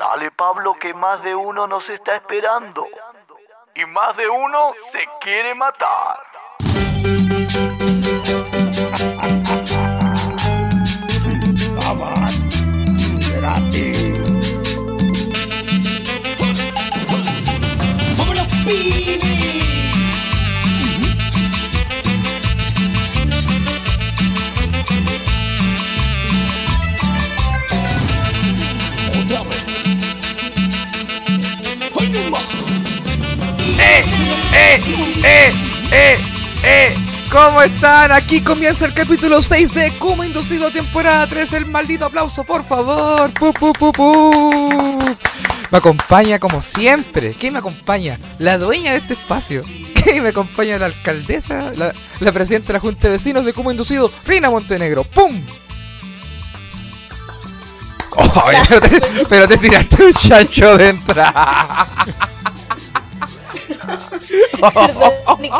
Dale 0.00 0.30
Pablo 0.30 0.78
que 0.80 0.94
más 0.94 1.22
de 1.22 1.34
uno 1.34 1.66
nos 1.66 1.90
está 1.90 2.16
esperando. 2.16 2.88
Y 3.74 3.84
más 3.84 4.16
de 4.16 4.26
uno 4.30 4.72
se 4.92 5.06
quiere 5.20 5.54
matar. 5.54 6.29
¡Eh! 34.52 34.80
¡Eh! 35.24 35.52
¡Eh! 35.92 36.18
¡Eh! 36.64 36.96
¿Cómo 37.30 37.62
están? 37.62 38.10
Aquí 38.12 38.40
comienza 38.40 38.84
el 38.86 38.94
capítulo 38.94 39.42
6 39.42 39.74
de 39.74 39.92
Como 39.98 40.24
Inducido 40.24 40.70
temporada 40.70 41.26
3. 41.26 41.52
El 41.52 41.66
maldito 41.66 42.06
aplauso, 42.06 42.42
por 42.44 42.64
favor. 42.64 43.30
Pu, 43.32 43.52
pu, 43.52 43.72
pu, 43.72 43.92
pu. 43.92 44.98
Me 45.70 45.78
acompaña 45.78 46.40
como 46.40 46.60
siempre. 46.60 47.34
¿Quién 47.38 47.52
me 47.52 47.60
acompaña? 47.60 48.18
La 48.38 48.58
dueña 48.58 48.92
de 48.92 48.98
este 48.98 49.14
espacio. 49.14 49.62
¿Quién 49.94 50.24
me 50.24 50.30
acompaña? 50.30 50.78
La 50.78 50.86
alcaldesa, 50.86 51.70
la, 51.76 51.92
la 52.18 52.32
presidenta 52.32 52.68
de 52.68 52.72
la 52.74 52.80
Junta 52.80 53.06
de 53.06 53.14
Vecinos 53.14 53.44
de 53.44 53.52
Como 53.52 53.70
Inducido, 53.70 54.10
Reina 54.26 54.50
Montenegro. 54.50 55.04
¡Pum! 55.04 55.40
Pero, 58.68 58.80
te, 58.80 59.00
pero 59.28 59.48
te 59.48 59.56
tiraste 59.56 60.04
un 60.04 60.12
chancho 60.12 60.76
de 60.76 60.88
entrada. 60.90 61.86
Perdón, 64.60 65.12
que 65.40 65.48
lo, 65.48 65.58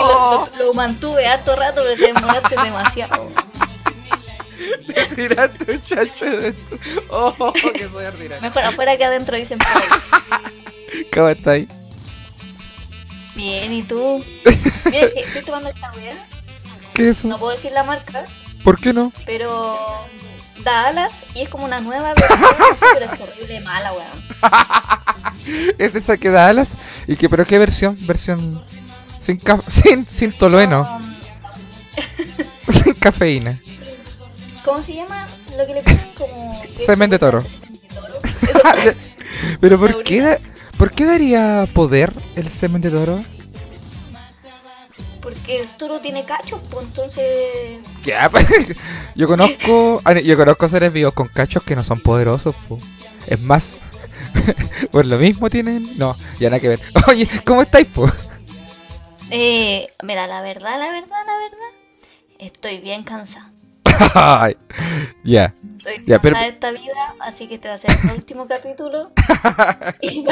lo- 0.59 0.65
lo 0.67 0.73
mantuve 0.75 1.27
harto 1.27 1.57
rato, 1.57 1.83
pero 1.83 1.97
te 1.97 2.13
demoraste 2.13 2.57
demasiado. 2.63 3.29
Te 4.95 5.05
tiraste 5.07 5.73
un 5.73 5.83
chancho 5.83 6.25
de 6.27 6.49
entrada. 6.49 6.83
Oh, 7.11 7.53
que 7.53 7.89
soy 7.89 8.05
ordinario. 8.05 8.41
Mejor 8.43 8.62
afuera 8.65 8.97
que 8.97 9.05
adentro, 9.05 9.37
dicen 9.37 9.59
por 9.59 9.69
ahí. 9.69 11.05
¿Cómo 11.12 11.29
estáis? 11.29 11.69
Bien, 13.35 13.73
¿y 13.73 13.83
tú? 13.83 14.23
Mira, 14.84 15.07
estoy 15.17 15.43
tomando 15.43 15.71
esta 15.71 15.91
weá. 15.93 16.15
¿Qué 16.95 17.05
es 17.09 17.19
eso? 17.19 17.29
No 17.29 17.39
puedo 17.39 17.53
decir 17.53 17.73
la 17.73 17.84
marca, 17.84 18.25
¿Por 18.65 18.79
qué 18.81 18.93
no? 18.93 19.12
pero 19.25 19.79
da 20.64 20.86
alas 20.89 21.25
y 21.34 21.42
es 21.42 21.48
como 21.48 21.64
una 21.64 21.80
nueva 21.80 22.14
versión, 22.14 22.41
no 22.41 22.77
sé, 22.77 22.86
pero 22.94 23.12
es 23.12 23.20
horrible 23.20 23.61
mala, 23.61 23.92
weón. 23.92 24.30
Es 25.78 25.94
esa 25.94 26.16
que 26.16 26.30
da 26.30 26.48
alas. 26.48 26.72
¿Y 27.06 27.16
que, 27.16 27.28
pero 27.28 27.44
qué 27.47 27.58
versión? 27.58 27.97
Versión 28.06 28.62
sin, 29.20 29.38
ca- 29.38 29.61
sin, 29.69 30.05
sin 30.06 30.33
tolueno, 30.33 30.83
Um, 30.83 31.14
sin 32.72 32.94
cafeína. 32.94 33.58
¿Cómo 34.64 34.83
se 34.83 34.94
llama? 34.94 35.27
Lo 35.58 35.66
que 35.66 35.75
le 35.75 35.83
ponen 35.83 36.11
como... 36.16 36.62
Semen 36.78 37.11
de 37.11 37.19
toro. 37.19 37.44
Pero 39.61 39.78
¿por 39.78 40.05
qué, 40.05 40.38
¿por 40.77 40.92
qué 40.92 41.05
daría 41.05 41.66
poder 41.72 42.12
el 42.36 42.48
semen 42.50 42.81
de 42.83 42.91
toro? 42.91 43.25
Porque 45.21 45.61
el 45.61 45.69
toro 45.69 46.01
tiene 46.01 46.25
cachos, 46.25 46.61
pues 46.71 46.87
entonces... 46.87 47.79
Ya, 48.05 48.29
pues, 48.31 48.47
yo 49.15 49.27
conozco, 49.27 50.01
ah, 50.05 50.15
yo 50.19 50.37
conozco 50.37 50.69
seres 50.69 50.93
vivos 50.93 51.15
con 51.15 51.29
cachos 51.29 51.62
que 51.62 51.77
no 51.77 51.85
son 51.85 52.01
poderosos. 52.01 52.55
po. 52.69 52.79
Es 53.27 53.41
más, 53.41 53.71
por 54.91 55.07
lo 55.07 55.19
mismo 55.19 55.51
tienen, 55.51 55.97
no, 55.99 56.17
ya 56.39 56.51
nada 56.51 56.61
que 56.61 56.69
ver. 56.69 56.81
Oye, 57.09 57.29
¿cómo 57.45 57.62
estáis, 57.62 57.87
po? 57.87 58.11
Eh, 59.31 59.87
mira, 60.03 60.27
la 60.27 60.41
verdad, 60.41 60.79
la 60.79 60.91
verdad, 60.91 61.17
la 61.27 61.37
verdad, 61.37 61.69
estoy 62.39 62.78
bien 62.78 63.03
cansada. 63.05 63.50
Ya, 65.25 65.55
Estoy 65.78 66.05
Ya, 66.06 66.21
pero- 66.21 66.34
cansada 66.34 66.43
de 66.43 66.49
esta 66.49 66.71
vida, 66.73 67.15
así 67.21 67.47
que 67.47 67.55
este 67.56 67.69
va 67.69 67.75
a 67.75 67.78
ser 67.78 67.91
el 68.05 68.11
último 68.12 68.47
capítulo. 68.49 69.12
y, 70.00 70.25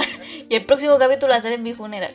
y 0.49 0.55
el 0.55 0.65
próximo 0.65 0.99
capítulo 0.99 1.31
va 1.33 1.37
a 1.37 1.41
ser 1.41 1.53
en 1.53 1.63
mi 1.63 1.75
funeral. 1.75 2.15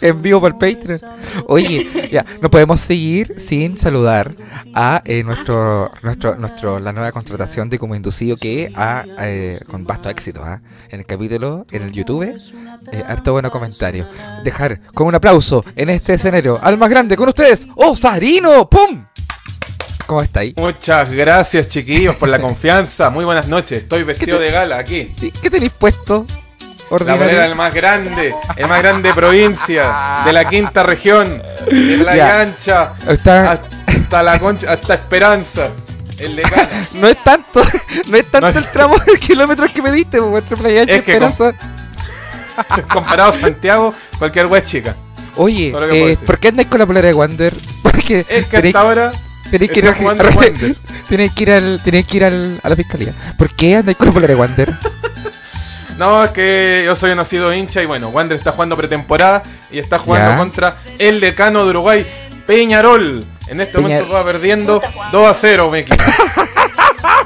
En 0.00 0.22
vivo 0.22 0.40
para 0.40 0.54
el 0.54 0.58
Patreon. 0.58 1.00
Oye, 1.46 2.08
ya, 2.10 2.24
no 2.40 2.50
podemos 2.50 2.80
seguir 2.80 3.34
sin 3.38 3.76
saludar 3.76 4.32
a 4.74 5.02
eh, 5.04 5.22
nuestro, 5.24 5.90
nuestro, 6.02 6.36
nuestro, 6.36 6.80
la 6.80 6.92
nueva 6.92 7.12
contratación 7.12 7.68
de 7.68 7.78
como 7.78 7.94
inducido 7.94 8.36
que 8.36 8.72
ha, 8.74 9.04
eh, 9.20 9.60
con 9.68 9.84
vasto 9.84 10.08
éxito, 10.10 10.42
¿ah? 10.44 10.60
en 10.90 11.00
el 11.00 11.06
capítulo, 11.06 11.66
en 11.70 11.82
el 11.82 11.92
YouTube, 11.92 12.22
eh, 12.92 13.04
harto 13.06 13.32
bueno 13.32 13.50
comentario. 13.50 14.08
Dejar 14.44 14.80
con 14.94 15.06
un 15.06 15.14
aplauso 15.14 15.64
en 15.76 15.90
este 15.90 16.14
escenario 16.14 16.58
al 16.62 16.78
más 16.78 16.90
grande 16.90 17.16
con 17.16 17.28
ustedes, 17.28 17.66
Osarino, 17.76 18.68
¡pum! 18.68 19.04
¿Cómo 20.06 20.22
estáis? 20.22 20.54
Muchas 20.56 21.12
gracias, 21.12 21.68
chiquillos, 21.68 22.16
por 22.16 22.30
la 22.30 22.40
confianza. 22.40 23.10
Muy 23.10 23.26
buenas 23.26 23.46
noches. 23.46 23.82
Estoy 23.82 24.04
vestido 24.04 24.38
de 24.38 24.50
gala 24.50 24.78
aquí. 24.78 25.12
Sí, 25.20 25.30
¿Qué 25.30 25.50
tenéis 25.50 25.72
puesto? 25.72 26.24
La 26.90 26.94
Ordinario. 26.96 27.20
manera 27.24 27.42
del 27.42 27.54
más 27.54 27.74
grande, 27.74 28.34
el 28.56 28.66
más 28.66 28.78
grande 28.82 29.12
provincia, 29.14 30.22
de 30.24 30.32
la 30.32 30.48
quinta 30.48 30.82
región, 30.82 31.42
de 31.70 31.98
Playa 31.98 32.16
Ya. 32.16 32.40
Ancha, 32.40 32.92
Está- 33.06 33.52
hasta 33.86 34.22
la 34.22 34.38
concha, 34.38 34.72
hasta 34.72 34.94
Esperanza. 34.94 35.68
El 36.18 36.34
de. 36.36 36.42
No 36.94 37.06
es 37.08 37.22
tanto, 37.22 37.62
no 38.08 38.16
es 38.16 38.26
tanto 38.30 38.52
No. 38.52 38.58
el 38.58 38.66
tramo 38.72 38.96
de 38.98 39.18
kilómetros 39.18 39.70
que 39.70 39.82
me 39.82 39.92
diste, 39.92 40.18
por 40.18 40.30
vuestra 40.30 40.56
playa 40.56 40.80
Ancha 40.82 40.94
Es 40.94 41.02
que 41.04 41.12
Esperanza. 41.12 41.52
Comparado 42.88 43.32
a 43.32 43.36
Santiago, 43.40 43.94
cualquier 44.18 44.46
wea 44.46 44.62
chica. 44.62 44.96
Oye, 45.36 45.72
eh. 45.92 46.16
¿por 46.26 46.38
qué 46.38 46.48
andáis 46.48 46.68
con 46.68 46.80
la 46.80 46.86
polera 46.86 47.06
de 47.06 47.14
Wander? 47.14 47.52
Porque 47.82 48.20
Es 48.28 48.46
que 48.46 48.56
tenéis, 48.56 48.74
hasta 48.74 48.88
ahora 48.88 49.10
que 49.50 49.56
ir, 49.56 50.76
tenéis 51.08 51.32
que 51.32 51.42
ir, 51.44 51.52
al, 51.52 51.80
tenéis 51.84 52.06
que 52.06 52.16
ir 52.16 52.24
al- 52.24 52.60
a 52.62 52.68
la 52.68 52.74
fiscalía. 52.76 53.12
¿Por 53.36 53.54
qué 53.54 53.76
andáis 53.76 53.96
con 53.96 54.08
la 54.08 54.12
polera 54.12 54.34
de 54.34 54.40
Wander? 54.40 54.76
No, 55.98 56.22
es 56.24 56.30
que 56.30 56.82
yo 56.86 56.94
soy 56.96 57.10
un 57.10 57.16
nacido 57.16 57.52
hincha 57.52 57.82
y 57.82 57.86
bueno, 57.86 58.08
Wander 58.08 58.38
está 58.38 58.52
jugando 58.52 58.76
pretemporada 58.76 59.42
y 59.70 59.78
está 59.78 59.98
jugando 59.98 60.30
Ya. 60.30 60.36
contra 60.38 60.76
el 60.98 61.20
decano 61.20 61.64
de 61.64 61.70
Uruguay, 61.70 62.06
Peñarol. 62.46 63.24
En 63.48 63.60
este 63.60 63.78
Peña- 63.78 63.82
momento 64.00 64.12
va 64.14 64.24
perdiendo 64.24 64.80
Puta, 64.80 64.92
Juan. 64.92 65.10
2 65.12 65.26
a 65.30 65.34
0, 65.34 65.70
me 65.70 65.78
equivoco. 65.80 66.04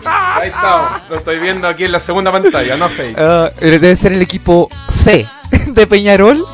Ahí 0.05 0.49
estamos, 0.49 0.91
lo 1.11 1.17
estoy 1.17 1.39
viendo 1.39 1.69
aquí 1.69 1.85
en 1.85 1.93
la 1.93 2.01
segunda 2.01 2.33
pantalla, 2.33 2.77
no 2.77 2.89
fake. 2.89 3.17
Ah, 3.19 3.51
debe 3.61 3.95
ser 3.97 4.13
el 4.13 4.23
equipo 4.23 4.69
C 4.93 5.27
de 5.67 5.87
Peñarol. 5.87 6.45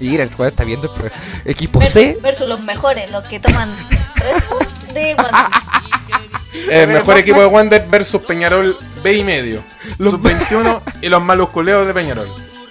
Mira, 0.00 0.22
el 0.24 0.30
jugador 0.30 0.52
está 0.52 0.64
viendo 0.64 0.86
el 0.88 0.92
programa. 0.92 1.22
Equipo 1.44 1.78
Versus, 1.78 1.94
C. 1.94 2.18
versus 2.22 2.48
los 2.48 2.60
mejores, 2.62 3.10
los 3.10 3.24
que 3.24 3.38
toman 3.40 3.70
Red 4.16 4.42
Bull 4.50 4.94
de 4.94 5.14
Wander. 5.14 5.32
El 6.70 6.88
mejor 6.88 7.18
equipo 7.18 7.38
de 7.40 7.46
Wander 7.46 7.86
versus 7.88 8.22
Peñarol 8.22 8.76
B 9.06 9.18
y 9.18 9.24
medio. 9.24 9.62
Los- 9.98 10.12
Sub-21 10.12 10.80
y 11.02 11.08
los 11.08 11.22
malusculeos 11.22 11.86
de 11.86 11.94
Peñarol. 11.94 12.28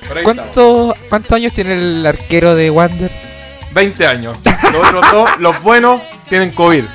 Por 0.08 0.18
ahí 0.18 0.24
estamos. 0.26 0.52
¿Cuánto, 0.54 0.96
¿Cuántos 1.10 1.32
años 1.32 1.54
tiene 1.54 1.74
el 1.74 2.06
arquero 2.06 2.56
de 2.56 2.70
Wander? 2.70 3.12
20 3.74 4.08
años. 4.08 4.38
Los 4.72 4.88
otros 4.88 5.12
dos, 5.12 5.30
los 5.40 5.62
buenos, 5.64 6.02
tienen 6.30 6.52
COVID. 6.52 6.84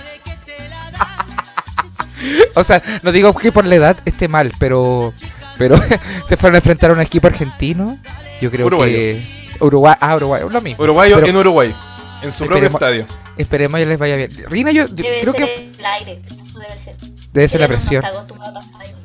O 2.54 2.62
sea, 2.64 2.82
no 3.02 3.12
digo 3.12 3.34
que 3.34 3.50
por 3.50 3.64
la 3.64 3.76
edad 3.76 3.96
esté 4.04 4.28
mal, 4.28 4.52
pero 4.58 5.14
pero 5.56 5.80
se 6.28 6.36
fueron 6.36 6.56
a 6.56 6.58
enfrentar 6.58 6.90
a 6.90 6.92
un 6.92 7.00
equipo 7.00 7.26
argentino. 7.28 7.98
Yo 8.42 8.50
creo 8.50 8.66
Uruguayo. 8.66 8.92
que 8.94 9.22
Uruguay, 9.60 9.94
ah, 10.00 10.16
Uruguay, 10.16 10.42
lo 10.50 10.60
mismo. 10.60 10.84
Uruguayo 10.84 11.14
Pero 11.16 11.26
en 11.28 11.36
Uruguay. 11.36 11.74
En 12.22 12.32
su 12.34 12.44
propio 12.44 12.66
estadio. 12.66 13.06
Esperemos 13.38 13.78
que 13.80 13.86
les 13.86 13.98
vaya 13.98 14.16
bien. 14.16 14.30
Rina, 14.50 14.70
yo, 14.70 14.86
yo 14.88 14.94
Debe 14.96 15.20
creo 15.22 15.32
ser 15.32 15.44
que 15.46 15.70
el 15.78 15.86
aire, 15.86 16.22
eso 16.26 16.58
debe 16.58 16.76
ser. 16.76 16.96
debe 17.32 17.48
ser 17.48 17.60
la 17.60 17.68
no 17.68 18.99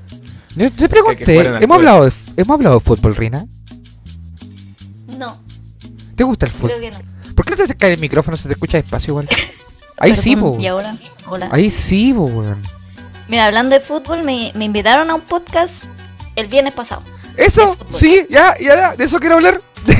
Yo 0.56 0.72
te 0.72 0.88
pregunté, 0.90 1.40
hemos 1.62 1.76
hablado, 1.78 2.06
de, 2.06 2.14
hemos 2.38 2.56
hablado 2.56 2.80
de 2.80 2.86
fútbol, 2.86 3.16
Rina. 3.16 3.46
No, 5.18 5.38
¿Te 6.16 6.24
gusta 6.24 6.46
el 6.46 6.52
creo 6.54 6.62
fútbol? 6.62 6.82
que 6.82 6.92
no. 6.92 7.34
¿Por 7.36 7.46
qué 7.46 7.52
no 7.52 7.58
te 7.58 7.64
acercas 7.64 7.90
el 7.90 8.00
micrófono? 8.00 8.38
Se 8.38 8.48
te 8.48 8.54
escucha 8.54 8.78
despacio 8.78 9.12
igual. 9.12 9.28
Ahí 9.98 10.16
sí, 10.16 10.36
Perdón, 10.36 10.54
po. 10.56 10.60
Y 10.62 10.68
ahora, 10.68 10.94
hola. 11.28 11.50
Ahí 11.52 11.70
sí, 11.72 12.14
po, 12.14 12.24
weón. 12.26 12.62
Mira, 13.28 13.46
hablando 13.46 13.76
de 13.76 13.82
fútbol, 13.82 14.24
me, 14.24 14.52
me 14.56 14.66
invitaron 14.66 15.10
a 15.10 15.16
un 15.16 15.22
podcast 15.22 15.86
el 16.36 16.48
viernes 16.48 16.74
pasado. 16.74 17.02
Eso, 17.36 17.72
De 17.72 17.76
fútbol. 17.78 17.94
sí, 17.94 18.26
ya, 18.30 18.56
ya, 18.60 18.76
ya, 18.76 18.96
de 18.96 19.04
eso 19.04 19.20
quiero 19.20 19.36
hablar. 19.36 19.62
De, 19.86 19.94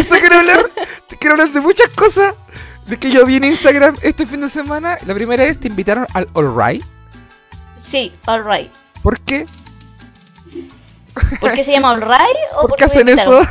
eso 0.00 0.14
quiero 0.20 0.38
hablar. 0.38 0.70
Quiero 1.18 1.32
hablar 1.34 1.52
de 1.52 1.60
muchas 1.60 1.88
cosas. 1.90 2.34
De 2.86 2.96
que 2.98 3.10
yo 3.10 3.24
vi 3.26 3.36
en 3.36 3.44
Instagram 3.44 3.96
este 4.02 4.26
fin 4.26 4.40
de 4.40 4.48
semana. 4.48 4.98
La 5.06 5.14
primera 5.14 5.42
vez 5.44 5.58
te 5.58 5.68
invitaron 5.68 6.06
al 6.12 6.28
All 6.34 6.54
Right. 6.56 6.84
Sí, 7.82 8.12
alright. 8.26 8.70
¿Por 9.02 9.20
qué? 9.20 9.46
¿Por 11.40 11.52
qué 11.52 11.62
se 11.64 11.72
llama 11.72 11.90
alright 11.90 12.36
o 12.56 12.60
¿Por 12.62 12.70
por 12.70 12.78
qué 12.78 12.84
hacen 12.84 13.08
eso? 13.08 13.40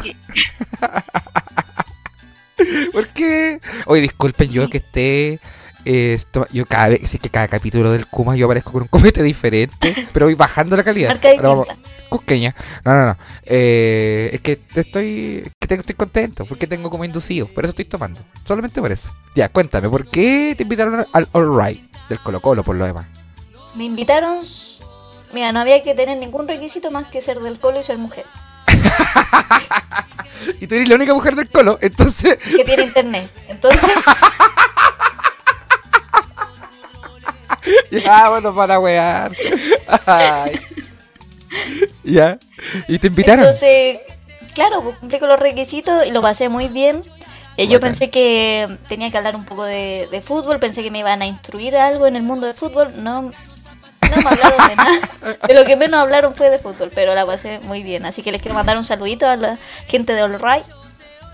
¿Por 2.92 3.08
qué? 3.10 3.60
Oye, 3.88 4.02
disculpen 4.02 4.50
yo 4.52 4.70
que 4.70 4.78
esté 4.78 5.40
eh, 5.86 6.14
esto- 6.14 6.48
yo 6.52 6.66
cada 6.66 6.90
vez, 6.90 7.02
sí 7.10 7.18
que 7.18 7.30
cada 7.30 7.48
capítulo 7.48 7.92
del 7.92 8.06
Kuma 8.06 8.36
yo 8.38 8.46
aparezco 8.46 8.72
con 8.72 8.84
un 8.84 8.88
comete 8.88 9.22
diferente, 9.22 9.94
pero 10.14 10.28
voy 10.28 10.36
bajando 10.36 10.78
la 10.78 10.84
calidad. 10.84 11.10
Marca 11.10 11.30
vamos-. 11.42 11.68
Cusqueña. 12.10 12.56
No, 12.86 12.94
no, 12.94 13.06
no. 13.08 13.18
Eh, 13.44 14.30
es 14.34 14.42
que 14.42 14.62
estoy, 14.76 15.52
que 15.60 15.68
te- 15.68 15.76
estoy 15.76 15.96
contento 15.96 16.46
porque 16.46 16.68
tengo 16.68 16.90
como 16.90 17.04
inducido. 17.04 17.48
Por 17.48 17.64
eso 17.66 17.72
estoy 17.72 17.86
tomando. 17.86 18.22
Solamente 18.46 18.80
por 18.80 18.92
eso. 18.92 19.12
Ya, 19.36 19.50
cuéntame, 19.50 19.90
¿por 19.90 20.08
qué 20.08 20.54
te 20.56 20.64
invitaron 20.64 21.06
al 21.12 21.28
All 21.34 21.60
Right 21.60 21.82
del 22.08 22.20
Colo 22.20 22.40
Colo 22.40 22.64
por 22.64 22.76
lo 22.76 22.86
demás? 22.86 23.08
Me 23.76 23.86
invitaron. 23.86 24.38
Mira, 25.34 25.52
no 25.52 25.60
había 25.60 25.84
que 25.84 25.96
tener 25.96 26.18
ningún 26.18 26.48
requisito 26.48 26.92
más 26.92 27.08
que 27.08 27.22
ser 27.22 27.40
del 27.40 27.60
colo 27.60 27.80
y 27.80 27.84
ser 27.84 27.98
mujer. 27.98 28.26
Y 30.60 30.68
tú 30.68 30.76
eres 30.76 30.90
la 30.90 30.96
única 30.96 31.14
mujer 31.14 31.36
del 31.36 31.50
Colo, 31.50 31.78
entonces... 31.82 32.38
Que 32.38 32.66
tiene 32.66 32.84
internet. 32.84 33.30
Entonces, 33.48 33.82
Ya, 37.92 38.30
bueno, 38.30 38.54
para 38.54 38.80
wear. 38.80 39.32
Ay. 40.06 40.60
Ya. 42.04 42.38
Y 42.88 43.00
te 43.00 43.08
invitaron. 43.08 43.46
entonces 43.46 44.00
claro, 44.54 44.82
pues 44.82 44.98
cumplí 44.98 45.20
con 45.20 45.30
los 45.30 45.40
requisitos 45.40 46.06
y 46.06 46.12
lo 46.12 46.22
pasé 46.22 46.50
muy 46.50 46.68
bien. 46.68 47.02
Eh, 47.56 47.68
yo 47.68 47.80
pensé 47.80 48.10
que 48.10 48.78
tenía 48.88 49.12
que 49.12 49.18
hablar 49.18 49.36
un 49.36 49.46
poco 49.46 49.64
de, 49.64 50.08
de 50.12 50.22
fútbol, 50.22 50.60
pensé 50.60 50.82
que 50.82 50.92
me 50.92 51.00
iban 51.00 51.22
a 51.22 51.26
instruir 51.26 51.78
algo 51.78 52.08
en 52.08 52.16
el 52.16 52.24
mundo 52.24 52.48
del 52.48 52.56
fútbol. 52.56 52.92
No, 53.04 53.32
no 54.10 54.22
me 54.22 54.30
hablaron 54.30 54.68
de 54.68 54.76
nada. 54.76 55.38
De 55.48 55.54
lo 55.54 55.66
que 55.66 55.76
menos 55.76 56.00
hablaron 56.00 56.36
fue 56.36 56.50
de 56.50 56.60
fútbol, 56.60 56.92
pero 56.94 57.16
la 57.16 57.26
pasé 57.26 57.60
muy 57.60 57.84
bien. 57.84 58.06
Así 58.06 58.22
que 58.22 58.32
les 58.32 58.42
quiero 58.42 58.56
mandar 58.56 58.78
un 58.78 58.86
saludito 58.86 59.28
a 59.28 59.36
la 59.36 59.58
gente 59.88 60.14
de 60.14 60.22
All 60.22 60.40
Right. 60.40 60.66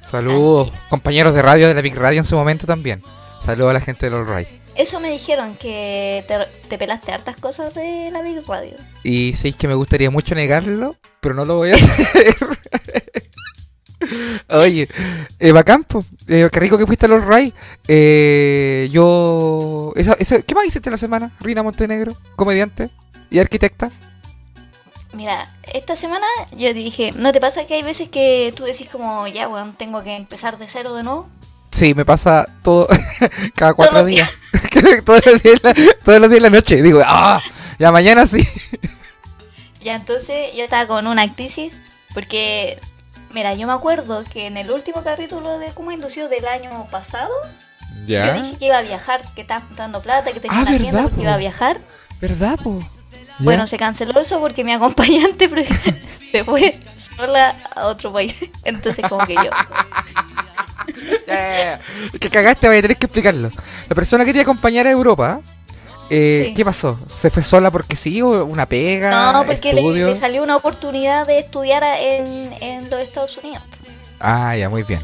Saludos, 0.10 0.72
compañeros 0.90 1.34
de 1.34 1.42
radio 1.42 1.68
de 1.68 1.74
la 1.74 1.82
Big 1.82 1.96
Radio 1.96 2.20
en 2.20 2.26
su 2.26 2.36
momento 2.36 2.66
también. 2.66 3.04
Saludos 3.44 3.72
a 3.72 3.74
la 3.74 3.82
gente 3.82 4.10
del 4.10 4.16
All 4.16 4.28
Right. 4.28 4.48
Eso 4.76 5.00
me 5.00 5.12
dijeron 5.12 5.56
que 5.56 6.24
te, 6.28 6.38
te 6.68 6.78
pelaste 6.78 7.12
hartas 7.12 7.36
cosas 7.38 7.74
de 7.74 8.10
la 8.12 8.22
Big 8.22 8.42
Radio. 8.48 8.76
Y 9.04 9.34
sé 9.34 9.52
que 9.52 9.68
me 9.68 9.74
gustaría 9.74 10.10
mucho 10.10 10.36
negarlo, 10.36 10.96
pero 11.20 11.36
no 11.36 11.46
lo 11.46 11.58
voy 11.58 11.72
a 11.72 11.76
hacer. 11.76 12.36
Oye, 14.50 14.88
eh, 15.40 15.52
bacán, 15.52 15.84
po. 15.84 16.04
Eh, 16.28 16.50
qué 16.52 16.60
rico 16.60 16.78
que 16.78 16.86
fuiste 16.86 17.06
al 17.06 17.14
All 17.14 17.28
Right. 17.28 17.54
Eh, 17.88 18.88
yo... 18.92 19.92
eso- 19.96 20.16
eso- 20.20 20.44
¿Qué 20.46 20.56
más 20.56 20.66
hiciste 20.66 20.90
la 20.90 20.98
semana, 20.98 21.32
Rina 21.42 21.64
Montenegro? 21.64 22.16
Comediante 22.36 22.90
y 23.30 23.40
arquitecta. 23.40 23.92
Mira, 25.14 25.52
esta 25.74 25.96
semana 25.96 26.26
yo 26.56 26.74
dije, 26.74 27.12
¿no 27.16 27.32
te 27.32 27.40
pasa 27.42 27.66
que 27.66 27.74
hay 27.74 27.82
veces 27.84 28.10
que 28.10 28.54
tú 28.56 28.64
decís 28.64 28.88
como, 28.92 29.28
ya, 29.28 29.48
weón, 29.48 29.74
tengo 29.74 30.04
que 30.04 30.16
empezar 30.16 30.58
de 30.60 30.68
cero 30.70 30.94
de 30.94 31.04
nuevo? 31.04 31.28
Sí, 31.72 31.94
me 31.94 32.06
pasa 32.06 32.48
todo 32.64 32.88
cada 33.56 33.74
cuatro 33.74 33.98
los 33.98 34.06
días. 34.08 34.30
todos, 35.06 35.26
los 35.26 35.42
días 35.44 35.62
de 35.62 35.74
la- 35.74 35.94
todos 36.04 36.20
los 36.22 36.30
días 36.30 36.42
de 36.44 36.50
la 36.50 36.56
noche. 36.56 36.82
Digo, 36.82 37.02
ah, 37.06 37.42
ya 37.80 37.92
mañana 37.92 38.26
sí. 38.28 38.48
Ya, 39.84 39.96
entonces 39.96 40.52
yo 40.56 40.64
estaba 40.64 40.88
con 40.88 41.08
una 41.08 41.34
crisis 41.36 41.80
porque, 42.14 42.78
mira, 43.34 43.54
yo 43.54 43.68
me 43.68 43.74
acuerdo 43.74 44.24
que 44.24 44.48
en 44.48 44.58
el 44.58 44.72
último 44.72 45.02
capítulo 45.04 45.60
de 45.60 45.68
Kuma 45.72 45.94
Inducido 45.94 46.28
del 46.30 46.48
año 46.48 46.88
pasado, 46.92 47.30
yo 48.06 48.34
dije 48.34 48.58
que 48.58 48.66
iba 48.66 48.78
a 48.78 48.82
viajar, 48.82 49.22
que 49.36 49.42
estaba 49.42 49.62
juntando 49.62 50.02
plata, 50.02 50.32
que 50.32 50.40
tenía 50.40 50.58
Ah, 50.58 50.62
una 50.62 50.72
¿verdad, 50.72 50.84
tienda 50.84 51.02
porque 51.04 51.16
po? 51.18 51.22
iba 51.24 51.34
a 51.34 51.38
viajar. 51.38 51.78
¿Verdad, 52.22 52.58
po? 52.64 52.80
Ya. 52.80 53.36
Bueno, 53.40 53.68
se 53.68 53.78
canceló 53.78 54.20
eso 54.20 54.40
porque 54.40 54.64
mi 54.64 54.74
acompañante 54.74 55.50
se 56.32 56.44
fue 56.44 56.80
sola 57.16 57.56
a 57.76 57.88
otro 57.88 58.12
país. 58.12 58.36
Entonces 58.66 59.06
como 59.08 59.26
que 59.26 59.36
yo... 59.36 59.42
Ya, 61.28 61.36
ya, 61.36 61.80
ya. 62.12 62.20
Que 62.20 62.30
cagaste, 62.30 62.68
voy 62.68 62.78
a 62.78 62.82
tener 62.82 62.98
que 62.98 63.06
explicarlo. 63.06 63.52
La 63.88 63.96
persona 63.96 64.24
que 64.24 64.30
quería 64.30 64.42
acompañar 64.42 64.88
a 64.88 64.92
Europa, 64.92 65.40
eh, 66.10 66.46
Sí. 66.48 66.54
¿qué 66.56 66.66
pasó? 66.66 67.00
¿Se 67.14 67.30
fue 67.30 67.44
sola 67.44 67.72
porque 67.72 67.96
sí 67.96 68.22
o 68.22 68.46
una 68.46 68.66
pega? 68.66 69.32
No, 69.34 69.46
porque 69.46 69.74
le, 69.74 70.20
salió 70.20 70.44
una 70.44 70.56
oportunidad 70.56 71.26
de 71.28 71.40
estudiar 71.40 71.84
en, 72.00 72.54
en 72.62 72.90
los 72.90 73.00
Estados 73.02 73.38
Unidos. 73.38 73.62
Ah, 74.20 74.56
ya, 74.56 74.70
muy 74.70 74.84
bien. 74.84 75.00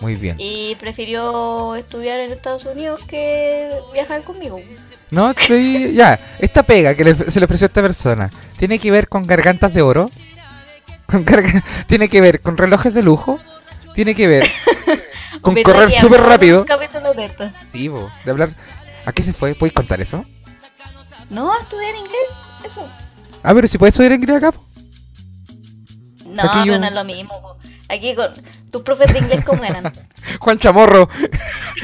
Muy 0.00 0.14
bien. 0.14 0.36
Y 0.38 0.74
prefirió 0.76 1.74
estudiar 1.74 2.20
en 2.20 2.30
Estados 2.32 2.64
Unidos 2.66 3.00
que 3.08 3.70
viajar 3.94 4.22
conmigo. 4.22 4.60
No, 5.10 5.32
sí, 5.38 5.92
ya. 5.94 6.18
Esta 6.38 6.62
pega 6.62 6.94
que 6.94 7.04
le- 7.04 7.30
se 7.30 7.38
le 7.40 7.44
ofreció 7.46 7.64
a 7.64 7.68
esta 7.68 7.80
persona, 7.80 8.30
¿tiene 8.58 8.78
que 8.78 8.90
ver 8.90 9.08
con 9.08 9.26
gargantas 9.26 9.72
de 9.72 9.80
oro? 9.82 10.10
¿Con 11.06 11.24
garga- 11.24 11.62
¿Tiene 11.86 12.08
que 12.08 12.20
ver 12.20 12.40
con 12.40 12.56
relojes 12.58 12.92
de 12.92 13.02
lujo? 13.02 13.38
¿Tiene 13.94 14.14
que 14.14 14.26
ver 14.26 14.46
con 15.40 15.54
¿Verdad 15.54 15.72
correr 15.72 15.90
súper 15.92 16.20
rápido? 16.22 16.66
Sí, 17.72 17.88
bo, 17.88 18.10
de 18.24 18.30
hablar... 18.30 18.50
¿A 19.06 19.12
qué 19.12 19.22
se 19.22 19.32
fue? 19.32 19.54
¿Puedes 19.54 19.72
contar 19.72 20.00
eso? 20.00 20.24
No, 21.30 21.52
a 21.52 21.58
estudiar 21.60 21.94
inglés, 21.94 22.28
eso. 22.64 22.86
Ah, 23.42 23.52
pero 23.54 23.68
si 23.68 23.78
puedes 23.78 23.94
estudiar 23.94 24.12
inglés 24.12 24.36
acá. 24.36 24.52
No, 26.26 26.42
Aquí 26.42 26.58
yo- 26.60 26.64
pero 26.74 26.78
no 26.80 26.86
es 26.86 26.94
lo 26.94 27.04
mismo. 27.04 27.40
po. 27.40 27.56
Aquí 27.88 28.14
con 28.14 28.30
tus 28.70 28.82
profes 28.82 29.12
de 29.12 29.20
inglés, 29.20 29.44
¿cómo 29.44 29.64
eran? 29.64 29.92
Juan 30.40 30.58
Chamorro. 30.58 31.08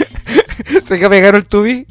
se 0.87 0.99
que 0.99 1.09
pegaron 1.09 1.41
el 1.41 1.47
tubi. 1.47 1.87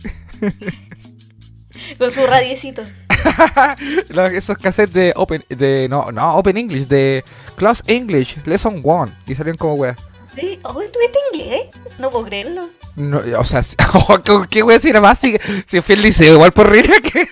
Con 1.97 2.11
su 2.11 2.25
radiecito. 2.25 2.83
Esos 4.33 4.57
cassettes 4.57 4.93
de 4.93 5.13
Open, 5.15 5.43
de, 5.49 5.87
no, 5.89 6.11
no, 6.11 6.35
Open 6.35 6.57
English, 6.57 6.87
de 6.87 7.23
Class 7.55 7.83
English, 7.87 8.37
Lesson 8.45 8.81
1, 8.83 9.11
y 9.27 9.35
salían 9.35 9.57
como 9.57 9.75
weas. 9.75 9.97
Sí, 10.35 10.59
oh, 10.63 10.73
¿tuviste 10.73 11.19
inglés? 11.33 11.63
No 11.99 12.09
puedo 12.09 12.25
creerlo. 12.25 12.69
No, 12.95 13.21
o 13.37 13.43
sea, 13.43 13.63
¿con 14.25 14.45
¿qué 14.47 14.63
wea 14.63 14.79
si 14.79 14.89
era 14.89 15.01
más? 15.01 15.19
Si, 15.19 15.37
si 15.67 15.81
fui 15.81 15.95
al 15.95 16.01
liceo, 16.01 16.33
igual 16.35 16.51
por 16.51 16.69
Rina 16.69 16.95
que. 17.01 17.27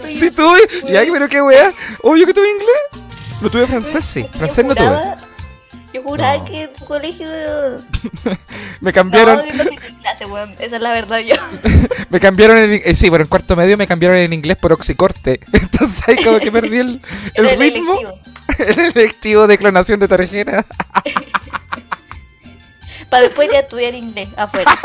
Si 0.00 0.30
tuve, 0.32 0.60
ya, 0.88 1.02
pero 1.12 1.28
qué 1.28 1.40
wea. 1.42 1.72
Obvio 2.02 2.26
que 2.26 2.34
tuve 2.34 2.50
inglés. 2.50 3.02
No 3.40 3.50
tuve 3.50 3.66
francés, 3.66 4.04
sí. 4.04 4.26
Francés 4.32 4.64
no 4.64 4.74
tuve. 4.74 5.00
Yo 5.92 6.02
juraba 6.02 6.38
No. 6.38 6.44
que 6.44 6.68
tu 6.68 6.84
colegio... 6.84 7.26
Me 8.80 8.92
cambiaron, 8.92 9.36
No, 9.36 9.42
tenía 9.64 9.80
clase, 10.00 10.26
weón. 10.26 10.54
Esa 10.58 10.76
es 10.76 10.82
la 10.82 10.92
verdad 10.92 11.18
yo. 11.20 11.34
me 12.10 12.18
cambiaron 12.20 12.58
en, 12.58 12.82
eh, 12.84 12.94
sí, 12.96 13.10
pero 13.10 13.22
en 13.22 13.28
cuarto 13.28 13.54
medio 13.56 13.76
me 13.76 13.86
cambiaron 13.86 14.18
en 14.18 14.32
inglés 14.32 14.56
por 14.56 14.72
oxicorte. 14.72 15.40
Entonces 15.52 16.08
ahí 16.08 16.16
como 16.24 16.38
que 16.38 16.50
perdí 16.50 16.78
el, 16.78 17.00
el 17.34 17.46
el 17.46 17.58
ritmo. 17.58 17.94
electivo. 17.98 18.18
El 18.58 18.78
electivo 18.96 19.46
de 19.46 19.58
clonación 19.58 20.00
de 20.00 20.08
tarjeta. 20.08 20.64
Para 23.08 23.24
después 23.24 23.48
ir 23.48 23.56
a 23.56 23.60
estudiar 23.60 23.94
inglés 23.94 24.28
afuera. 24.36 24.78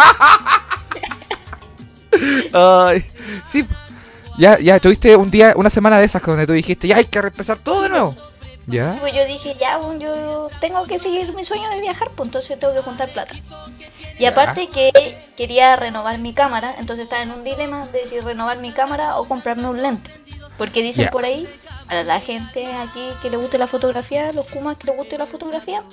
Ay, 2.54 3.04
sí. 3.52 3.66
Ya, 4.38 4.60
ya, 4.60 4.80
tuviste 4.80 5.16
un 5.16 5.32
día, 5.32 5.54
una 5.56 5.70
semana 5.70 5.98
de 6.00 6.06
esas 6.06 6.22
donde 6.22 6.46
tú 6.46 6.54
dijiste, 6.54 6.88
ya 6.88 6.98
hay 6.98 7.06
que 7.06 7.18
empezar 7.20 7.58
todo 7.58 7.82
de 7.84 7.90
nuevo. 7.90 8.16
¿Ya? 8.68 8.96
Pues 9.00 9.14
yo 9.16 9.26
dije, 9.26 9.56
ya, 9.60 9.78
bueno, 9.78 10.00
yo 10.00 10.50
tengo 10.60 10.84
que 10.86 11.00
seguir 11.00 11.34
mi 11.34 11.46
sueño 11.46 11.70
de 11.70 11.80
viajar, 11.82 12.10
pues 12.16 12.28
entonces 12.28 12.60
tengo 12.60 12.74
que 12.74 12.82
juntar 12.82 13.08
plata. 13.10 13.34
Y 14.20 14.24
Ya. 14.24 14.30
aparte 14.30 14.68
que 14.68 15.18
quería 15.38 15.76
renovar 15.78 16.18
mi 16.20 16.34
cámara, 16.34 16.76
entonces 16.78 17.04
estaba 17.06 17.24
en 17.24 17.32
un 17.32 17.44
dilema 17.44 17.86
de 17.88 18.06
si 18.08 18.20
renovar 18.20 18.58
mi 18.60 18.72
cámara 18.72 19.18
o 19.18 19.26
comprarme 19.26 19.68
un 19.70 19.82
lente. 19.82 20.12
Porque 20.58 20.82
dicen 20.84 21.06
Ya. 21.06 21.12
por 21.12 21.24
ahí, 21.24 21.48
para 21.88 22.04
la 22.04 22.20
gente 22.20 22.66
aquí 22.74 23.10
que 23.22 23.30
le 23.30 23.38
guste 23.38 23.58
la 23.58 23.68
fotografía, 23.68 24.32
los 24.34 24.48
kumas 24.48 24.78
que 24.78 24.88
le 24.88 24.98
guste 24.98 25.18
la 25.18 25.28
fotografía, 25.28 25.84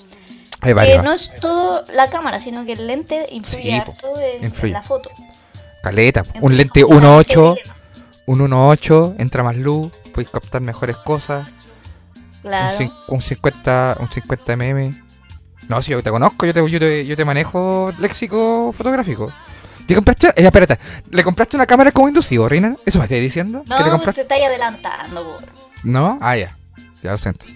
que 0.62 0.98
no 1.02 1.12
es 1.12 1.30
todo 1.40 1.84
la 1.92 2.08
cámara, 2.10 2.40
sino 2.40 2.64
que 2.64 2.72
el 2.72 2.86
lente 2.86 3.26
influye 3.30 3.62
Sí, 3.64 3.70
harto 3.72 4.18
en, 4.18 4.36
en 4.38 4.44
influye. 4.44 4.72
la 4.72 4.82
foto. 4.82 5.10
Caleta. 5.82 6.22
Un 6.40 6.56
lente 6.56 6.80
estaba 6.80 6.96
en 6.96 7.20
ese 7.20 7.36
1.8, 7.38 7.54
dilema. 7.54 7.76
un 8.26 8.38
1.8, 8.40 9.14
entra 9.18 9.42
más 9.42 9.56
luz, 9.56 9.92
puedes 10.14 10.30
captar 10.30 10.60
mejores 10.62 10.96
cosas. 10.96 11.46
Claro. 12.44 12.76
Un, 12.78 12.92
un 13.08 13.20
50, 13.20 13.96
un 14.00 14.10
50 14.10 14.56
mm. 14.56 15.02
No, 15.68 15.80
si 15.80 15.92
yo 15.92 16.02
te 16.02 16.10
conozco, 16.10 16.44
yo 16.44 16.52
te, 16.52 16.70
yo 16.70 16.78
te, 16.78 17.06
yo 17.06 17.16
te 17.16 17.24
manejo 17.24 17.90
léxico 17.98 18.72
fotográfico. 18.76 19.32
¿Te 19.86 19.94
compraste? 19.94 20.28
Eh, 20.28 20.44
espérate, 20.44 20.78
¿le 21.10 21.22
compraste 21.22 21.56
una 21.56 21.66
cámara 21.66 21.90
como 21.90 22.08
inducido, 22.08 22.48
Reina? 22.48 22.76
¿Eso 22.84 22.98
me 22.98 23.04
estás 23.04 23.18
diciendo? 23.18 23.64
No, 23.66 23.78
¿Que 23.78 23.90
le 23.90 24.12
te 24.12 24.20
estáis 24.20 24.44
adelantando, 24.44 25.22
po. 25.24 25.38
¿No? 25.82 26.18
Ah, 26.20 26.36
ya. 26.36 26.56
Ya 27.02 27.12
lo 27.12 27.18
siento. 27.18 27.46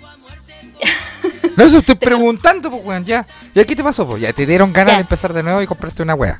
No, 1.56 1.64
eso 1.64 1.78
estoy 1.78 1.94
preguntando, 1.96 2.70
pues, 2.70 2.84
weón, 2.84 3.04
ya. 3.04 3.26
¿Y 3.54 3.60
aquí 3.60 3.74
te 3.76 3.84
pasó, 3.84 4.06
pues? 4.06 4.22
Ya 4.22 4.32
te 4.32 4.46
dieron 4.46 4.72
ganas 4.72 4.92
Ya. 4.92 4.96
de 4.96 5.02
empezar 5.02 5.32
de 5.32 5.42
nuevo 5.42 5.60
y 5.62 5.66
compraste 5.66 6.02
una 6.02 6.14
wea. 6.14 6.38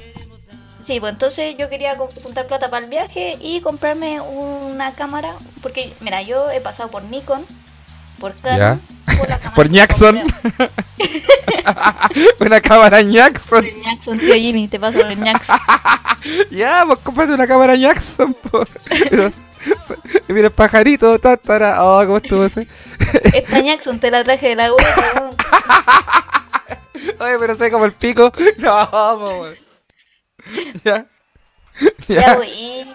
Sí, 0.83 1.01
pues 1.01 1.13
entonces 1.13 1.55
yo 1.59 1.69
quería 1.69 1.97
juntar 1.97 2.47
plata 2.47 2.71
para 2.71 2.85
el 2.85 2.91
viaje 2.91 3.37
y 3.41 3.61
comprarme 3.61 4.23
una 4.23 4.95
cámara, 4.95 5.35
porque 5.61 5.95
mira, 6.01 6.23
yo 6.23 6.51
he 6.51 6.63
pasado 6.63 6.91
por 6.91 7.03
Nikon, 7.05 7.45
por 9.19 9.29
la 9.29 9.39
cámara 9.39 9.55
Por 9.55 9.69
Jackson. 9.69 10.21
una 12.41 12.61
cámara 12.61 12.99
Por 12.99 13.11
Jackson. 13.11 13.65
el 13.65 13.83
Jackson, 13.83 14.19
tío 14.19 14.35
Jimmy, 14.35 14.69
te 14.69 14.79
paso 14.79 14.99
por 14.99 15.11
el 15.11 15.23
Jackson. 15.25 15.59
Ya, 16.51 16.83
pues 16.85 16.99
cómprate 16.99 17.33
una 17.33 17.47
cámara 17.47 17.77
Jackson, 17.77 18.37
Y 20.29 20.33
mira 20.33 20.49
el 20.49 20.53
pajarito, 20.53 21.17
tatara. 21.21 21.83
Oh, 21.85 22.05
¿cómo 22.05 22.17
estuvo 22.19 22.45
ese? 22.45 22.67
Esta 23.33 23.61
Jackson 23.61 24.01
te 24.01 24.11
la 24.11 24.25
traje 24.25 24.49
de 24.49 24.55
la 24.57 24.73
web. 24.73 24.85
Oye, 27.21 27.37
pero 27.39 27.55
sé 27.55 27.71
como 27.71 27.85
el 27.85 27.93
pico. 27.93 28.33
No, 28.59 29.15
weón. 29.17 29.55
Ya. 30.85 31.07
Ya, 32.09 32.21
Ya. 32.21 32.35
güey. 32.35 32.51
Y, 32.51 32.87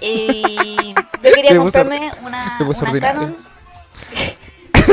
y 0.00 0.94
yo 0.94 1.32
quería 1.34 1.56
comprarme 1.56 2.10
una, 2.22 2.56
una. 2.60 3.00
Canon. 3.00 3.36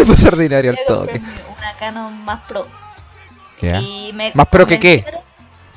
Puse 0.08 0.28
ordinario 0.28 0.72
al 0.72 0.80
toque. 0.88 1.20
una 1.20 1.74
Canon 1.80 2.26
más 2.26 2.42
pro. 2.48 2.68
Ya. 3.62 3.80
Y 3.80 4.12
me 4.14 4.32
¿Más 4.34 4.48
pro 4.48 4.66
que 4.66 4.80
qué? 4.80 5.06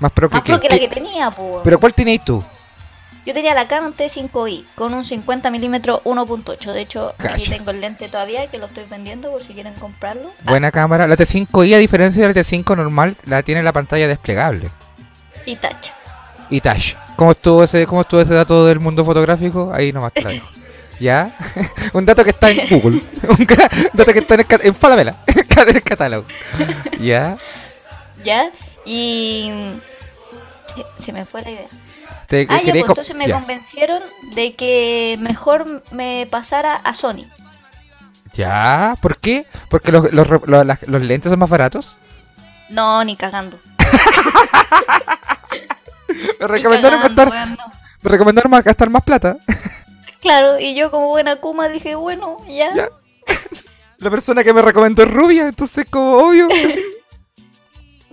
Más 0.01 0.13
pro 0.13 0.29
que 0.29 0.35
Más 0.35 0.43
pro 0.45 0.61
que 0.61 0.69
la 0.69 0.79
que 0.79 0.89
tenía, 0.89 1.31
pues. 1.31 1.61
Pero 1.65 1.79
¿cuál 1.79 1.95
tenías 1.95 2.25
tú? 2.25 2.43
Yo 3.27 3.35
tenía 3.35 3.53
la 3.53 3.69
Canon 3.69 3.95
T5i 3.95 4.65
con 4.75 4.95
un 4.95 5.05
50 5.05 5.51
milímetros 5.51 6.01
1.8. 6.05 6.73
De 6.73 6.81
hecho, 6.81 7.15
aquí 7.19 7.45
tengo 7.47 7.71
el 7.73 7.81
lente 7.81 8.09
todavía 8.09 8.47
que 8.47 8.57
lo 8.57 8.67
estoy 8.67 8.85
vendiendo 8.91 9.31
por 9.31 9.43
si 9.43 9.53
quieren 9.53 9.75
comprarlo. 9.75 10.31
Ah, 10.47 10.51
Buena 10.51 10.71
cámara. 10.73 11.07
La 11.07 11.15
T5i, 11.17 11.75
a 11.75 11.79
diferencia 11.79 12.27
de 12.27 12.33
la 12.35 12.41
T5 12.41 12.75
normal, 12.77 13.17
la 13.27 13.43
tiene 13.43 13.63
la 13.63 13.73
pantalla 13.73 14.09
desplegable. 14.09 14.71
y 15.45 15.57
touch. 15.57 15.91
Y 16.49 16.61
touch. 16.63 16.95
¿Cómo 17.17 17.33
estuvo 17.33 17.65
ese, 17.65 17.87
cómo 17.87 18.01
estuvo 18.01 18.21
ese 18.23 18.33
dato 18.33 18.65
del 18.65 18.81
mundo 18.81 19.05
fotográfico? 19.05 19.71
Ahí 19.75 19.93
nomás 19.93 20.13
dejo. 20.15 20.31
¿Ya? 21.01 21.37
un 21.93 22.05
dato 22.05 22.25
que 22.25 22.31
está 22.31 22.51
en 22.51 22.67
Google. 22.71 23.03
un 23.29 23.47
dato 23.93 24.13
que 24.13 24.19
está 24.19 24.35
en, 24.35 24.47
en 24.63 24.75
Falabella. 24.75 25.15
en 25.27 25.77
el 25.77 25.83
catálogo. 25.85 26.27
¿Ya? 27.01 27.37
¿Ya? 28.25 28.51
Y. 28.85 29.53
Se- 30.97 31.13
me 31.13 31.25
fue 31.25 31.43
la 31.43 31.51
idea. 31.51 31.67
Te, 32.27 32.47
Ah, 32.51 32.61
ya, 32.63 32.73
pues 32.73 32.85
entonces 32.89 33.17
me 33.17 33.27
ya. 33.27 33.35
convencieron 33.39 34.03
de 34.35 34.53
que 34.53 35.17
mejor 35.21 35.83
me 35.93 36.27
pasara 36.31 36.75
a 36.77 36.95
Sony. 36.95 37.25
¿Ya? 38.35 38.95
¿Por 39.01 39.19
qué? 39.19 39.47
Porque 39.71 39.91
los, 39.93 40.13
los, 40.13 40.27
re- 40.29 40.41
los- 40.47 40.67
las- 40.67 40.83
los 40.87 41.03
lentes 41.03 41.31
son 41.31 41.39
más 41.39 41.49
baratos. 41.49 41.97
No, 42.69 43.03
ni 43.05 43.17
cagando. 43.17 43.59
Me 46.41 46.47
recomendaron, 46.47 47.01
cagando, 47.01 47.25
gastar, 47.25 47.59
me 48.03 48.11
recomendaron 48.11 48.53
gastar 48.63 48.91
más 48.91 49.03
plata. 49.03 49.37
Claro, 50.21 50.59
y 50.59 50.75
yo 50.75 50.91
como 50.91 51.09
buena 51.09 51.37
Kuma 51.37 51.69
dije, 51.69 51.95
bueno, 51.95 52.39
ya. 52.49 52.75
Ya. 52.75 52.89
La 53.99 54.11
persona 54.11 54.45
que 54.45 54.53
me 54.53 54.63
recomendó 54.63 55.03
es 55.03 55.11
rubia, 55.11 55.49
entonces 55.49 55.87
como 55.91 56.17
obvio. 56.19 56.49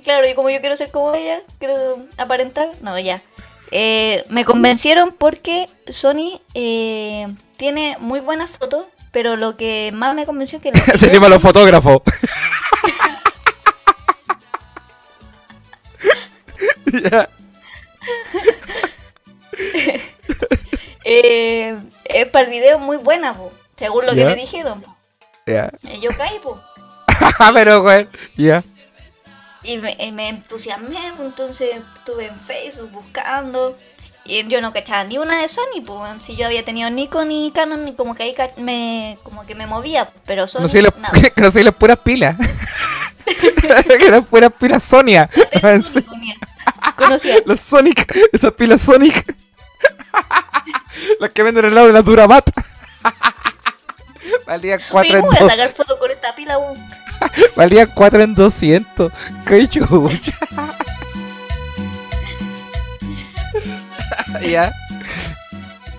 Claro, 0.03 0.27
y 0.29 0.35
como 0.35 0.51
yo 0.51 0.61
quiero 0.61 0.77
ser 0.77 0.91
como 0.91 1.15
ella, 1.15 1.41
quiero 1.57 2.05
aparentar, 2.17 2.69
no, 2.81 2.99
ya. 2.99 3.23
Eh, 3.71 4.23
me 4.29 4.45
convencieron 4.45 5.11
porque 5.11 5.67
Sony 5.89 6.39
eh, 6.53 7.33
tiene 7.57 7.97
muy 7.99 8.19
buenas 8.19 8.51
fotos, 8.51 8.85
pero 9.11 9.35
lo 9.35 9.57
que 9.57 9.89
más 9.95 10.13
me 10.13 10.27
convenció 10.27 10.59
es 10.59 10.63
que... 10.63 10.71
lo 10.71 10.97
Se 10.99 11.11
llama 11.11 11.27
los 11.27 11.41
fotógrafos. 11.41 12.03
eh, 21.03 21.75
es 22.05 22.27
para 22.27 22.45
el 22.45 22.51
video 22.51 22.79
muy 22.79 22.97
buena, 22.97 23.33
po, 23.33 23.51
según 23.75 24.05
lo 24.05 24.13
Ya. 24.13 24.23
que 24.23 24.35
me 24.35 24.41
dijeron. 24.41 24.81
po. 24.81 24.95
Ya. 25.45 25.71
Y 25.83 25.99
yo 25.99 26.11
caí, 26.17 26.39
po. 26.39 26.59
Pero, 27.53 27.81
güey. 27.81 28.07
Ya. 28.35 28.63
Y 29.63 29.77
me, 29.77 29.95
y 29.99 30.11
me 30.11 30.29
entusiasmé, 30.29 30.97
entonces 31.19 31.69
estuve 31.97 32.27
en 32.27 32.39
Facebook 32.39 32.91
buscando. 32.91 33.77
Y 34.23 34.43
yo 34.47 34.59
no 34.59 34.73
cachaba 34.73 35.03
ni 35.03 35.19
una 35.19 35.39
de 35.41 35.47
Sony, 35.47 35.81
pues 35.85 36.01
si 36.23 36.35
yo 36.35 36.47
había 36.47 36.65
tenido 36.65 36.89
Nikon 36.89 37.27
ni 37.27 37.51
Canon, 37.51 37.87
y 37.87 37.93
como 37.93 38.15
que 38.15 38.23
ahí 38.23 38.35
me, 38.57 39.19
como 39.21 39.45
que 39.45 39.53
me 39.53 39.67
movía, 39.67 40.09
pero 40.25 40.47
Sony, 40.47 40.61
conocí 41.35 41.63
las 41.63 41.75
puras 41.75 41.97
pilas. 41.97 42.35
que 43.99 44.09
las 44.11 44.23
puras 44.25 44.51
pilas 44.59 44.83
Sonia. 44.83 45.29
Conocía. 46.95 47.35
Los 47.45 47.59
Sonic. 47.59 48.15
Esas 48.31 48.53
pilas 48.53 48.81
Sonic. 48.81 49.35
Las 51.19 51.29
que 51.31 51.43
venden 51.43 51.65
al 51.65 51.75
lado 51.75 51.87
de 51.87 51.93
las 51.93 52.05
Duramat. 52.05 52.49
Valían 54.45 54.79
4 54.89 54.99
Oye, 54.99 55.17
en 55.17 55.21
¿cómo 55.21 55.31
voy 55.31 55.37
a 55.37 55.41
2. 55.41 55.51
sacar 55.51 55.69
foto 55.73 55.99
con 55.99 56.11
esta 56.11 56.35
pila, 56.35 56.57
weón? 56.57 56.77
Valían 57.55 57.89
4 57.93 58.21
en 58.23 58.35
200. 58.35 59.11
Qué 59.45 59.67
chucha. 59.67 60.33
ya. 64.41 64.73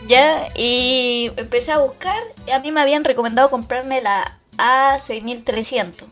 Ya, 0.07 0.49
y 0.55 1.33
empecé 1.37 1.73
a 1.73 1.79
buscar, 1.79 2.23
y 2.47 2.53
a 2.53 2.61
mí 2.61 2.71
me 2.71 2.81
habían 2.81 3.03
recomendado 3.03 3.51
comprarme 3.51 4.01
la 4.01 4.39
A6300. 4.57 6.05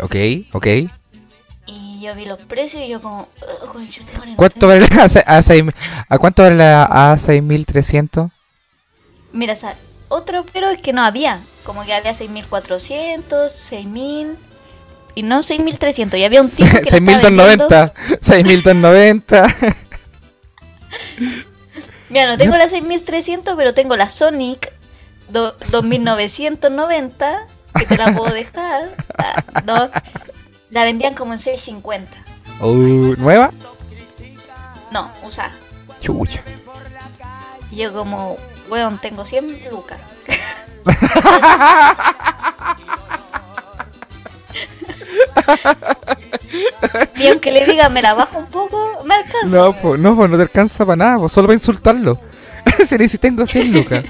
Ok, 0.00 0.14
ok. 0.52 0.66
Y 1.94 2.00
yo 2.00 2.14
vi 2.14 2.26
los 2.26 2.40
precios 2.42 2.82
y 2.82 2.88
yo 2.88 3.00
como, 3.00 3.28
"Ugh, 3.62 3.72
conchetumare, 3.72 4.30
no 4.32 4.36
¿Cuánto 4.36 4.68
tengo". 4.68 4.72
vale 4.86 4.86
A, 5.26 5.42
6 5.42 5.64
¿A 6.08 6.18
cuánto 6.18 6.42
vale 6.42 6.56
la 6.56 6.88
A6300? 7.14 8.30
Mira, 9.32 9.52
o 9.52 9.56
sea, 9.56 9.74
otro 10.08 10.44
pero 10.52 10.70
es 10.70 10.80
que 10.82 10.92
no 10.92 11.02
había. 11.02 11.40
Como 11.64 11.84
que 11.84 11.94
había 11.94 12.14
6400, 12.14 13.52
6000 13.52 14.36
y 15.14 15.22
no 15.22 15.42
6300. 15.42 16.18
Y 16.18 16.24
había 16.24 16.40
un 16.42 16.50
tipo 16.50 16.68
que 16.68 16.90
la 16.90 16.96
estaba 16.96 17.00
vendiendo. 17.20 17.44
6290. 17.48 17.94
6290. 18.20 19.46
Mira, 22.10 22.26
no 22.26 22.38
tengo 22.38 22.56
la 22.56 22.68
6300, 22.68 23.54
pero 23.56 23.74
tengo 23.74 23.96
la 23.96 24.08
Sonic 24.10 24.72
do- 25.30 25.54
2990 25.70 27.46
que 27.78 27.86
te 27.86 27.96
la 27.96 28.12
puedo 28.14 28.32
dejar. 28.32 28.90
Ah, 29.18 29.42
no, 29.64 29.90
la 30.74 30.84
vendían 30.84 31.14
como 31.14 31.32
en 31.32 31.38
650. 31.38 32.12
Uh, 32.60 33.14
¿Nueva? 33.16 33.50
No, 34.90 35.10
usada. 35.24 35.54
Chucha. 36.00 36.42
Y 37.70 37.76
yo 37.76 37.92
como, 37.92 38.36
weón, 38.68 38.98
tengo 39.00 39.24
100 39.24 39.70
lucas. 39.70 40.00
y 47.16 47.28
aunque 47.28 47.52
le 47.52 47.64
diga 47.66 47.88
me 47.88 48.02
la 48.02 48.14
bajo 48.14 48.38
un 48.38 48.46
poco, 48.46 49.04
me 49.04 49.14
alcanza. 49.14 49.56
No, 49.56 49.72
pues 49.72 50.00
no, 50.00 50.16
po, 50.16 50.26
no 50.28 50.36
te 50.36 50.42
alcanza 50.42 50.84
para 50.84 50.96
nada, 50.96 51.18
po, 51.18 51.28
solo 51.28 51.46
para 51.46 51.54
insultarlo. 51.54 52.18
si 52.86 52.98
le 52.98 53.04
dices 53.04 53.20
tengo 53.20 53.46
100 53.46 53.72
lucas. 53.72 54.04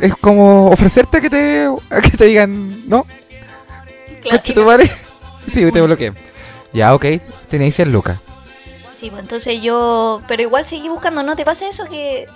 Es 0.00 0.16
como 0.16 0.70
ofrecerte 0.70 1.18
a 1.18 1.20
que 1.20 1.30
te, 1.30 1.68
que 2.02 2.16
te 2.16 2.24
digan, 2.24 2.88
¿no? 2.88 3.06
Claro, 4.20 4.42
y 4.44 4.54
me-. 4.54 5.07
Sí, 5.52 5.70
te 5.72 5.80
bloqueé. 5.80 6.12
Ya, 6.72 6.94
ok, 6.94 7.04
tenéis 7.48 7.76
100 7.76 7.92
lucas. 7.92 8.18
Sí, 8.94 9.10
pues 9.10 9.22
entonces 9.22 9.60
yo. 9.62 10.20
Pero 10.26 10.42
igual 10.42 10.64
seguí 10.64 10.88
buscando, 10.88 11.22
¿no 11.22 11.36
te 11.36 11.44
pasa 11.44 11.68
eso? 11.68 11.84
Que 11.86 12.26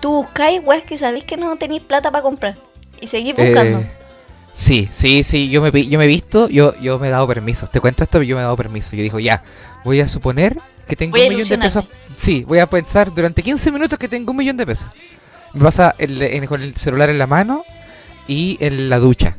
tú 0.00 0.12
buscáis, 0.22 0.60
weas, 0.64 0.84
que 0.84 0.98
sabéis 0.98 1.24
que 1.24 1.36
no 1.36 1.56
tenéis 1.56 1.82
plata 1.82 2.10
para 2.10 2.22
comprar. 2.22 2.56
Y 3.00 3.06
seguís 3.06 3.34
buscando. 3.34 3.78
Eh, 3.80 3.90
sí, 4.54 4.88
sí, 4.92 5.22
sí, 5.22 5.48
yo 5.48 5.62
me, 5.62 5.70
yo 5.86 5.98
me 5.98 6.04
he 6.04 6.08
visto, 6.08 6.48
yo, 6.48 6.74
yo 6.80 6.98
me 6.98 7.08
he 7.08 7.10
dado 7.10 7.26
permisos. 7.26 7.70
Te 7.70 7.80
cuento 7.80 8.04
esto, 8.04 8.18
pero 8.18 8.24
yo 8.24 8.36
me 8.36 8.42
he 8.42 8.44
dado 8.44 8.56
permiso. 8.56 8.90
Yo 8.94 9.02
digo, 9.02 9.18
ya, 9.18 9.42
voy 9.84 10.00
a 10.00 10.08
suponer 10.08 10.56
que 10.86 10.94
tengo 10.96 11.16
Voy 11.16 11.26
un 11.28 11.36
millón 11.36 11.48
de 11.48 11.58
pesos. 11.58 11.84
Sí, 12.16 12.44
voy 12.46 12.58
a 12.58 12.66
pensar 12.66 13.14
durante 13.14 13.42
15 13.42 13.70
minutos 13.72 13.98
que 13.98 14.08
tengo 14.08 14.30
un 14.32 14.36
millón 14.36 14.56
de 14.58 14.66
pesos. 14.66 14.88
Me 15.54 15.62
pasa 15.64 15.94
el- 15.98 16.20
en- 16.22 16.46
con 16.46 16.62
el 16.62 16.76
celular 16.76 17.08
en 17.08 17.18
la 17.18 17.26
mano 17.26 17.64
y 18.28 18.58
en 18.60 18.90
la 18.90 18.98
ducha. 18.98 19.36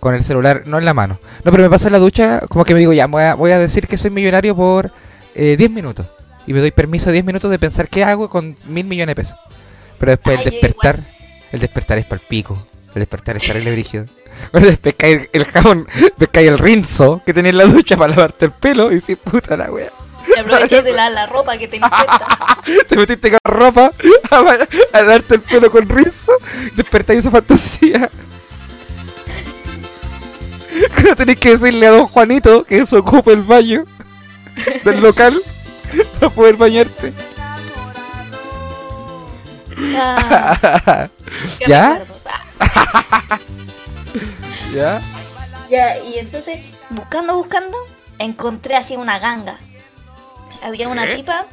Con 0.00 0.14
el 0.14 0.24
celular, 0.24 0.62
no 0.66 0.78
en 0.78 0.84
la 0.86 0.94
mano. 0.94 1.20
No, 1.44 1.50
pero 1.50 1.62
me 1.62 1.70
pasa 1.70 1.88
en 1.88 1.92
la 1.92 1.98
ducha, 1.98 2.40
como 2.48 2.64
que 2.64 2.72
me 2.72 2.80
digo, 2.80 2.92
ya, 2.92 3.06
voy 3.06 3.22
a, 3.22 3.34
voy 3.34 3.50
a 3.52 3.58
decir 3.58 3.86
que 3.86 3.98
soy 3.98 4.10
millonario 4.10 4.56
por 4.56 4.90
eh, 5.34 5.56
10 5.56 5.70
minutos. 5.70 6.06
Y 6.46 6.54
me 6.54 6.60
doy 6.60 6.70
permiso 6.70 7.06
de 7.06 7.12
10 7.14 7.26
minutos 7.26 7.50
de 7.50 7.58
pensar 7.58 7.88
qué 7.88 8.02
hago 8.02 8.30
con 8.30 8.56
mil 8.66 8.86
millones 8.86 9.14
de 9.14 9.22
pesos. 9.22 9.36
Pero 9.98 10.12
después 10.12 10.38
Ay, 10.38 10.44
el 10.46 10.50
despertar, 10.50 11.00
el 11.52 11.60
despertar 11.60 11.98
es 11.98 12.06
para 12.06 12.20
el 12.20 12.26
pico. 12.26 12.66
El 12.94 13.00
despertar 13.00 13.36
es 13.36 13.42
terrible 13.46 13.72
brígido. 13.72 14.06
Cuando 14.50 14.70
después 14.70 14.94
cae 14.96 15.12
el, 15.12 15.28
el 15.32 15.44
jabón, 15.44 15.86
después 15.94 16.30
cae 16.32 16.48
el 16.48 16.58
rinzo 16.58 17.22
que 17.24 17.34
tenía 17.34 17.50
en 17.50 17.58
la 17.58 17.64
ducha 17.64 17.96
para 17.96 18.10
lavarte 18.10 18.46
el 18.46 18.52
pelo 18.52 18.90
y 18.90 19.00
si 19.00 19.16
puta 19.16 19.56
la 19.56 19.70
wea. 19.70 19.90
Y 20.34 20.38
aprovecháis 20.38 20.84
de 20.84 20.92
la, 20.92 21.10
la 21.10 21.26
ropa 21.26 21.58
que 21.58 21.68
puesta. 21.68 22.26
Te 22.88 22.96
metiste 22.96 23.30
con 23.30 23.38
ropa 23.44 23.90
a, 24.30 24.98
a 24.98 25.02
darte 25.02 25.34
el 25.34 25.40
pelo 25.40 25.70
con 25.70 25.88
rinzo, 25.88 26.32
despertáis 26.74 27.20
esa 27.20 27.30
fantasía. 27.30 28.10
Cuando 30.94 31.16
tenés 31.16 31.38
que 31.40 31.50
decirle 31.56 31.86
a 31.86 31.90
don 31.90 32.06
Juanito 32.06 32.64
que 32.64 32.84
se 32.86 32.96
ocupe 32.96 33.32
el 33.32 33.42
baño 33.42 33.84
del 34.84 35.00
local 35.00 35.40
para 36.20 36.32
poder 36.32 36.56
bañarte. 36.56 37.12
Ah, 39.96 41.08
¿Ya? 41.66 42.02
¿Ya? 44.72 45.00
Ya, 45.68 45.98
y 46.00 46.18
entonces, 46.18 46.74
buscando, 46.90 47.36
buscando, 47.36 47.76
encontré 48.18 48.76
así 48.76 48.96
una 48.96 49.18
ganga. 49.18 49.58
Había 50.62 50.88
una 50.88 51.14
tipa 51.14 51.46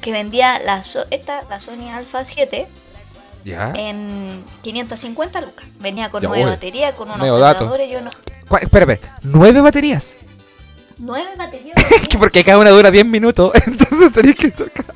que 0.00 0.12
vendía 0.12 0.58
la, 0.60 0.82
So- 0.82 1.06
esta, 1.10 1.42
la 1.48 1.58
Sony 1.58 1.90
Alpha 1.92 2.24
7 2.24 2.68
Ya. 3.44 3.72
en 3.76 4.44
550 4.62 5.40
lucas. 5.40 5.64
Venía 5.80 6.10
con 6.10 6.22
Ya, 6.22 6.28
nueve 6.28 6.44
uy. 6.44 6.50
baterías, 6.50 6.94
con 6.94 7.08
unos 7.10 7.20
cargadores 7.20 7.90
y 7.90 7.96
unos... 7.96 8.14
¿Cuál- 8.48 8.62
Espera, 8.62 8.92
espera. 8.92 9.18
¿Nueve 9.22 9.60
baterías? 9.60 10.16
Nueve 10.98 11.30
baterías. 11.36 11.76
Que 12.08 12.18
porque 12.18 12.44
cada 12.44 12.58
una 12.58 12.70
dura 12.70 12.90
10 12.90 13.06
minutos, 13.06 13.52
entonces 13.66 14.12
tenéis 14.12 14.36
que 14.36 14.50
tocar. 14.50 14.84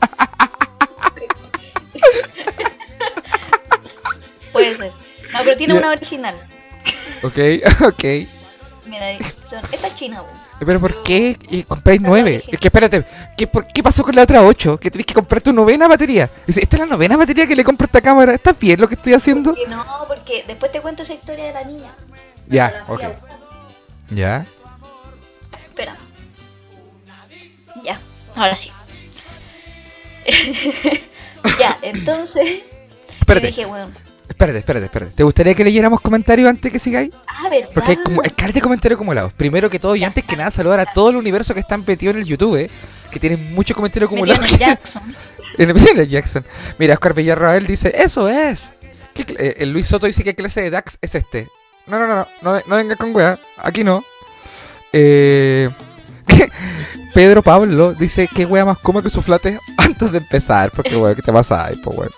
Puede 4.53 4.75
ser. 4.77 4.93
No, 5.33 5.39
pero 5.45 5.57
tiene 5.57 5.75
una 5.75 5.91
original. 5.91 6.35
Ok, 7.23 7.39
ok. 7.85 8.05
Mira, 8.87 9.19
son... 9.49 9.61
esta 9.73 9.89
es 9.89 9.95
china, 9.95 10.23
weón. 10.23 10.46
Pero 10.59 10.81
¿por 10.81 11.03
qué 11.03 11.37
eh, 11.51 11.65
compráis 11.65 12.01
nueve? 12.01 12.43
Es 12.49 12.59
que 12.59 12.69
espérate, 12.69 13.05
¿qué, 13.37 13.47
por, 13.47 13.67
¿qué 13.67 13.83
pasó 13.83 14.03
con 14.03 14.15
la 14.15 14.23
otra 14.23 14.43
ocho? 14.43 14.79
Que 14.79 14.91
tenés 14.91 15.07
que 15.07 15.15
comprar 15.15 15.43
tu 15.43 15.53
novena 15.53 15.87
batería. 15.87 16.31
Dice, 16.47 16.61
esta 16.63 16.77
es 16.77 16.81
la 16.81 16.87
novena 16.87 17.17
batería 17.17 17.47
que 17.47 17.55
le 17.55 17.63
compro 17.65 17.85
a 17.85 17.89
esta 17.89 18.01
cámara. 18.01 18.35
¿Está 18.35 18.53
bien 18.53 18.81
lo 18.81 18.89
que 18.89 18.95
estoy 18.95 19.13
haciendo? 19.15 19.55
No, 19.69 19.85
porque 20.09 20.45
después 20.47 20.73
te 20.73 20.81
cuento 20.81 21.03
esa 21.03 21.15
historia 21.15 21.45
de 21.45 21.53
la 21.53 21.65
niña. 21.65 21.93
Ya, 22.49 22.71
La 22.71 22.93
ok. 22.93 23.03
Ya. 24.11 24.47
Espera. 25.69 25.97
Ya, 27.85 28.01
ahora 28.35 28.57
sí. 28.57 28.71
ya, 31.59 31.79
entonces. 31.83 32.63
Espérate. 33.21 33.51
Yo 33.51 33.57
dije, 33.57 33.67
bueno, 33.67 33.91
Espérate, 34.37 34.59
espérate, 34.59 34.85
espérate. 34.85 35.13
¿Te 35.13 35.23
gustaría 35.23 35.55
que 35.55 35.65
leyéramos 35.65 35.99
comentarios 36.03 36.47
antes 36.51 36.71
que 36.71 36.79
sigáis? 36.79 37.11
ah, 37.27 37.49
¿verdad? 37.49 37.71
Porque 37.73 37.93
hay, 37.93 37.97
como, 37.97 38.21
hay 38.21 38.53
de 38.53 38.61
comentarios 38.61 38.99
acumulados. 38.99 39.33
Primero 39.33 39.71
que 39.71 39.79
todo 39.79 39.97
y 39.97 40.05
antes 40.05 40.25
que 40.25 40.37
nada, 40.37 40.51
saludar 40.51 40.79
a 40.79 40.93
todo 40.93 41.09
el 41.09 41.17
universo 41.17 41.55
que 41.55 41.61
está 41.61 41.79
metido 41.79 42.11
en 42.13 42.19
el 42.19 42.25
YouTube, 42.27 42.57
eh, 42.57 42.71
que 43.11 43.19
tienen 43.19 43.55
muchos 43.55 43.75
comentarios 43.75 44.11
Metido 44.11 44.35
acumulados. 44.35 44.51
en 44.53 44.55
el 44.55 44.59
Jackson. 44.61 45.03
En 45.57 45.71
el 45.71 45.99
el 46.01 46.09
Jackson. 46.11 46.45
Mira, 46.79 46.93
Oscar 46.93 47.15
Villarroel 47.15 47.67
dice, 47.67 47.95
eso 47.97 48.29
es. 48.29 48.75
¿Qué 49.15 49.27
cl- 49.27 49.37
eh, 49.39 49.55
el 49.61 49.73
Luis 49.73 49.89
Soto 49.89 50.05
dice, 50.07 50.23
¿qué 50.23 50.35
clase 50.35 50.61
de 50.61 50.69
DAX 50.69 50.99
es 51.01 51.15
este? 51.15 51.49
No, 51.87 51.99
no, 51.99 52.07
no, 52.07 52.17
no, 52.17 52.27
no, 52.43 52.61
no 52.67 52.77
vengas 52.77 52.99
con 52.99 53.17
wea. 53.17 53.39
Aquí 53.57 53.85
no. 53.85 54.05
Eh, 54.93 55.71
Pedro 57.15 57.43
Pablo 57.43 57.95
dice, 57.95 58.29
¿qué 58.35 58.45
wea 58.45 58.67
más 58.67 58.77
cómo 58.79 59.03
que 59.03 59.09
su 59.09 59.23
flate 59.23 59.59
antes 59.79 60.13
de 60.13 60.19
empezar? 60.19 60.71
Porque, 60.73 60.95
weón, 60.95 61.15
¿qué 61.15 61.23
te 61.23 61.33
pasa 61.33 61.65
ahí, 61.65 61.77
pues, 61.83 61.97
weón? 61.97 62.11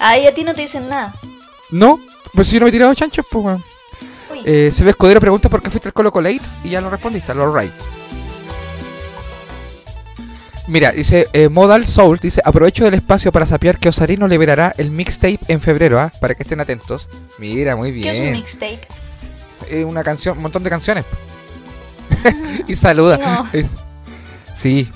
Ahí 0.00 0.26
a 0.26 0.34
ti 0.34 0.44
no 0.44 0.54
te 0.54 0.62
dicen 0.62 0.88
nada. 0.88 1.12
No, 1.70 1.98
pues 2.32 2.48
si 2.48 2.58
no 2.58 2.64
me 2.64 2.70
he 2.70 2.72
tirado 2.72 2.94
chanchos, 2.94 3.26
pues, 3.30 3.44
weón. 3.44 3.64
Eh, 4.44 4.72
se 4.74 4.84
ve 4.84 4.90
Escudero 4.90 5.20
pregunta 5.20 5.48
por 5.48 5.62
qué 5.62 5.70
fuiste 5.70 5.88
al 5.88 5.92
Colo 5.92 6.10
Colate 6.12 6.40
y 6.64 6.70
ya 6.70 6.80
lo 6.80 6.90
respondiste, 6.90 7.34
lo 7.34 7.56
right. 7.56 7.72
Mira, 10.66 10.92
dice 10.92 11.28
eh, 11.34 11.48
Modal 11.48 11.86
Soul, 11.86 12.18
dice 12.18 12.40
aprovecho 12.44 12.84
del 12.84 12.94
espacio 12.94 13.30
para 13.30 13.46
sapear 13.46 13.78
que 13.78 13.90
Osarino 13.90 14.26
liberará 14.26 14.74
el 14.78 14.90
mixtape 14.90 15.40
en 15.48 15.60
febrero, 15.60 16.00
¿ah? 16.00 16.10
Para 16.20 16.34
que 16.34 16.42
estén 16.42 16.60
atentos. 16.60 17.08
Mira, 17.38 17.76
muy 17.76 17.92
¿qué 18.02 18.10
es 18.10 18.16
un 18.16 18.22
bien. 18.22 18.32
mixtape? 18.34 18.80
Eh, 19.68 19.84
una 19.84 20.02
canción, 20.02 20.36
un 20.36 20.42
montón 20.42 20.62
de 20.62 20.70
canciones. 20.70 21.04
y 22.66 22.76
saluda. 22.76 23.18
No. 23.18 23.46
Sí. 24.56 24.88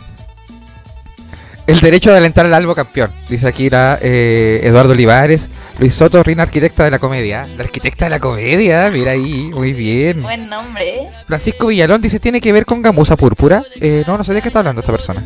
El 1.69 1.81
derecho 1.81 2.11
de 2.11 2.17
alentar 2.17 2.47
al 2.47 2.55
albo 2.55 2.75
campeón, 2.75 3.11
dice 3.29 3.47
aquí 3.47 3.69
la, 3.69 3.99
eh, 4.01 4.63
Eduardo 4.65 4.93
Olivares. 4.93 5.51
Luis 5.79 5.95
Soto, 5.95 6.23
reina 6.23 6.45
arquitecta 6.45 6.83
de 6.83 6.91
la 6.91 6.99
comedia. 6.99 7.47
La 7.59 7.65
arquitecta 7.65 8.07
de 8.07 8.11
la 8.11 8.21
comedia, 8.21 8.91
mira 8.91 9.11
ahí, 9.11 9.51
muy 9.55 9.75
bien. 9.75 10.23
Buen 10.23 10.49
nombre, 10.49 11.03
¿eh? 11.03 11.09
Francisco 11.27 11.67
Villalón 11.67 12.01
dice, 12.01 12.21
¿tiene 12.21 12.41
que 12.41 12.55
ver 12.55 12.65
con 12.65 12.81
gamuza 12.81 13.17
púrpura? 13.17 13.63
Eh, 13.83 14.03
no, 14.07 14.17
no 14.17 14.25
sé 14.25 14.33
de 14.33 14.41
qué 14.41 14.49
está 14.49 14.61
hablando 14.61 14.81
esta 14.81 14.93
persona. 14.93 15.23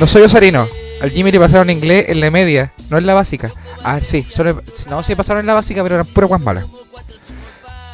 No 0.00 0.06
soy 0.06 0.22
osarino. 0.22 0.66
Al 1.02 1.10
Jimmy 1.10 1.30
le 1.30 1.38
pasaron 1.38 1.68
inglés 1.68 2.06
en 2.08 2.20
la 2.20 2.30
media, 2.30 2.72
no 2.88 2.96
en 2.96 3.04
la 3.04 3.12
básica. 3.12 3.50
Ah, 3.82 4.00
sí, 4.02 4.22
solo, 4.22 4.62
no, 4.88 5.02
sí 5.02 5.14
pasaron 5.14 5.40
en 5.40 5.46
la 5.46 5.52
básica, 5.52 5.82
pero 5.82 5.96
eran 5.96 6.06
puras 6.06 6.28
guas 6.28 6.40
malas. 6.40 6.64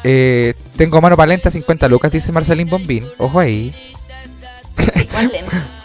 Eh, 0.05 0.53
tengo 0.77 1.01
mano 1.01 1.17
palenta 1.17 1.51
50 1.51 1.89
lucas, 1.89 2.13
dice 2.13 2.31
Marcelín 2.31 2.69
Bombín. 2.69 3.05
Ojo 3.17 3.41
ahí. 3.41 3.73
¿Cuál? 5.11 5.31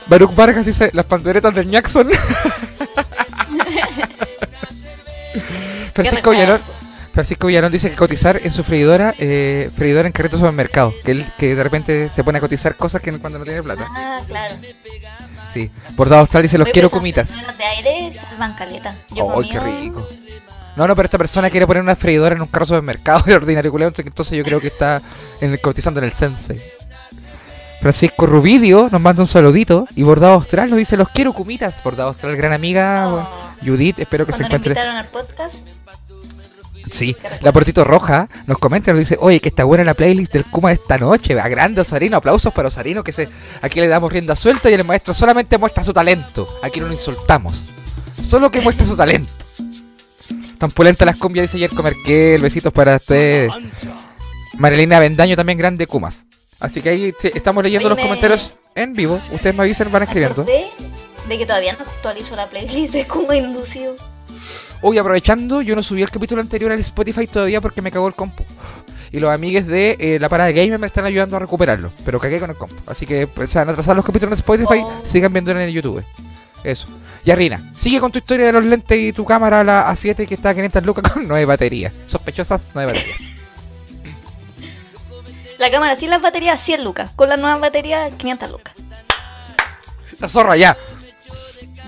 Baruch 0.09 0.35
Vargas 0.35 0.65
dice, 0.65 0.91
las 0.93 1.07
panderetas 1.07 1.55
del 1.55 1.71
Jackson. 1.71 2.09
Francisco 5.95 6.31
Villalón. 6.31 6.61
Francisco 7.13 7.47
Villalón 7.47 7.73
dice 7.73 7.91
que 7.91 7.97
cotizar 7.97 8.39
en 8.43 8.53
su 8.53 8.63
freidora, 8.63 9.15
eh, 9.19 9.71
freidora 9.75 10.07
en 10.07 10.13
carrito 10.13 10.37
supermercado. 10.37 10.93
Que 11.05 11.13
él 11.13 11.25
que 11.39 11.55
de 11.55 11.63
repente 11.63 12.11
se 12.11 12.23
pone 12.23 12.39
a 12.39 12.41
cotizar 12.43 12.75
cosas 12.77 13.01
que 13.01 13.11
cuando 13.19 13.39
no 13.39 13.45
tiene 13.45 13.63
plata. 13.63 13.87
Ah, 13.89 14.21
claro. 14.27 14.57
Sí. 15.55 15.71
Bordado 15.95 16.21
Austral 16.21 16.43
dice, 16.43 16.59
los 16.59 16.67
Oye, 16.67 16.73
quiero 16.73 16.91
comitas. 16.91 17.27
freidoras 17.27 17.57
de 17.57 17.65
aire 17.65 18.13
salvan 18.19 18.55
caleta. 18.55 18.95
Yo 19.15 19.41
¡Ay, 19.41 19.49
qué 19.49 19.61
rico! 19.61 20.07
No, 20.77 20.87
no, 20.87 20.95
pero 20.95 21.07
esta 21.07 21.17
persona 21.17 21.49
quiere 21.49 21.67
poner 21.67 21.83
una 21.83 21.97
freidora 21.97 22.37
en 22.37 22.43
un 22.43 22.49
carro 22.49 22.67
supermercado 22.67 23.23
de 23.27 23.35
ordinario 23.35 23.71
culeo, 23.71 23.91
entonces 23.97 24.37
yo 24.37 24.45
creo 24.45 24.61
que 24.61 24.67
está 24.67 25.01
en 25.41 25.53
el, 25.53 25.61
cotizando 25.61 26.01
en 26.01 26.05
el 26.05 26.13
Sensei. 26.13 26.63
Francisco 27.81 28.27
Rubidio 28.27 28.89
nos 28.91 29.01
manda 29.01 29.23
un 29.23 29.29
saludito 29.29 29.87
y 29.95 30.03
Bordado 30.03 30.35
Austral 30.35 30.71
nos 30.71 30.79
dice, 30.79 30.97
los 30.97 31.09
quiero 31.11 31.33
comitas. 31.33 31.83
Bordado 31.83 32.09
Austral, 32.11 32.37
gran 32.37 32.53
amiga. 32.53 33.09
Oh. 33.09 33.29
Judith, 33.65 33.99
espero 33.99 34.27
que 34.27 34.33
se 34.33 34.39
Cuando 34.39 34.59
nos 34.59 34.67
encuentre. 34.67 34.71
invitaron 34.71 34.97
al 34.97 35.07
podcast, 35.07 35.67
Sí, 36.91 37.17
la 37.41 37.51
Portito 37.53 37.83
Roja 37.83 38.29
nos 38.47 38.59
comenta, 38.59 38.93
nos 38.93 39.01
dice, 39.01 39.17
oye, 39.21 39.41
que 39.41 39.49
está 39.49 39.65
buena 39.65 39.83
la 39.83 39.95
playlist 39.95 40.33
del 40.33 40.45
Kuma 40.45 40.69
de 40.69 40.75
esta 40.77 40.97
noche, 40.99 41.39
a 41.41 41.49
grande 41.49 41.81
Osarino, 41.81 42.17
aplausos 42.17 42.53
para 42.53 42.69
Osarino, 42.69 43.03
que 43.03 43.11
se, 43.11 43.29
aquí 43.61 43.81
le 43.81 43.89
damos 43.89 44.13
rienda 44.13 44.37
suelta 44.37 44.71
y 44.71 44.75
el 44.75 44.85
maestro 44.85 45.13
solamente 45.13 45.59
muestra 45.59 45.83
su 45.83 45.93
talento, 45.93 46.47
aquí 46.63 46.79
no 46.79 46.87
lo 46.87 46.93
insultamos, 46.93 47.61
solo 48.29 48.53
que 48.53 48.61
muestra 48.61 48.87
su 48.87 48.97
talento. 48.97 49.33
Tan 50.59 50.71
pulenta 50.71 51.05
las 51.05 51.17
cumbias, 51.17 51.51
dice 51.51 51.59
Yerko 51.59 51.83
Merkel, 51.83 52.41
besitos 52.41 52.73
para 52.73 52.97
ustedes. 52.97 53.53
Marilina 54.57 55.01
Bendaño 55.01 55.35
también 55.35 55.59
grande 55.59 55.89
Kumas. 55.89 56.26
Así 56.61 56.81
que 56.81 56.89
ahí 56.91 57.15
estamos 57.35 57.63
leyendo 57.63 57.89
los 57.89 57.97
me- 57.97 58.03
comentarios 58.05 58.55
en 58.75 58.95
vivo, 58.95 59.21
ustedes 59.33 59.55
me 59.57 59.63
avisen, 59.63 59.91
van 59.93 60.03
escribiendo. 60.05 60.43
acordé 60.43 60.67
de 61.29 61.39
que 61.39 61.47
todavía 61.47 61.73
no 61.75 61.81
actualizo 61.81 62.37
la 62.37 62.49
playlist 62.49 62.93
de 62.95 63.07
cómo 63.07 63.33
inducido. 63.33 63.97
Hoy 64.83 64.99
aprovechando, 64.99 65.63
yo 65.63 65.75
no 65.75 65.83
subí 65.83 66.03
el 66.03 66.11
capítulo 66.11 66.41
anterior 66.41 66.71
al 66.73 66.81
Spotify 66.81 67.27
todavía 67.27 67.61
porque 67.61 67.83
me 67.83 67.91
cagó 67.91 68.09
el 68.09 68.15
compu. 68.15 68.45
Y 69.13 69.21
los 69.21 69.31
amigues 69.31 69.67
de 69.67 69.97
eh, 69.99 70.19
la 70.21 70.29
parada 70.29 70.51
gamer 70.51 70.79
me 70.79 70.87
están 70.89 71.07
ayudando 71.07 71.37
a 71.37 71.41
recuperarlo. 71.41 71.91
Pero 72.05 72.21
cagué 72.21 72.39
con 72.39 72.51
el 72.51 72.57
compu. 72.57 72.75
Así 72.87 73.07
que 73.07 73.27
pues, 73.27 73.51
se 73.51 73.59
van 73.59 73.69
a 73.69 73.73
atrasar 73.73 73.97
los 73.97 74.05
capítulos 74.05 74.33
en 74.33 74.39
Spotify. 74.39 74.81
Oh. 74.83 75.01
Sigan 75.05 75.33
viéndolo 75.33 75.61
en 75.61 75.69
el 75.69 75.73
YouTube. 75.75 76.05
Eso. 76.65 76.89
Y 77.25 77.33
Rina, 77.33 77.73
sigue 77.77 77.99
con 78.01 78.13
tu 78.13 78.19
historia 78.19 78.47
de 78.47 78.53
los 78.53 78.65
lentes 78.65 78.99
y 78.99 79.13
tu 79.13 79.25
cámara 79.25 79.65
la 79.65 79.91
A7 79.91 80.27
que 80.27 80.35
está 80.35 80.51
a 80.51 80.55
500 80.55 80.85
lucas 80.85 81.11
con 81.13 81.27
9 81.27 81.45
baterías. 81.45 81.93
Sospechosas 82.07 82.69
9 82.75 82.93
baterías. 82.93 83.21
La 85.59 85.71
cámara 85.71 85.97
sin 85.97 86.11
las 86.11 86.21
baterías, 86.23 86.63
100 86.63 86.85
lucas. 86.85 87.11
Con 87.17 87.29
las 87.29 87.39
nuevas 87.39 87.61
baterías, 87.61 88.13
500 88.19 88.51
lucas. 88.51 88.75
La 90.19 90.29
zorra 90.29 90.57
ya. 90.57 90.77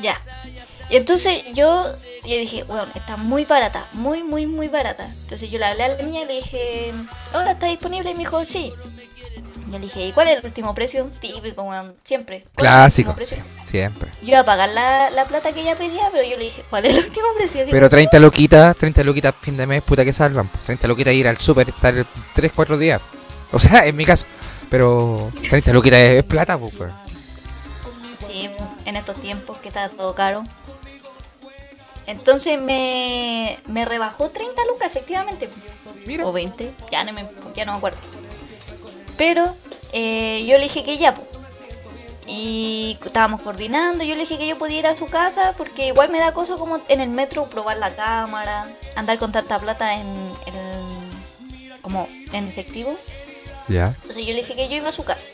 Ya. 0.03 0.15
Y 0.91 0.97
entonces 0.97 1.45
yo, 1.55 1.85
yo 2.25 2.37
dije, 2.37 2.63
bueno, 2.65 2.87
está 2.95 3.17
muy 3.17 3.45
barata, 3.45 3.87
muy, 3.93 4.23
muy, 4.23 4.47
muy 4.47 4.69
barata. 4.69 5.07
Entonces 5.23 5.51
yo 5.51 5.59
le 5.59 5.67
hablé 5.67 5.85
a 5.85 5.89
la 5.89 6.03
niña 6.03 6.23
y 6.23 6.27
le 6.27 6.33
dije, 6.35 6.93
hola, 7.35 7.53
¿está 7.53 7.67
disponible? 7.67 8.11
Y 8.11 8.15
me 8.15 8.21
dijo, 8.21 8.43
sí. 8.45 8.73
Yo 9.67 9.73
le 9.73 9.81
dije, 9.81 10.07
¿y 10.07 10.13
cuál 10.13 10.29
es 10.29 10.39
el 10.39 10.47
último 10.47 10.75
precio? 10.75 11.11
Típico, 11.21 11.63
weón, 11.63 11.95
siempre. 12.03 12.43
¿Cuál 12.55 12.67
es 12.67 12.73
el 12.99 13.05
Clásico. 13.05 13.15
precio? 13.15 13.45
Siempre. 13.67 14.09
Yo 14.23 14.29
iba 14.29 14.39
a 14.41 14.45
pagar 14.45 14.71
la, 14.71 15.11
la 15.11 15.27
plata 15.27 15.53
que 15.53 15.61
ella 15.61 15.77
pedía, 15.77 16.09
pero 16.11 16.25
yo 16.27 16.39
le 16.39 16.45
dije, 16.45 16.65
¿cuál 16.71 16.87
es 16.87 16.97
el 16.97 17.05
último 17.05 17.27
precio? 17.37 17.61
Así 17.63 17.71
Pero 17.71 17.87
como, 17.89 17.91
30 17.91 18.19
loquitas, 18.19 18.77
30 18.77 19.05
loquitas 19.05 19.35
fin 19.39 19.59
de 19.59 19.67
mes, 19.67 19.83
puta 19.83 20.07
que 20.07 20.15
salvan. 20.15 20.49
30 20.65 20.89
loquitas 20.89 21.13
ir 21.13 21.29
al 21.29 21.37
super, 21.37 21.69
estar 21.69 21.95
3, 22.35 22.53
4 22.55 22.79
días. 22.79 23.03
O 23.53 23.59
sea, 23.61 23.87
en 23.87 23.97
mi 23.97 24.05
caso. 24.05 24.25
Pero 24.71 25.31
30 25.49 25.73
loquitas 25.73 25.99
es, 26.01 26.17
es 26.17 26.25
plata, 26.25 26.59
pues. 26.59 26.73
Sí, 28.21 28.51
en 28.85 28.97
estos 28.97 29.17
tiempos 29.21 29.59
que 29.59 29.69
está 29.69 29.89
todo 29.89 30.15
caro. 30.15 30.45
Entonces 32.07 32.61
me, 32.61 33.59
me 33.67 33.85
rebajó 33.85 34.31
30 34.31 34.63
lucas, 34.67 34.89
efectivamente. 34.89 35.49
Mira. 36.07 36.27
O 36.27 36.33
20, 36.33 36.73
ya 36.91 37.05
no 37.05 37.13
me, 37.13 37.27
ya 37.55 37.65
no 37.65 37.73
me 37.73 37.79
acuerdo. 37.79 37.99
Pero 39.17 39.55
eh, 39.93 40.45
yo 40.47 40.57
le 40.57 40.65
dije 40.65 40.85
que 40.85 40.97
ya, 40.99 41.15
po. 41.15 41.23
Y 42.27 42.99
estábamos 43.05 43.41
coordinando. 43.43 44.05
Yo 44.05 44.15
le 44.15 44.23
dije 44.23 44.39
que 44.39 44.47
yo 44.47 44.59
podía 44.59 44.79
ir 44.81 44.87
a 44.87 44.99
su 44.99 45.07
casa 45.07 45.55
porque 45.57 45.89
igual 45.89 46.11
me 46.11 46.19
da 46.19 46.33
cosa 46.33 46.57
como 46.57 46.81
en 46.89 47.01
el 47.01 47.09
metro 47.11 47.45
probar 47.47 47.79
la 47.79 47.95
cámara, 47.95 48.69
andar 48.97 49.19
con 49.19 49.33
tanta 49.33 49.59
plata 49.59 49.95
en, 49.95 50.07
en- 50.47 51.79
como 51.83 52.07
en 52.33 52.49
efectivo. 52.49 52.95
Ya. 53.69 53.95
Entonces 54.03 54.27
yo 54.27 54.33
le 54.33 54.41
dije 54.41 54.55
que 54.55 54.69
yo 54.69 54.77
iba 54.77 54.89
a 54.89 54.93
su 54.93 55.05
casa. 55.05 55.27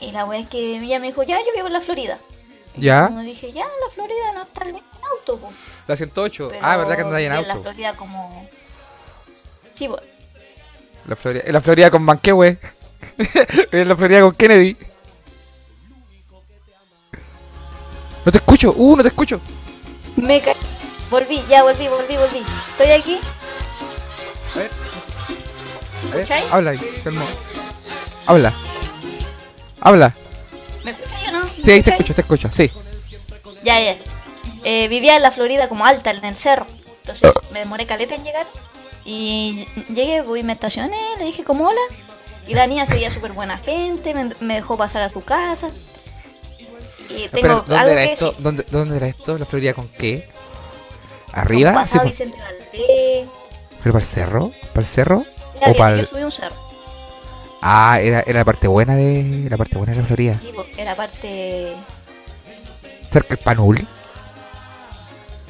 Y 0.00 0.10
la 0.10 0.24
wea 0.24 0.40
es 0.40 0.48
que 0.48 0.76
ella 0.78 0.98
me 1.00 1.08
dijo, 1.08 1.22
ya, 1.22 1.38
yo 1.38 1.52
vivo 1.54 1.66
en 1.66 1.72
la 1.72 1.80
Florida. 1.80 2.18
Y 2.76 2.82
Ya. 2.82 3.06
Como 3.06 3.20
dije, 3.20 3.52
ya, 3.52 3.62
en 3.62 3.80
la 3.80 3.88
Florida 3.92 4.32
no 4.34 4.42
está 4.42 4.68
en 4.68 4.76
auto. 4.76 5.38
po". 5.38 5.50
La 5.86 5.96
108. 5.96 6.48
Pero 6.50 6.60
ah, 6.64 6.76
verdad 6.76 6.96
que 6.96 7.02
ahí 7.16 7.24
en 7.24 7.32
vive 7.32 7.42
En 7.42 7.48
la 7.48 7.54
auto. 7.54 7.62
Florida 7.62 7.92
como... 7.94 8.48
Sí, 9.74 9.88
pues. 9.88 10.02
La 11.06 11.16
Florida, 11.16 11.44
en 11.46 11.52
la 11.52 11.60
Florida 11.60 11.90
con 11.90 12.02
Manquehue. 12.02 12.58
en 13.72 13.88
la 13.88 13.96
Florida 13.96 14.20
con 14.20 14.32
Kennedy. 14.32 14.76
No 18.24 18.32
te 18.32 18.38
escucho. 18.38 18.74
Uh, 18.76 18.96
no 18.96 19.02
te 19.02 19.08
escucho. 19.08 19.40
Me 20.16 20.40
caí. 20.40 20.54
Volví, 21.10 21.42
ya 21.48 21.62
volví, 21.62 21.86
volví, 21.88 22.16
volví. 22.16 22.44
Estoy 22.70 22.90
aquí. 22.90 23.20
A 24.54 24.58
ver. 24.58 24.85
¿Escucháis? 26.14 26.44
habla 26.52 26.70
ahí, 26.70 27.00
calma. 27.04 27.22
Habla. 28.26 28.52
Habla. 29.80 30.14
¿Me 30.84 30.90
escucháis 30.92 31.28
o 31.28 31.32
no? 31.32 31.40
¿Me 31.44 31.64
Sí, 31.64 31.70
ahí 31.70 31.82
te 31.82 31.90
escucho, 31.90 32.14
te 32.14 32.20
escucho, 32.20 32.48
sí. 32.52 32.70
Ya, 33.64 33.80
ya. 33.80 33.96
Eh, 34.64 34.88
vivía 34.88 35.16
en 35.16 35.22
la 35.22 35.30
Florida 35.30 35.68
como 35.68 35.84
alta, 35.84 36.10
en 36.10 36.24
el 36.24 36.36
cerro. 36.36 36.66
Entonces 37.00 37.32
me 37.52 37.60
demoré 37.60 37.86
caleta 37.86 38.14
en 38.14 38.24
llegar. 38.24 38.46
Y 39.04 39.66
llegué, 39.88 40.22
voy, 40.22 40.42
me 40.42 40.52
estacioné, 40.52 40.98
le 41.18 41.24
dije 41.24 41.44
como 41.44 41.68
hola. 41.68 41.80
Y 42.48 42.54
la 42.54 42.66
niña 42.66 42.86
se 42.86 42.94
veía 42.94 43.10
súper 43.10 43.32
buena 43.32 43.58
gente, 43.58 44.14
me, 44.14 44.30
me 44.40 44.54
dejó 44.54 44.76
pasar 44.76 45.02
a 45.02 45.08
su 45.08 45.22
casa. 45.22 45.70
Y 47.08 47.14
tengo 47.14 47.24
Espera, 47.24 47.54
¿dónde 47.54 47.76
algo 47.76 47.92
era 47.92 48.04
que 48.06 48.12
esto? 48.12 48.34
¿Dónde, 48.38 48.66
¿Dónde 48.70 48.96
era 48.96 49.06
esto? 49.06 49.38
¿La 49.38 49.46
Florida 49.46 49.74
con 49.74 49.88
qué? 49.88 50.28
¿Arriba? 51.32 51.70
Sí, 51.70 51.74
pasaba 51.76 52.02
po. 52.04 52.10
Vicente 52.10 52.38
Valdés. 52.38 53.28
¿Pero 53.82 53.92
para 53.92 54.04
el 54.04 54.10
cerro? 54.10 54.52
¿Para 54.72 54.80
el 54.80 54.86
cerro? 54.86 55.24
Ya, 55.60 55.68
¿O 55.68 55.72
ya, 55.72 55.78
para 55.78 55.96
Yo 55.98 56.06
subí 56.06 56.22
un 56.22 56.32
cerro. 56.32 56.56
Ah, 57.62 57.98
era, 58.00 58.20
era 58.26 58.40
la 58.40 58.44
parte 58.44 58.68
buena 58.68 58.94
de... 58.94 59.46
La 59.50 59.56
parte 59.56 59.76
buena 59.76 59.92
de 59.92 60.00
la 60.00 60.06
Florida. 60.06 60.38
Sí, 60.40 60.52
po, 60.54 60.64
Era 60.76 60.94
parte. 60.94 61.74
Cerca 63.10 63.28
del 63.30 63.38
Panul. 63.38 63.86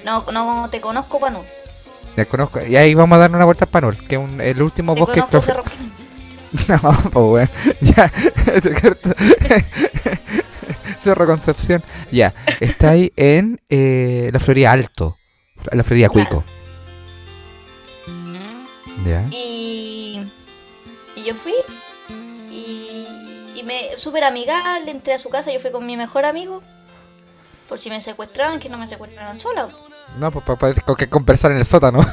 No, 0.05 0.25
no 0.33 0.69
te 0.71 0.81
conozco, 0.81 1.19
Panu. 1.19 1.43
Ya 2.17 2.25
conozco. 2.25 2.65
Y 2.65 2.77
ahí 2.77 2.95
vamos 2.95 3.17
a 3.17 3.21
darle 3.21 3.37
una 3.37 3.45
vuelta 3.45 3.65
al 3.65 3.71
Panul, 3.71 3.97
que 4.07 4.15
es 4.15 4.21
el 4.41 4.63
último 4.63 4.95
Te 4.95 5.01
bosque... 5.01 5.21
conozco 5.21 5.43
Cerro. 5.43 5.65
No, 6.69 6.79
pues 7.11 7.13
bueno. 7.13 7.49
Ya. 7.81 8.09
te. 8.63 9.65
Cerro 11.03 11.27
Concepción. 11.27 11.83
Ya. 12.11 12.33
Está 12.61 12.91
ahí 12.91 13.13
en 13.17 13.61
eh, 13.69 14.31
la 14.33 14.41
Florida 14.41 14.73
Alto. 14.73 15.17
La 15.73 15.85
Florida 15.85 16.09
Claro. 16.09 16.29
Cuico. 16.29 16.45
Ya. 19.05 19.27
Y 19.31 19.66
yo 21.27 21.35
fui 21.35 21.55
y, 22.51 23.07
y 23.55 23.63
me 23.65 23.97
súper 23.97 24.25
amigable, 24.25 24.91
entré 24.91 25.15
a 25.15 25.19
su 25.19 25.29
casa, 25.29 25.53
yo 25.53 25.61
fui 25.61 25.71
con 25.73 25.85
mi 25.85 25.97
mejor 25.97 26.25
amigo. 26.25 26.63
Por 27.69 27.79
si 27.79 27.91
me 27.91 28.01
secuestraban, 28.01 28.61
que 28.61 28.69
no 28.69 28.79
me 28.79 28.87
secuestraran 28.87 29.41
sola. 29.41 29.69
No, 30.19 30.31
pues 30.31 30.45
para 30.45 30.73
con 30.83 30.95
que 30.97 31.09
conversar 31.09 31.51
en 31.51 31.59
el 31.59 31.67
sótano. 31.67 32.01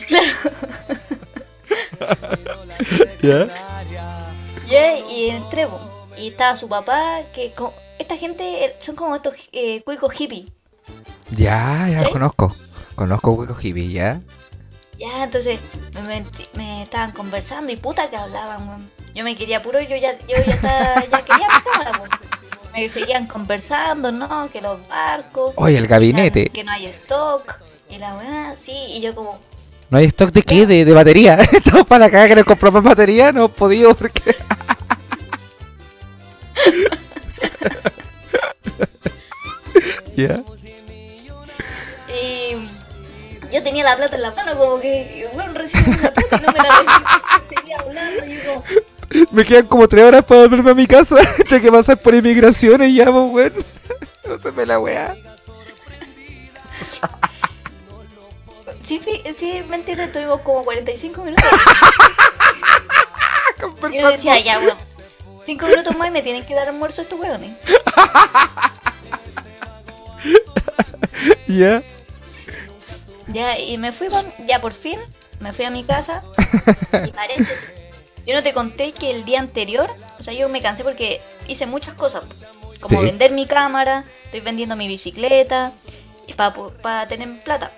¿Ya? 3.22 3.48
Yeah, 4.68 4.98
y 5.10 5.30
entré, 5.30 5.66
po, 5.66 5.80
y 6.16 6.28
estaba 6.28 6.56
su 6.56 6.68
papá, 6.68 7.20
que 7.34 7.52
co- 7.52 7.74
esta 7.98 8.16
gente 8.16 8.64
eh, 8.64 8.76
son 8.80 8.94
como 8.96 9.16
estos 9.16 9.34
eh, 9.52 9.82
cuicos 9.82 10.12
hippies. 10.12 10.50
Ya, 11.30 11.86
ya 11.88 11.98
¿Sí? 11.98 12.04
los 12.04 12.12
conozco. 12.12 12.54
Conozco 12.94 13.36
Cuico 13.36 13.56
Hibi, 13.60 13.92
¿ya? 13.92 14.20
Ya, 15.00 15.24
entonces 15.24 15.58
me, 15.94 16.00
metí- 16.22 16.48
me 16.54 16.82
estaban 16.82 17.10
conversando 17.12 17.72
y 17.72 17.76
puta 17.76 18.08
que 18.10 18.16
hablaban, 18.16 18.68
weón. 18.68 18.90
Yo 19.14 19.24
me 19.24 19.34
quería 19.34 19.60
puro, 19.62 19.80
yo 19.80 19.96
ya, 19.96 20.16
yo 20.28 20.36
ya, 20.46 20.54
estaba, 20.54 21.04
ya 21.04 21.22
quería 21.22 21.48
mi 21.48 21.70
cámara, 21.72 21.92
weón. 21.98 22.10
Me 22.74 22.88
seguían 22.88 23.26
conversando, 23.26 24.12
¿no? 24.12 24.48
Que 24.52 24.60
los 24.60 24.86
barcos. 24.86 25.54
Oye, 25.56 25.78
el 25.78 25.88
gabinete. 25.88 26.50
Que 26.50 26.62
no 26.62 26.70
hay 26.70 26.86
stock. 26.86 27.54
Y 27.88 27.98
la 27.98 28.14
weá, 28.14 28.54
sí, 28.54 28.72
y 28.72 29.00
yo 29.00 29.14
como, 29.14 29.40
¿No 29.88 29.98
hay 29.98 30.04
stock 30.06 30.30
de 30.30 30.42
qué? 30.42 30.66
De, 30.66 30.84
de 30.84 30.92
batería. 30.92 31.34
Estamos 31.52 31.86
para 31.86 32.04
la 32.06 32.10
caga 32.10 32.28
que 32.28 32.36
nos 32.36 32.44
compramos 32.44 32.82
batería. 32.84 33.32
No 33.32 33.46
he 33.46 33.48
podido 33.48 33.94
porque... 33.96 34.36
¿Ya? 40.16 40.42
Y 42.08 42.68
yo 43.52 43.62
tenía 43.62 43.84
la 43.84 43.96
plata 43.96 44.16
en 44.16 44.22
la 44.22 44.30
mano, 44.32 44.56
como 44.56 44.80
que, 44.80 45.28
bueno, 45.32 45.52
recibí 45.52 45.90
la 45.96 46.12
plata 46.12 46.36
y 46.36 46.40
no 46.40 46.52
me 46.52 46.58
la 46.58 46.68
recibí. 46.78 47.04
Seguía 47.56 47.78
hablando, 47.78 48.26
y 48.26 48.34
yo 48.34 48.40
como, 48.44 48.64
Me 49.32 49.44
quedan 49.44 49.66
como 49.66 49.88
tres 49.88 50.04
horas 50.04 50.24
para 50.24 50.42
volverme 50.42 50.70
a 50.70 50.74
mi 50.74 50.86
casa. 50.86 51.16
Tengo 51.48 51.62
que 51.62 51.72
pasar 51.72 51.98
por 51.98 52.14
inmigración 52.14 52.82
y 52.82 52.94
ya, 52.96 53.04
pues, 53.06 53.24
weón. 53.30 53.54
No 54.26 54.38
se 54.38 54.52
me 54.52 54.64
la 54.64 54.78
weá. 54.78 55.16
sí, 58.84 59.00
sí, 59.36 59.62
mentira, 59.68 60.04
estuvimos 60.04 60.40
como 60.42 60.62
45 60.62 61.24
minutos. 61.24 61.44
Y 63.90 63.98
yo 63.98 64.10
decía, 64.10 64.38
ya, 64.38 64.60
weón, 64.60 64.76
5 65.46 65.66
minutos 65.66 65.96
más 65.96 66.08
y 66.08 66.10
me 66.12 66.22
tienen 66.22 66.46
que 66.46 66.54
dar 66.54 66.68
almuerzo 66.68 67.02
estos 67.02 67.18
weones. 67.18 67.56
Ya. 71.48 71.82
Ya, 73.32 73.58
y 73.58 73.78
me 73.78 73.92
fui, 73.92 74.08
ya 74.46 74.60
por 74.60 74.72
fin, 74.72 74.98
me 75.40 75.52
fui 75.52 75.64
a 75.64 75.70
mi 75.70 75.84
casa. 75.84 76.22
Y 77.06 77.12
paréntesis, 77.12 77.56
yo 78.26 78.34
no 78.34 78.42
te 78.42 78.52
conté 78.52 78.92
que 78.92 79.10
el 79.10 79.24
día 79.24 79.40
anterior, 79.40 79.94
o 80.18 80.22
sea, 80.22 80.34
yo 80.34 80.48
me 80.48 80.60
cansé 80.60 80.82
porque 80.84 81.20
hice 81.48 81.66
muchas 81.66 81.94
cosas. 81.94 82.24
Como 82.80 82.98
Sí. 83.00 83.04
vender 83.06 83.32
mi 83.32 83.46
cámara, 83.46 84.04
estoy 84.24 84.40
vendiendo 84.40 84.74
mi 84.76 84.88
bicicleta, 84.88 85.72
y 86.26 86.32
para 86.34 87.06
tener 87.08 87.28
plata. 87.42 87.70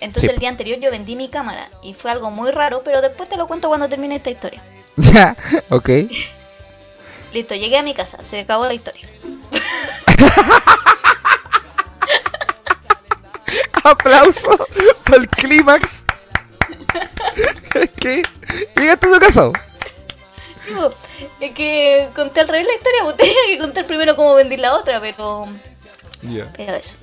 Entonces 0.00 0.30
Sí. 0.30 0.34
el 0.34 0.40
día 0.40 0.48
anterior 0.48 0.78
yo 0.80 0.90
vendí 0.90 1.16
mi 1.16 1.28
cámara 1.28 1.68
y 1.82 1.94
fue 1.94 2.10
algo 2.10 2.30
muy 2.30 2.50
raro, 2.50 2.82
pero 2.84 3.00
después 3.00 3.28
te 3.28 3.36
lo 3.36 3.46
cuento 3.46 3.68
cuando 3.68 3.88
termine 3.88 4.16
esta 4.16 4.30
historia. 4.30 4.62
Ya. 4.96 5.36
Ok. 5.70 5.88
Listo, 7.32 7.54
llegué 7.54 7.78
a 7.78 7.82
mi 7.82 7.94
casa, 7.94 8.18
se 8.24 8.40
acabó 8.40 8.66
la 8.66 8.74
historia. 8.74 9.08
Aplauso 13.84 14.66
para 15.04 15.18
el 15.18 15.28
clímax. 15.28 16.04
¿Qué? 18.00 18.22
¿Llegaste 18.76 19.06
a 19.06 19.10
tu 19.12 19.18
casa? 19.20 19.50
Sí, 20.64 20.74
es 21.40 21.54
que 21.54 22.08
conté 22.14 22.40
al 22.40 22.48
revés 22.48 22.66
la 22.66 22.74
historia, 22.74 23.00
pues 23.04 23.16
tenía 23.16 23.34
que 23.48 23.58
contar 23.58 23.86
primero 23.86 24.16
cómo 24.16 24.34
vendí 24.34 24.56
la 24.56 24.74
otra, 24.74 25.00
pero... 25.00 25.46
Ya. 26.22 26.52
Pero 26.56 26.74
eso. 26.74 26.96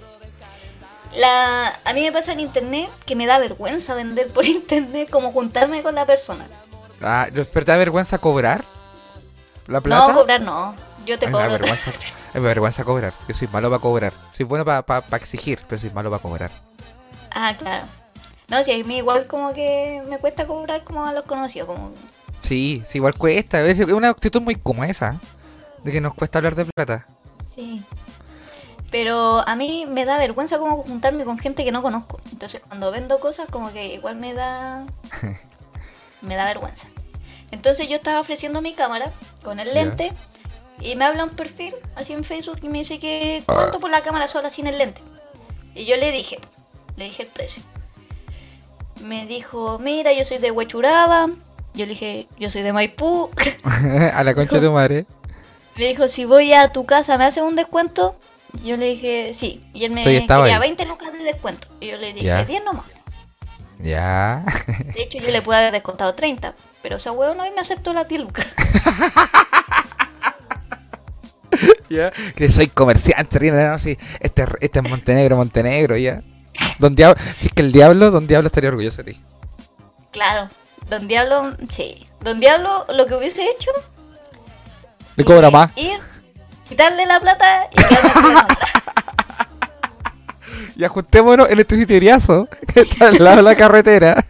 La, 1.16 1.80
a 1.84 1.94
mí 1.94 2.02
me 2.04 2.12
pasa 2.12 2.34
en 2.34 2.40
internet 2.42 2.90
que 3.06 3.16
me 3.16 3.26
da 3.26 3.40
vergüenza 3.40 3.96
vender 3.96 4.28
por 4.28 4.46
internet, 4.46 5.10
como 5.10 5.32
juntarme 5.32 5.82
con 5.82 5.96
la 5.96 6.06
persona. 6.06 6.46
Ah, 7.02 7.28
¿pero 7.34 7.66
te 7.66 7.72
da 7.72 7.78
vergüenza 7.78 8.18
cobrar? 8.20 8.64
¿La 9.68 9.82
plata? 9.82 10.10
No, 10.10 10.20
cobrar 10.20 10.42
no. 10.42 10.76
Yo 11.06 11.18
te 11.18 11.26
Ay, 11.26 11.32
me 11.32 11.38
da 11.40 11.46
cobro. 11.46 11.60
vergüenza. 11.60 11.92
Me 12.34 12.42
da 12.42 12.48
vergüenza 12.48 12.84
cobrar. 12.84 13.14
Yo 13.28 13.34
soy 13.34 13.48
malo 13.48 13.70
para 13.70 13.82
cobrar. 13.82 14.14
Soy 14.36 14.46
bueno 14.46 14.66
para 14.66 15.04
exigir, 15.14 15.60
pero 15.68 15.82
soy 15.82 15.90
malo 15.92 16.10
para 16.12 16.22
cobrar. 16.22 16.52
Ah, 17.38 17.56
claro. 17.58 17.86
No, 18.50 18.64
si 18.64 18.72
a 18.72 18.84
mí 18.84 18.98
igual 18.98 19.28
como 19.28 19.54
que 19.54 20.02
me 20.10 20.20
cuesta 20.20 20.48
cobrar 20.48 20.84
como 20.84 21.06
a 21.06 21.14
los 21.14 21.26
conocidos. 21.26 21.68
Como... 21.68 21.92
Sí, 22.42 22.82
sí, 22.88 22.98
igual 22.98 23.16
cuesta. 23.16 23.62
Es 23.66 23.80
una 23.80 24.10
actitud 24.10 24.42
muy 24.42 24.56
como 24.56 24.84
esa. 24.84 25.20
De 25.84 25.92
que 25.92 26.02
nos 26.02 26.14
cuesta 26.14 26.40
hablar 26.40 26.56
de 26.56 26.66
plata. 26.66 27.06
Sí. 27.54 27.84
Pero 28.90 29.48
a 29.48 29.56
mí 29.56 29.86
me 29.88 30.06
da 30.06 30.18
vergüenza 30.18 30.58
como 30.58 30.78
juntarme 30.84 31.26
con 31.26 31.38
gente 31.38 31.66
que 31.66 31.72
no 31.72 31.82
conozco. 31.82 32.20
Entonces 32.32 32.62
cuando 32.66 32.90
vendo 32.90 33.20
cosas 33.20 33.50
como 33.50 33.72
que 33.72 33.94
igual 33.94 34.16
me 34.16 34.34
da... 34.34 34.86
me 36.22 36.36
da 36.36 36.46
vergüenza. 36.46 36.88
Entonces 37.52 37.90
yo 37.90 37.98
estaba 37.98 38.20
ofreciendo 38.20 38.62
mi 38.62 38.74
cámara 38.74 39.12
con 39.44 39.60
el 39.60 39.74
lente 39.74 40.12
y 40.80 40.96
me 40.96 41.06
habla 41.06 41.26
un 41.26 41.32
perfil 41.32 41.74
así 41.96 42.14
en 42.14 42.24
Facebook 42.24 42.60
y 42.62 42.70
me 42.70 42.80
dice 42.80 43.00
que 43.00 43.44
cuánto 43.46 43.80
por 43.80 43.90
la 43.90 44.02
cámara 44.04 44.28
sola 44.28 44.50
sin 44.50 44.68
el 44.68 44.78
lente. 44.78 45.02
Y 45.76 45.86
yo 45.86 45.96
le 45.98 46.12
dije, 46.12 46.40
le 46.98 47.06
dije 47.06 47.24
el 47.24 47.30
precio. 47.30 47.64
Me 49.02 49.26
dijo, 49.26 49.80
mira, 49.80 50.12
yo 50.12 50.26
soy 50.26 50.40
de 50.40 50.52
Huechuraba. 50.52 51.30
Yo 51.76 51.86
le 51.86 51.92
dije, 51.92 52.28
yo 52.38 52.50
soy 52.50 52.64
de 52.64 52.74
Maipú. 52.74 53.30
a 54.14 54.24
la 54.24 54.34
concha 54.34 54.60
de 54.60 54.68
tu 54.68 54.74
madre. 54.74 55.06
Me 55.78 55.86
dijo, 55.86 56.08
si 56.08 56.26
voy 56.26 56.54
a 56.54 56.72
tu 56.72 56.86
casa, 56.86 57.18
¿me 57.20 57.26
haces 57.26 57.44
un 57.44 57.56
descuento? 57.56 58.16
Yo 58.64 58.78
le 58.78 58.88
dije, 58.88 59.32
sí. 59.34 59.64
Y 59.76 59.86
él 59.86 59.92
me 59.92 60.04
ahí. 60.04 60.60
20 60.60 60.86
lucas 60.88 61.14
de 61.14 61.20
descuento. 61.20 61.68
Y 61.80 61.88
yo 61.88 61.98
le 61.98 62.14
dije, 62.14 62.26
Ya. 62.26 62.44
10 62.44 62.64
nomás. 62.64 62.86
Ya. 63.80 64.44
De 64.96 65.04
hecho, 65.04 65.20
yo 65.20 65.30
le 65.30 65.44
pude 65.44 65.58
haber 65.58 65.72
descontado 65.72 66.16
30. 66.16 66.56
Pero 66.82 66.96
esa 66.96 67.12
huevo 67.12 67.36
no 67.36 67.46
y 67.46 67.52
me 67.52 67.60
aceptó 67.60 67.94
las 67.94 68.08
10 68.08 68.22
lucas. 68.22 68.48
ya. 71.90 72.12
Que 72.36 72.50
soy 72.50 72.68
comerciante, 72.70 73.52
no, 73.52 73.78
sí. 73.78 74.00
Este, 74.20 74.46
este 74.62 74.80
es 74.80 74.90
Montenegro, 74.90 75.38
Montenegro, 75.38 75.96
ya. 75.96 76.24
Don 76.80 76.96
Diablo, 76.96 77.22
si 77.40 77.48
es 77.48 77.54
que 77.54 77.62
el 77.62 77.72
diablo, 77.72 78.12
Don 78.12 78.28
Diablo 78.28 78.48
estaría 78.48 78.70
orgulloso 78.70 79.04
de 79.04 79.14
ti. 79.14 79.22
claro. 80.12 80.50
Don 80.90 81.06
Diablo, 81.06 81.54
sí. 81.68 82.08
Don 82.22 82.40
Diablo, 82.40 82.86
lo 82.94 83.08
que 83.08 83.16
hubiese 83.16 83.44
hecho. 83.44 83.72
Le 85.18 85.26
cobra 85.26 85.52
más. 85.52 85.76
Ir, 85.78 86.00
quitarle 86.70 87.06
la 87.06 87.20
plata 87.20 87.68
y 87.74 87.76
quedarme 87.76 88.12
con 88.14 88.34
la 88.34 88.44
otra. 88.44 88.58
Y 90.78 90.84
ajustémonos 90.84 91.50
en 91.50 91.60
este 91.60 91.76
sitieriazo 91.76 92.48
que 92.74 92.82
está 92.82 93.08
al 93.08 93.18
lado 93.24 93.38
de 93.38 93.42
la 93.44 93.56
carretera. 93.56 94.24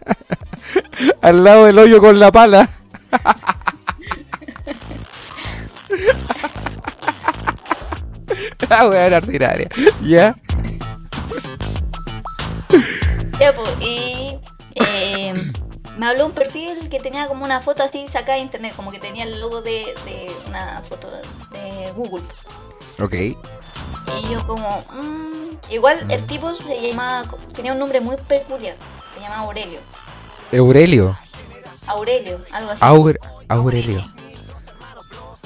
al 1.22 1.44
lado 1.44 1.66
del 1.66 1.78
hoyo 1.78 2.00
con 2.00 2.18
la 2.18 2.32
pala. 2.32 2.68
La 8.68 8.88
wea 8.88 9.06
era 9.06 9.18
ordinaria. 9.18 9.68
¿Ya? 10.02 10.34
Ya, 13.40 13.54
pues, 13.54 13.70
y 13.80 14.36
eh, 14.74 15.52
me 15.96 16.06
habló 16.06 16.26
un 16.26 16.32
perfil 16.32 16.88
que 16.88 16.98
tenía 17.00 17.28
como 17.28 17.44
una 17.44 17.60
foto 17.60 17.82
así 17.84 18.06
sacada 18.08 18.34
de 18.36 18.42
internet, 18.42 18.72
como 18.74 18.90
que 18.90 18.98
tenía 18.98 19.24
el 19.24 19.40
logo 19.40 19.62
de, 19.62 19.94
de 20.04 20.30
una 20.48 20.82
foto 20.82 21.08
de 21.52 21.92
Google. 21.94 22.24
Ok. 23.00 23.14
Y 23.14 24.32
yo 24.32 24.44
como, 24.46 24.84
mm, 24.92 25.72
igual 25.72 26.10
el 26.10 26.24
tipo 26.26 26.52
se 26.54 26.80
llamaba, 26.80 27.24
tenía 27.54 27.72
un 27.72 27.78
nombre 27.78 28.00
muy 28.00 28.16
peculiar, 28.16 28.76
se 29.14 29.20
llama 29.20 29.36
Aurelio. 29.38 29.78
Aurelio. 30.52 31.16
Aurelio, 31.86 32.40
algo 32.50 32.70
así. 32.72 32.84
Aure- 32.84 33.18
Aurelio. 33.48 34.04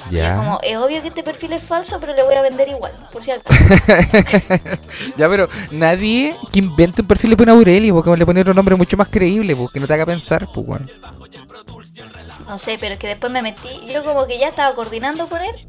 Y 0.09 0.17
es 0.17 0.33
como, 0.33 0.59
Ya. 0.61 0.67
es 0.67 0.77
obvio 0.77 1.01
que 1.01 1.07
este 1.09 1.23
perfil 1.23 1.53
es 1.53 1.63
falso, 1.63 1.99
pero 1.99 2.13
le 2.13 2.23
voy 2.23 2.35
a 2.35 2.41
vender 2.41 2.67
igual, 2.69 2.91
por 3.11 3.23
si 3.23 3.31
acaso. 3.31 3.49
ya, 5.17 5.29
pero 5.29 5.47
nadie 5.71 6.35
que 6.51 6.59
invente 6.59 7.01
un 7.01 7.07
perfil 7.07 7.31
le 7.31 7.37
pone 7.37 7.51
Aurelio, 7.51 7.93
porque 7.93 8.17
le 8.17 8.25
pone 8.25 8.41
otro 8.41 8.53
nombre 8.53 8.75
mucho 8.75 8.97
más 8.97 9.07
creíble, 9.07 9.55
porque 9.55 9.79
no 9.79 9.87
te 9.87 9.93
haga 9.93 10.05
pensar, 10.05 10.47
pues, 10.53 10.67
weón. 10.67 10.89
No 12.47 12.57
sé, 12.57 12.77
pero 12.79 12.93
es 12.93 12.99
que 12.99 13.07
después 13.07 13.31
me 13.31 13.41
metí, 13.41 13.69
yo 13.91 14.03
como 14.03 14.25
que 14.27 14.37
ya 14.39 14.49
estaba 14.49 14.75
coordinando 14.75 15.27
con 15.27 15.41
él 15.41 15.67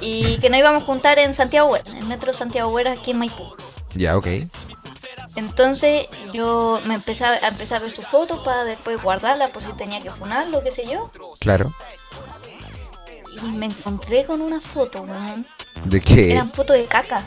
y 0.00 0.38
que 0.38 0.50
nos 0.50 0.58
íbamos 0.58 0.82
a 0.82 0.86
juntar 0.86 1.18
en 1.18 1.34
Santiago 1.34 1.70
Huera, 1.70 1.90
en 1.90 1.96
el 1.96 2.06
metro 2.06 2.32
Santiago 2.32 2.70
Huera 2.70 2.92
aquí 2.92 3.12
en 3.12 3.18
Maipú. 3.18 3.54
Ya, 3.94 4.16
ok. 4.16 4.26
Entonces 5.36 6.06
yo 6.32 6.80
me 6.86 6.94
empecé 6.94 7.24
a, 7.24 7.48
empezar 7.48 7.78
a 7.78 7.84
ver 7.84 7.90
sus 7.92 8.06
fotos 8.06 8.40
para 8.44 8.64
después 8.64 9.02
guardarlas 9.02 9.50
por 9.50 9.62
si 9.62 9.72
tenía 9.72 10.02
que 10.02 10.10
funarlo, 10.10 10.62
qué 10.62 10.70
sé 10.70 10.86
yo. 10.90 11.10
Claro. 11.40 11.72
Y 13.32 13.40
me 13.52 13.66
encontré 13.66 14.24
con 14.24 14.40
una 14.40 14.60
foto, 14.60 15.02
weón. 15.02 15.46
¿De 15.84 16.00
qué? 16.00 16.32
Eran 16.32 16.52
fotos 16.52 16.76
de 16.76 16.84
caca. 16.86 17.24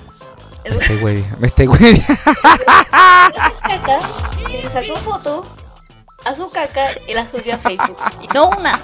El 0.64 0.76
Me 0.76 0.82
estoy 0.82 0.98
huevi- 0.98 1.38
Me 1.38 1.48
estoy 1.48 1.68
huevi- 1.68 2.06
caca 3.62 4.00
y 4.50 4.62
le 4.64 4.70
sacó 4.72 4.96
foto 4.96 5.46
a 6.24 6.34
su 6.36 6.50
caca 6.50 6.88
y 7.08 7.14
la 7.14 7.30
subió 7.30 7.56
a 7.56 7.58
Facebook. 7.58 7.98
Y 8.22 8.28
no 8.34 8.50
una, 8.50 8.80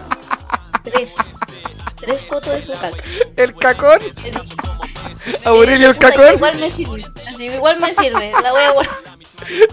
tres. 0.84 1.13
Tres 1.97 2.23
fotos 2.23 2.53
de 2.53 2.62
su 2.62 2.71
caca. 2.73 2.97
¿El 3.36 3.55
cacón? 3.55 3.99
Dije, 4.23 4.31
¿Aurelio 5.45 5.89
el 5.89 5.95
"Puta, 5.95 6.10
cacón? 6.12 6.34
Igual 6.36 6.57
me 6.60 6.71
sirve. 6.71 7.05
Así, 7.31 7.45
igual 7.45 7.79
me 7.79 7.93
sirve. 7.93 8.31
La 8.43 8.51
voy 8.51 8.62
a 8.63 8.71
guardar. 8.71 8.95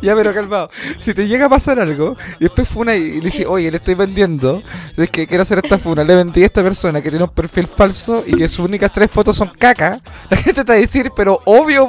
Ya, 0.02 0.14
pero 0.14 0.32
calmado. 0.32 0.70
Si 0.98 1.14
te 1.14 1.26
llega 1.26 1.46
a 1.46 1.48
pasar 1.48 1.78
algo 1.78 2.16
y 2.38 2.44
después 2.44 2.68
funa 2.68 2.94
y 2.94 3.20
le 3.20 3.30
dices, 3.30 3.46
oye, 3.46 3.70
le 3.70 3.78
estoy 3.78 3.94
vendiendo, 3.94 4.62
es 4.96 5.10
que 5.10 5.26
quiero 5.26 5.42
hacer 5.42 5.60
esta 5.62 5.78
funa, 5.78 6.04
le 6.04 6.14
vendí 6.14 6.42
a 6.42 6.46
esta 6.46 6.62
persona 6.62 7.02
que 7.02 7.10
tiene 7.10 7.24
un 7.24 7.30
perfil 7.30 7.66
falso 7.66 8.24
y 8.26 8.36
que 8.36 8.48
sus 8.48 8.60
únicas 8.60 8.92
tres 8.92 9.10
fotos 9.10 9.36
son 9.36 9.50
caca, 9.50 9.98
la 10.30 10.36
gente 10.36 10.64
te 10.64 10.72
va 10.72 10.76
a 10.76 10.80
decir, 10.80 11.12
pero 11.14 11.40
obvio. 11.44 11.88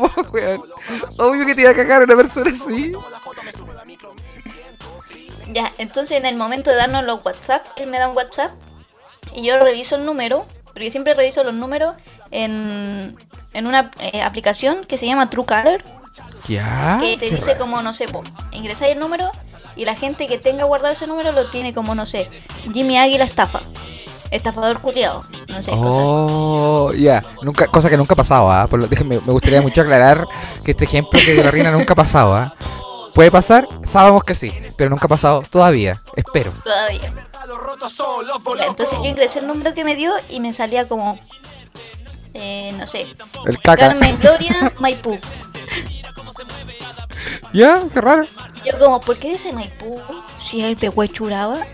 Obvio 1.17 1.45
que 1.45 1.55
te 1.55 1.61
iba 1.61 1.71
a 1.71 1.75
cagar 1.75 2.03
una 2.03 2.15
persona 2.15 2.51
así. 2.51 2.91
Ya, 5.53 5.71
entonces 5.77 6.17
en 6.17 6.25
el 6.25 6.35
momento 6.35 6.69
de 6.69 6.77
darnos 6.77 7.03
los 7.05 7.23
WhatsApp, 7.25 7.65
él 7.77 7.89
me 7.89 7.97
da 7.99 8.07
un 8.07 8.15
WhatsApp 8.15 8.51
y 9.35 9.45
yo 9.45 9.59
reviso 9.59 9.95
el 9.95 10.05
número, 10.05 10.45
porque 10.65 10.91
siempre 10.91 11.13
reviso 11.13 11.43
los 11.43 11.53
números 11.53 11.95
en, 12.31 13.15
en 13.53 13.67
una 13.67 13.91
eh, 13.99 14.21
aplicación 14.21 14.83
que 14.85 14.97
se 14.97 15.05
llama 15.07 15.29
Truecaller, 15.29 15.83
Ya. 16.47 16.97
que 17.01 17.17
te 17.17 17.29
dice 17.29 17.53
raro. 17.53 17.59
como, 17.59 17.81
no 17.81 17.93
sé, 17.93 18.07
po, 18.07 18.23
ingresáis 18.51 18.93
el 18.93 18.99
número 18.99 19.31
y 19.75 19.85
la 19.85 19.95
gente 19.95 20.27
que 20.27 20.37
tenga 20.37 20.63
guardado 20.65 20.93
ese 20.93 21.05
número 21.07 21.31
lo 21.31 21.49
tiene 21.49 21.73
como, 21.73 21.93
no 21.95 22.05
sé, 22.05 22.29
Jimmy 22.73 22.97
Águila 22.97 23.23
estafa, 23.25 23.61
estafador 24.31 24.79
culiado, 24.79 25.23
no 25.47 25.61
sé, 25.61 25.71
cosas 25.71 25.97
así. 25.97 26.01
Oh, 26.05 26.91
ya. 26.97 27.23
Nunca, 27.43 27.67
cosa 27.67 27.89
que 27.89 27.97
nunca 27.97 28.13
ha 28.13 28.17
pasado, 28.17 28.51
¿ah? 28.51 28.67
Déjenme- 28.69 29.21
me 29.25 29.31
gustaría 29.33 29.61
mucho 29.61 29.81
aclarar 29.81 30.25
que 30.63 30.71
este 30.71 30.85
ejemplo 30.85 31.19
que 31.23 31.33
de 31.33 31.43
la 31.43 31.51
reina 31.51 31.71
nunca 31.71 31.93
ha 31.93 31.95
pasado, 31.95 32.33
¿ah? 32.35 32.55
¿Puede 33.13 33.31
pasar? 33.31 33.67
Sabemos 33.85 34.23
que 34.23 34.33
sí, 34.35 34.53
pero 34.77 34.89
nunca 34.89 35.05
ha 35.05 35.09
pasado 35.09 35.43
todavía. 35.49 35.99
Espero. 36.15 36.51
Todavía. 36.63 37.13
Entonces 38.67 38.97
yo 38.99 39.05
ingresé 39.05 39.39
el 39.39 39.47
número 39.47 39.73
que 39.73 39.83
me 39.83 39.95
dio 39.95 40.11
y 40.29 40.39
me 40.39 40.53
salía 40.53 40.87
como, 40.87 41.19
eh, 42.33 42.73
no 42.77 42.85
sé, 42.87 43.07
El 43.45 43.57
caca. 43.59 43.87
Carmen 43.89 44.17
Gloria 44.19 44.73
Maipú. 44.79 45.17
¿Ya? 47.53 47.83
Qué 47.93 48.01
raro. 48.01 48.23
Yo 48.65 48.77
como, 48.79 48.99
¿por 49.01 49.17
qué 49.17 49.29
dice 49.29 49.51
Maipú 49.53 49.99
si 50.37 50.63
es 50.63 50.79
de 50.79 50.89
Huechuraba? 50.89 51.65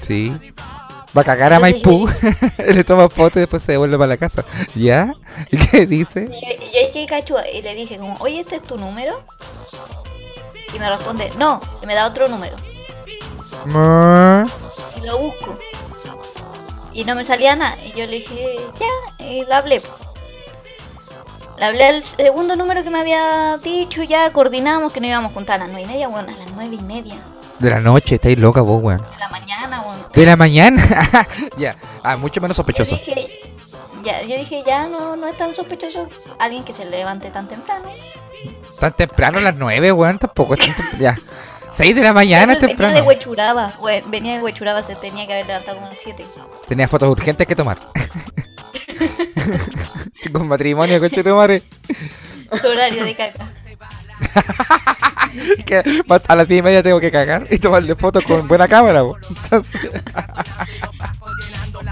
Sí. 0.00 0.32
Va 1.16 1.22
a 1.22 1.24
cagar 1.24 1.52
a 1.52 1.60
Maipú. 1.60 2.08
Le 2.58 2.84
toma 2.84 3.08
foto 3.08 3.38
y 3.38 3.40
después 3.40 3.62
se 3.62 3.72
devuelve 3.72 3.96
para 3.96 4.08
la 4.08 4.16
casa. 4.16 4.44
¿Ya? 4.74 5.14
¿Y 5.50 5.56
qué 5.58 5.86
dice? 5.86 6.28
Yo, 6.28 6.92
que 6.92 7.06
cachua 7.06 7.48
y 7.48 7.62
le 7.62 7.74
dije 7.74 7.98
como, 7.98 8.14
oye, 8.20 8.40
¿este 8.40 8.56
es 8.56 8.62
tu 8.62 8.76
número? 8.76 9.22
Y 10.74 10.78
me 10.78 10.88
responde, 10.88 11.30
no, 11.38 11.60
y 11.82 11.86
me 11.86 11.94
da 11.94 12.06
otro 12.06 12.28
número. 12.28 12.56
Mm, 13.64 14.46
Y 14.96 15.06
lo 15.06 15.18
busco. 15.18 15.58
Y 16.92 17.04
no 17.04 17.14
me 17.14 17.24
salía 17.24 17.56
nada. 17.56 17.76
Y 17.84 17.92
yo 17.92 18.06
le 18.06 18.16
dije, 18.16 18.58
ya, 18.78 19.24
y 19.24 19.44
le 19.44 19.54
hablé. 19.54 19.82
Le 21.58 21.64
hablé 21.64 21.84
al 21.84 22.02
segundo 22.02 22.54
número 22.56 22.82
que 22.84 22.90
me 22.90 23.00
había 23.00 23.56
dicho, 23.62 24.02
ya 24.02 24.30
coordinamos 24.32 24.92
que 24.92 25.00
nos 25.00 25.08
íbamos 25.08 25.30
a 25.30 25.34
juntar 25.34 25.56
a 25.56 25.64
las 25.64 25.68
nueve 25.68 25.88
y 25.88 25.92
media, 25.92 26.08
bueno, 26.08 26.28
a 26.28 26.36
las 26.36 26.52
nueve 26.54 26.76
y 26.78 26.82
media 26.82 27.14
De 27.58 27.70
la 27.70 27.80
noche, 27.80 28.16
estáis 28.16 28.38
loca 28.38 28.60
vos, 28.60 28.82
weón. 28.82 29.00
de 29.00 29.18
la 29.18 29.28
mañana, 29.30 29.80
bueno. 29.82 30.08
De 30.12 30.26
la 30.26 30.36
mañana. 30.36 30.82
ya. 31.56 31.76
Ah, 32.02 32.16
mucho 32.16 32.40
menos 32.42 32.56
Yo 32.56 32.62
sospechoso. 32.62 32.96
dije, 32.96 33.40
ya, 34.04 34.22
yo 34.22 34.36
dije, 34.36 34.62
ya 34.66 34.86
no, 34.86 35.16
no 35.16 35.26
es 35.28 35.36
tan 35.38 35.54
sospechoso 35.54 36.08
alguien 36.38 36.62
que 36.62 36.72
se 36.74 36.84
levante 36.84 37.30
tan 37.30 37.48
temprano. 37.48 37.86
Tan 38.78 38.92
temprano 38.92 39.38
a 39.38 39.40
las 39.40 39.56
9, 39.56 39.92
weón. 39.92 40.18
Tampoco 40.18 40.54
es 40.54 40.60
tan 40.60 40.74
temprano. 40.76 40.98
Ya. 41.00 41.16
6 41.70 41.94
de 41.94 42.02
la 42.02 42.12
mañana 42.12 42.52
es 42.52 42.60
Venía 42.60 42.60
de 42.60 42.68
temprano. 42.68 43.06
Huechuraba, 43.08 43.72
venía 44.06 44.34
de 44.34 44.42
Huechuraba, 44.42 44.82
se 44.82 44.94
tenía 44.96 45.26
que 45.26 45.32
haber 45.32 45.46
levantado 45.46 45.76
como 45.76 45.86
a 45.88 45.90
las 45.90 45.98
7. 45.98 46.24
Tenía 46.68 46.86
fotos 46.86 47.08
urgentes 47.08 47.46
que 47.46 47.56
tomar. 47.56 47.78
Un 50.34 50.48
matrimonio, 50.48 51.00
coche 51.00 51.22
de 51.22 51.32
madre. 51.32 51.62
Su 52.60 52.66
horario 52.68 53.04
de 53.04 53.14
caca. 53.14 53.48
Que 55.66 55.82
a 56.28 56.34
las 56.36 56.48
10 56.48 56.60
y 56.60 56.62
media 56.62 56.82
tengo 56.82 56.98
que 56.98 57.10
cagar 57.10 57.46
y 57.50 57.58
tomarle 57.58 57.94
fotos 57.94 58.24
con 58.24 58.48
buena 58.48 58.66
cámara. 58.66 59.02
Entonces, 59.28 59.90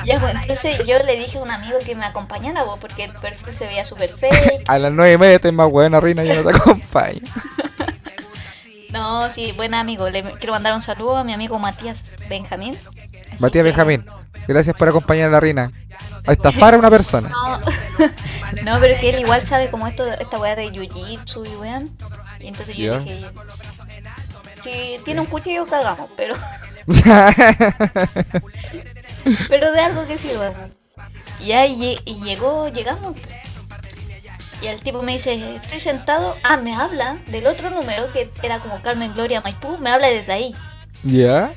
Ya, 0.07 0.19
pues 0.19 0.35
entonces 0.35 0.87
yo 0.87 0.99
le 1.01 1.17
dije 1.19 1.37
a 1.39 1.43
un 1.43 1.51
amigo 1.51 1.79
que 1.85 1.95
me 1.95 2.05
acompañara, 2.07 2.63
vos, 2.63 2.79
porque 2.81 3.05
el 3.05 3.13
perfil 3.13 3.55
se 3.55 3.67
veía 3.67 3.85
súper 3.85 4.11
fake. 4.11 4.65
a 4.67 4.79
las 4.79 4.93
9 4.93 5.13
y 5.13 5.19
media 5.19 5.35
estoy 5.37 5.53
más 5.53 5.71
buena, 5.71 6.01
Rina, 6.01 6.25
yo 6.25 6.43
no 6.43 6.51
te 6.51 6.57
acompaño. 6.57 7.21
No, 8.93 9.31
sí, 9.31 9.53
buen 9.53 9.75
amigo. 9.75 10.09
Le 10.09 10.23
quiero 10.23 10.53
mandar 10.53 10.73
un 10.75 10.83
saludo 10.83 11.17
a 11.17 11.25
mi 11.25 11.33
amigo 11.35 11.59
Matías 11.59 12.17
Benjamín. 12.29 12.79
Matías 13.41 13.51
que- 13.51 13.71
Benjamín, 13.71 14.05
gracias 14.47 14.77
por 14.77 14.89
acompañar 14.89 15.29
a 15.29 15.33
la 15.33 15.41
Rina. 15.41 15.73
A 16.27 16.33
estafar 16.33 16.75
a 16.75 16.79
una 16.79 16.91
persona. 16.91 17.31
No, 18.63 18.73
no, 18.75 18.81
pero 18.81 18.99
que 19.01 19.11
él 19.11 19.21
igual 19.21 19.43
sabe 19.43 19.69
como 19.69 19.87
esto, 19.87 20.05
esta 20.15 20.39
weá 20.39 20.55
de 20.57 20.71
jiu-jitsu 20.71 21.45
y 21.47 21.57
weón. 21.57 21.91
Y 22.41 22.49
entonces 22.49 22.77
yo 22.77 22.95
Ya. 22.95 22.99
dije, 22.99 23.27
si 24.63 24.97
tiene 25.05 25.21
un 25.21 25.27
cuchillo 25.27 25.67
cagamos, 25.67 26.09
pero, 26.17 26.35
pero 29.49 29.73
de 29.73 29.81
algo 29.81 30.07
que 30.07 30.19
sirva. 30.19 30.53
Y 31.41 31.53
ahí 31.53 31.99
llegó, 32.23 32.69
llegamos. 32.69 33.17
Y 34.63 34.67
el 34.67 34.81
tipo 34.81 35.03
me 35.03 35.13
dice, 35.13 35.57
estoy 35.57 35.81
sentado. 35.81 36.37
Ah, 36.43 36.57
me 36.57 36.75
habla 36.75 37.19
del 37.27 37.47
otro 37.47 37.71
número 37.71 38.13
que 38.13 38.31
era 38.43 38.61
como 38.61 38.81
Carmen 38.83 39.13
Gloria 39.15 39.41
Maipú. 39.41 39.79
Me 39.79 39.91
habla 39.91 40.09
desde 40.09 40.33
ahí. 40.33 40.55
¿Ya? 41.03 41.55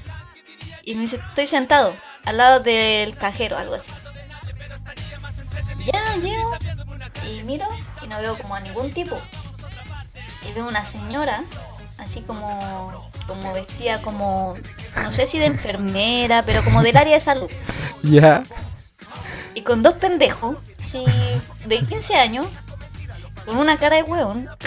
Y 0.84 0.96
me 0.96 1.02
dice, 1.02 1.20
estoy 1.30 1.48
sentado 1.48 1.94
al 2.28 2.36
lado 2.36 2.60
del 2.60 3.16
cajero, 3.16 3.58
algo 3.58 3.76
así. 3.76 3.94
Ya, 5.86 6.18
llego. 6.18 6.58
Y 7.26 7.42
miro 7.44 7.66
y 8.04 8.08
no 8.08 8.20
veo 8.20 8.38
como 8.38 8.54
a 8.54 8.60
ningún 8.60 8.92
tipo. 8.92 9.18
Y 10.48 10.52
veo 10.52 10.68
una 10.68 10.84
señora, 10.84 11.46
así 11.98 12.20
como, 12.22 13.10
como 13.28 13.54
vestida 13.54 14.02
como, 14.02 14.58
no 15.02 15.12
sé 15.14 15.26
si 15.26 15.40
de 15.40 15.46
enfermera, 15.46 16.44
pero 16.44 16.62
como 16.66 16.84
del 16.84 16.98
área 16.98 17.14
de 17.14 17.22
salud. 17.22 17.50
¿Ya? 18.04 18.44
Y 19.54 19.62
con 19.62 19.82
dos 19.82 19.96
pendejos, 19.96 20.58
así 20.84 21.06
de 21.66 21.80
15 21.80 22.16
años, 22.16 22.46
con 23.46 23.58
una 23.58 23.78
cara 23.78 23.96
de 23.96 24.04
hueón. 24.04 24.50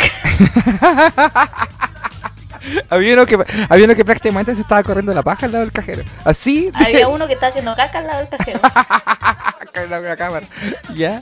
Había 2.91 3.15
uno, 3.15 3.27
que, 3.27 3.39
había 3.69 3.85
uno 3.85 3.95
que 3.95 4.05
prácticamente 4.05 4.55
se 4.55 4.61
estaba 4.61 4.83
corriendo 4.83 5.15
la 5.15 5.23
paja 5.23 5.47
al 5.47 5.53
lado 5.53 5.65
del 5.65 5.73
cajero. 5.73 6.03
Así. 6.25 6.71
Había 6.75 7.09
uno 7.09 7.27
que 7.27 7.35
está 7.35 7.49
haciendo 7.49 7.75
caca 7.75 7.99
al 7.99 8.07
lado 8.07 8.19
del 8.19 8.29
cajero. 8.29 8.61
con 9.75 9.91
la, 9.91 10.01
la 10.01 10.17
cámara. 10.17 10.47
¿Ya? 10.95 11.21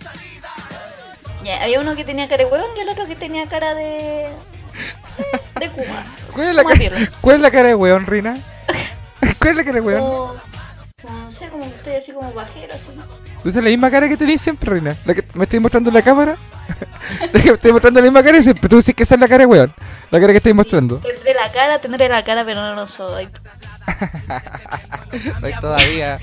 Ya, 1.44 1.62
había 1.62 1.80
uno 1.80 1.94
que 1.94 2.04
tenía 2.04 2.28
cara 2.28 2.44
de 2.44 2.50
hueón 2.50 2.66
y 2.76 2.80
el 2.80 2.88
otro 2.88 3.06
que 3.06 3.14
tenía 3.14 3.46
cara 3.46 3.74
de... 3.74 3.84
de, 3.84 5.60
de 5.60 5.70
Cuba. 5.70 6.04
¿Cuál 6.32 6.48
es, 6.48 6.54
la 6.54 6.64
ca-. 6.64 7.10
¿Cuál 7.20 7.36
es 7.36 7.42
la 7.42 7.50
cara 7.50 7.68
de 7.68 7.74
weón, 7.74 8.06
Rina? 8.06 8.38
¿Cuál 9.38 9.50
es 9.50 9.56
la 9.56 9.64
cara 9.64 9.80
de 9.80 9.82
como, 9.82 10.34
no 11.28 11.30
sé, 11.30 11.48
como 11.48 11.64
que 11.64 11.76
estoy 11.76 11.94
así 11.94 12.12
como 12.12 12.32
bajero, 12.32 12.74
así. 12.74 12.90
¿Esa 13.40 13.48
es 13.48 13.54
la 13.54 13.70
misma 13.70 13.90
cara 13.90 14.08
que 14.08 14.16
tenéis 14.16 14.40
siempre, 14.40 14.70
Rina? 14.74 14.96
¿La 15.04 15.14
que 15.14 15.24
me 15.34 15.44
estoy 15.44 15.60
mostrando 15.60 15.90
en 15.90 15.94
la 15.94 16.02
cámara? 16.02 16.36
Estoy 17.32 17.72
mostrando 17.72 18.00
la 18.00 18.04
misma 18.04 18.22
cara 18.22 18.38
y 18.38 18.42
siempre 18.42 18.68
tú 18.68 18.76
dices 18.76 18.94
que 18.94 19.04
esa 19.04 19.14
es 19.14 19.20
la 19.20 19.28
cara, 19.28 19.46
weón. 19.46 19.72
La 20.10 20.20
cara 20.20 20.32
que 20.32 20.38
estoy 20.38 20.54
mostrando. 20.54 20.98
Tendré 20.98 21.34
la 21.34 21.50
cara, 21.52 21.80
tendré 21.80 22.08
la 22.08 22.24
cara, 22.24 22.44
pero 22.44 22.60
no 22.60 22.74
lo 22.74 22.86
soy. 22.86 23.28
Soy 25.40 25.52
todavía. 25.60 26.18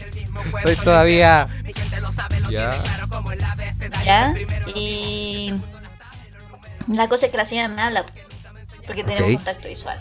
Soy 0.63 0.75
todavía. 0.75 1.47
Ya. 2.49 2.71
¿Ya? 4.03 4.33
Y. 4.75 5.53
La 6.87 7.07
cosa 7.07 7.25
es 7.25 7.31
que 7.31 7.37
la 7.37 7.45
señora 7.45 7.67
me 7.67 7.81
habla. 7.81 8.05
Porque 8.85 9.03
tenemos 9.03 9.29
Ok. 9.29 9.35
contacto 9.37 9.67
visual. 9.67 9.99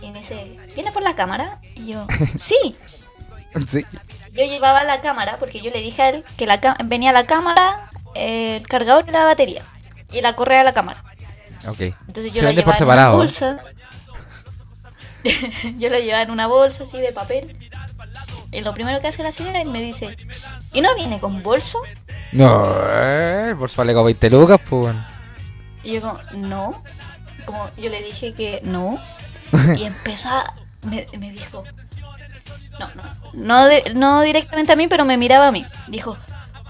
Y 0.00 0.10
me 0.10 0.18
dice, 0.18 0.56
¿viene 0.74 0.90
por 0.92 1.02
la 1.02 1.14
cámara? 1.14 1.60
Y 1.76 1.88
yo, 1.92 2.06
sí. 2.36 2.76
Sí. 3.66 3.84
Yo 4.32 4.44
llevaba 4.44 4.82
la 4.84 5.00
cámara 5.00 5.36
porque 5.38 5.60
yo 5.60 5.70
le 5.70 5.80
dije 5.80 6.02
a 6.02 6.08
él 6.10 6.24
que 6.36 6.46
la 6.46 6.58
venía 6.84 7.12
la 7.12 7.26
cámara, 7.26 7.90
el 8.14 8.66
cargador 8.66 9.04
y 9.08 9.12
la 9.12 9.24
batería. 9.24 9.64
Y 10.10 10.20
la 10.22 10.34
correa 10.34 10.58
de 10.60 10.64
la 10.64 10.74
cámara. 10.74 11.04
Ok. 11.68 11.80
Entonces 11.80 12.24
Se 12.24 12.30
yo 12.30 12.42
la 12.42 12.48
vende 12.48 12.62
por 12.62 12.74
llevaba 12.78 12.94
en 13.02 13.08
una 13.08 13.10
bolsa. 13.16 13.58
yo 15.78 15.88
la 15.90 15.98
llevaba 15.98 16.22
en 16.22 16.30
una 16.30 16.46
bolsa 16.46 16.84
así 16.84 16.98
de 16.98 17.12
papel. 17.12 17.56
Y 18.52 18.62
lo 18.62 18.74
primero 18.74 18.98
que 19.00 19.08
hace 19.08 19.22
la 19.22 19.32
señora 19.32 19.60
es 19.60 19.66
me 19.66 19.80
dice, 19.80 20.16
¿y 20.72 20.80
no 20.80 20.94
viene 20.96 21.20
con 21.20 21.42
bolso? 21.42 21.78
No, 22.32 22.64
eh, 22.90 23.46
el 23.50 23.54
bolso 23.54 23.80
vale 23.80 23.92
como 23.92 24.06
20 24.06 24.30
lucas, 24.30 24.60
pues. 24.68 24.94
Y 25.84 25.92
yo 25.94 26.00
como, 26.00 26.18
no. 26.32 26.82
Como 27.46 27.70
yo 27.76 27.90
le 27.90 28.02
dije 28.02 28.34
que 28.34 28.60
no. 28.62 28.98
Y 29.76 29.84
empezó 29.84 30.28
a... 30.30 30.54
Me, 30.82 31.06
me 31.18 31.30
dijo... 31.30 31.64
No, 32.78 32.88
no. 32.94 33.02
No, 33.34 33.64
de- 33.66 33.92
no 33.94 34.22
directamente 34.22 34.72
a 34.72 34.76
mí, 34.76 34.88
pero 34.88 35.04
me 35.04 35.16
miraba 35.18 35.48
a 35.48 35.52
mí. 35.52 35.64
Dijo, 35.88 36.16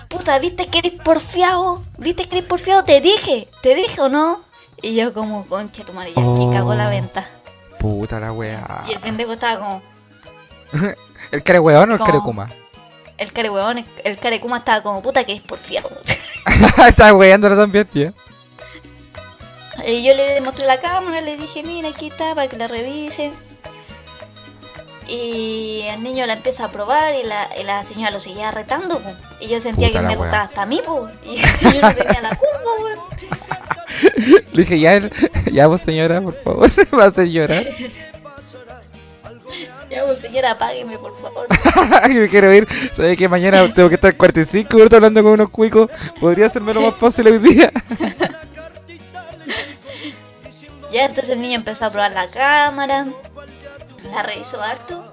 puta, 0.09 0.39
¿viste 0.39 0.67
que 0.67 0.81
eres 0.81 0.93
porfiado? 1.01 1.85
¿Viste 1.99 2.29
que 2.29 2.39
eres 2.39 2.49
porfiado? 2.49 2.83
Te 2.85 3.01
dije, 3.01 3.49
te 3.63 3.75
dije 3.75 4.01
o 4.01 4.09
no. 4.09 4.41
Y 4.83 4.95
yo 4.95 5.13
como, 5.13 5.45
concha 5.47 5.85
tu 5.85 5.93
madre, 5.93 6.13
ya 6.17 6.23
aquí 6.23 6.31
Oh. 6.47 6.51
cagó 6.53 6.75
la 6.75 6.89
venta. 6.89 7.27
Puta 7.79 8.19
la 8.21 8.33
weá. 8.33 8.85
Y 8.89 8.93
el 8.93 9.01
pendejo 9.01 9.33
estaba 9.35 9.59
como... 9.59 9.83
¿El 11.31 11.43
care 11.43 11.59
weón 11.61 11.91
o 11.91 11.95
el 11.95 11.99
No. 11.99 12.05
care 12.05 12.19
kuma? 12.21 12.49
El 13.19 13.33
care 13.33 13.51
huevón, 13.51 13.85
el 14.03 14.17
care 14.19 14.41
kuma 14.41 14.59
estaba 14.59 14.83
como, 14.83 15.03
puta, 15.03 15.25
que 15.25 15.33
eres 15.33 15.45
porfiado. 15.45 15.91
Estaba 16.89 17.13
weándolo 17.13 17.55
también, 17.55 17.87
tío. 17.87 18.15
Y 19.87 20.03
yo 20.03 20.15
le 20.15 20.41
mostré 20.41 20.65
la 20.65 20.81
cámara, 20.81 21.21
le 21.21 21.37
dije, 21.37 21.63
mira, 21.63 21.91
aquí 21.91 22.09
está, 22.09 22.35
para 22.35 22.49
que 22.49 22.57
la 22.57 22.67
revise. 22.67 23.31
Y 25.07 25.83
el 25.89 26.03
niño 26.03 26.25
la 26.25 26.33
empieza 26.35 26.65
a 26.65 26.71
probar 26.71 27.15
y 27.15 27.23
la, 27.25 27.51
y 27.61 27.65
la 27.65 27.83
señora 27.85 28.11
lo 28.11 28.21
seguía 28.21 28.51
retando. 28.53 28.99
po. 29.01 29.11
Y 29.41 29.49
yo 29.49 29.61
sentía 29.61 29.89
Puta 29.89 30.01
que 30.01 30.07
me 30.07 30.17
retaba 30.17 30.43
hasta 30.45 30.63
a 30.63 30.67
mí, 30.67 30.81
po. 30.85 31.07
y 31.25 31.37
yo 31.37 31.83
no 31.83 31.95
tenía 31.95 32.23
la 32.23 32.31
culpa, 32.31 32.71
weón. 32.83 32.99
Le 34.53 34.63
dije, 34.63 34.79
ya, 34.79 35.11
ya 35.53 35.67
vos 35.67 35.81
señora, 35.81 36.21
por 36.21 36.43
favor, 36.43 36.71
me 36.93 36.99
va 36.99 37.05
a 37.07 37.25
llorar. 37.25 37.67
Ya, 39.91 40.05
pues, 40.05 40.19
señora, 40.19 40.53
apágueme, 40.53 40.97
por 40.99 41.21
favor. 41.21 41.49
Me 42.09 42.29
quiero 42.29 42.55
ir. 42.55 42.69
Sabes 42.95 43.17
que 43.17 43.29
mañana 43.29 43.75
tengo 43.75 43.89
que 43.89 43.97
estar 43.97 44.17
45 44.17 44.77
minutos 44.77 44.97
hablando 44.97 45.21
con 45.21 45.33
unos 45.33 45.51
cuicos. 45.51 45.91
Podría 46.21 46.47
hacerme 46.47 46.73
lo 46.73 46.83
más 46.83 46.95
fácil 46.95 47.27
hoy 47.27 47.39
día. 47.39 47.73
Ya, 50.93 51.07
entonces 51.07 51.31
el 51.31 51.41
niño 51.41 51.57
empezó 51.57 51.87
a 51.87 51.91
probar 51.91 52.13
la 52.13 52.29
cámara, 52.29 53.09
la 54.13 54.23
revisó 54.23 54.63
harto. 54.63 55.11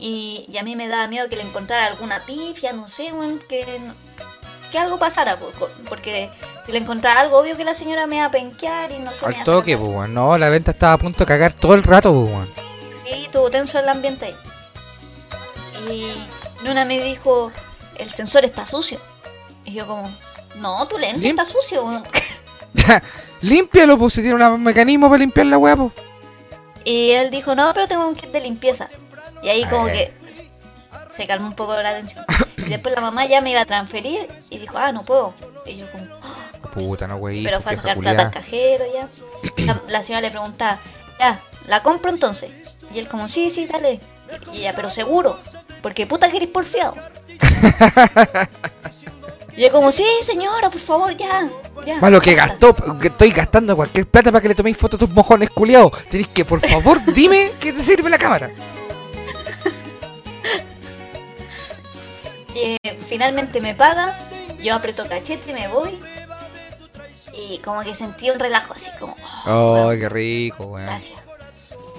Y, 0.00 0.46
y 0.52 0.58
a 0.58 0.64
mí 0.64 0.74
me 0.74 0.88
daba 0.88 1.06
miedo 1.06 1.28
que 1.28 1.36
le 1.36 1.42
encontrara 1.42 1.86
alguna 1.86 2.26
pifia, 2.26 2.72
no 2.72 2.88
sé, 2.88 3.12
weón, 3.12 3.40
que, 3.48 3.64
que 4.70 4.78
algo 4.78 4.98
pasara, 4.98 5.38
po, 5.38 5.50
porque 5.88 6.28
si 6.66 6.72
le 6.72 6.78
encontrara 6.78 7.20
algo, 7.20 7.38
obvio 7.38 7.56
que 7.56 7.64
la 7.64 7.74
señora 7.74 8.06
me 8.06 8.16
iba 8.16 8.26
a 8.26 8.30
penquear 8.30 8.90
y 8.92 8.98
no 8.98 9.12
iba 9.12 9.28
Al 9.28 9.44
toque, 9.44 9.76
pues. 9.78 10.08
No, 10.08 10.36
la 10.38 10.48
venta 10.50 10.72
estaba 10.72 10.94
a 10.94 10.98
punto 10.98 11.20
de 11.20 11.26
cagar 11.26 11.52
todo 11.54 11.74
el 11.74 11.82
rato, 11.82 12.12
pues. 12.12 12.48
Sí, 13.04 13.24
estuvo 13.26 13.48
tenso 13.50 13.78
el 13.78 13.88
ambiente 13.88 14.26
ahí. 14.26 14.36
Y 15.90 16.12
Luna 16.64 16.84
me 16.84 17.00
dijo, 17.00 17.52
el 17.96 18.10
sensor 18.10 18.44
está 18.44 18.66
sucio. 18.66 18.98
Y 19.64 19.72
yo 19.72 19.86
como, 19.86 20.10
no, 20.56 20.86
tu 20.86 20.98
lente 20.98 21.20
Lim- 21.20 21.30
está 21.30 21.44
sucio. 21.44 21.84
weón". 21.84 22.04
Límpialo, 23.42 23.98
pues, 23.98 24.14
si 24.14 24.22
tiene 24.22 24.44
un 24.46 24.62
mecanismo 24.62 25.08
para 25.08 25.18
limpiar 25.18 25.46
la 25.46 25.58
weá, 25.58 25.76
pues. 25.76 25.92
Y 26.84 27.10
él 27.10 27.30
dijo, 27.30 27.54
no, 27.54 27.72
pero 27.74 27.86
tengo 27.88 28.06
un 28.08 28.14
kit 28.14 28.30
de 28.30 28.40
limpieza. 28.40 28.88
Y 29.42 29.48
ahí 29.48 29.64
como 29.66 29.88
Eh. 29.88 30.14
Se 31.10 31.26
calmó 31.26 31.48
un 31.48 31.54
poco 31.54 31.74
la 31.74 31.94
tensión. 31.94 32.24
Y 32.58 32.62
después 32.70 32.94
la 32.94 33.00
mamá 33.00 33.26
ya 33.26 33.40
me 33.40 33.50
iba 33.50 33.60
a 33.60 33.66
transferir 33.66 34.28
y 34.50 34.58
dijo, 34.58 34.76
ah, 34.78 34.92
no 34.92 35.02
puedo. 35.04 35.34
Y 35.66 35.76
yo 35.76 35.90
como, 35.92 36.04
"Ah", 36.22 36.68
Puta, 36.74 37.06
no, 37.06 37.16
wey. 37.16 37.44
pero 37.44 37.60
fue 37.60 37.72
a 37.72 37.76
sacar 37.76 37.98
plata 37.98 38.22
al 38.22 38.30
cajero 38.30 38.84
ya. 38.92 39.08
La, 39.64 39.80
la 39.88 40.02
señora 40.02 40.22
le 40.22 40.30
preguntaba, 40.30 40.78
ya, 41.18 41.40
¿la 41.66 41.82
compro 41.82 42.10
entonces? 42.10 42.50
Y 42.94 42.98
él 42.98 43.08
como, 43.08 43.28
sí, 43.28 43.50
sí, 43.50 43.66
dale. 43.66 44.00
Y 44.52 44.58
ella, 44.58 44.72
pero 44.74 44.90
seguro, 44.90 45.38
porque 45.82 46.06
puta 46.06 46.28
que 46.28 46.38
eres 46.38 46.48
porfiado. 46.48 46.94
y 49.56 49.62
yo 49.62 49.72
como, 49.72 49.90
sí, 49.92 50.04
señora, 50.22 50.68
por 50.68 50.80
favor, 50.80 51.16
ya. 51.16 51.48
ya 51.86 51.96
Más 52.00 52.10
lo 52.12 52.20
que 52.20 52.34
basta". 52.36 52.52
gastó, 52.68 52.98
que 52.98 53.08
estoy 53.08 53.30
gastando 53.30 53.74
cualquier 53.76 54.06
plata 54.06 54.30
para 54.30 54.42
que 54.42 54.48
le 54.48 54.54
toméis 54.54 54.76
fotos 54.76 54.98
a 55.00 55.06
tus 55.06 55.10
mojones 55.14 55.48
culiados. 55.50 55.92
Tenéis 56.10 56.28
que, 56.28 56.44
por 56.44 56.60
favor, 56.68 56.98
dime 57.14 57.52
que 57.60 57.72
te 57.72 57.82
sirve 57.82 58.10
la 58.10 58.18
cámara. 58.18 58.50
Y 62.56 62.78
eh, 62.82 62.98
finalmente 63.06 63.60
me 63.60 63.74
paga, 63.74 64.18
yo 64.62 64.74
aprieto 64.74 65.06
cachete, 65.08 65.52
me 65.52 65.68
voy. 65.68 65.98
Y 67.34 67.58
como 67.58 67.82
que 67.82 67.94
sentí 67.94 68.30
un 68.30 68.38
relajo 68.38 68.72
así 68.72 68.90
como, 68.98 69.14
oh, 69.46 69.88
Ay, 69.90 69.98
qué 70.00 70.08
rico, 70.08 70.64
weón. 70.64 70.86
gracias. 70.86 71.18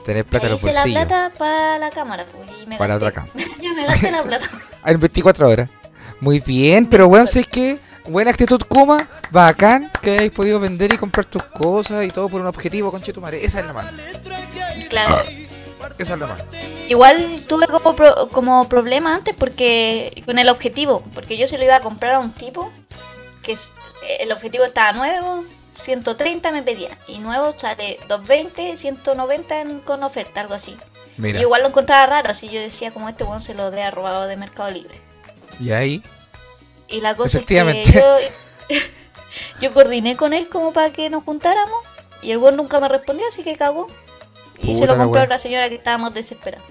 Tener 0.04 0.26
plata 0.26 0.48
en 0.48 0.54
Y 0.54 0.54
los 0.54 0.64
hice 0.64 0.74
la 0.74 0.82
bolsillos. 0.82 1.06
plata 1.06 1.32
para 1.38 1.78
la 1.78 1.92
cámara, 1.92 2.26
pues, 2.32 2.50
y 2.64 2.66
me 2.66 2.78
Para 2.78 2.98
gasté. 2.98 3.20
otra 3.20 3.28
ya 3.62 3.74
me 3.74 3.86
gasté 3.86 4.12
la 4.12 4.24
plata. 4.24 4.50
En 4.86 5.00
24 5.00 5.50
horas. 5.50 5.70
Muy 6.22 6.40
bien, 6.40 6.86
pero 6.88 7.08
weón, 7.08 7.28
¿sabes 7.28 7.48
qué? 7.50 7.78
Buena 8.08 8.32
actitud, 8.32 8.62
Kuma. 8.68 9.08
Bacán 9.30 9.92
que 10.02 10.12
hayáis 10.12 10.32
podido 10.32 10.60
vender 10.60 10.94
y 10.94 10.98
comprar 10.98 11.26
tus 11.26 11.44
cosas 11.44 12.06
y 12.06 12.08
todo 12.08 12.30
por 12.30 12.40
un 12.42 12.48
objetivo, 12.48 12.90
conchetumare. 12.90 13.46
Esa 13.46 13.60
es 13.60 13.66
la 13.68 13.74
mano. 13.74 13.92
Claro. 14.90 15.18
Esa 15.98 16.14
es 16.14 16.20
la 16.20 16.28
mano. 16.28 16.44
Igual 16.88 17.26
tuve 17.48 17.68
como, 17.68 17.96
pro- 17.96 18.30
como 18.30 18.68
problema 18.70 19.16
antes 19.16 19.36
porque 19.36 20.22
con 20.26 20.40
el 20.40 20.50
objetivo, 20.50 21.04
porque 21.14 21.38
yo 21.38 21.48
se 21.48 21.58
lo 21.58 21.64
iba 21.64 21.76
a 21.76 21.80
comprar 21.82 22.16
a 22.16 22.20
un 22.20 22.32
tipo 22.32 22.72
que 23.44 23.54
es- 23.54 23.72
el 24.20 24.32
objetivo 24.32 24.64
estaba 24.66 24.94
nuevo, 24.94 25.44
130 25.82 26.52
me 26.52 26.64
pedía, 26.64 26.98
y 27.08 27.20
nuevo 27.20 27.54
sale 27.58 28.00
220, 28.08 28.78
190 28.78 29.62
en- 29.62 29.80
con 29.82 30.04
oferta, 30.04 30.42
algo 30.42 30.54
así. 30.54 30.76
Mira. 31.18 31.40
Y 31.40 31.42
igual 31.42 31.62
lo 31.64 31.70
encontraba 31.70 32.06
raro, 32.06 32.30
así 32.30 32.48
yo 32.50 32.60
decía 32.62 32.92
como 32.92 33.10
este 33.10 33.24
weón 33.24 33.42
se 33.42 33.54
lo 33.56 33.64
había 33.64 33.90
robado 33.92 34.28
de 34.28 34.38
Mercado 34.38 34.70
Libre. 34.70 35.00
Y 35.60 35.72
ahí. 35.72 36.04
Y 36.88 37.02
la 37.02 37.16
cosa 37.16 37.40
es 37.40 37.46
que 37.46 37.84
yo, 37.92 38.18
yo 39.62 39.74
coordiné 39.74 40.16
con 40.16 40.34
él 40.34 40.48
como 40.50 40.74
para 40.74 40.92
que 40.92 41.10
nos 41.10 41.24
juntáramos 41.24 41.80
y 42.22 42.32
el 42.32 42.38
weón 42.38 42.56
nunca 42.56 42.80
me 42.80 42.88
respondió, 42.88 43.28
así 43.28 43.44
que 43.44 43.56
cagó. 43.58 43.88
Y 44.62 44.68
Puta 44.68 44.80
se 44.80 44.86
lo 44.88 44.98
la 44.98 45.04
compró 45.04 45.20
a 45.20 45.24
wea. 45.24 45.28
una 45.28 45.38
señora 45.38 45.70
que 45.70 45.76
estábamos 45.76 46.14
desesperados. 46.14 46.66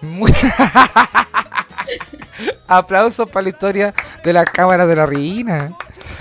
Muy... 0.00 0.32
Aplausos 2.66 3.28
para 3.28 3.44
la 3.44 3.48
historia 3.48 3.94
de 4.22 4.32
la 4.32 4.44
cámara 4.44 4.86
de 4.86 4.96
la 4.96 5.06
reina. 5.06 5.72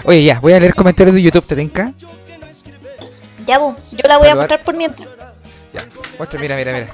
Oye, 0.03 0.23
ya, 0.23 0.39
voy 0.39 0.53
a 0.53 0.59
leer 0.59 0.73
comentarios 0.73 1.15
de 1.15 1.21
YouTube, 1.21 1.45
¿te 1.45 1.55
tenca? 1.55 1.93
Ya, 3.45 3.59
bu, 3.59 3.75
yo 3.91 4.07
la 4.07 4.17
voy 4.17 4.27
a 4.27 4.35
mostrar 4.35 4.63
por 4.63 4.75
mientras. 4.75 5.07
Ya, 5.73 5.85
muestra, 6.17 6.39
mira, 6.39 6.55
mira, 6.55 6.73
mira. 6.73 6.87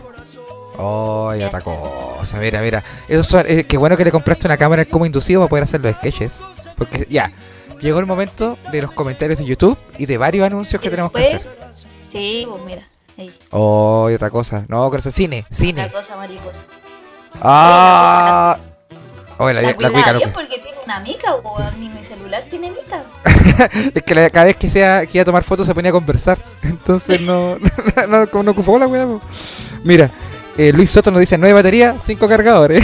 Oh, 0.77 1.33
y 1.35 1.43
otra 1.43 1.61
cosa, 1.61 2.37
mira, 2.39 2.61
mira. 2.61 2.83
Eso 3.07 3.23
son, 3.23 3.45
eh, 3.47 3.65
qué 3.65 3.77
bueno 3.77 3.95
que 3.95 4.05
le 4.05 4.11
compraste 4.11 4.47
una 4.47 4.57
cámara 4.57 4.85
como 4.85 5.05
inducido 5.05 5.41
para 5.41 5.49
poder 5.49 5.63
hacer 5.65 5.81
los 5.81 5.95
sketches. 5.95 6.39
Porque 6.77 7.05
ya, 7.09 7.31
llegó 7.79 7.99
el 7.99 8.05
momento 8.05 8.57
de 8.71 8.81
los 8.81 8.91
comentarios 8.91 9.37
de 9.37 9.45
YouTube 9.45 9.77
y 9.97 10.05
de 10.05 10.17
varios 10.17 10.45
anuncios 10.45 10.81
que 10.81 10.89
tenemos 10.89 11.11
que 11.11 11.23
hacer. 11.23 11.41
Sí, 12.11 12.45
pues 12.49 12.61
mira. 12.63 12.87
Ahí, 13.17 13.33
Oh, 13.51 14.09
y 14.09 14.13
otra 14.13 14.29
cosa. 14.29 14.65
No, 14.67 14.93
es 14.95 15.03
cine, 15.13 15.45
cine. 15.51 15.89
cosa 15.91 16.15
mariposa. 16.17 16.57
Ah. 17.41 18.57
Oh, 19.37 19.51
la, 19.51 19.61
La, 19.61 19.75
la, 19.77 19.89
cuica, 19.91 20.13
bien 20.13 20.31
porque 20.31 20.59
tiene 20.59 20.77
una 20.85 20.99
mica, 20.99 21.35
weón. 21.35 21.79
Ni 21.79 21.89
mi 21.89 22.03
celular 22.05 22.43
tiene 22.49 22.71
mica. 22.71 23.03
Es 23.93 24.03
que 24.03 24.31
cada 24.31 24.45
vez 24.45 24.55
que, 24.55 24.69
sea, 24.69 25.05
que 25.05 25.17
iba 25.17 25.21
a 25.23 25.25
tomar 25.25 25.43
fotos 25.43 25.67
se 25.67 25.73
ponía 25.73 25.89
a 25.89 25.93
conversar. 25.93 26.37
Entonces 26.63 27.21
no, 27.21 27.57
no, 28.07 28.25
no, 28.25 28.43
no 28.43 28.51
ocupó 28.51 28.77
la 28.79 28.87
weá. 28.87 29.07
Mira, 29.83 30.09
eh, 30.57 30.71
Luis 30.73 30.91
Soto 30.91 31.11
nos 31.11 31.19
dice 31.19 31.37
9 31.37 31.53
baterías, 31.53 32.01
5 32.03 32.27
cargadores. 32.27 32.83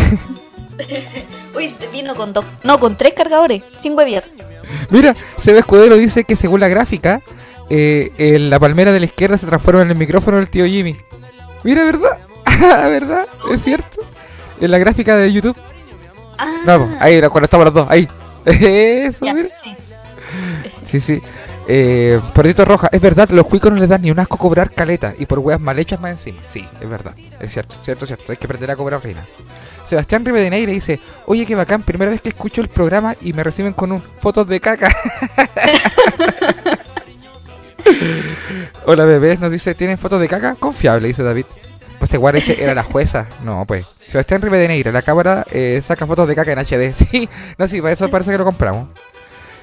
Uy, 1.56 1.76
vino 1.92 2.16
con 2.16 2.34
dos. 2.34 2.46
No, 2.64 2.80
con 2.80 2.96
tres 2.96 3.14
cargadores. 3.14 3.64
Sin 3.80 3.98
hueviar. 3.98 4.24
Mira, 4.90 5.16
Seba 5.40 5.60
Escudero 5.60 5.98
dice 5.98 6.24
que 6.24 6.36
según 6.36 6.60
la 6.60 6.68
gráfica, 6.68 7.22
eh, 7.70 8.12
en 8.18 8.50
la 8.50 8.60
palmera 8.60 8.92
de 8.92 9.00
la 9.00 9.06
izquierda 9.06 9.38
se 9.38 9.48
transforma 9.48 9.82
en 9.82 9.92
el 9.92 9.98
micrófono 9.98 10.38
del 10.38 10.50
tío 10.50 10.66
Jimmy. 10.66 10.98
Mira, 11.64 11.84
¿verdad? 11.84 12.18
¿Verdad? 12.90 13.28
¿Es 13.52 13.64
cierto? 13.64 14.02
En 14.60 14.72
la 14.72 14.78
gráfica 14.78 15.16
de 15.16 15.32
YouTube. 15.32 15.56
Ah, 16.38 16.54
No, 16.66 16.90
ahí, 17.00 17.20
cuando 17.22 17.46
estamos 17.46 17.66
los 17.66 17.74
dos, 17.74 17.88
ahí. 17.90 18.08
Eso, 18.46 19.26
ya, 19.26 19.34
mira. 19.34 19.50
sí. 19.62 19.76
Sí, 20.86 21.00
sí. 21.00 21.22
Eh, 21.68 22.20
Roja, 22.58 22.90
es 22.92 23.00
verdad, 23.00 23.30
los 23.30 23.46
cuicos 23.46 23.72
no 23.72 23.78
les 23.78 23.90
dan 23.90 24.02
ni 24.02 24.10
un 24.10 24.20
asco 24.20 24.38
cobrar 24.38 24.72
caleta 24.72 25.14
y 25.20 25.28
por 25.28 25.38
weas 25.40 25.60
mal 25.60 25.78
hechas 25.78 26.02
más 26.02 26.12
encima. 26.12 26.40
Sí, 26.48 26.68
es 26.82 26.90
verdad, 26.90 27.14
es 27.40 27.54
cierto, 27.54 27.76
cierto, 27.82 28.08
cierto. 28.08 28.32
Hay 28.32 28.38
que 28.38 28.46
aprender 28.46 28.72
a 28.72 28.76
cobrar 28.76 29.04
reina. 29.04 29.24
Sebastián 29.88 30.26
Rivedeneira 30.26 30.72
dice, 30.72 31.00
oye 31.26 31.46
qué 31.46 31.56
bacán, 31.56 31.84
primera 31.84 32.12
vez 32.12 32.22
que 32.22 32.30
escucho 32.30 32.62
el 32.62 32.70
programa 32.70 33.16
y 33.22 33.34
me 33.34 33.44
reciben 33.44 33.74
con 33.74 33.92
un 33.92 34.02
fotos 34.02 34.48
de 34.48 34.60
caca. 34.60 34.90
Hola 38.86 39.06
bebés, 39.06 39.40
nos 39.40 39.52
dice, 39.52 39.76
¿tienen 39.76 39.98
fotos 39.98 40.20
de 40.20 40.28
caca? 40.28 40.56
Confiable, 40.56 41.08
dice 41.08 41.24
David. 41.24 41.46
Pues 42.00 42.14
igual 42.14 42.36
ese 42.36 42.64
era 42.64 42.74
la 42.74 42.84
jueza. 42.84 43.28
No, 43.44 43.66
pues. 43.66 43.86
Sebastián 44.06 44.42
Rivedeneira, 44.42 44.92
la 44.92 45.02
cámara 45.02 45.46
eh, 45.52 45.82
saca 45.86 46.08
fotos 46.08 46.28
de 46.28 46.36
caca 46.36 46.54
en 46.54 46.60
HD. 46.60 46.94
Sí, 47.12 47.30
no, 47.58 47.68
sí, 47.68 47.82
para 47.82 47.94
eso 47.94 48.10
parece 48.10 48.32
que 48.32 48.38
lo 48.38 48.46
compramos. 48.46 48.90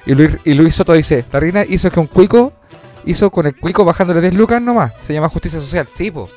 Y 0.05 0.13
Luis, 0.13 0.37
y 0.45 0.53
Luis 0.53 0.75
Soto 0.75 0.93
dice, 0.93 1.25
la 1.31 1.39
reina 1.39 1.65
hizo 1.67 1.89
que 1.91 1.99
un 1.99 2.07
cuico, 2.07 2.53
hizo 3.05 3.29
con 3.31 3.47
el 3.47 3.55
cuico 3.55 3.83
bajándole 3.83 4.21
10 4.21 4.35
lucas 4.35 4.61
nomás. 4.61 4.93
Se 5.05 5.13
llama 5.13 5.29
justicia 5.29 5.59
social. 5.59 5.87
Sí, 5.93 6.11
pues. 6.11 6.29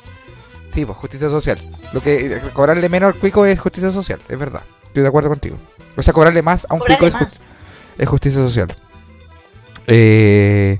Sí, 0.69 0.85
pues, 0.85 0.97
justicia 0.97 1.29
social. 1.29 1.59
Lo 1.93 2.01
que 2.01 2.33
eh, 2.33 2.41
cobrarle 2.53 2.89
menos 2.89 3.13
al 3.13 3.19
cuico 3.19 3.45
es 3.45 3.59
justicia 3.59 3.91
social, 3.91 4.19
es 4.27 4.39
verdad. 4.39 4.61
Estoy 4.87 5.03
de 5.03 5.09
acuerdo 5.09 5.29
contigo. 5.29 5.57
O 5.95 6.01
sea, 6.01 6.13
cobrarle 6.13 6.41
más 6.41 6.65
a 6.69 6.73
un 6.73 6.79
Cobrarle 6.79 7.11
cuico 7.11 7.25
es, 7.25 7.39
es 7.97 8.09
justicia 8.09 8.41
social. 8.41 8.75
Eh, 9.87 10.79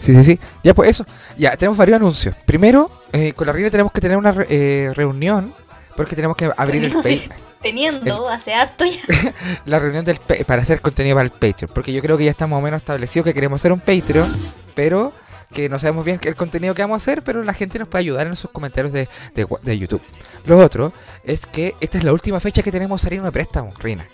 sí, 0.00 0.14
sí, 0.14 0.24
sí. 0.24 0.40
Ya, 0.64 0.74
pues 0.74 0.90
eso. 0.90 1.06
Ya, 1.36 1.56
tenemos 1.56 1.76
varios 1.78 1.96
anuncios. 1.96 2.34
Primero, 2.46 2.90
eh, 3.12 3.32
con 3.32 3.46
la 3.46 3.52
reina 3.52 3.70
tenemos 3.70 3.92
que 3.92 4.00
tener 4.00 4.16
una 4.16 4.32
re- 4.32 4.46
eh, 4.50 4.92
reunión 4.94 5.54
porque 5.96 6.16
tenemos 6.16 6.36
que 6.36 6.50
abrir 6.56 6.84
el 6.84 6.92
Patreon. 6.92 7.32
Teniendo 7.62 8.28
hace 8.28 8.54
harto 8.54 8.86
ya. 8.86 9.00
La 9.66 9.78
reunión 9.78 10.02
del 10.04 10.16
pa- 10.16 10.36
para 10.46 10.62
hacer 10.62 10.80
contenido 10.80 11.14
para 11.16 11.24
el 11.26 11.30
Patreon. 11.30 11.70
Porque 11.74 11.92
yo 11.92 12.00
creo 12.00 12.16
que 12.16 12.24
ya 12.24 12.30
está 12.30 12.46
más 12.46 12.58
o 12.58 12.62
menos 12.62 12.80
establecido 12.80 13.22
que 13.22 13.34
queremos 13.34 13.60
hacer 13.60 13.70
un 13.72 13.80
Patreon, 13.80 14.32
pero 14.74 15.12
que 15.52 15.68
no 15.68 15.78
sabemos 15.78 16.04
bien 16.06 16.18
el 16.22 16.36
contenido 16.36 16.74
que 16.74 16.80
vamos 16.80 16.94
a 16.94 17.02
hacer, 17.02 17.22
pero 17.22 17.42
la 17.44 17.52
gente 17.52 17.78
nos 17.78 17.88
puede 17.88 18.00
ayudar 18.00 18.26
en 18.28 18.36
sus 18.36 18.50
comentarios 18.50 18.94
de, 18.94 19.08
de, 19.34 19.46
de 19.62 19.78
YouTube. 19.78 20.00
Lo 20.46 20.56
otro 20.58 20.92
es 21.22 21.44
que 21.44 21.74
esta 21.80 21.98
es 21.98 22.04
la 22.04 22.14
última 22.14 22.40
fecha 22.40 22.62
que 22.62 22.72
tenemos 22.72 23.02
saliendo 23.02 23.26
de 23.26 23.32
préstamo, 23.32 23.70
Reina. 23.78 24.06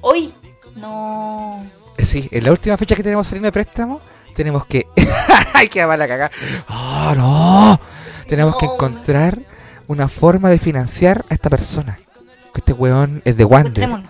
Hoy. 0.00 0.32
No. 0.76 1.64
Sí, 1.98 2.28
en 2.30 2.44
la 2.44 2.50
última 2.50 2.76
fecha 2.76 2.94
que 2.94 3.02
tenemos 3.02 3.26
saliendo 3.26 3.46
de 3.48 3.52
préstamo, 3.52 4.00
tenemos 4.36 4.66
que. 4.66 4.86
¡Ay, 5.54 5.68
qué 5.68 5.84
mala 5.86 6.06
cagada! 6.06 6.30
¡Oh, 6.68 7.14
no! 7.16 7.80
Tenemos 8.28 8.56
que 8.58 8.66
encontrar 8.66 9.40
una 9.86 10.08
forma 10.08 10.50
de 10.50 10.58
financiar 10.58 11.24
a 11.30 11.34
esta 11.34 11.48
persona. 11.48 11.98
Que 12.52 12.60
este 12.60 12.72
weón 12.72 13.22
es 13.24 13.36
de 13.36 13.44
Wander. 13.44 14.02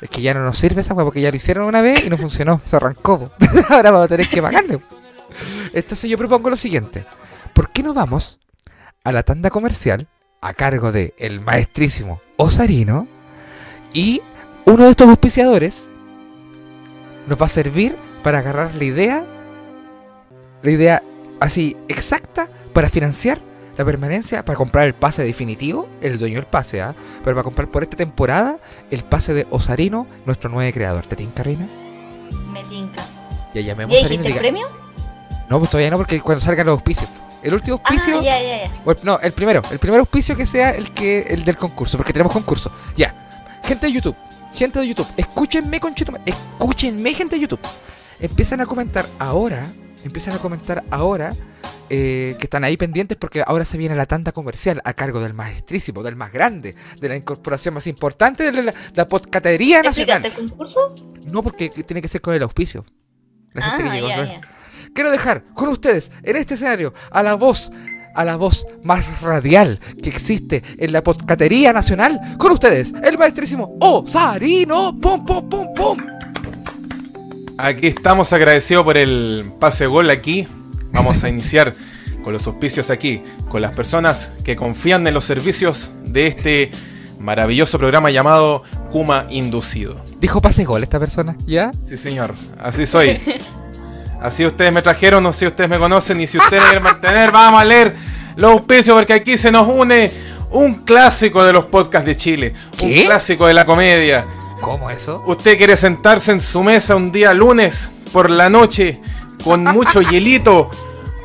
Es 0.00 0.10
que 0.10 0.22
ya 0.22 0.32
no 0.34 0.42
nos 0.42 0.58
sirve 0.58 0.80
esa 0.80 0.94
weá 0.94 1.04
porque 1.04 1.20
ya 1.20 1.30
lo 1.30 1.36
hicieron 1.36 1.66
una 1.66 1.82
vez 1.82 2.04
y 2.04 2.10
no 2.10 2.16
funcionó, 2.16 2.60
se 2.64 2.76
arrancó. 2.76 3.30
Ahora 3.68 3.90
vamos 3.90 4.06
a 4.06 4.08
tener 4.08 4.28
que 4.28 4.40
pagarle. 4.40 4.80
Entonces 5.72 6.08
yo 6.08 6.18
propongo 6.18 6.50
lo 6.50 6.56
siguiente. 6.56 7.04
¿Por 7.52 7.70
qué 7.70 7.82
no 7.82 7.94
vamos 7.94 8.38
a 9.04 9.12
la 9.12 9.22
tanda 9.22 9.50
comercial 9.50 10.08
a 10.40 10.54
cargo 10.54 10.92
de 10.92 11.14
el 11.18 11.40
maestrísimo 11.40 12.20
Osarino 12.36 13.06
y 13.92 14.22
uno 14.66 14.84
de 14.84 14.90
estos 14.90 15.08
auspiciadores 15.08 15.88
nos 17.26 17.40
va 17.40 17.46
a 17.46 17.48
servir 17.48 17.96
para 18.22 18.38
agarrar 18.38 18.74
la 18.74 18.84
idea, 18.84 19.24
la 20.62 20.70
idea 20.70 21.02
así 21.40 21.76
exacta 21.88 22.48
para 22.72 22.88
financiar 22.88 23.40
la 23.76 23.84
permanencia, 23.84 24.44
para 24.44 24.56
comprar 24.56 24.86
el 24.86 24.94
pase 24.94 25.22
definitivo, 25.22 25.88
el 26.00 26.18
dueño 26.18 26.36
del 26.36 26.46
pase, 26.46 26.82
¿ah? 26.82 26.94
pero 27.24 27.34
para 27.34 27.44
comprar 27.44 27.70
por 27.70 27.82
esta 27.82 27.96
temporada 27.96 28.58
el 28.90 29.04
pase 29.04 29.34
de 29.34 29.46
Osarino, 29.50 30.06
nuestro 30.26 30.50
nuevo 30.50 30.70
creador. 30.72 31.06
¿Te 31.06 31.16
tinca, 31.16 31.42
Reina? 31.42 31.68
Me 32.52 32.62
tinca. 32.64 33.02
Ya 33.54 33.60
llamemos 33.62 33.94
¿Ya 33.94 34.08
dijiste 34.08 34.28
el 34.28 34.38
premio? 34.38 34.66
No, 35.48 35.58
pues 35.58 35.70
todavía 35.70 35.90
no, 35.90 35.98
porque 35.98 36.20
cuando 36.20 36.40
salgan 36.40 36.66
los 36.66 36.74
auspicios. 36.74 37.08
El 37.42 37.54
último 37.54 37.80
auspicio. 37.82 38.20
Ah, 38.20 38.22
ya, 38.22 38.40
ya, 38.40 38.62
ya. 38.64 38.96
no, 39.02 39.18
el 39.20 39.32
primero. 39.32 39.62
El 39.70 39.78
primer 39.78 40.00
auspicio 40.00 40.36
que 40.36 40.46
sea 40.46 40.70
el 40.70 40.92
que 40.92 41.22
el 41.22 41.44
del 41.44 41.56
concurso, 41.56 41.96
porque 41.96 42.12
tenemos 42.12 42.32
concurso. 42.32 42.70
Ya. 42.96 43.60
Gente 43.64 43.86
de 43.86 43.92
YouTube. 43.92 44.16
Gente 44.54 44.78
de 44.78 44.86
YouTube. 44.86 45.08
Escúchenme, 45.16 45.80
conchito. 45.80 46.12
Escúchenme, 46.24 47.12
gente 47.12 47.36
de 47.36 47.42
YouTube. 47.42 47.60
Empiezan 48.22 48.60
a 48.60 48.66
comentar 48.66 49.06
ahora. 49.18 49.72
Empiezan 50.04 50.34
a 50.34 50.38
comentar 50.38 50.82
ahora. 50.90 51.34
eh, 51.94 52.36
que 52.38 52.44
están 52.44 52.64
ahí 52.64 52.78
pendientes 52.78 53.18
porque 53.18 53.42
ahora 53.46 53.66
se 53.66 53.76
viene 53.76 53.94
la 53.94 54.06
tanda 54.06 54.32
comercial 54.32 54.80
a 54.86 54.94
cargo 54.94 55.20
del 55.20 55.34
maestrísimo, 55.34 56.02
del 56.02 56.16
más 56.16 56.32
grande, 56.32 56.74
de 56.98 57.08
la 57.08 57.16
incorporación 57.16 57.74
más 57.74 57.86
importante 57.86 58.50
de 58.50 58.62
la, 58.62 58.74
la 58.94 59.06
podcatería 59.08 59.82
nacional. 59.82 60.24
¿Explicaste 60.24 60.42
el 60.42 60.48
concurso? 60.48 60.94
No, 61.26 61.42
porque 61.42 61.68
tiene 61.68 62.00
que 62.00 62.08
ser 62.08 62.22
con 62.22 62.32
el 62.32 62.42
auspicio. 62.42 62.86
La 63.52 63.62
gente 63.62 63.82
Ah, 63.82 63.90
que 63.90 63.94
llegó, 63.94 64.08
ya, 64.08 64.16
¿no? 64.16 64.24
ya. 64.24 64.40
Quiero 64.94 65.10
dejar 65.10 65.44
con 65.54 65.68
ustedes 65.68 66.10
en 66.22 66.36
este 66.36 66.54
escenario 66.54 66.94
a 67.10 67.22
la 67.22 67.34
voz, 67.34 67.70
a 68.14 68.24
la 68.24 68.36
voz 68.36 68.66
más 68.84 69.20
radial 69.20 69.78
que 70.02 70.08
existe 70.08 70.62
en 70.78 70.92
la 70.92 71.02
podcatería 71.04 71.74
nacional. 71.74 72.18
Con 72.38 72.52
ustedes, 72.52 72.94
el 73.04 73.18
maestrísimo 73.18 73.76
Osarino. 73.80 74.98
¡Pum, 74.98 75.26
pum, 75.26 75.46
pum, 75.50 75.66
pum! 75.74 75.98
Aquí 77.58 77.88
estamos 77.88 78.32
agradecidos 78.32 78.84
por 78.84 78.96
el 78.96 79.52
pase 79.58 79.86
gol 79.86 80.10
aquí. 80.10 80.48
Vamos 80.92 81.22
a 81.24 81.28
iniciar 81.28 81.72
con 82.24 82.32
los 82.32 82.46
auspicios 82.46 82.90
aquí, 82.90 83.22
con 83.48 83.62
las 83.62 83.74
personas 83.74 84.30
que 84.44 84.56
confían 84.56 85.06
en 85.06 85.14
los 85.14 85.24
servicios 85.24 85.92
de 86.04 86.26
este 86.26 86.70
maravilloso 87.18 87.78
programa 87.78 88.10
llamado 88.10 88.62
Kuma 88.90 89.26
Inducido. 89.30 90.00
Dijo 90.20 90.40
pase 90.40 90.64
gol 90.64 90.82
esta 90.82 90.98
persona, 90.98 91.36
¿ya? 91.46 91.70
Sí, 91.86 91.96
señor, 91.96 92.34
así 92.58 92.86
soy. 92.86 93.20
Así 94.20 94.46
ustedes 94.46 94.72
me 94.72 94.82
trajeron, 94.82 95.20
no 95.20 95.32
sé 95.32 95.40
si 95.40 95.46
ustedes 95.46 95.68
me 95.68 95.80
conocen 95.80 96.20
y 96.20 96.28
si 96.28 96.38
ustedes 96.38 96.62
quieren 96.62 96.84
mantener, 96.84 97.32
vamos 97.32 97.60
a 97.60 97.64
leer 97.64 97.92
los 98.36 98.52
auspicios 98.52 98.96
porque 98.96 99.14
aquí 99.14 99.36
se 99.36 99.50
nos 99.50 99.66
une 99.66 100.12
un 100.52 100.74
clásico 100.84 101.42
de 101.42 101.52
los 101.52 101.64
podcasts 101.64 102.06
de 102.06 102.14
Chile, 102.14 102.54
¿Qué? 102.76 102.84
un 102.84 103.06
clásico 103.06 103.48
de 103.48 103.54
la 103.54 103.64
comedia. 103.64 104.24
¿Cómo 104.62 104.88
eso? 104.90 105.22
Usted 105.26 105.58
quiere 105.58 105.76
sentarse 105.76 106.30
en 106.30 106.40
su 106.40 106.62
mesa 106.62 106.94
un 106.94 107.10
día 107.10 107.34
lunes 107.34 107.90
por 108.12 108.30
la 108.30 108.48
noche 108.48 109.00
con 109.42 109.64
mucho 109.64 110.00
hielito, 110.10 110.70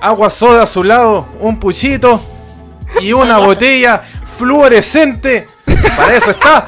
agua 0.02 0.32
soda 0.32 0.64
a 0.64 0.68
su 0.68 0.84
lado, 0.84 1.28
un 1.40 1.60
puchito 1.60 2.20
y 3.00 3.14
una 3.14 3.38
botella 3.48 4.02
fluorescente. 4.38 5.46
Para 5.96 6.16
eso 6.16 6.32
está 6.32 6.68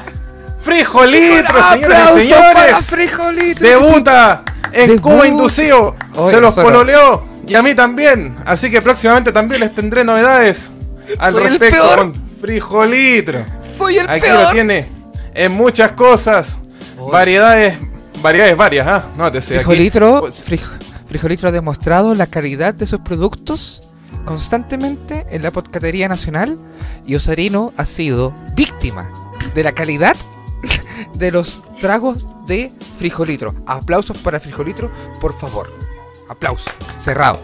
Frijolitro, 0.62 1.70
señoras 1.70 1.76
y 1.76 1.84
¡Aplausos 1.84 2.30
para 2.30 2.54
señores. 2.54 2.86
Frijolito! 2.86 3.64
Debuta 3.64 4.44
en 4.72 4.86
Debuta. 4.90 5.02
Cuba 5.02 5.26
Inducido. 5.26 5.96
Oye, 6.14 6.30
Se 6.30 6.40
los 6.40 6.54
pololeó 6.54 7.24
y 7.48 7.54
a 7.56 7.62
mí 7.62 7.74
también. 7.74 8.36
Así 8.46 8.70
que 8.70 8.80
próximamente 8.80 9.32
también 9.32 9.60
les 9.60 9.74
tendré 9.74 10.04
novedades 10.04 10.70
al 11.18 11.32
Soy 11.32 11.48
respecto 11.48 11.96
con 11.96 12.14
Frijolitro. 12.40 13.44
¡Fui 13.76 13.96
el 13.96 14.08
Aquí 14.08 14.20
peor! 14.20 14.44
lo 14.44 14.50
tiene 14.50 14.99
en 15.34 15.52
muchas 15.52 15.92
cosas. 15.92 16.56
Variedades, 17.10 17.78
variedades 18.22 18.56
varias, 18.56 18.86
¿ah? 18.86 19.04
Nótese. 19.16 19.54
aquí. 19.56 19.64
Frijolitro, 19.64 20.20
Pues, 20.20 20.44
Frij- 20.46 20.78
Frijolitro 21.06 21.48
ha 21.48 21.52
demostrado 21.52 22.14
la 22.14 22.26
calidad 22.26 22.74
de 22.74 22.86
sus 22.86 23.00
productos 23.00 23.88
constantemente 24.24 25.26
en 25.30 25.42
la 25.42 25.50
podcatería 25.50 26.08
nacional 26.08 26.58
y 27.06 27.14
Osarino 27.16 27.72
ha 27.76 27.86
sido 27.86 28.34
víctima 28.54 29.10
de 29.54 29.64
la 29.64 29.72
calidad 29.72 30.16
de 31.14 31.30
los 31.32 31.62
tragos 31.80 32.26
de 32.46 32.72
Frijolitro. 32.98 33.54
Aplausos 33.66 34.18
para 34.18 34.38
Frijolitro, 34.40 34.90
por 35.20 35.32
favor. 35.38 35.72
Aplausos. 36.28 36.72
Cerrado. 36.98 37.40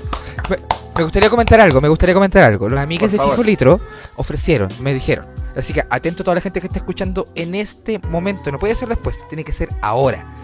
Me, 0.96 1.02
gustaría 1.02 1.28
comentar 1.30 1.60
algo, 1.60 1.80
me 1.80 1.88
gustaría 1.88 2.14
comentar 2.14 2.44
algo. 2.44 2.68
Los 2.68 2.78
amigos 2.78 3.10
de. 3.10 3.18
Frijolitro 3.18 3.80
ofrecieron, 4.16 4.68
me 4.80 4.94
dijeron. 4.94 5.26
Así 5.56 5.72
que 5.72 5.84
atento 5.88 6.22
a 6.22 6.24
toda 6.24 6.34
la 6.34 6.40
gente 6.40 6.60
que 6.60 6.66
está 6.66 6.78
escuchando 6.78 7.28
en 7.34 7.54
este 7.54 7.98
momento. 8.10 8.52
No 8.52 8.58
puede 8.58 8.76
ser 8.76 8.88
después, 8.88 9.26
tiene 9.28 9.42
que 9.42 9.52
ser 9.52 9.68
ahora. 9.80 10.34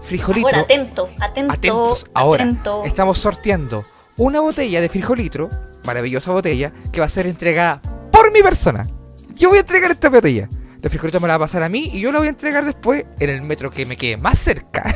Frijolitro. 0.00 0.48
Ahora, 0.48 0.62
atento, 0.62 1.08
atento. 1.20 1.52
Atentos, 1.52 2.06
ahora 2.14 2.44
atento. 2.44 2.82
estamos 2.84 3.18
sorteando 3.18 3.84
una 4.16 4.40
botella 4.40 4.80
de 4.80 4.88
frijolitro, 4.88 5.50
maravillosa 5.84 6.30
botella, 6.30 6.72
que 6.92 7.00
va 7.00 7.06
a 7.06 7.08
ser 7.08 7.26
entregada 7.26 7.82
por 8.12 8.32
mi 8.32 8.42
persona. 8.42 8.86
Yo 9.34 9.48
voy 9.48 9.58
a 9.58 9.62
entregar 9.62 9.90
esta 9.90 10.08
botella. 10.08 10.48
La 10.82 10.88
frijolito 10.88 11.20
me 11.20 11.28
la 11.28 11.36
va 11.36 11.44
a 11.44 11.46
pasar 11.46 11.62
a 11.62 11.68
mí 11.68 11.90
y 11.92 12.00
yo 12.00 12.12
la 12.12 12.18
voy 12.18 12.28
a 12.28 12.30
entregar 12.30 12.64
después 12.64 13.04
en 13.18 13.30
el 13.30 13.42
metro 13.42 13.70
que 13.70 13.84
me 13.84 13.96
quede 13.96 14.16
más 14.16 14.38
cerca. 14.38 14.94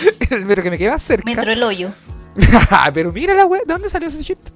en 0.20 0.38
el 0.38 0.44
metro 0.44 0.62
que 0.62 0.70
me 0.70 0.78
quede 0.78 0.90
más 0.90 1.02
cerca. 1.02 1.24
Metro 1.24 1.50
el 1.50 1.62
hoyo. 1.62 1.90
Pero 2.94 3.12
mira 3.12 3.34
la 3.34 3.46
web, 3.46 3.62
¿de 3.66 3.72
dónde 3.72 3.90
salió 3.90 4.08
ese 4.08 4.22
chiste? 4.22 4.52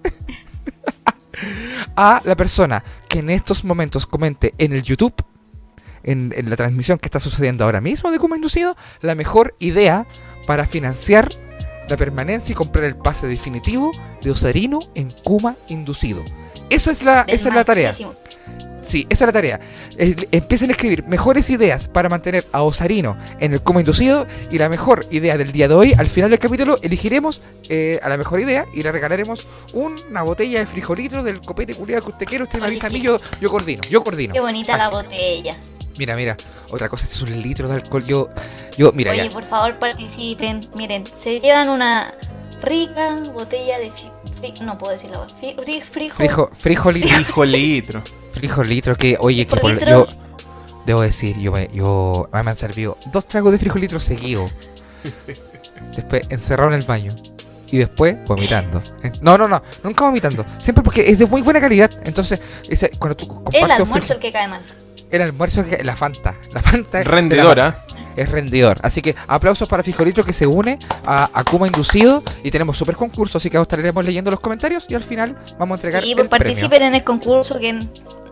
A 1.96 2.20
la 2.24 2.36
persona 2.36 2.84
que 3.08 3.20
en 3.20 3.30
estos 3.30 3.64
momentos 3.64 4.06
comente 4.06 4.54
en 4.58 4.72
el 4.72 4.82
YouTube, 4.82 5.14
en, 6.02 6.32
en 6.36 6.50
la 6.50 6.56
transmisión 6.56 6.98
que 6.98 7.06
está 7.06 7.20
sucediendo 7.20 7.64
ahora 7.64 7.80
mismo 7.80 8.10
de 8.10 8.18
Kuma 8.18 8.36
Inducido, 8.36 8.76
la 9.00 9.14
mejor 9.14 9.54
idea 9.58 10.06
para 10.46 10.66
financiar 10.66 11.28
la 11.88 11.96
permanencia 11.96 12.52
y 12.52 12.56
comprar 12.56 12.84
el 12.84 12.96
pase 12.96 13.26
definitivo 13.26 13.90
de 14.22 14.30
Osarino 14.30 14.80
en 14.94 15.10
Kuma 15.24 15.56
Inducido. 15.68 16.24
Esa 16.70 16.90
es 16.90 17.02
la, 17.02 17.24
esa 17.28 17.48
es 17.48 17.54
la 17.54 17.64
tarea. 17.64 17.92
Sí, 18.82 19.06
esa 19.08 19.24
es 19.24 19.26
la 19.28 19.32
tarea. 19.32 19.60
Empiecen 19.96 20.70
a 20.70 20.72
escribir 20.72 21.04
mejores 21.06 21.48
ideas 21.50 21.88
para 21.88 22.08
mantener 22.08 22.44
a 22.52 22.62
Osarino 22.62 23.16
en 23.40 23.52
el 23.52 23.62
coma 23.62 23.80
inducido 23.80 24.26
y 24.50 24.58
la 24.58 24.68
mejor 24.68 25.06
idea 25.10 25.36
del 25.38 25.52
día 25.52 25.68
de 25.68 25.74
hoy, 25.74 25.94
al 25.96 26.08
final 26.08 26.30
del 26.30 26.38
capítulo, 26.38 26.78
elegiremos 26.82 27.40
eh, 27.68 28.00
a 28.02 28.08
la 28.08 28.16
mejor 28.16 28.40
idea 28.40 28.66
y 28.74 28.82
le 28.82 28.90
regalaremos 28.92 29.46
una 29.72 30.22
botella 30.22 30.58
de 30.60 30.66
frijolito 30.66 31.22
del 31.22 31.40
copete 31.40 31.74
culiado 31.74 32.02
que 32.04 32.10
usted 32.10 32.26
quiera. 32.26 32.44
Usted 32.44 32.60
me 32.60 32.66
avisa 32.66 32.88
a 32.88 32.90
mí, 32.90 33.00
yo, 33.00 33.18
yo 33.40 33.50
coordino, 33.50 33.82
yo 33.88 34.02
coordino. 34.02 34.34
Qué 34.34 34.40
bonita 34.40 34.74
Ah, 34.74 34.78
la 34.78 34.88
botella. 34.88 35.56
Mira, 35.98 36.16
mira, 36.16 36.36
otra 36.70 36.88
cosa, 36.88 37.04
este 37.04 37.16
es 37.16 37.22
un 37.22 37.42
litro 37.42 37.68
de 37.68 37.74
alcohol. 37.74 38.04
Yo, 38.04 38.30
yo, 38.78 38.92
mira, 38.92 39.12
Oye, 39.12 39.24
ya. 39.24 39.30
por 39.30 39.44
favor 39.44 39.78
participen. 39.78 40.60
Miren, 40.74 41.04
se 41.06 41.38
llevan 41.38 41.68
una 41.68 42.14
rica 42.62 43.16
botella 43.32 43.78
de 43.78 43.90
fri- 43.92 44.10
fri- 44.40 44.60
no 44.62 44.78
puedo 44.78 44.92
decir 44.92 45.10
la. 45.10 45.26
Fri- 45.28 45.54
fri- 45.56 45.82
frijo- 45.82 46.16
Frijo, 46.16 46.50
frijolito, 46.54 48.02
Frijolitro. 48.32 48.94
frijolitro 48.94 48.96
que, 48.96 49.16
oye, 49.20 49.46
que 49.46 49.56
por 49.56 49.70
litro. 49.72 49.88
yo, 49.88 50.06
debo 50.86 51.00
decir, 51.02 51.38
yo 51.38 51.52
me, 51.52 51.68
yo, 51.72 52.28
me 52.32 52.38
han 52.50 52.56
servido 52.56 52.96
dos 53.12 53.26
tragos 53.26 53.52
de 53.52 53.58
frijolitro 53.58 54.00
seguidos. 54.00 54.50
Después 55.96 56.22
encerrado 56.30 56.70
en 56.70 56.76
el 56.78 56.82
baño. 56.86 57.14
Y 57.70 57.78
después 57.78 58.16
vomitando. 58.26 58.82
No, 59.22 59.38
no, 59.38 59.48
no, 59.48 59.62
nunca 59.82 60.04
vomitando. 60.04 60.44
Siempre 60.58 60.84
porque 60.84 61.08
es 61.10 61.18
de 61.18 61.24
muy 61.26 61.40
buena 61.40 61.58
calidad. 61.58 61.90
Entonces, 62.04 62.38
ese, 62.68 62.90
cuando 62.98 63.16
tú 63.16 63.26
compartes 63.26 63.62
El 63.62 63.70
almuerzo 63.70 64.12
el 64.12 64.18
que 64.18 64.30
cae 64.30 64.46
mal. 64.46 64.60
el 65.10 65.22
almuerzo, 65.22 65.64
que- 65.64 65.82
la 65.82 65.96
Fanta. 65.96 66.34
La 66.52 66.60
Fanta 66.62 66.98
la 66.98 67.04
Rendidora. 67.04 67.84
es 68.14 68.28
rendidor. 68.28 68.78
Así 68.82 69.00
que 69.00 69.14
aplausos 69.26 69.66
para 69.68 69.82
Frijolito 69.82 70.22
que 70.22 70.34
se 70.34 70.46
une 70.46 70.78
a 71.06 71.30
Akuma 71.32 71.66
Inducido 71.66 72.22
y 72.44 72.50
tenemos 72.50 72.76
super 72.76 72.94
concurso, 72.94 73.38
así 73.38 73.48
que 73.48 73.56
os 73.56 73.62
estaremos 73.62 74.04
leyendo 74.04 74.30
los 74.30 74.40
comentarios 74.40 74.84
y 74.90 74.94
al 74.94 75.02
final 75.02 75.38
vamos 75.58 75.76
a 75.76 75.78
entregar 75.78 76.04
Y 76.04 76.10
el 76.10 76.16
pues 76.16 76.28
premio. 76.28 76.44
participen 76.44 76.82
en 76.82 76.94
el 76.94 77.04
concurso 77.04 77.58
que 77.58 77.78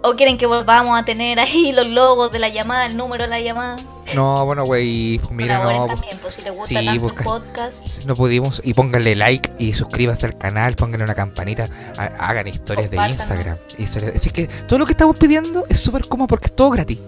o 0.02 0.14
quieren 0.14 0.38
que 0.38 0.46
volvamos 0.46 0.98
a 0.98 1.04
tener 1.04 1.38
ahí 1.38 1.72
los 1.76 1.86
logos 1.86 2.32
de 2.32 2.38
la 2.38 2.48
llamada, 2.48 2.86
el 2.86 2.96
número 2.96 3.24
de 3.24 3.30
la 3.30 3.40
llamada. 3.40 3.76
No, 4.14 4.44
bueno, 4.44 4.64
güey, 4.64 5.20
mira, 5.30 5.58
no, 5.62 5.86
también, 5.86 6.18
pues 6.20 6.34
si 6.34 6.42
les 6.42 6.52
gusta 6.52 6.66
sí, 6.66 6.74
tanto 6.84 7.00
busca- 7.02 7.20
el 7.20 7.24
podcast. 7.24 8.04
no 8.06 8.16
pudimos 8.16 8.60
y 8.64 8.74
pónganle 8.74 9.14
like 9.14 9.52
y 9.58 9.72
suscríbanse 9.72 10.26
al 10.26 10.34
canal, 10.34 10.74
pónganle 10.74 11.04
una 11.04 11.14
campanita, 11.14 11.68
ha- 11.96 12.28
hagan 12.28 12.48
historias 12.48 12.90
de. 12.90 12.96
Instagram, 12.96 13.56
historias, 13.78 14.16
así 14.16 14.30
que 14.30 14.48
todo 14.48 14.80
lo 14.80 14.86
que 14.86 14.92
estamos 14.92 15.16
pidiendo 15.16 15.64
es 15.68 15.78
súper 15.78 16.08
cómodo 16.08 16.26
porque 16.26 16.46
es 16.46 16.56
todo 16.56 16.70
gratis. 16.70 16.98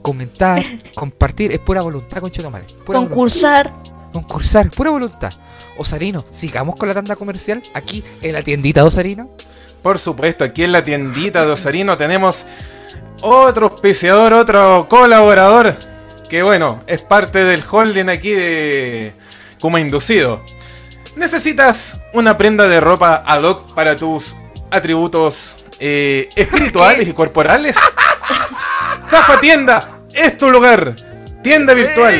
Comentar, 0.00 0.62
compartir, 0.94 1.50
es 1.50 1.58
pura 1.58 1.80
voluntad, 1.82 2.20
conchetomare. 2.20 2.64
Pura 2.86 3.00
voluntad. 3.00 3.14
Concursar. 3.16 3.74
Concursar, 4.12 4.70
pura 4.70 4.90
voluntad. 4.90 5.32
Osarino, 5.76 6.24
sigamos 6.30 6.76
con 6.76 6.88
la 6.88 6.94
tanda 6.94 7.16
comercial 7.16 7.62
aquí 7.74 8.02
en 8.22 8.32
la 8.32 8.42
tiendita 8.42 8.82
de 8.82 8.86
Osarino. 8.86 9.30
Por 9.88 9.98
supuesto, 9.98 10.44
aquí 10.44 10.64
en 10.64 10.72
la 10.72 10.84
tiendita 10.84 11.46
de 11.46 11.52
Osarino 11.52 11.96
tenemos 11.96 12.44
otro 13.22 13.68
auspiciador, 13.68 14.34
otro 14.34 14.86
colaborador, 14.86 15.76
que 16.28 16.42
bueno, 16.42 16.82
es 16.86 17.00
parte 17.00 17.42
del 17.42 17.64
holding 17.66 18.10
aquí 18.10 18.32
de 18.32 19.14
Kuma 19.58 19.80
Inducido. 19.80 20.44
¿Necesitas 21.16 21.96
una 22.12 22.36
prenda 22.36 22.68
de 22.68 22.80
ropa 22.80 23.24
ad 23.26 23.42
hoc 23.44 23.72
para 23.72 23.96
tus 23.96 24.36
atributos 24.70 25.64
eh, 25.80 26.28
espirituales 26.36 27.08
y 27.08 27.14
corporales? 27.14 27.74
Tafa 29.10 29.40
Tienda 29.40 30.00
es 30.12 30.36
tu 30.36 30.50
lugar. 30.50 30.96
Tienda 31.42 31.72
virtual. 31.72 32.14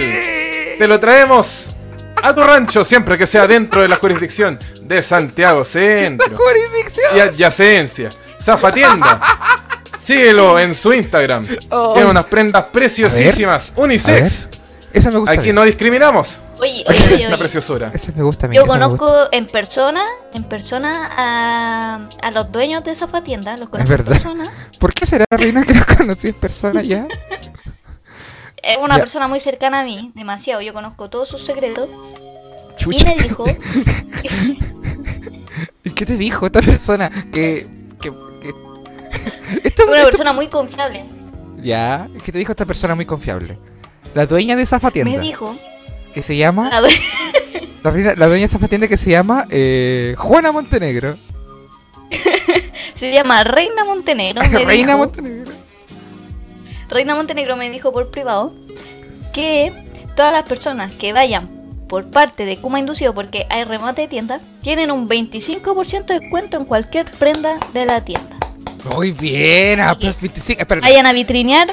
Te 0.79 0.89
lo 0.89 0.99
traemos 0.99 1.75
a 2.23 2.35
tu 2.35 2.43
rancho 2.43 2.85
siempre 2.85 3.16
que 3.19 3.27
sea 3.27 3.47
dentro 3.47 3.83
de 3.83 3.89
la 3.89 3.97
jurisdicción 3.97 4.59
de 4.83 5.03
Santiago 5.03 5.64
Centro 5.64 6.37
Jurisdicción. 6.37 7.16
y 7.16 7.21
adyacencia. 7.21 8.11
Zafatienda. 8.41 9.21
Síguelo 10.03 10.59
en 10.61 10.75
su 10.75 10.93
Instagram. 10.93 11.47
Oh. 11.71 11.93
Tiene 11.95 12.11
unas 12.11 12.25
prendas 12.27 12.64
preciosísimas. 12.73 13.73
Unisex. 13.77 14.49
Esa 14.93 15.11
me 15.11 15.19
gusta. 15.19 15.33
Aquí 15.33 15.43
bien. 15.43 15.55
no 15.57 15.64
discriminamos. 15.64 16.41
Oye, 16.61 16.83
oye, 16.89 17.29
La 17.29 17.37
preciosura. 17.37 17.91
Esa 17.95 18.11
me 18.16 18.23
gusta 18.23 18.47
a 18.47 18.49
mí. 18.49 18.57
Yo 18.57 18.64
gusta. 18.64 18.79
conozco 18.81 19.29
en 19.33 19.47
persona, 19.47 20.03
en 20.33 20.45
persona 20.45 21.11
a, 21.16 22.09
a 22.23 22.31
los 22.31 22.51
dueños 22.51 22.83
de 22.85 22.93
esa 22.93 23.07
tienda, 23.23 23.57
los 23.59 23.69
conozco 23.69 23.93
en 23.93 23.99
verdad. 23.99 24.12
persona. 24.12 24.51
¿Por 24.79 24.95
qué 24.95 25.05
será 25.07 25.25
Reina 25.31 25.64
que 25.64 25.75
lo 25.75 25.85
conocí 25.85 26.29
en 26.29 26.35
persona 26.35 26.83
ya? 26.83 27.07
Es 28.69 28.77
una 28.79 28.97
Ya. 28.97 29.01
persona 29.01 29.29
muy 29.29 29.41
cercana 29.41 29.81
a 29.81 29.85
mí, 29.85 30.12
demasiado. 30.14 30.61
Yo 30.61 30.73
conozco 30.75 31.09
todos 31.11 31.29
sus 31.29 31.45
secretos. 31.45 31.89
Y 32.91 33.05
me 33.05 33.16
dijo, 33.16 33.45
¿Y 35.85 35.91
qué 35.91 36.07
te 36.07 36.16
dijo 36.16 36.47
esta 36.47 36.61
persona? 36.61 37.11
Que. 37.33 37.66
que, 38.01 38.11
que... 38.41 38.55
Esto- 39.64 39.85
una 39.87 39.97
esto- 39.99 40.11
persona 40.11 40.33
muy 40.33 40.49
confiable. 40.49 41.05
Ya, 41.62 42.09
es 42.14 42.23
que 42.23 42.31
te 42.31 42.39
dijo 42.39 42.53
esta 42.53 42.66
persona 42.66 42.95
muy 42.95 43.05
confiable. 43.07 43.59
La 44.14 44.27
dueña 44.27 44.55
de 44.57 44.62
esa 44.62 44.79
tienda. 44.91 45.11
Me 45.11 45.19
dijo, 45.19 45.57
Que 46.14 46.23
se 46.23 46.37
llama. 46.37 46.69
la 46.71 46.81
due- 46.81 46.91
La, 47.83 47.91
reina- 47.93 48.14
la 48.16 48.27
dueña 48.27 48.47
de 48.49 48.57
esa 48.57 48.69
tienda 48.69 48.89
que 48.89 48.97
se 48.97 49.11
llama. 49.11 49.47
eh, 49.51 50.14
Juana 50.19 50.51
Montenegro. 50.53 51.16
se 52.95 53.12
llama 53.12 53.45
Reina 53.45 53.85
Montenegro. 53.85 54.43
Reina 54.43 54.95
dijo- 54.95 54.99
Montenegro. 54.99 55.53
Reina 56.89 57.14
Montenegro 57.14 57.57
me 57.57 57.70
dijo 57.70 57.93
por 57.93 58.11
privado 58.11 58.53
que 59.32 59.72
todas 60.16 60.32
las 60.32 60.45
personas 60.45 60.93
que 60.93 61.12
vayan 61.12 61.49
por 61.89 62.11
parte 62.11 62.45
de 62.45 62.57
Kuma 62.59 62.78
Inducido, 62.78 63.14
porque 63.14 63.47
hay 63.51 63.64
remate 63.64 64.03
de 64.03 64.09
tienda, 64.09 64.41
tienen 64.62 64.91
un 64.91 65.09
25% 65.09 66.05
de 66.07 66.20
descuento 66.20 66.57
en 66.59 66.64
cualquier 66.64 67.07
prenda 67.12 67.55
de 67.72 67.86
la 67.86 68.05
tienda. 68.05 68.36
Muy 68.95 69.12
bien, 69.12 69.80
ah, 69.80 69.97
pues 69.99 70.20
25. 70.20 70.61
Espera, 70.61 70.80
Vayan 70.82 71.07
a 71.07 71.12
vitrinear. 71.12 71.68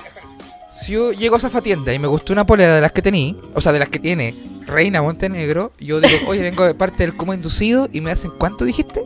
si 0.79 0.93
yo 0.93 1.11
llego 1.11 1.35
a 1.35 1.37
esa 1.37 1.61
tienda 1.61 1.93
y 1.93 1.99
me 1.99 2.07
gustó 2.07 2.33
una 2.33 2.45
polera 2.45 2.75
de 2.75 2.81
las 2.81 2.91
que 2.91 3.01
tení, 3.01 3.37
o 3.53 3.61
sea, 3.61 3.71
de 3.71 3.79
las 3.79 3.89
que 3.89 3.99
tiene 3.99 4.33
Reina 4.65 5.01
Montenegro, 5.01 5.73
yo 5.79 5.99
digo, 5.99 6.17
oye, 6.27 6.41
vengo 6.41 6.63
de 6.65 6.73
parte 6.75 7.03
del 7.03 7.15
Kuma 7.15 7.35
Inducido 7.35 7.89
y 7.91 8.01
me 8.01 8.11
hacen, 8.11 8.31
¿cuánto 8.37 8.63
dijiste? 8.65 9.03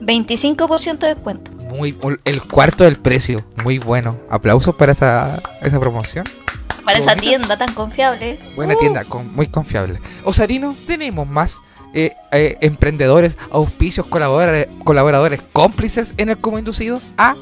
25% 0.00 0.98
de 0.98 1.08
descuento. 1.14 1.50
Muy, 1.70 1.96
el 2.24 2.42
cuarto 2.42 2.84
del 2.84 2.96
precio, 2.96 3.44
muy 3.64 3.78
bueno. 3.78 4.18
Aplausos 4.30 4.74
para 4.76 4.92
esa, 4.92 5.42
esa 5.62 5.80
promoción. 5.80 6.24
Para 6.84 6.98
esa 6.98 7.14
Bonita. 7.14 7.20
tienda 7.22 7.56
tan 7.58 7.72
confiable. 7.74 8.38
Buena 8.54 8.74
Uh, 8.74 8.78
tienda, 8.78 9.04
con, 9.04 9.34
muy 9.34 9.46
confiable. 9.46 9.98
Osarino, 10.24 10.76
tenemos 10.86 11.26
más 11.26 11.56
eh, 11.94 12.12
eh, 12.32 12.56
emprendedores, 12.60 13.36
auspicios, 13.50 14.06
colaboradores, 14.06 14.68
colaboradores 14.84 15.40
cómplices 15.52 16.12
en 16.18 16.28
el 16.28 16.38
Como 16.38 16.58
Inducido. 16.58 17.00
Ah, 17.16 17.34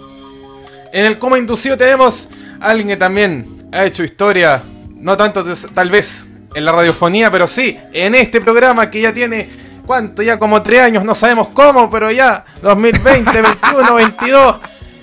En 0.92 1.06
el 1.06 1.18
Coma 1.18 1.38
Inducido 1.38 1.76
tenemos 1.76 2.28
a 2.60 2.70
alguien 2.70 2.88
que 2.88 2.96
también 2.96 3.46
ha 3.72 3.84
hecho 3.86 4.04
historia, 4.04 4.62
no 4.94 5.16
tanto 5.16 5.42
tal 5.74 5.90
vez 5.90 6.26
en 6.54 6.64
la 6.66 6.72
radiofonía, 6.72 7.30
pero 7.30 7.46
sí 7.48 7.76
en 7.94 8.14
este 8.14 8.40
programa 8.42 8.90
que 8.90 9.00
ya 9.00 9.12
tiene, 9.14 9.48
¿cuánto? 9.86 10.22
Ya 10.22 10.38
como 10.38 10.62
tres 10.62 10.80
años, 10.80 11.04
no 11.04 11.14
sabemos 11.14 11.48
cómo, 11.48 11.90
pero 11.90 12.10
ya 12.10 12.44
2020, 12.62 13.42
21, 13.42 13.94
22 13.94 14.56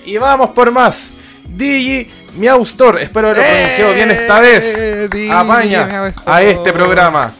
y 0.06 0.16
vamos 0.18 0.50
por 0.50 0.70
más. 0.70 1.10
Digi 1.48 2.10
Miau 2.36 2.62
Store, 2.62 3.02
espero 3.02 3.28
haberlo 3.28 3.44
pronunciado 3.44 3.94
bien 3.94 4.10
esta 4.10 4.40
vez. 4.40 4.78
Eh, 4.78 5.08
Digi 5.10 5.30
Apaña 5.30 6.12
a 6.26 6.42
este 6.42 6.72
programa. 6.72 7.32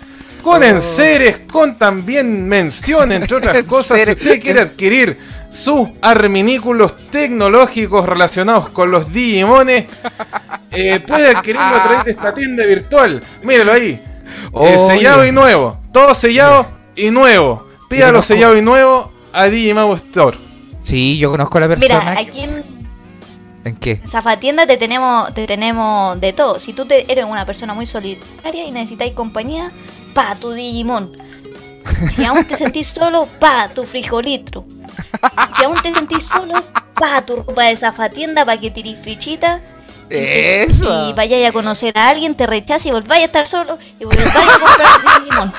Con 0.42 0.62
Oh. 0.62 0.66
enseres, 0.66 1.40
con 1.52 1.78
también 1.78 2.48
mención, 2.48 3.12
entre 3.12 3.36
otras 3.36 3.62
cosas, 3.66 4.00
si 4.02 4.10
usted 4.12 4.40
quiere 4.40 4.60
adquirir 4.60 5.18
sus 5.50 5.90
arminículos 6.00 6.96
tecnológicos 7.10 8.06
relacionados 8.06 8.70
con 8.70 8.90
los 8.90 9.12
Digimones, 9.12 9.86
eh, 10.70 11.00
puede 11.06 11.30
adquirirlo 11.30 11.76
a 11.76 11.82
través 11.82 12.04
de 12.06 12.10
esta 12.12 12.32
tienda 12.32 12.64
virtual. 12.64 13.22
Míralo 13.42 13.72
ahí. 13.72 14.00
Eh, 14.62 14.78
sellado 14.86 15.26
y 15.26 15.32
nuevo. 15.32 15.78
Todo 15.92 16.14
sellado 16.14 16.79
y 16.96 17.10
nuevo. 17.10 17.66
Pídalo 17.88 18.22
sellado 18.22 18.56
y 18.56 18.62
nuevo 18.62 19.12
a 19.32 19.46
Digimau 19.46 19.94
Store. 19.94 20.36
sí, 20.82 21.18
yo 21.18 21.30
conozco 21.30 21.58
a 21.58 21.62
la 21.62 21.68
persona. 21.68 22.00
Mira, 22.00 22.20
aquí 22.20 22.40
en 22.40 22.80
¿En 23.64 23.76
qué? 23.76 24.00
Zafatienda 24.06 24.66
te 24.66 24.76
tenemos, 24.76 25.34
te 25.34 25.46
tenemos 25.46 26.18
de 26.20 26.32
todo. 26.32 26.58
Si 26.58 26.72
tú 26.72 26.86
te, 26.86 27.10
eres 27.12 27.24
una 27.24 27.44
persona 27.44 27.74
muy 27.74 27.86
solitaria 27.86 28.64
y 28.64 28.70
necesitáis 28.70 29.12
compañía, 29.12 29.70
pa, 30.14 30.34
tu 30.36 30.52
Digimon. 30.52 31.12
Si 32.08 32.24
aún 32.24 32.44
te 32.44 32.56
sentís 32.56 32.88
solo, 32.94 33.26
pa, 33.38 33.68
tu 33.68 33.84
frijolitro. 33.84 34.64
Si 35.56 35.64
aún 35.64 35.80
te 35.82 35.92
sentís 35.92 36.24
solo, 36.24 36.54
pa, 36.94 37.22
tu 37.22 37.36
ropa 37.36 37.64
de 37.64 37.76
Zafatienda 37.76 38.44
para 38.44 38.58
que 38.58 38.70
tirís 38.70 38.98
fichita. 38.98 39.60
Eso. 40.08 41.10
Y 41.10 41.12
vayáis 41.12 41.48
a 41.48 41.52
conocer 41.52 41.96
a 41.96 42.08
alguien, 42.08 42.34
te 42.34 42.46
rechace 42.46 42.88
y 42.88 42.92
volváis 42.92 43.22
a 43.22 43.26
estar 43.26 43.46
solo 43.46 43.78
y 44.00 44.04
volváis 44.04 44.34
a 44.34 44.58
comprar 44.58 45.00
tu 45.02 45.20
Digimon. 45.24 45.52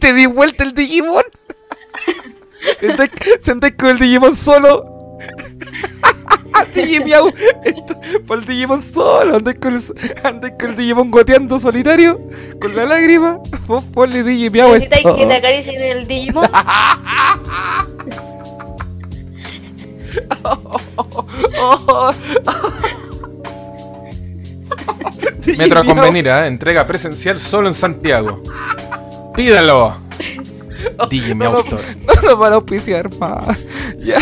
Te 0.00 0.12
di 0.14 0.26
vuelta 0.26 0.64
el 0.64 0.74
Digimon. 0.74 1.22
Sentáis- 3.42 3.76
con 3.76 3.90
el 3.90 3.98
Digimon 3.98 4.34
solo. 4.34 5.18
Digimiau. 6.74 7.32
Por 8.26 8.38
el 8.38 8.44
Digimon 8.46 8.82
solo. 8.82 9.36
Andáis 9.36 9.58
con, 9.58 9.74
el, 9.74 9.82
andáis 10.24 10.54
con 10.58 10.70
el 10.70 10.76
Digimon 10.76 11.10
goteando 11.10 11.60
solitario. 11.60 12.20
Con 12.60 12.74
la 12.74 12.84
lágrima. 12.86 13.38
Vos 13.66 13.84
ponle 13.92 14.22
Digimiau. 14.22 14.72
Necesitáis 14.72 15.04
esto. 15.04 15.16
que 15.16 15.26
te 15.26 15.34
acaricien 15.34 15.82
el 15.82 16.06
Digimon. 16.06 16.48
Metro 25.58 25.80
a 25.80 25.84
convenir, 25.84 26.26
¿eh? 26.28 26.46
entrega 26.46 26.86
presencial 26.86 27.38
solo 27.40 27.68
en 27.68 27.74
Santiago. 27.74 28.42
Pídalo. 29.34 29.96
DJ 31.10 31.34
No, 31.34 31.44
no, 31.44 31.50
Meowstore. 31.52 31.82
no 32.06 32.22
nos 32.22 32.38
van 32.38 32.52
a 32.52 32.56
auspiciar 32.56 33.14
más. 33.18 33.58
Ya. 33.98 34.18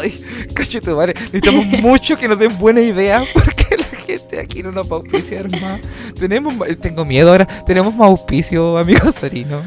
Ay, 0.00 0.24
coche 0.56 0.80
tu 0.80 0.94
madre. 0.94 1.14
Necesitamos 1.32 1.66
mucho 1.82 2.16
que 2.16 2.28
nos 2.28 2.38
den 2.38 2.56
buena 2.58 2.80
idea 2.80 3.22
porque 3.34 3.76
la 3.76 3.84
gente 3.84 4.40
aquí 4.40 4.62
no 4.62 4.72
nos 4.72 4.86
va 4.86 4.96
a 4.96 5.00
auspiciar 5.00 5.50
más. 5.60 5.80
Tenemos 6.18 6.54
tengo 6.80 7.04
miedo 7.04 7.30
ahora. 7.30 7.46
Tenemos 7.66 7.94
más 7.94 8.08
auspicio, 8.08 8.78
amigo 8.78 9.10
Sarino. 9.12 9.60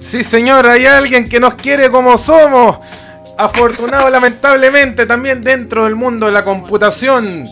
Sí, 0.00 0.22
señor, 0.22 0.66
hay 0.66 0.86
alguien 0.86 1.28
que 1.28 1.40
nos 1.40 1.54
quiere 1.54 1.90
como 1.90 2.16
somos. 2.18 2.78
Afortunado, 3.36 4.08
lamentablemente, 4.10 5.06
también 5.06 5.42
dentro 5.42 5.84
del 5.84 5.96
mundo 5.96 6.26
de 6.26 6.32
la 6.32 6.44
computación, 6.44 7.46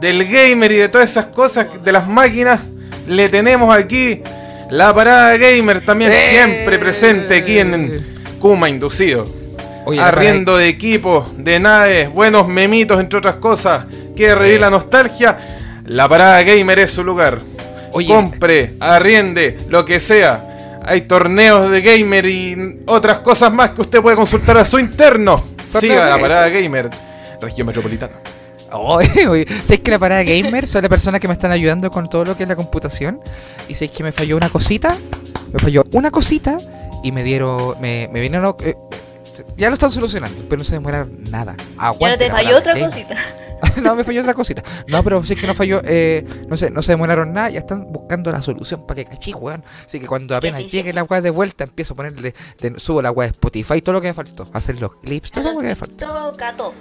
del 0.00 0.24
gamer 0.26 0.70
y 0.70 0.76
de 0.76 0.88
todas 0.88 1.10
esas 1.10 1.26
cosas, 1.26 1.66
de 1.82 1.92
las 1.92 2.06
máquinas, 2.06 2.60
le 3.08 3.28
tenemos 3.28 3.74
aquí 3.74 4.22
la 4.70 4.94
parada 4.94 5.36
gamer 5.36 5.84
también 5.84 6.12
¡Eh! 6.12 6.30
siempre 6.30 6.78
presente 6.78 7.36
aquí 7.36 7.58
en 7.58 8.04
Kuma 8.38 8.68
Inducido. 8.68 9.24
Oye, 9.86 10.00
Arriendo 10.00 10.56
de 10.56 10.68
equipos, 10.68 11.30
de 11.36 11.60
naves, 11.60 12.10
buenos 12.10 12.48
memitos, 12.48 12.98
entre 12.98 13.18
otras 13.18 13.36
cosas. 13.36 13.84
Quiere 14.16 14.34
revivir 14.34 14.60
la 14.60 14.70
nostalgia. 14.70 15.38
La 15.86 16.08
parada 16.08 16.42
gamer 16.42 16.78
es 16.78 16.90
su 16.90 17.04
lugar. 17.04 17.40
Oye. 17.92 18.08
Compre, 18.08 18.74
arriende, 18.80 19.58
lo 19.68 19.84
que 19.84 20.00
sea. 20.00 20.80
Hay 20.84 21.02
torneos 21.02 21.70
de 21.70 21.80
gamer 21.82 22.26
y 22.26 22.80
otras 22.86 23.20
cosas 23.20 23.52
más 23.52 23.70
que 23.70 23.82
usted 23.82 24.00
puede 24.00 24.16
consultar 24.16 24.56
a 24.56 24.64
su 24.64 24.78
interno. 24.78 25.44
Siga 25.66 26.08
la 26.08 26.18
parada 26.18 26.48
gamer, 26.48 26.90
región 27.40 27.66
metropolitana. 27.66 28.14
Oye, 28.72 29.26
oye, 29.28 29.46
¿sabes 29.62 29.80
que 29.80 29.90
la 29.90 29.98
parada 29.98 30.22
gamer 30.22 30.66
son 30.66 30.82
las 30.82 30.88
personas 30.88 31.20
que 31.20 31.28
me 31.28 31.34
están 31.34 31.52
ayudando 31.52 31.90
con 31.90 32.08
todo 32.08 32.24
lo 32.24 32.36
que 32.36 32.42
es 32.44 32.48
la 32.48 32.56
computación? 32.56 33.20
Y 33.68 33.74
sabes 33.74 33.90
que 33.90 34.02
me 34.02 34.12
falló 34.12 34.36
una 34.36 34.48
cosita, 34.48 34.96
me 35.52 35.58
falló 35.60 35.84
una 35.92 36.10
cosita 36.10 36.58
y 37.02 37.12
me 37.12 37.22
dieron, 37.22 37.80
me, 37.80 38.08
me 38.12 38.20
vinieron, 38.20 38.56
eh, 38.60 38.74
ya 39.56 39.68
lo 39.68 39.74
están 39.74 39.92
solucionando, 39.92 40.42
pero 40.48 40.58
no 40.58 40.64
se 40.64 40.72
demoraron 40.72 41.22
nada. 41.30 41.56
Ahora 41.76 41.88
Aguante 41.96 42.18
te 42.24 42.30
falló 42.30 42.58
otra 42.58 42.74
gamer. 42.74 42.90
cosita. 42.90 43.14
no, 43.82 43.94
me 43.94 44.04
falló 44.04 44.20
otra 44.20 44.34
cosita. 44.34 44.62
No, 44.88 45.02
pero 45.04 45.24
sí 45.24 45.36
que 45.36 45.46
no 45.46 45.54
falló, 45.54 45.80
eh, 45.84 46.24
no 46.48 46.56
sé, 46.56 46.70
no 46.70 46.82
se 46.82 46.92
demoraron 46.92 47.32
nada, 47.32 47.50
ya 47.50 47.60
están 47.60 47.92
buscando 47.92 48.30
la 48.32 48.42
solución 48.42 48.86
para 48.86 48.96
que 48.96 49.04
cachí, 49.06 49.32
weón. 49.32 49.62
Así 49.86 50.00
que 50.00 50.06
cuando 50.06 50.36
apenas 50.36 50.70
llegue 50.70 50.92
la 50.92 51.04
weá 51.04 51.20
de 51.20 51.30
vuelta, 51.30 51.64
empiezo 51.64 51.94
a 51.94 51.96
ponerle, 51.96 52.34
de- 52.60 52.78
subo 52.78 53.00
la 53.02 53.10
weá 53.10 53.28
de 53.28 53.32
Spotify, 53.32 53.80
todo 53.80 53.94
lo 53.94 54.00
que 54.00 54.08
me 54.08 54.14
faltó, 54.14 54.48
hacer 54.52 54.80
los 54.80 54.94
clips, 54.96 55.30
todo 55.30 55.52
lo 55.52 55.60
que 55.60 55.68
me 55.68 55.76
faltó. 55.76 56.06
Todo. 56.06 56.74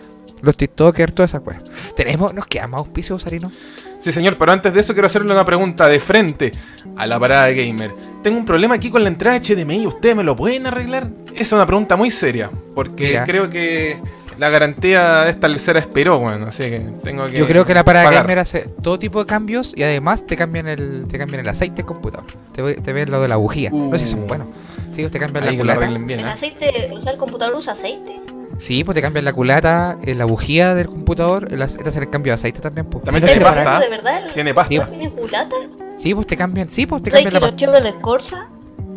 Los 0.43 0.55
TikTokers, 0.57 1.15
todas 1.15 1.31
esas 1.31 1.41
weas. 1.45 1.63
Tenemos, 1.95 2.33
nos 2.33 2.45
queda 2.45 2.67
más 2.67 2.79
auspicios, 2.79 3.21
Sarino. 3.23 3.51
Sí, 3.99 4.11
señor, 4.11 4.37
pero 4.37 4.51
antes 4.51 4.73
de 4.73 4.81
eso 4.81 4.93
quiero 4.93 5.07
hacerle 5.07 5.31
una 5.33 5.45
pregunta 5.45 5.87
de 5.87 5.99
frente 6.01 6.51
a 6.97 7.07
la 7.07 7.17
parada 7.17 7.49
gamer. 7.51 7.91
Tengo 8.21 8.37
un 8.37 8.45
problema 8.45 8.75
aquí 8.75 8.89
con 8.91 9.01
la 9.03 9.07
entrada 9.09 9.39
HDMI, 9.39 9.87
¿ustedes 9.87 10.15
me 10.15 10.23
lo 10.23 10.35
pueden 10.35 10.67
arreglar? 10.67 11.07
Esa 11.33 11.41
es 11.41 11.53
una 11.53 11.65
pregunta 11.65 11.95
muy 11.95 12.11
seria, 12.11 12.49
porque 12.75 13.07
Mira. 13.07 13.25
creo 13.25 13.49
que 13.49 13.97
la 14.37 14.49
garantía 14.49 15.21
de 15.21 15.29
esta 15.29 15.47
lecera 15.47 15.79
expiró, 15.79 16.19
bueno, 16.19 16.47
así 16.47 16.63
que 16.63 16.81
tengo 17.03 17.25
que 17.27 17.37
Yo 17.37 17.47
creo 17.47 17.65
que 17.65 17.73
la 17.73 17.85
parada 17.85 18.05
pagar. 18.05 18.23
gamer 18.23 18.39
hace 18.39 18.67
todo 18.81 18.99
tipo 18.99 19.19
de 19.19 19.25
cambios 19.25 19.73
y 19.75 19.83
además 19.83 20.25
te 20.25 20.35
cambian 20.35 20.67
el, 20.67 21.05
te 21.09 21.17
cambian 21.17 21.39
el 21.39 21.47
aceite 21.47 21.77
del 21.77 21.85
computador. 21.85 22.25
Te, 22.51 22.61
ve- 22.61 22.75
te 22.75 22.91
ven 22.91 23.09
lo 23.09 23.21
de 23.21 23.29
la 23.29 23.37
bujía. 23.37 23.69
No 23.69 23.91
sé 23.97 24.05
si 24.05 24.11
son 24.11 24.23
Uh. 24.23 24.27
buenos. 24.27 24.47
Sí, 24.95 25.07
te 25.07 25.19
cambian 25.19 25.45
Ahí 25.45 25.51
la 25.55 25.61
culata. 25.61 25.79
arreglen 25.79 26.05
bien, 26.05 26.19
El 26.19 26.25
¿eh? 26.25 26.29
aceite, 26.29 26.89
o 26.93 26.99
sea, 27.01 27.13
el 27.13 27.17
computador 27.17 27.55
usa 27.55 27.73
aceite. 27.73 28.19
Sí, 28.59 28.83
pues 28.83 28.95
te 28.95 29.01
cambian 29.01 29.25
la 29.25 29.33
culata, 29.33 29.97
eh, 30.03 30.15
la 30.15 30.25
bujía 30.25 30.73
del 30.75 30.87
computador, 30.87 31.47
ace- 31.61 31.79
te 31.79 31.89
hacen 31.89 32.03
el 32.03 32.09
cambio 32.09 32.31
de 32.31 32.35
aceite 32.35 32.59
también. 32.61 32.85
Pues. 32.87 33.03
También 33.03 33.25
tiene 33.25 33.41
pues, 33.41 33.55
¿De 33.55 33.63
pasta. 33.63 33.79
¿De 33.79 33.89
verdad? 33.89 34.21
Tiene 34.33 34.53
pasta. 34.53 34.85
¿Tiene 34.85 35.09
culata? 35.11 35.55
Sí, 35.97 36.13
pues 36.13 36.27
te 36.27 36.37
cambian, 36.37 36.69
sí, 36.69 36.85
pues 36.85 37.01
te 37.03 37.11
¿Sabes 37.11 37.25
cambian 37.25 37.39
que 37.41 37.45
la 37.45 37.51
los 37.51 37.55
Chevrolet 37.59 37.99
Corsa 38.01 38.47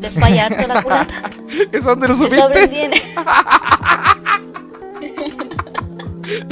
les 0.01 0.13
falla 0.13 0.47
harto 0.47 0.67
la 0.69 0.83
culata? 0.83 1.07
pasta. 1.23 1.31
¿Eso 1.73 1.89
dónde 1.91 2.09
lo 2.09 2.15
Eso 2.15 2.23
supiste? 2.25 2.43
aprendí 2.45 2.81
en- 2.81 2.91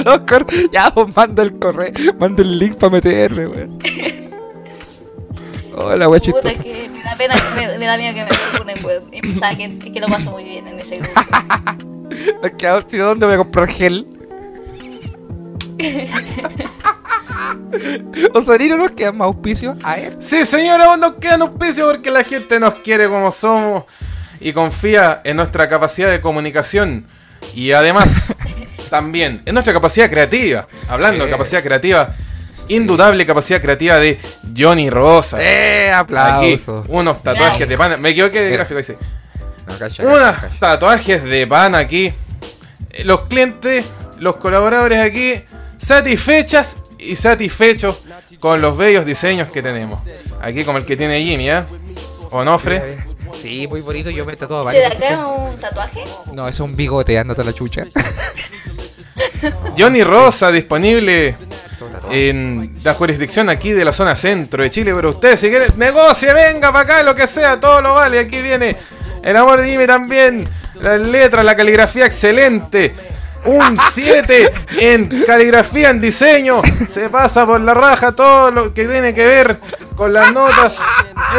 No, 0.05 0.25
cor- 0.25 0.45
ya, 0.71 0.89
pues 0.93 1.15
manda 1.15 1.43
el 1.43 1.57
correo, 1.59 1.91
manda 2.17 2.41
el 2.41 2.57
link 2.59 2.75
para 2.77 2.91
meterme, 2.91 3.47
weón. 3.47 3.77
Hola, 5.77 6.07
wea 6.07 6.21
Puta, 6.21 6.49
chistosa. 6.49 6.63
que 6.63 6.89
me 6.89 7.01
da 7.03 7.15
pena, 7.17 7.35
me, 7.55 7.77
me 7.77 7.85
da 7.85 7.97
miedo 7.97 8.13
que 8.15 8.23
me 8.23 8.57
funen, 8.57 8.85
weón. 8.85 9.03
Y 9.13 9.19
pensaba 9.21 9.53
que, 9.55 9.77
que 9.91 9.99
lo 9.99 10.07
paso 10.07 10.31
muy 10.31 10.45
bien 10.45 10.67
en 10.67 10.79
ese 10.79 10.95
grupo. 10.95 11.21
¿dónde 12.91 13.25
voy 13.25 13.35
a 13.35 13.37
comprar 13.37 13.67
gel? 13.67 14.05
Osarino 18.33 18.77
nos 18.77 18.91
queda 18.91 19.11
más 19.11 19.25
auspicio 19.27 19.75
a 19.83 19.97
él. 19.97 20.15
Sí, 20.19 20.45
señora, 20.45 20.95
nos 20.97 21.15
quedan 21.15 21.41
auspicios 21.41 21.91
porque 21.91 22.11
la 22.11 22.23
gente 22.23 22.59
nos 22.59 22.75
quiere 22.75 23.07
como 23.07 23.31
somos 23.31 23.83
y 24.39 24.53
confía 24.53 25.21
en 25.23 25.37
nuestra 25.37 25.67
capacidad 25.67 26.09
de 26.09 26.21
comunicación 26.21 27.05
y 27.53 27.71
además 27.71 28.33
también 28.89 29.41
en 29.45 29.53
nuestra 29.53 29.73
capacidad 29.73 30.09
creativa. 30.09 30.67
Hablando 30.87 31.19
Sí. 31.23 31.25
de 31.25 31.31
capacidad 31.31 31.63
creativa, 31.63 32.13
indudable 32.69 33.25
capacidad 33.25 33.61
creativa 33.61 33.97
de 33.99 34.19
Johnny 34.57 34.89
Rosa. 34.89 35.37
¡Eh! 35.41 35.91
Aquí, 35.91 36.13
¡Aplausos! 36.13 36.85
unos 36.89 37.21
tatuajes 37.21 37.67
de 37.67 37.77
pana. 37.77 37.97
Me 37.97 38.09
equivoqué 38.09 38.41
de 38.41 38.51
gráfico, 38.51 38.77
dice. 38.77 38.97
No, 39.67 40.09
Unos 40.09 40.35
tatuajes 40.59 41.23
de 41.23 41.47
pana 41.47 41.79
aquí. 41.79 42.13
Eh, 42.91 43.03
Los 43.03 43.21
clientes, 43.21 43.85
los 44.19 44.37
colaboradores 44.37 44.99
aquí, 44.99 45.41
satisfechas 45.77 46.77
y 46.97 47.15
satisfechos 47.15 48.01
con 48.39 48.61
los 48.61 48.77
bellos 48.77 49.05
diseños 49.05 49.49
que 49.49 49.61
tenemos. 49.61 49.99
Aquí 50.41 50.63
como 50.63 50.77
el 50.77 50.85
que 50.85 50.95
tiene 50.95 51.23
Jimmy, 51.23 51.49
¿eh? 51.49 51.63
Onofre. 52.31 52.97
Sí, 53.41 53.67
muy 53.67 53.81
bonito. 53.81 54.09
Yo 54.09 54.25
me 54.25 54.33
he 54.33 54.35
tatuado 54.35 54.69
¿Te 54.69 54.79
da 54.99 55.27
un 55.27 55.57
tatuaje? 55.59 56.03
No, 56.31 56.47
es 56.47 56.59
un 56.59 56.73
bigote, 56.73 57.17
ándate 57.17 57.41
a 57.41 57.43
la 57.43 57.53
chucha. 57.53 57.85
Johnny 59.77 60.03
Rosa 60.03 60.51
disponible 60.51 61.35
en 62.11 62.75
la 62.83 62.93
jurisdicción 62.93 63.49
aquí 63.49 63.71
de 63.71 63.85
la 63.85 63.93
zona 63.93 64.15
centro 64.15 64.63
de 64.63 64.69
Chile. 64.69 64.93
Pero 64.95 65.09
usted, 65.09 65.37
si 65.37 65.49
quiere, 65.49 65.67
negocie, 65.75 66.33
venga 66.33 66.71
para 66.71 66.83
acá, 66.83 67.03
lo 67.03 67.13
que 67.15 67.27
sea, 67.27 67.59
todo 67.59 67.81
lo 67.81 67.93
vale. 67.93 68.19
Aquí 68.19 68.41
viene 68.41 68.77
el 69.25 69.35
amor 69.35 69.59
de 69.59 69.69
Jimmy 69.71 69.87
también. 69.87 70.47
Las 70.75 71.01
letras, 71.01 71.43
la 71.43 71.55
caligrafía 71.55 72.05
excelente. 72.05 72.95
Un 73.45 73.77
7 73.93 74.53
en 74.79 75.23
caligrafía, 75.25 75.89
en 75.89 75.99
diseño. 75.99 76.61
Se 76.87 77.09
pasa 77.09 77.45
por 77.45 77.59
la 77.59 77.73
raja 77.73 78.11
todo 78.11 78.51
lo 78.51 78.73
que 78.73 78.85
tiene 78.85 79.13
que 79.13 79.25
ver 79.25 79.57
con 79.95 80.13
las 80.13 80.31
notas 80.31 80.79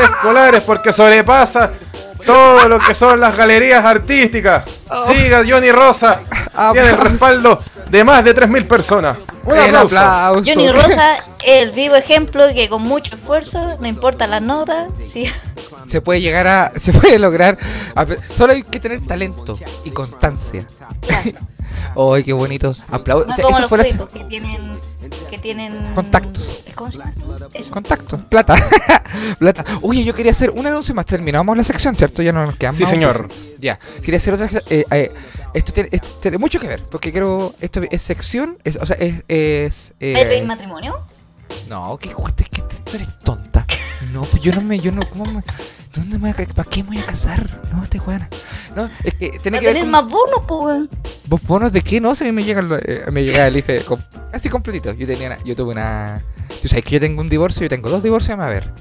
escolares 0.02 0.62
porque 0.62 0.92
sobrepasa 0.92 1.70
todo 2.24 2.68
lo 2.68 2.78
que 2.80 2.94
son 2.94 3.20
las 3.20 3.36
galerías 3.36 3.84
artísticas. 3.84 4.64
Siga 5.06 5.44
Johnny 5.48 5.70
Rosa. 5.70 6.20
Tiene 6.72 6.90
el 6.90 6.98
respaldo 6.98 7.60
de 7.88 8.04
más 8.04 8.24
de 8.24 8.34
3.000 8.34 8.66
personas. 8.66 9.16
Un 9.46 9.56
El 9.56 9.76
aplauso. 9.76 9.96
aplauso. 9.98 10.42
Johnny 10.50 10.68
Rosa, 10.72 11.16
el 11.44 11.70
vivo 11.70 11.94
ejemplo 11.94 12.46
de 12.46 12.54
que 12.54 12.68
con 12.68 12.82
mucho 12.82 13.14
esfuerzo, 13.14 13.76
no 13.80 13.86
importa 13.86 14.26
las 14.26 14.42
notas, 14.42 14.92
sí. 15.00 15.30
Se 15.86 16.00
puede 16.00 16.20
llegar 16.20 16.46
a. 16.46 16.72
Se 16.80 16.92
puede 16.92 17.18
lograr. 17.18 17.56
a 17.94 18.06
solo 18.36 18.52
hay 18.52 18.62
que 18.62 18.80
tener 18.80 19.06
talento 19.06 19.58
y 19.84 19.90
constancia. 19.90 20.66
¡Ay, 21.96 22.24
qué 22.24 22.32
bonito! 22.32 22.74
Aplausos. 22.90 23.26
No 23.26 23.32
O 23.32 23.36
sea, 23.36 23.44
como 23.44 23.56
esa 23.56 23.60
los 23.60 23.68
fue 23.68 23.78
la- 23.78 23.84
que 24.08 24.24
tienen, 24.24 24.76
que 25.30 25.38
tienen 25.38 25.94
Contactos. 25.94 26.62
¿Cómo 26.74 26.92
se 26.92 26.98
llama? 26.98 27.14
Eso. 27.54 27.72
Contacto, 27.72 28.18
plata. 28.28 28.54
plata. 29.38 29.64
Oye, 29.82 30.04
yo 30.04 30.14
quería 30.14 30.32
hacer 30.32 30.50
un 30.50 30.66
anuncio 30.66 30.94
más. 30.94 31.06
Terminamos 31.06 31.56
la 31.56 31.64
sección, 31.64 31.96
¿cierto? 31.96 32.22
Ya 32.22 32.32
no 32.32 32.44
nos 32.44 32.56
quedan 32.56 32.74
Sí, 32.74 32.82
más 32.82 32.90
señor. 32.90 33.28
Ya. 33.58 33.78
Quería 34.02 34.18
hacer 34.18 34.34
otra. 34.34 34.48
eh, 34.68 34.84
eh, 34.90 35.12
esto, 35.54 35.72
tiene, 35.72 35.88
esto 35.92 36.08
tiene 36.20 36.38
mucho 36.38 36.60
que 36.60 36.68
ver. 36.68 36.82
Porque 36.90 37.12
quiero. 37.12 37.54
Esto 37.60 37.80
es 37.90 38.02
sección. 38.02 38.58
Es, 38.64 38.76
o 38.76 38.84
sea, 38.84 38.96
es. 38.96 39.24
es 39.28 39.94
eh, 40.00 40.14
¿Hay 40.16 40.24
pedir 40.24 40.44
matrimonio? 40.44 41.00
no, 41.68 41.96
que 41.96 42.12
justo 42.12 42.42
es 42.42 42.50
que 42.50 42.60
tú 42.62 42.96
eres 42.96 43.08
tonta. 43.20 43.64
No, 44.16 44.22
pues 44.24 44.42
yo 44.42 44.50
no 44.52 44.62
me. 44.62 44.78
Yo 44.78 44.92
no. 44.92 45.02
¿Cómo 45.10 45.26
me, 45.26 45.42
¿Dónde 45.94 46.18
me 46.18 46.32
voy 46.32 46.44
a, 46.44 46.48
¿Para 46.54 46.68
qué 46.68 46.82
me 46.82 46.88
voy 46.90 46.98
a 46.98 47.04
casar? 47.06 47.60
No, 47.72 47.86
te 47.86 47.98
juega. 47.98 48.28
No, 48.74 48.88
es 49.04 49.12
que 49.14 49.38
tiene 49.42 49.58
¿Va 49.58 49.58
a 49.58 49.60
que 49.60 49.66
ver 49.66 49.74
tener 49.76 49.82
con. 49.82 49.90
más 49.90 50.06
bonos, 50.08 50.42
pues? 50.48 50.88
¿Vos 51.26 51.42
bonos 51.42 51.70
de 51.72 51.82
qué? 51.82 52.00
No 52.00 52.14
sé, 52.14 52.32
me 52.32 52.42
llega, 52.44 52.60
el- 52.60 52.80
eh, 52.82 53.02
me 53.12 53.24
llega 53.24 53.46
el 53.46 53.56
IFE 53.58 53.84
com- 53.84 54.00
casi 54.32 54.48
completito. 54.48 54.92
Yo 54.94 55.06
tenía 55.06 55.26
una- 55.28 55.44
yo 55.44 55.54
tuve 55.54 55.72
una. 55.72 56.22
Tú 56.62 56.68
sabes 56.68 56.84
que 56.84 56.92
yo 56.92 57.00
tengo 57.00 57.20
un 57.20 57.28
divorcio, 57.28 57.62
yo 57.62 57.68
tengo 57.68 57.90
dos 57.90 58.02
divorcios 58.02 58.38
a 58.38 58.48
ver. 58.48 58.72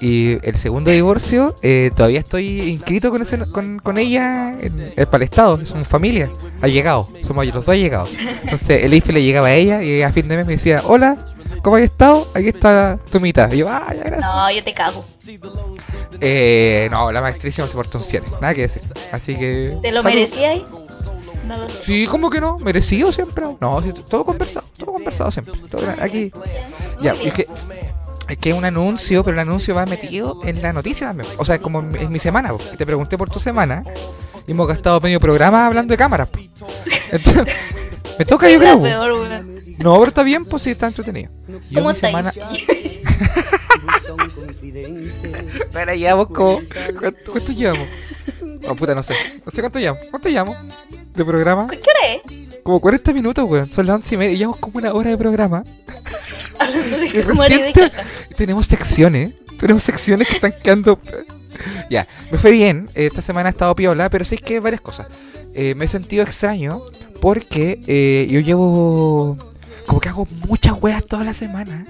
Y 0.00 0.38
el 0.46 0.56
segundo 0.56 0.90
divorcio, 0.90 1.54
eh, 1.62 1.90
todavía 1.94 2.20
estoy 2.20 2.60
inscrito 2.70 3.10
con, 3.10 3.20
ese, 3.20 3.38
con, 3.50 3.78
con 3.80 3.98
ella 3.98 4.54
en, 4.58 4.92
en- 4.96 5.06
para 5.06 5.18
el 5.18 5.22
Estado. 5.24 5.62
Somos 5.66 5.86
familia, 5.86 6.30
ha 6.62 6.68
llegado, 6.68 7.06
somos 7.26 7.44
los 7.44 7.54
dos 7.54 7.68
allegados. 7.68 8.08
Entonces 8.44 8.82
el 8.84 8.94
IFE 8.94 9.12
le 9.12 9.22
llegaba 9.22 9.48
a 9.48 9.54
ella 9.54 9.82
y 9.82 10.00
a 10.02 10.10
fin 10.10 10.26
de 10.28 10.36
mes 10.36 10.46
me 10.46 10.52
decía: 10.54 10.82
Hola, 10.86 11.22
¿cómo 11.62 11.76
has 11.76 11.82
estado? 11.82 12.26
Aquí 12.34 12.48
está 12.48 12.98
tu 13.10 13.20
mitad. 13.20 13.50
Y 13.52 13.58
yo, 13.58 13.68
ah, 13.68 13.86
ya, 13.88 14.02
gracias. 14.02 14.20
No, 14.20 14.50
yo 14.50 14.64
te 14.64 14.74
cago. 14.74 15.04
Eh, 16.20 16.88
no, 16.90 17.12
la 17.12 17.20
maestrísima 17.20 17.66
se 17.68 17.74
portó 17.74 17.98
un 17.98 18.04
7, 18.04 18.26
nada 18.40 18.54
que 18.54 18.62
decir. 18.62 18.82
Así 19.12 19.36
que. 19.36 19.78
¿Te 19.82 19.92
lo 19.92 20.02
merecías? 20.02 20.62
No 21.46 21.56
lo 21.56 21.68
sé. 21.68 21.84
Sí, 21.84 22.06
¿cómo 22.06 22.30
que 22.30 22.40
no? 22.40 22.58
Merecido 22.58 23.12
siempre. 23.12 23.46
No, 23.60 23.82
sí, 23.82 23.92
todo 24.08 24.24
conversado, 24.24 24.66
todo 24.76 24.92
conversado 24.92 25.30
siempre. 25.30 25.54
todo 25.70 25.82
aquí. 26.00 26.32
Ya, 27.00 27.12
es 27.12 27.32
que 27.32 27.46
es 28.30 28.38
que 28.38 28.50
es 28.50 28.56
un 28.56 28.64
anuncio, 28.64 29.24
pero 29.24 29.34
el 29.34 29.40
anuncio 29.40 29.74
va 29.74 29.86
metido 29.86 30.38
en 30.44 30.62
la 30.62 30.72
noticia 30.72 31.08
también. 31.08 31.28
O 31.38 31.44
sea, 31.44 31.58
como 31.58 31.80
en, 31.80 32.12
mi 32.12 32.20
semana, 32.20 32.50
po. 32.50 32.58
te 32.58 32.86
pregunté 32.86 33.18
por 33.18 33.28
tu 33.28 33.40
semana 33.40 33.82
y 34.46 34.52
hemos 34.52 34.68
gastado 34.68 35.00
medio 35.00 35.18
programa 35.18 35.66
hablando 35.66 35.92
de 35.92 35.98
cámaras. 35.98 36.30
Entonces, 37.10 37.56
me 38.18 38.24
toca, 38.24 38.48
yo 38.48 38.60
creo. 38.60 38.80
peor. 38.80 39.42
No, 39.80 39.94
pero 39.98 40.08
está 40.08 40.22
bien, 40.22 40.44
pues 40.44 40.62
sí, 40.62 40.70
está 40.70 40.86
entretenido. 40.88 41.30
Yo 41.48 41.58
¿Cómo 41.80 41.88
mi 41.88 41.94
estáis? 41.94 42.00
semana. 42.14 42.32
Pero 45.72 45.94
llevamos 45.94 46.26
como. 46.28 46.60
¿Cuánto, 46.98 47.32
cuánto 47.32 47.52
llevamos? 47.52 47.86
Oh, 48.68 48.74
puta, 48.74 48.94
no 48.94 49.02
sé. 49.02 49.14
No 49.44 49.50
sé 49.50 49.60
cuánto 49.60 49.78
llevamos. 49.78 50.04
¿Cuánto 50.10 50.28
llevamos? 50.28 50.56
¿De 51.14 51.24
programa? 51.24 51.68
¿Qué 51.68 51.78
hora 51.78 52.14
es? 52.14 52.62
Como 52.62 52.80
40 52.80 53.12
minutos, 53.12 53.48
weón. 53.48 53.70
Son 53.70 53.86
las 53.86 53.96
11 53.96 54.14
y 54.14 54.18
media. 54.18 54.36
Llevamos 54.36 54.58
como 54.60 54.78
una 54.78 54.92
hora 54.92 55.10
de 55.10 55.18
programa. 55.18 55.62
Y 56.60 57.16
de 57.16 57.22
fumar 57.24 57.50
y 57.50 57.54
de 57.54 57.60
recién 57.68 57.72
te- 57.72 57.90
caca. 57.96 58.04
tenemos 58.36 58.66
secciones. 58.66 59.30
Tenemos 59.58 59.82
secciones 59.82 60.28
que 60.28 60.34
están 60.34 60.52
quedando. 60.62 60.98
Ya, 61.88 62.06
me 62.30 62.36
fue 62.38 62.50
bien. 62.50 62.90
Esta 62.94 63.22
semana 63.22 63.48
he 63.48 63.52
estado 63.52 63.74
piola, 63.74 64.10
pero 64.10 64.26
sé 64.26 64.36
que 64.36 64.60
varias 64.60 64.82
cosas. 64.82 65.06
Eh, 65.54 65.74
me 65.74 65.86
he 65.86 65.88
sentido 65.88 66.22
extraño 66.22 66.82
porque 67.22 67.80
eh, 67.86 68.26
yo 68.30 68.40
llevo. 68.40 69.38
Como 69.90 70.00
que 70.00 70.08
hago 70.08 70.24
muchas 70.46 70.80
weas 70.80 71.04
toda 71.04 71.24
la 71.24 71.34
semana. 71.34 71.84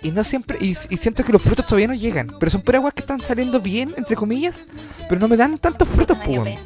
Y 0.00 0.10
no 0.10 0.24
siempre. 0.24 0.56
Y, 0.58 0.70
y 0.70 0.96
siento 0.96 1.22
que 1.22 1.32
los 1.32 1.42
frutos 1.42 1.66
todavía 1.66 1.86
no 1.86 1.92
llegan. 1.92 2.28
Pero 2.40 2.50
son 2.50 2.62
puras 2.62 2.80
weas 2.80 2.94
que 2.94 3.00
están 3.00 3.20
saliendo 3.20 3.60
bien, 3.60 3.92
entre 3.98 4.16
comillas. 4.16 4.64
Pero 5.06 5.20
no 5.20 5.28
me 5.28 5.36
dan 5.36 5.58
tantos 5.58 5.86
frutos, 5.86 6.16
dio 6.26 6.44
pues. 6.44 6.58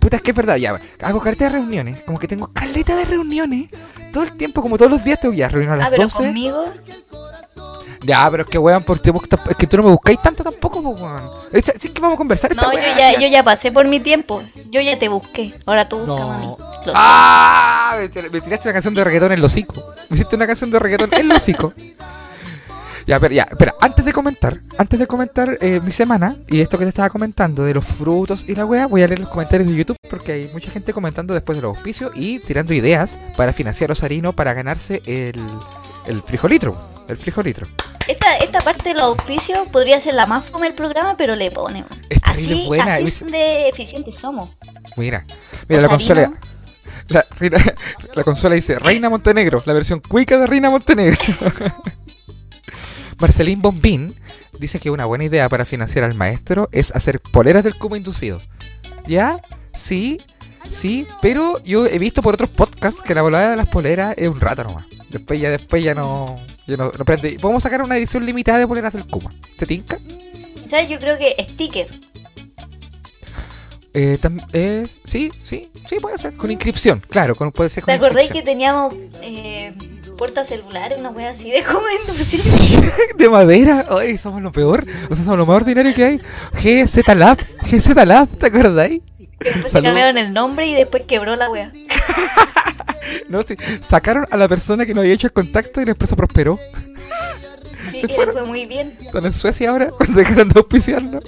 Puta, 0.00 0.16
es 0.16 0.22
que 0.22 0.32
es 0.32 0.36
verdad, 0.36 0.56
ya. 0.56 0.76
Hago 1.02 1.20
careta 1.20 1.44
de 1.44 1.50
reuniones. 1.50 1.98
Como 2.02 2.18
que 2.18 2.26
tengo 2.26 2.48
caleta 2.48 2.96
de 2.96 3.04
reuniones. 3.04 3.70
Todo 4.12 4.24
el 4.24 4.32
tiempo, 4.32 4.60
como 4.60 4.76
todos 4.76 4.90
los 4.90 5.04
días, 5.04 5.20
tengo 5.20 5.34
ya 5.34 5.48
reunión 5.48 5.74
a 5.74 5.76
las 5.76 5.86
Ah, 5.86 5.90
pero 5.90 6.02
12. 6.02 6.16
conmigo. 6.16 6.64
Ya, 8.04 8.28
pero 8.30 8.42
es 8.42 8.48
que 8.48 8.58
weón, 8.58 8.82
por 8.82 8.98
te 8.98 9.10
busca- 9.10 9.38
es 9.48 9.56
que 9.56 9.66
tú 9.66 9.76
no 9.76 9.84
me 9.84 9.90
buscáis 9.90 10.20
tanto 10.20 10.42
tampoco, 10.42 10.82
po, 10.82 10.90
weón. 10.90 11.22
Esta- 11.52 11.72
Sí, 11.78 11.88
es 11.88 11.94
que 11.94 12.00
vamos 12.00 12.14
a 12.14 12.18
conversar 12.18 12.50
esta 12.52 12.66
No, 12.66 12.72
yo 12.72 12.78
ya, 12.80 13.18
yo 13.18 13.28
ya 13.28 13.42
pasé 13.42 13.70
por 13.70 13.86
mi 13.86 14.00
tiempo. 14.00 14.42
Yo 14.70 14.80
ya 14.80 14.98
te 14.98 15.08
busqué. 15.08 15.54
Ahora 15.66 15.88
tú 15.88 15.98
No. 15.98 16.06
búscame 16.16 16.34
a 16.34 16.38
mí. 16.38 16.46
Lo. 16.86 16.92
¡Ah! 16.96 17.94
Me, 17.98 18.08
tir- 18.10 18.30
me 18.30 18.40
tiraste 18.40 18.68
una 18.68 18.72
canción 18.72 18.94
de 18.94 19.04
reggaetón 19.04 19.32
en 19.32 19.38
el 19.38 19.44
hocico. 19.44 19.74
Me 20.08 20.16
hiciste 20.16 20.34
una 20.36 20.46
canción 20.46 20.70
de 20.70 20.78
reggaetón 20.78 21.14
en 21.14 21.30
el 21.30 21.36
hocico. 21.36 21.72
Ya, 23.04 23.18
pero 23.18 23.34
ya, 23.34 23.42
espera, 23.50 23.74
antes 23.80 24.04
de 24.04 24.12
comentar, 24.12 24.56
antes 24.78 24.96
de 24.96 25.08
comentar 25.08 25.58
eh, 25.60 25.80
mi 25.82 25.90
semana 25.92 26.36
y 26.46 26.60
esto 26.60 26.78
que 26.78 26.84
te 26.84 26.90
estaba 26.90 27.10
comentando 27.10 27.64
de 27.64 27.74
los 27.74 27.84
frutos 27.84 28.44
y 28.48 28.54
la 28.54 28.64
wea, 28.64 28.86
voy 28.86 29.02
a 29.02 29.08
leer 29.08 29.18
los 29.18 29.28
comentarios 29.28 29.68
de 29.68 29.74
YouTube 29.74 29.96
porque 30.08 30.30
hay 30.30 30.50
mucha 30.52 30.70
gente 30.70 30.92
comentando 30.92 31.34
después 31.34 31.58
de 31.58 31.62
los 31.62 31.74
auspicios 31.76 32.12
y 32.14 32.38
tirando 32.38 32.72
ideas 32.72 33.18
para 33.36 33.52
financiar 33.52 33.90
a 33.90 33.94
Osarino 33.94 34.32
para 34.34 34.54
ganarse 34.54 35.02
el, 35.04 35.34
el 36.06 36.22
frijolitro. 36.22 36.76
El 37.08 37.16
frijolitro. 37.16 37.66
Esta, 38.08 38.36
esta 38.38 38.60
parte 38.60 38.90
de 38.90 38.94
los 38.94 39.04
auspicios 39.04 39.68
podría 39.68 40.00
ser 40.00 40.14
la 40.14 40.26
más 40.26 40.44
fome 40.46 40.66
del 40.66 40.74
programa, 40.74 41.16
pero 41.16 41.34
le 41.36 41.50
pone. 41.50 41.84
Así, 42.22 42.64
buena. 42.66 42.94
así 42.94 43.24
de 43.24 43.68
eficientes 43.68 44.16
somos. 44.16 44.50
Mira, 44.96 45.24
mira 45.68 45.82
la 45.82 45.88
consola. 45.88 46.32
La, 47.08 47.24
reina- 47.38 47.74
la 48.14 48.24
consola 48.24 48.54
dice 48.54 48.78
Reina 48.78 49.10
Montenegro, 49.10 49.62
la 49.66 49.72
versión 49.72 50.00
cuica 50.00 50.38
de 50.38 50.46
Reina 50.46 50.70
Montenegro. 50.70 51.18
Marcelín 53.20 53.60
Bombín 53.62 54.14
dice 54.58 54.80
que 54.80 54.90
una 54.90 55.04
buena 55.04 55.24
idea 55.24 55.48
para 55.48 55.64
financiar 55.64 56.04
al 56.04 56.14
maestro 56.14 56.68
es 56.72 56.94
hacer 56.94 57.20
poleras 57.20 57.64
del 57.64 57.76
cubo 57.76 57.96
inducido. 57.96 58.40
¿Ya? 59.06 59.40
Sí, 59.74 60.20
sí, 60.70 61.06
pero 61.20 61.62
yo 61.64 61.86
he 61.86 61.98
visto 61.98 62.22
por 62.22 62.34
otros 62.34 62.50
podcasts 62.50 63.02
que 63.02 63.14
la 63.14 63.22
volada 63.22 63.50
de 63.50 63.56
las 63.56 63.68
poleras 63.68 64.14
es 64.16 64.28
un 64.28 64.40
rato 64.40 64.64
nomás. 64.64 64.86
Después 65.12 65.40
ya, 65.40 65.50
después 65.50 65.84
ya 65.84 65.94
no, 65.94 66.36
ya 66.66 66.76
no, 66.76 66.90
no 66.96 67.04
prende. 67.04 67.36
Podemos 67.40 67.62
sacar 67.62 67.82
una 67.82 67.96
edición 67.96 68.24
limitada 68.24 68.58
de 68.58 68.66
poleras 68.66 68.94
del 68.94 69.06
Kuma. 69.06 69.30
¿Te 69.58 69.66
tinca? 69.66 69.98
¿Sabes? 70.66 70.88
Yo 70.88 70.98
creo 70.98 71.18
que 71.18 71.36
sticker. 71.50 71.86
Eh, 73.94 74.18
eh, 74.54 74.86
sí, 75.04 75.30
sí, 75.44 75.70
sí, 75.86 75.96
puede 76.00 76.16
ser. 76.16 76.34
Con 76.34 76.50
inscripción, 76.50 77.00
claro, 77.10 77.34
con, 77.34 77.52
puede 77.52 77.68
ser 77.68 77.84
¿Te 77.84 77.92
acordáis 77.92 78.30
que 78.30 78.40
teníamos 78.40 78.94
eh, 79.20 79.74
puertas 80.16 80.48
celulares, 80.48 80.96
una 80.96 81.10
wea 81.10 81.30
así 81.30 81.50
de 81.50 81.62
comentarios? 81.62 82.06
Sí, 82.06 82.78
de 83.18 83.28
madera. 83.28 83.84
Ay, 83.90 84.16
somos 84.16 84.40
lo 84.40 84.50
peor. 84.50 84.86
O 85.10 85.14
sea, 85.14 85.24
somos 85.24 85.38
lo 85.38 85.44
más 85.44 85.56
ordinario 85.56 85.94
que 85.94 86.04
hay. 86.04 86.20
GZ 86.54 87.06
Lab. 87.14 87.38
GZ 87.70 87.88
Lab, 88.06 88.28
¿te 88.28 88.46
acordáis? 88.46 89.02
Que 89.42 89.50
después 89.50 89.72
se 89.72 89.82
cambiaron 89.82 90.18
el 90.18 90.32
nombre 90.32 90.66
y 90.66 90.74
después 90.74 91.04
quebró 91.06 91.36
la 91.36 91.50
wea. 91.50 91.72
No, 93.28 93.42
sí. 93.42 93.56
Sacaron 93.80 94.26
a 94.30 94.36
la 94.36 94.46
persona 94.48 94.86
que 94.86 94.94
no 94.94 95.00
había 95.00 95.12
hecho 95.14 95.26
el 95.26 95.32
contacto 95.32 95.80
y 95.80 95.84
la 95.84 95.90
empresa 95.92 96.14
prosperó. 96.16 96.58
Sí, 97.90 98.00
Se 98.02 98.06
que 98.06 98.14
fueron. 98.14 98.32
fue 98.34 98.44
muy 98.44 98.64
bien. 98.66 98.96
Están 99.00 99.26
en 99.26 99.32
Suecia 99.32 99.70
ahora, 99.70 99.88
cuando 99.96 100.18
dejaron 100.18 100.48
de 100.48 100.58
auspiciarnos. 100.60 101.24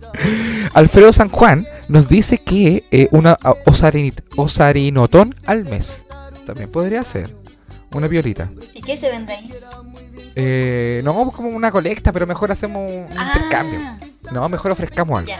Alfredo 0.74 1.12
San 1.12 1.28
Juan 1.28 1.66
nos 1.88 2.08
dice 2.08 2.38
que 2.38 2.84
eh, 2.90 3.08
una 3.12 3.38
osarinit- 3.38 4.22
osarinotón 4.36 5.34
al 5.46 5.64
mes. 5.64 6.02
También 6.46 6.70
podría 6.70 7.04
ser. 7.04 7.34
Una 7.92 8.08
violita. 8.08 8.50
¿Y 8.74 8.80
qué 8.80 8.96
se 8.96 9.10
vende 9.10 9.34
ahí? 9.34 9.48
Eh, 10.34 11.02
no, 11.04 11.30
como 11.30 11.50
una 11.50 11.70
colecta, 11.70 12.10
pero 12.12 12.26
mejor 12.26 12.50
hacemos 12.50 12.90
un 12.90 13.06
Ah, 13.16 13.32
intercambio. 13.34 13.80
No, 14.32 14.48
mejor 14.48 14.70
ofrezcamos 14.72 15.18
algo. 15.18 15.28
Ya. 15.28 15.38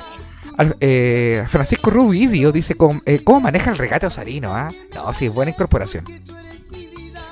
Eh, 0.80 1.44
Francisco 1.48 1.90
Rubivio 1.90 2.52
dice 2.52 2.74
cómo, 2.74 3.00
eh, 3.06 3.22
cómo 3.24 3.40
maneja 3.40 3.70
el 3.70 3.78
regate 3.78 4.06
Osarino, 4.06 4.54
¿ah? 4.54 4.70
No, 4.94 5.12
sí, 5.14 5.28
buena 5.28 5.50
incorporación. 5.50 6.04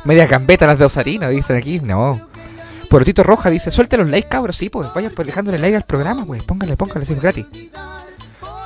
Media 0.05 0.27
gambeta 0.27 0.67
las 0.67 0.79
de 0.79 0.87
Osarino, 0.87 1.29
dicen 1.29 1.57
aquí, 1.57 1.81
no. 1.81 2.21
Porotito 2.89 3.23
Roja 3.23 3.51
dice, 3.51 3.71
suelte 3.71 3.97
los 3.97 4.09
likes, 4.09 4.29
cabros, 4.29 4.57
sí, 4.57 4.69
pues, 4.71 4.93
vayan 4.95 5.13
pues 5.15 5.27
dejándole 5.27 5.59
like 5.59 5.77
al 5.77 5.85
programa, 5.85 6.25
pues, 6.25 6.43
póngale, 6.45 6.77
póngale, 6.77 7.05
sí, 7.05 7.13
es 7.13 7.21
gratis. 7.21 7.47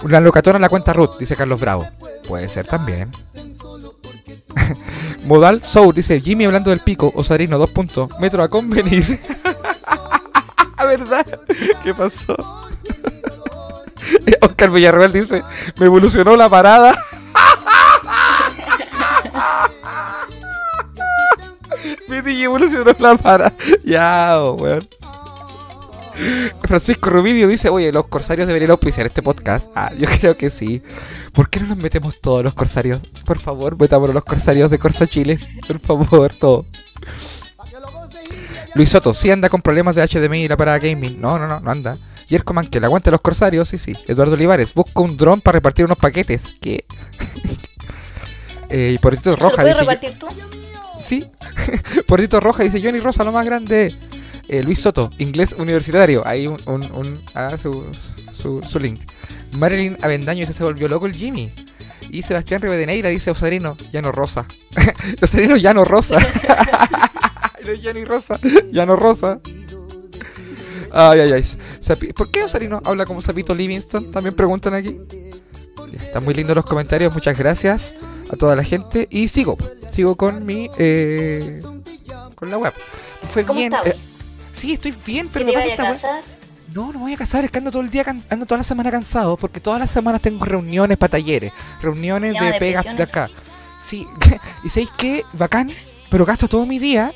Una 0.03 0.21
locatona 0.21 0.57
en 0.57 0.63
la 0.63 0.69
cuenta 0.69 0.93
Ruth, 0.93 1.19
dice 1.19 1.37
Carlos 1.37 1.61
Bravo. 1.61 1.89
Puede 2.29 2.49
ser 2.49 2.67
también. 2.67 3.11
Modal 5.25 5.63
Soul 5.63 5.95
dice, 5.95 6.21
Jimmy 6.21 6.45
hablando 6.45 6.71
del 6.71 6.81
pico, 6.81 7.13
Osarino, 7.15 7.59
dos 7.59 7.71
puntos, 7.73 8.11
metro 8.21 8.43
a 8.43 8.49
convenir. 8.49 9.21
¿Verdad? 10.85 11.41
¿Qué 11.83 11.95
pasó? 11.95 12.37
Oscar 14.41 14.71
Villarreal 14.71 15.13
dice, 15.13 15.43
me 15.79 15.87
evolucionó 15.87 16.37
la 16.37 16.49
parada. 16.49 16.99
Me 22.09 22.23
dije, 22.23 22.45
evolucionó 22.45 22.95
la 22.99 23.17
parada. 23.17 23.53
Ya, 23.85 24.39
weón. 24.57 24.87
Francisco 26.63 27.11
Rubidio 27.11 27.49
dice, 27.49 27.69
oye, 27.69 27.91
los 27.93 28.07
corsarios 28.07 28.47
deberían 28.47 28.71
auspiciar 28.71 29.07
este 29.07 29.23
podcast. 29.23 29.71
Ah, 29.75 29.91
yo 29.97 30.09
creo 30.21 30.37
que 30.37 30.51
sí. 30.51 30.83
¿Por 31.33 31.51
qué 31.51 31.61
no 31.61 31.67
nos 31.69 31.79
metemos 31.79 32.21
todos 32.21 32.45
los 32.45 32.55
corsarios? 32.55 33.01
Por 33.25 33.39
favor, 33.39 33.79
metamos 33.79 34.13
los 34.15 34.25
corsarios 34.25 34.71
de 34.71 34.79
Corsa 34.79 35.07
Chile. 35.07 35.39
Por 35.67 35.81
favor, 35.81 36.33
todo. 36.33 36.67
Luis 38.75 38.91
Soto, 38.91 39.15
sí 39.15 39.31
anda 39.31 39.49
con 39.49 39.63
problemas 39.63 39.95
de 39.95 40.07
HDMI 40.07 40.45
y 40.45 40.49
la 40.49 40.57
parada 40.57 40.79
gaming. 40.79 41.21
No, 41.21 41.39
no, 41.39 41.47
no, 41.47 41.61
no 41.61 41.71
anda. 41.71 41.97
Yerko 42.29 42.55
que 42.71 42.81
le 42.81 42.87
aguante 42.87 43.11
los 43.11 43.21
corsarios, 43.21 43.69
sí, 43.69 43.79
sí. 43.79 43.93
Eduardo 44.09 44.35
Olivares, 44.35 44.73
busca 44.75 45.01
un 45.01 45.17
dron 45.17 45.41
para 45.41 45.57
repartir 45.57 45.85
unos 45.85 45.99
paquetes. 45.99 46.55
¿Qué? 46.61 46.85
eh, 48.71 48.99
Portito 49.01 49.35
¿Se 49.35 49.41
lo 49.41 49.49
Roja 49.49 49.63
puedes 49.63 49.79
dice. 49.79 49.81
repartir 49.91 50.19
tú? 50.19 50.27
Sí. 51.03 51.31
Portito 52.07 52.41
Roja 52.41 52.63
dice 52.63 52.81
Johnny 52.83 52.99
Rosa, 53.01 53.25
lo 53.25 53.33
más 53.33 53.45
grande. 53.47 53.95
Eh, 54.49 54.63
Luis 54.63 54.81
Soto, 54.81 55.11
inglés 55.19 55.55
universitario. 55.59 56.27
Ahí 56.27 56.47
un, 56.47 56.59
un, 56.67 56.83
un- 56.93 57.23
ah, 57.35 57.57
su, 57.61 57.85
su, 58.37 58.61
su 58.63 58.79
link. 58.79 59.01
Marilyn 59.57 59.97
Avendaño 60.03 60.41
dice 60.41 60.53
se 60.53 60.65
volvió 60.65 60.89
loco 60.89 61.07
el 61.07 61.15
Jimmy. 61.15 61.53
Y 62.11 62.23
Sebastián 62.23 62.61
Rivadeneira 62.61 63.09
dice 63.09 63.31
Osarino, 63.31 63.77
Llano 63.91 64.13
Rosa. 64.13 64.47
Osarino, 65.23 65.57
Llano 65.57 65.85
Rosa. 65.85 66.19
no 66.21 67.73
Johnny 67.83 68.05
Rosa, 68.05 68.39
Llano 68.71 68.97
Rosa. 68.97 69.41
Ay, 70.93 71.21
ay, 71.21 71.33
ay. 71.33 71.45
¿Por 72.15 72.31
qué 72.31 72.45
Osarino 72.45 72.81
habla 72.85 73.05
como 73.07 73.21
Sapito 73.21 73.55
Livingston? 73.55 74.11
También 74.11 74.35
preguntan 74.35 74.75
aquí. 74.75 75.01
Están 75.93 76.25
muy 76.25 76.35
lindos 76.35 76.57
los 76.57 76.65
comentarios, 76.65 77.13
muchas 77.13 77.37
gracias 77.37 77.93
a 78.31 78.37
toda 78.37 78.57
la 78.57 78.65
gente. 78.65 79.07
Y 79.11 79.29
sigo, 79.29 79.57
sigo 79.91 80.17
con 80.17 80.45
mi. 80.45 80.69
eh, 80.79 81.63
con 82.35 82.51
la 82.51 82.59
web. 82.59 82.73
Fue 83.31 83.45
¿Cómo 83.45 83.59
bien. 83.59 83.73
eh, 83.85 83.95
sí, 84.53 84.73
estoy 84.75 84.95
bien, 85.07 85.29
¿Que 85.29 85.35
pero 85.35 85.47
me 85.47 85.53
pasa 85.53 85.67
esta 85.67 85.83
casar? 85.85 86.23
No, 86.75 86.87
no 86.89 86.95
me 86.95 86.99
voy 87.01 87.13
a 87.15 87.17
casar, 87.17 87.45
es 87.45 87.51
que 87.51 87.59
ando 87.59 87.71
todo 87.71 87.83
el 87.83 87.91
día, 87.91 88.05
ando 88.31 88.47
toda 88.47 88.59
la 88.59 88.65
semana 88.65 88.91
cansado, 88.91 89.37
porque 89.37 89.61
todas 89.61 89.79
las 89.79 89.91
semanas 89.91 90.21
tengo 90.21 90.45
reuniones 90.45 90.97
para 90.97 91.13
talleres, 91.13 91.53
reuniones 91.81 92.35
de 92.39 92.55
pegas 92.59 92.85
de 92.85 93.03
acá. 93.03 93.31
Sí, 93.79 94.07
y 94.65 94.69
sabéis 94.69 94.91
qué, 94.97 95.25
bacán, 95.35 95.71
pero 96.11 96.25
gasto 96.25 96.49
todo 96.49 96.67
mi 96.67 96.79
día 96.81 97.13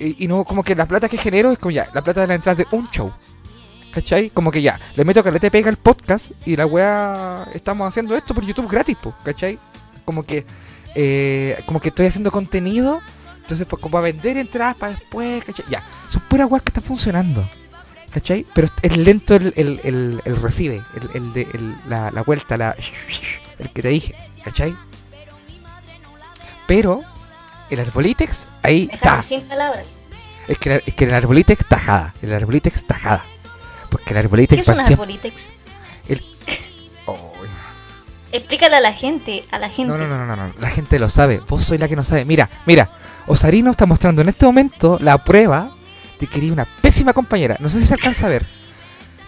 y, 0.00 0.24
y 0.24 0.26
no, 0.28 0.44
como 0.44 0.64
que 0.64 0.74
la 0.74 0.86
plata 0.86 1.08
que 1.08 1.18
genero 1.18 1.52
es 1.52 1.58
como 1.58 1.70
ya, 1.70 1.88
la 1.94 2.02
plata 2.02 2.22
de 2.22 2.26
la 2.26 2.34
entrada 2.34 2.56
de 2.56 2.66
un 2.76 2.90
show. 2.90 3.12
¿Cachai? 3.92 4.30
Como 4.30 4.50
que 4.50 4.62
ya, 4.62 4.78
le 4.96 5.04
meto 5.04 5.24
que 5.24 5.32
le 5.32 5.40
te 5.40 5.50
pega 5.50 5.70
el 5.70 5.76
podcast 5.76 6.30
y 6.46 6.56
la 6.56 6.66
weá, 6.66 7.48
estamos 7.54 7.88
haciendo 7.88 8.14
esto 8.16 8.34
por 8.34 8.44
YouTube 8.44 8.70
gratis, 8.70 8.96
po, 9.00 9.14
¿cachai? 9.24 9.58
como 10.08 10.22
que 10.22 10.46
eh, 10.94 11.62
como 11.66 11.80
que 11.80 11.90
estoy 11.90 12.06
haciendo 12.06 12.30
contenido, 12.30 13.02
entonces 13.42 13.66
pues 13.66 13.82
como 13.82 13.98
a 13.98 14.00
vender 14.00 14.38
entradas 14.38 14.78
para 14.78 14.92
después, 14.92 15.44
¿cachai? 15.44 15.66
Ya, 15.68 15.84
son 16.08 16.22
puras 16.22 16.50
weas 16.50 16.62
que 16.62 16.70
están 16.70 16.82
funcionando. 16.82 17.46
¿Cachai? 18.10 18.46
Pero 18.54 18.68
es 18.80 18.96
lento 18.96 19.34
el, 19.34 19.52
el, 19.54 19.80
el, 19.84 20.22
el 20.24 20.36
recibe, 20.36 20.82
el, 20.94 21.10
el 21.12 21.32
de, 21.34 21.46
la, 21.90 22.10
la 22.10 22.22
vuelta, 22.22 22.56
la, 22.56 22.74
el 23.58 23.70
que 23.70 23.82
te 23.82 23.88
dije, 23.90 24.14
¿cachai? 24.42 24.74
Pero 26.66 27.02
el 27.68 27.80
Arbolitex, 27.80 28.46
ahí 28.62 28.88
está. 28.90 29.22
Es 30.48 30.58
que, 30.58 30.82
es 30.86 30.94
que 30.94 31.04
el 31.04 31.12
Arbolitex 31.12 31.68
tajada. 31.68 32.14
El 32.22 32.32
Arbolitex 32.32 32.86
tajada. 32.86 33.26
Porque 33.90 34.10
el 34.10 34.14
¿Qué 34.14 34.18
Arbolitex 34.20 34.62
es 34.62 34.68
un 34.68 34.76
van 34.76 34.86
siempre- 34.86 35.02
arbolitex? 35.04 35.34
Oh, 37.06 37.32
Explícale 38.30 38.76
a 38.76 38.80
la 38.80 38.92
gente, 38.92 39.44
a 39.50 39.58
la 39.58 39.70
gente. 39.70 39.90
no, 39.90 39.96
no, 39.96 40.06
no, 40.06 40.26
no, 40.26 40.36
no, 40.36 40.52
la 40.60 40.68
gente 40.70 40.98
lo 40.98 41.08
sabe. 41.08 41.40
Vos 41.48 41.64
sois 41.64 41.80
la 41.80 41.88
que 41.88 41.96
no 41.96 42.04
sabe. 42.04 42.26
Mira, 42.26 42.50
mira, 42.66 42.90
Osarino 43.26 43.70
está 43.70 43.86
mostrando 43.86 44.20
en 44.20 44.28
este 44.28 44.44
momento 44.44 44.98
la 45.00 45.24
prueba 45.24 45.70
de 46.20 46.26
que 46.26 46.38
eres 46.38 46.50
una 46.50 46.66
pésima 46.66 47.14
compañera. 47.14 47.56
No 47.60 47.70
sé 47.70 47.80
si 47.80 47.86
se 47.86 47.94
alcanza 47.94 48.26
a 48.26 48.28
ver. 48.28 48.44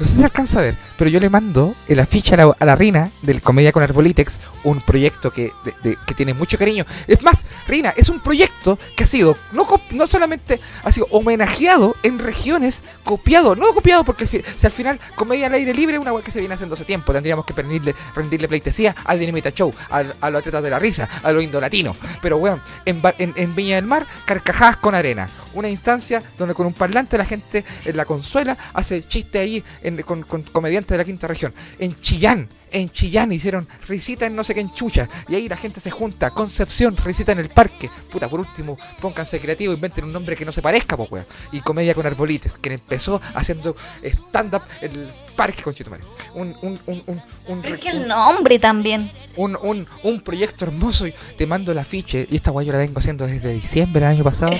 No 0.00 0.06
sé 0.06 0.12
si 0.12 0.18
se 0.18 0.24
alcanza 0.24 0.58
a 0.58 0.62
ver, 0.62 0.76
pero 0.98 1.10
yo 1.10 1.20
le 1.20 1.28
mando 1.28 1.74
el 1.86 2.00
afiche 2.00 2.32
a 2.32 2.38
la, 2.38 2.56
a 2.58 2.64
la 2.64 2.74
Rina 2.74 3.10
del 3.20 3.42
Comedia 3.42 3.70
con 3.70 3.82
Arbolitex, 3.82 4.40
un 4.64 4.80
proyecto 4.80 5.30
que, 5.30 5.52
de- 5.82 5.96
que 6.06 6.14
tiene 6.14 6.32
mucho 6.32 6.56
cariño. 6.56 6.86
Es 7.06 7.22
más, 7.22 7.44
Rina, 7.68 7.92
es 7.94 8.08
un 8.08 8.18
proyecto 8.20 8.78
que 8.96 9.04
ha 9.04 9.06
sido, 9.06 9.36
no, 9.52 9.68
no 9.90 10.06
solamente 10.06 10.58
ha 10.84 10.90
sido 10.90 11.06
homenajeado 11.10 11.94
en 12.02 12.18
regiones, 12.18 12.80
copiado, 13.04 13.54
no 13.56 13.74
copiado 13.74 14.02
porque 14.04 14.26
si, 14.26 14.42
al 14.64 14.72
final 14.72 14.98
Comedia 15.16 15.48
al 15.48 15.54
aire 15.54 15.74
libre 15.74 15.96
es 15.96 16.00
una 16.00 16.14
web 16.14 16.24
que 16.24 16.30
se 16.30 16.38
viene 16.38 16.54
haciendo 16.54 16.74
hace 16.76 16.86
tiempo, 16.86 17.12
tendríamos 17.12 17.44
que 17.44 17.52
rendirle, 17.52 17.94
rendirle 18.14 18.48
pleitesía 18.48 18.96
al 19.04 19.18
Dinamita 19.18 19.50
Show, 19.52 19.70
al- 19.90 20.14
a 20.20 20.30
los 20.30 20.38
atletas 20.40 20.62
de 20.62 20.70
la 20.70 20.78
risa, 20.78 21.08
a 21.22 21.30
los 21.30 21.44
indolatinos. 21.44 21.94
Pero 22.22 22.38
weón, 22.38 22.62
en, 22.86 23.02
en, 23.18 23.34
en 23.36 23.54
Viña 23.54 23.76
del 23.76 23.84
Mar, 23.84 24.06
carcajadas 24.24 24.78
con 24.78 24.94
arena. 24.94 25.28
Una 25.52 25.68
instancia 25.68 26.22
donde 26.38 26.54
con 26.54 26.64
un 26.66 26.72
parlante 26.72 27.18
la 27.18 27.24
gente 27.26 27.64
en 27.84 27.96
la 27.96 28.04
consuela 28.06 28.56
hace 28.72 29.06
chiste 29.06 29.38
ahí 29.40 29.62
con, 29.98 30.22
con 30.22 30.42
comediantes 30.42 30.90
de 30.90 30.98
la 30.98 31.04
quinta 31.04 31.26
región. 31.26 31.52
En 31.78 31.94
Chillán, 32.00 32.48
en 32.72 32.90
Chillán 32.90 33.32
hicieron 33.32 33.66
risita 33.88 34.26
en 34.26 34.36
no 34.36 34.44
sé 34.44 34.54
qué 34.54 34.60
en 34.60 34.72
Chucha. 34.72 35.08
Y 35.28 35.34
ahí 35.34 35.48
la 35.48 35.56
gente 35.56 35.80
se 35.80 35.90
junta. 35.90 36.30
Concepción, 36.30 36.96
risita 36.96 37.32
en 37.32 37.38
el 37.40 37.48
parque. 37.48 37.90
Puta, 38.10 38.28
por 38.28 38.40
último, 38.40 38.76
pónganse 39.00 39.40
creativos, 39.40 39.74
inventen 39.74 40.04
un 40.04 40.12
nombre 40.12 40.36
que 40.36 40.44
no 40.44 40.52
se 40.52 40.62
parezca, 40.62 40.96
weón. 40.96 41.26
Y 41.52 41.60
comedia 41.60 41.94
con 41.94 42.06
arbolites, 42.06 42.58
que 42.58 42.74
empezó 42.74 43.20
haciendo 43.34 43.76
stand-up 44.02 44.62
en 44.80 44.92
el 44.92 45.12
parque 45.36 45.62
con 45.62 45.74
Chitumare. 45.74 46.02
Un, 46.34 46.54
un, 46.62 46.78
un, 46.86 47.02
un, 47.06 47.22
un, 47.48 47.62
Pero 47.62 47.74
es 47.74 47.80
que 47.80 47.90
el 47.90 48.06
nombre 48.08 48.58
también. 48.58 49.10
un, 49.36 49.56
un, 49.62 49.86
un 50.02 50.20
proyecto 50.20 50.64
hermoso 50.64 51.06
y 51.06 51.14
te 51.36 51.46
mando 51.46 51.72
el 51.72 51.78
afiche. 51.78 52.26
Y 52.30 52.36
esta 52.36 52.50
guay 52.50 52.66
yo 52.66 52.72
la 52.72 52.78
vengo 52.78 52.98
haciendo 52.98 53.26
desde 53.26 53.52
diciembre 53.52 54.00
del 54.00 54.10
año 54.10 54.24
pasado. 54.24 54.52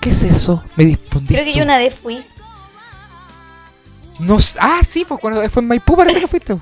¿Qué 0.00 0.10
es 0.10 0.22
eso? 0.22 0.62
Me 0.76 0.84
dispondiste. 0.84 1.34
Creo 1.34 1.44
que 1.44 1.58
yo 1.58 1.64
una 1.64 1.76
vez 1.76 1.94
fui. 1.94 2.24
No, 4.18 4.38
ah, 4.60 4.80
sí, 4.86 5.04
pues 5.06 5.20
cuando 5.20 5.48
fue 5.50 5.62
en 5.62 5.68
Maipú 5.68 5.96
parece 5.96 6.20
que 6.20 6.26
fuiste. 6.28 6.56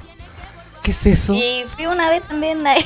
¿Qué 0.83 0.91
es 0.91 1.07
eso? 1.07 1.35
Y 1.35 1.65
fui 1.75 1.87
una 1.87 2.09
vez 2.11 2.23
también 2.23 2.67
ahí. 2.67 2.85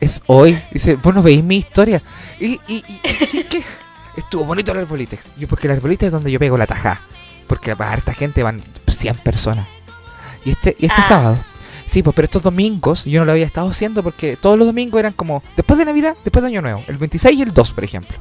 Es 0.00 0.20
hoy. 0.26 0.58
Dice, 0.72 0.96
vos 0.96 1.14
no 1.14 1.22
veis 1.22 1.42
mi 1.42 1.56
historia. 1.58 2.02
Y, 2.40 2.54
y, 2.54 2.60
y, 2.68 3.00
y 3.04 3.26
sí 3.26 3.44
que 3.44 3.62
estuvo 4.16 4.44
bonito 4.44 4.72
el 4.72 4.78
arbolitex. 4.78 5.28
Yo, 5.36 5.48
porque 5.48 5.66
el 5.68 5.74
arbolitex 5.74 6.06
es 6.06 6.12
donde 6.12 6.30
yo 6.30 6.38
pego 6.38 6.58
la 6.58 6.66
tajada. 6.66 7.00
Porque 7.46 7.74
para 7.76 7.92
harta 7.92 8.12
gente 8.12 8.42
van 8.42 8.62
100 8.86 9.16
personas. 9.18 9.66
Y 10.44 10.50
este, 10.50 10.76
y 10.78 10.86
este 10.86 11.00
Ah. 11.00 11.08
sábado. 11.08 11.38
Sí, 11.86 12.02
pues, 12.02 12.16
pero 12.16 12.24
estos 12.26 12.42
domingos 12.42 13.04
yo 13.04 13.20
no 13.20 13.26
lo 13.26 13.32
había 13.32 13.46
estado 13.46 13.70
haciendo 13.70 14.02
porque 14.02 14.36
todos 14.36 14.58
los 14.58 14.66
domingos 14.66 14.98
eran 14.98 15.12
como 15.12 15.40
después 15.56 15.78
de 15.78 15.84
Navidad, 15.84 16.16
después 16.24 16.42
de 16.42 16.48
Año 16.48 16.60
Nuevo, 16.60 16.82
el 16.88 16.96
26 16.98 17.38
y 17.38 17.42
el 17.42 17.54
2, 17.54 17.72
por 17.72 17.84
ejemplo. 17.84 18.18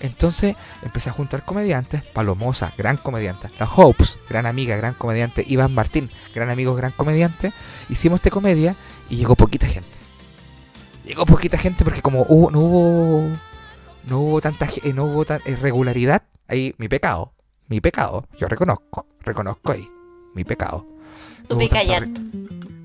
Entonces 0.00 0.56
empecé 0.82 1.10
a 1.10 1.12
juntar 1.12 1.44
comediantes, 1.44 2.02
Palomosa, 2.02 2.72
gran 2.78 2.96
comediante, 2.96 3.50
la 3.58 3.66
Hopes, 3.66 4.18
gran 4.28 4.46
amiga, 4.46 4.76
gran 4.76 4.94
comediante, 4.94 5.44
Iván 5.46 5.74
Martín, 5.74 6.10
gran 6.34 6.48
amigo, 6.50 6.74
gran 6.74 6.92
comediante. 6.92 7.52
Hicimos 7.90 8.18
esta 8.20 8.30
comedia 8.30 8.74
y 9.10 9.16
llegó 9.16 9.36
poquita 9.36 9.66
gente. 9.66 9.88
Llegó 11.04 11.26
poquita 11.26 11.58
gente 11.58 11.84
porque 11.84 12.02
como 12.02 12.24
hubo, 12.28 12.50
no 12.50 12.60
hubo 12.60 13.28
no 14.06 14.18
hubo 14.20 14.40
tanta 14.40 14.66
eh, 14.82 14.92
no 14.94 15.04
hubo 15.04 15.24
tan 15.26 15.40
irregularidad, 15.44 16.22
ahí 16.48 16.74
mi 16.78 16.88
pecado, 16.88 17.32
mi 17.68 17.80
pecado, 17.80 18.26
yo 18.38 18.48
reconozco, 18.48 19.06
reconozco 19.20 19.72
ahí, 19.72 19.86
mi 20.34 20.44
pecado. 20.44 20.86
Tú 21.48 21.56
No 21.56 21.62
ya 21.66 22.00
re- 22.00 22.08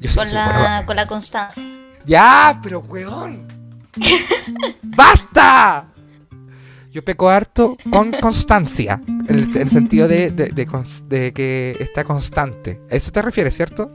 Yo 0.02 0.14
con 0.16 0.28
sí, 0.28 0.34
la, 0.34 0.48
bueno, 0.60 0.86
con 0.88 0.96
la 0.96 1.08
constancia. 1.08 1.64
ya, 2.06 2.60
pero 2.62 2.80
weón. 2.80 3.48
¡Basta! 4.84 5.88
Yo 6.96 7.04
peco 7.04 7.28
harto 7.28 7.76
con 7.92 8.10
constancia. 8.22 9.02
En 9.06 9.26
el, 9.36 9.54
en 9.54 9.62
el 9.64 9.70
sentido 9.70 10.08
de, 10.08 10.32
de, 10.32 10.46
de 10.48 11.34
que 11.34 11.76
está 11.78 12.06
constante. 12.06 12.80
¿A 12.90 12.96
eso 12.96 13.12
te 13.12 13.22
refieres, 13.22 13.54
cierto? 13.54 13.92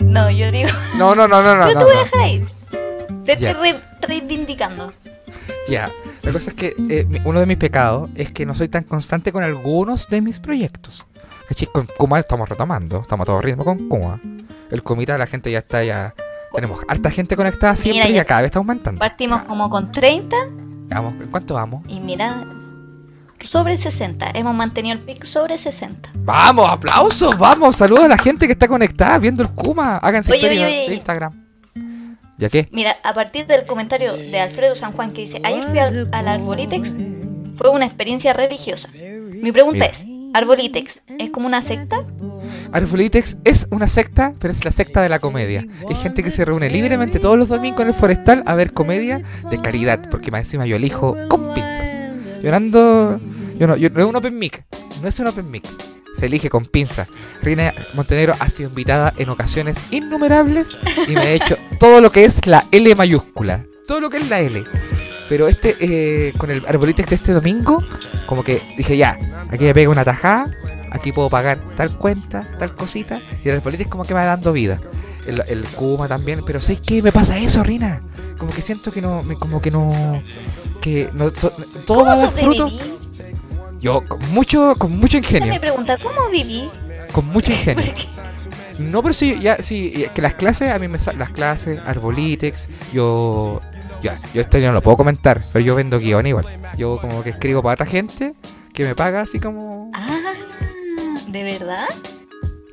No, 0.00 0.30
yo 0.30 0.50
digo. 0.50 0.70
No, 0.96 1.14
no, 1.14 1.28
no, 1.28 1.42
no, 1.42 1.54
no. 1.54 1.66
pero 1.66 1.80
no, 1.80 1.86
tú 1.86 1.92
no. 1.92 2.00
deja 2.00 2.22
ahí. 2.22 2.46
Te 3.26 3.36
Ya. 3.36 3.50
estoy 3.50 3.72
re- 3.72 3.80
reivindicando. 4.00 4.94
Ya. 5.68 5.90
La 6.22 6.32
cosa 6.32 6.48
es 6.48 6.56
que 6.56 6.74
eh, 6.88 7.06
uno 7.26 7.40
de 7.40 7.46
mis 7.46 7.58
pecados 7.58 8.08
es 8.14 8.30
que 8.32 8.46
no 8.46 8.54
soy 8.54 8.68
tan 8.68 8.84
constante 8.84 9.32
con 9.32 9.44
algunos 9.44 10.08
de 10.08 10.22
mis 10.22 10.40
proyectos. 10.40 11.04
Con 11.74 11.86
Kuma 11.98 12.20
estamos 12.20 12.48
retomando. 12.48 13.02
Estamos 13.02 13.24
a 13.24 13.26
todo 13.26 13.42
ritmo 13.42 13.66
con 13.66 13.86
Kuma. 13.90 14.18
El 14.70 14.82
Kumita, 14.82 15.18
la 15.18 15.26
gente 15.26 15.50
ya 15.50 15.58
está 15.58 15.84
ya. 15.84 16.14
Tenemos 16.54 16.80
harta 16.88 17.10
gente 17.10 17.36
conectada 17.36 17.76
siempre 17.76 18.04
Mira, 18.04 18.12
y 18.12 18.14
ya- 18.14 18.24
cada 18.24 18.40
vez 18.40 18.46
está 18.48 18.60
aumentando. 18.60 18.98
Partimos 18.98 19.42
como 19.42 19.68
con 19.68 19.92
30 19.92 20.34
Vamos, 20.88 21.14
¿en 21.20 21.28
cuánto 21.30 21.54
vamos? 21.54 21.84
y 21.88 22.00
mira, 22.00 22.44
sobre 23.40 23.76
60. 23.76 24.30
Hemos 24.34 24.54
mantenido 24.54 24.94
el 24.96 25.00
pic 25.02 25.24
sobre 25.24 25.56
60. 25.58 26.10
Vamos, 26.14 26.68
aplausos, 26.68 27.36
vamos, 27.38 27.76
saludos 27.76 28.04
a 28.04 28.08
la 28.08 28.18
gente 28.18 28.46
que 28.46 28.52
está 28.52 28.66
conectada 28.68 29.18
viendo 29.18 29.42
el 29.42 29.50
Kuma. 29.50 29.98
Háganse 29.98 30.32
Oye, 30.32 30.38
historia 30.40 30.66
oye, 30.66 30.76
oye, 30.78 30.88
de. 30.88 30.94
Instagram. 30.96 31.46
¿Ya 32.38 32.48
qué? 32.50 32.68
Mira, 32.72 32.96
a 33.02 33.14
partir 33.14 33.46
del 33.46 33.64
comentario 33.66 34.12
de 34.14 34.40
Alfredo 34.40 34.74
San 34.74 34.92
Juan 34.92 35.12
que 35.12 35.22
dice, 35.22 35.40
ayer 35.42 35.62
fui 35.64 35.78
al, 35.78 36.08
al 36.12 36.28
Arbolitex, 36.28 36.94
fue 37.56 37.70
una 37.70 37.86
experiencia 37.86 38.32
religiosa. 38.32 38.90
Mi 38.92 39.52
pregunta 39.52 39.86
Sí. 39.92 40.28
es, 40.30 40.34
¿Arbolitex 40.34 41.02
es 41.18 41.30
como 41.30 41.46
una 41.46 41.62
secta? 41.62 42.04
Arbolitex 42.76 43.38
es 43.44 43.66
una 43.70 43.88
secta, 43.88 44.34
pero 44.38 44.52
es 44.52 44.62
la 44.62 44.70
secta 44.70 45.00
de 45.00 45.08
la 45.08 45.18
comedia. 45.18 45.66
Hay 45.88 45.94
gente 45.94 46.22
que 46.22 46.30
se 46.30 46.44
reúne 46.44 46.68
libremente 46.68 47.18
todos 47.18 47.38
los 47.38 47.48
domingos 47.48 47.80
en 47.80 47.88
el 47.88 47.94
forestal 47.94 48.42
a 48.44 48.54
ver 48.54 48.74
comedia 48.74 49.22
de 49.50 49.56
calidad, 49.56 50.10
porque 50.10 50.30
más 50.30 50.42
encima 50.42 50.66
yo 50.66 50.76
elijo 50.76 51.16
con 51.30 51.54
pinzas. 51.54 52.12
Llorando, 52.42 53.18
yo 53.58 53.66
no, 53.66 53.76
no 53.76 54.00
es 54.00 54.04
un 54.04 54.16
open 54.16 54.38
mic, 54.38 54.66
no 55.00 55.08
es 55.08 55.18
un 55.18 55.26
open 55.26 55.50
mic. 55.50 55.64
Se 56.18 56.26
elige 56.26 56.50
con 56.50 56.66
pinzas. 56.66 57.08
Reina 57.40 57.72
Montenegro 57.94 58.34
ha 58.38 58.50
sido 58.50 58.68
invitada 58.68 59.14
en 59.16 59.30
ocasiones 59.30 59.78
innumerables 59.90 60.76
y 61.08 61.12
me 61.12 61.20
ha 61.20 61.30
hecho 61.30 61.56
todo 61.80 62.02
lo 62.02 62.12
que 62.12 62.26
es 62.26 62.46
la 62.46 62.66
L 62.72 62.94
mayúscula. 62.94 63.64
Todo 63.88 64.00
lo 64.00 64.10
que 64.10 64.18
es 64.18 64.28
la 64.28 64.40
L. 64.40 64.62
Pero 65.30 65.48
este, 65.48 65.76
eh, 65.80 66.34
con 66.36 66.50
el 66.50 66.62
Arbolitex 66.66 67.08
de 67.08 67.16
este 67.16 67.32
domingo, 67.32 67.82
como 68.26 68.44
que 68.44 68.60
dije 68.76 68.98
ya, 68.98 69.18
aquí 69.50 69.64
me 69.64 69.72
pego 69.72 69.92
una 69.92 70.04
tajada, 70.04 70.50
aquí 70.90 71.12
puedo 71.12 71.28
pagar 71.30 71.58
tal 71.76 71.96
cuenta, 71.96 72.42
tal 72.58 72.74
cosita, 72.74 73.20
y 73.44 73.48
el 73.48 73.56
Arbolitex 73.56 73.88
como 73.90 74.04
que 74.04 74.14
me 74.14 74.20
va 74.20 74.26
dando 74.26 74.52
vida. 74.52 74.80
El, 75.26 75.42
el 75.48 75.64
Kuma 75.64 76.06
también, 76.08 76.42
pero 76.46 76.60
¿sabes 76.60 76.80
qué? 76.86 77.02
Me 77.02 77.10
pasa 77.12 77.36
eso, 77.38 77.62
Rina. 77.64 78.00
Como 78.38 78.52
que 78.52 78.62
siento 78.62 78.92
que 78.92 79.02
no, 79.02 79.22
me- 79.22 79.36
como 79.38 79.60
que 79.60 79.70
no, 79.70 80.22
que 80.80 81.10
no, 81.14 81.32
to- 81.32 81.50
todo 81.86 82.04
va 82.04 82.12
a 82.12 82.14
¿Cómo 82.16 82.22
dar 82.26 82.32
fruto. 82.32 82.68
sobreviví? 82.70 82.96
Yo, 83.80 84.02
con 84.06 84.18
mucho, 84.32 84.74
con 84.78 84.92
mucho 84.98 85.16
ingenio, 85.18 85.52
mi 85.52 85.58
pregunta, 85.58 85.96
¿cómo 85.98 86.28
viví? 86.30 86.68
con 87.12 87.26
mucho 87.26 87.50
ingenio. 87.52 87.84
No, 88.78 89.00
pero 89.02 89.14
sí, 89.14 89.38
ya, 89.40 89.62
sí, 89.62 90.04
que 90.12 90.20
las 90.20 90.34
clases, 90.34 90.70
a 90.70 90.78
mí 90.78 90.86
me 90.86 90.98
las 91.16 91.30
clases, 91.30 91.80
Arbolitex, 91.86 92.68
yo, 92.92 93.62
ya, 94.02 94.16
yo 94.34 94.42
esto 94.42 94.58
yo 94.58 94.66
no 94.66 94.74
lo 94.74 94.82
puedo 94.82 94.98
comentar, 94.98 95.40
pero 95.50 95.64
yo 95.64 95.74
vendo 95.74 95.98
guion 95.98 96.26
igual. 96.26 96.44
Yo 96.76 97.00
como 97.00 97.22
que 97.22 97.30
escribo 97.30 97.62
para 97.62 97.72
otra 97.72 97.86
gente 97.86 98.34
que 98.74 98.84
me 98.84 98.94
paga 98.94 99.22
así 99.22 99.40
como... 99.40 99.90
Ah, 99.94 100.05
¿de 101.26 101.42
verdad? 101.42 101.86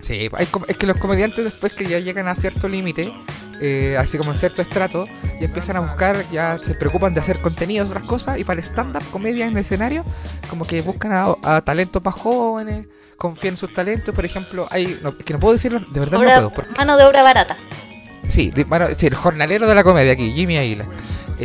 Sí, 0.01 0.29
es 0.67 0.77
que 0.77 0.85
los 0.85 0.97
comediantes 0.97 1.43
después 1.45 1.71
que 1.73 1.85
ya 1.85 1.99
llegan 1.99 2.27
a 2.27 2.35
cierto 2.35 2.67
límite, 2.67 3.13
eh, 3.61 3.95
así 3.97 4.17
como 4.17 4.31
en 4.33 4.37
cierto 4.37 4.61
estrato, 4.61 5.05
ya 5.39 5.45
empiezan 5.45 5.77
a 5.77 5.79
buscar, 5.79 6.25
ya 6.31 6.57
se 6.57 6.73
preocupan 6.75 7.13
de 7.13 7.21
hacer 7.21 7.39
contenidos, 7.39 7.89
otras 7.91 8.05
cosas, 8.05 8.37
y 8.39 8.43
para 8.43 8.59
el 8.59 8.65
stand-up, 8.65 9.03
comedia 9.11 9.45
en 9.47 9.53
el 9.53 9.59
escenario, 9.63 10.03
como 10.49 10.65
que 10.65 10.81
buscan 10.81 11.13
a, 11.13 11.35
a 11.41 11.61
talentos 11.61 12.03
más 12.03 12.15
jóvenes, 12.15 12.87
confían 13.17 13.53
en 13.53 13.57
sus 13.57 13.73
talentos, 13.73 14.13
por 14.13 14.25
ejemplo, 14.25 14.67
hay, 14.71 14.99
no, 15.01 15.17
que 15.17 15.31
no 15.33 15.39
puedo 15.39 15.53
decirlo, 15.53 15.79
de 15.79 15.99
verdad 16.01 16.19
Obra- 16.19 16.41
no 16.41 16.49
puedo, 16.49 16.53
porque- 16.53 16.77
mano 16.77 16.97
de 16.97 17.05
obra 17.05 17.23
barata. 17.23 17.55
Sí, 18.27 18.51
bueno, 18.67 18.87
sí, 18.97 19.07
el 19.07 19.15
jornalero 19.15 19.67
de 19.67 19.75
la 19.75 19.83
comedia 19.83 20.13
aquí, 20.13 20.33
Jimmy 20.33 20.57
Aguila. 20.57 20.85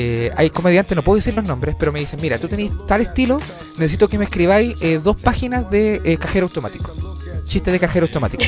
Eh, 0.01 0.31
hay 0.37 0.49
comediantes, 0.51 0.95
no 0.95 1.03
puedo 1.03 1.17
decir 1.17 1.35
los 1.35 1.43
nombres, 1.45 1.75
pero 1.77 1.91
me 1.91 1.99
dicen, 1.99 2.21
mira, 2.23 2.39
tú 2.39 2.47
tenés 2.47 2.71
tal 2.87 3.01
estilo, 3.01 3.39
necesito 3.79 4.09
que 4.09 4.17
me 4.17 4.25
escribáis 4.25 4.81
eh, 4.81 5.01
dos 5.03 5.21
páginas 5.23 5.69
de 5.71 6.01
eh, 6.05 6.17
cajero 6.17 6.47
automático. 6.47 6.95
chiste 7.45 7.73
de 7.73 7.81
cajero 7.81 8.07
automático. 8.07 8.45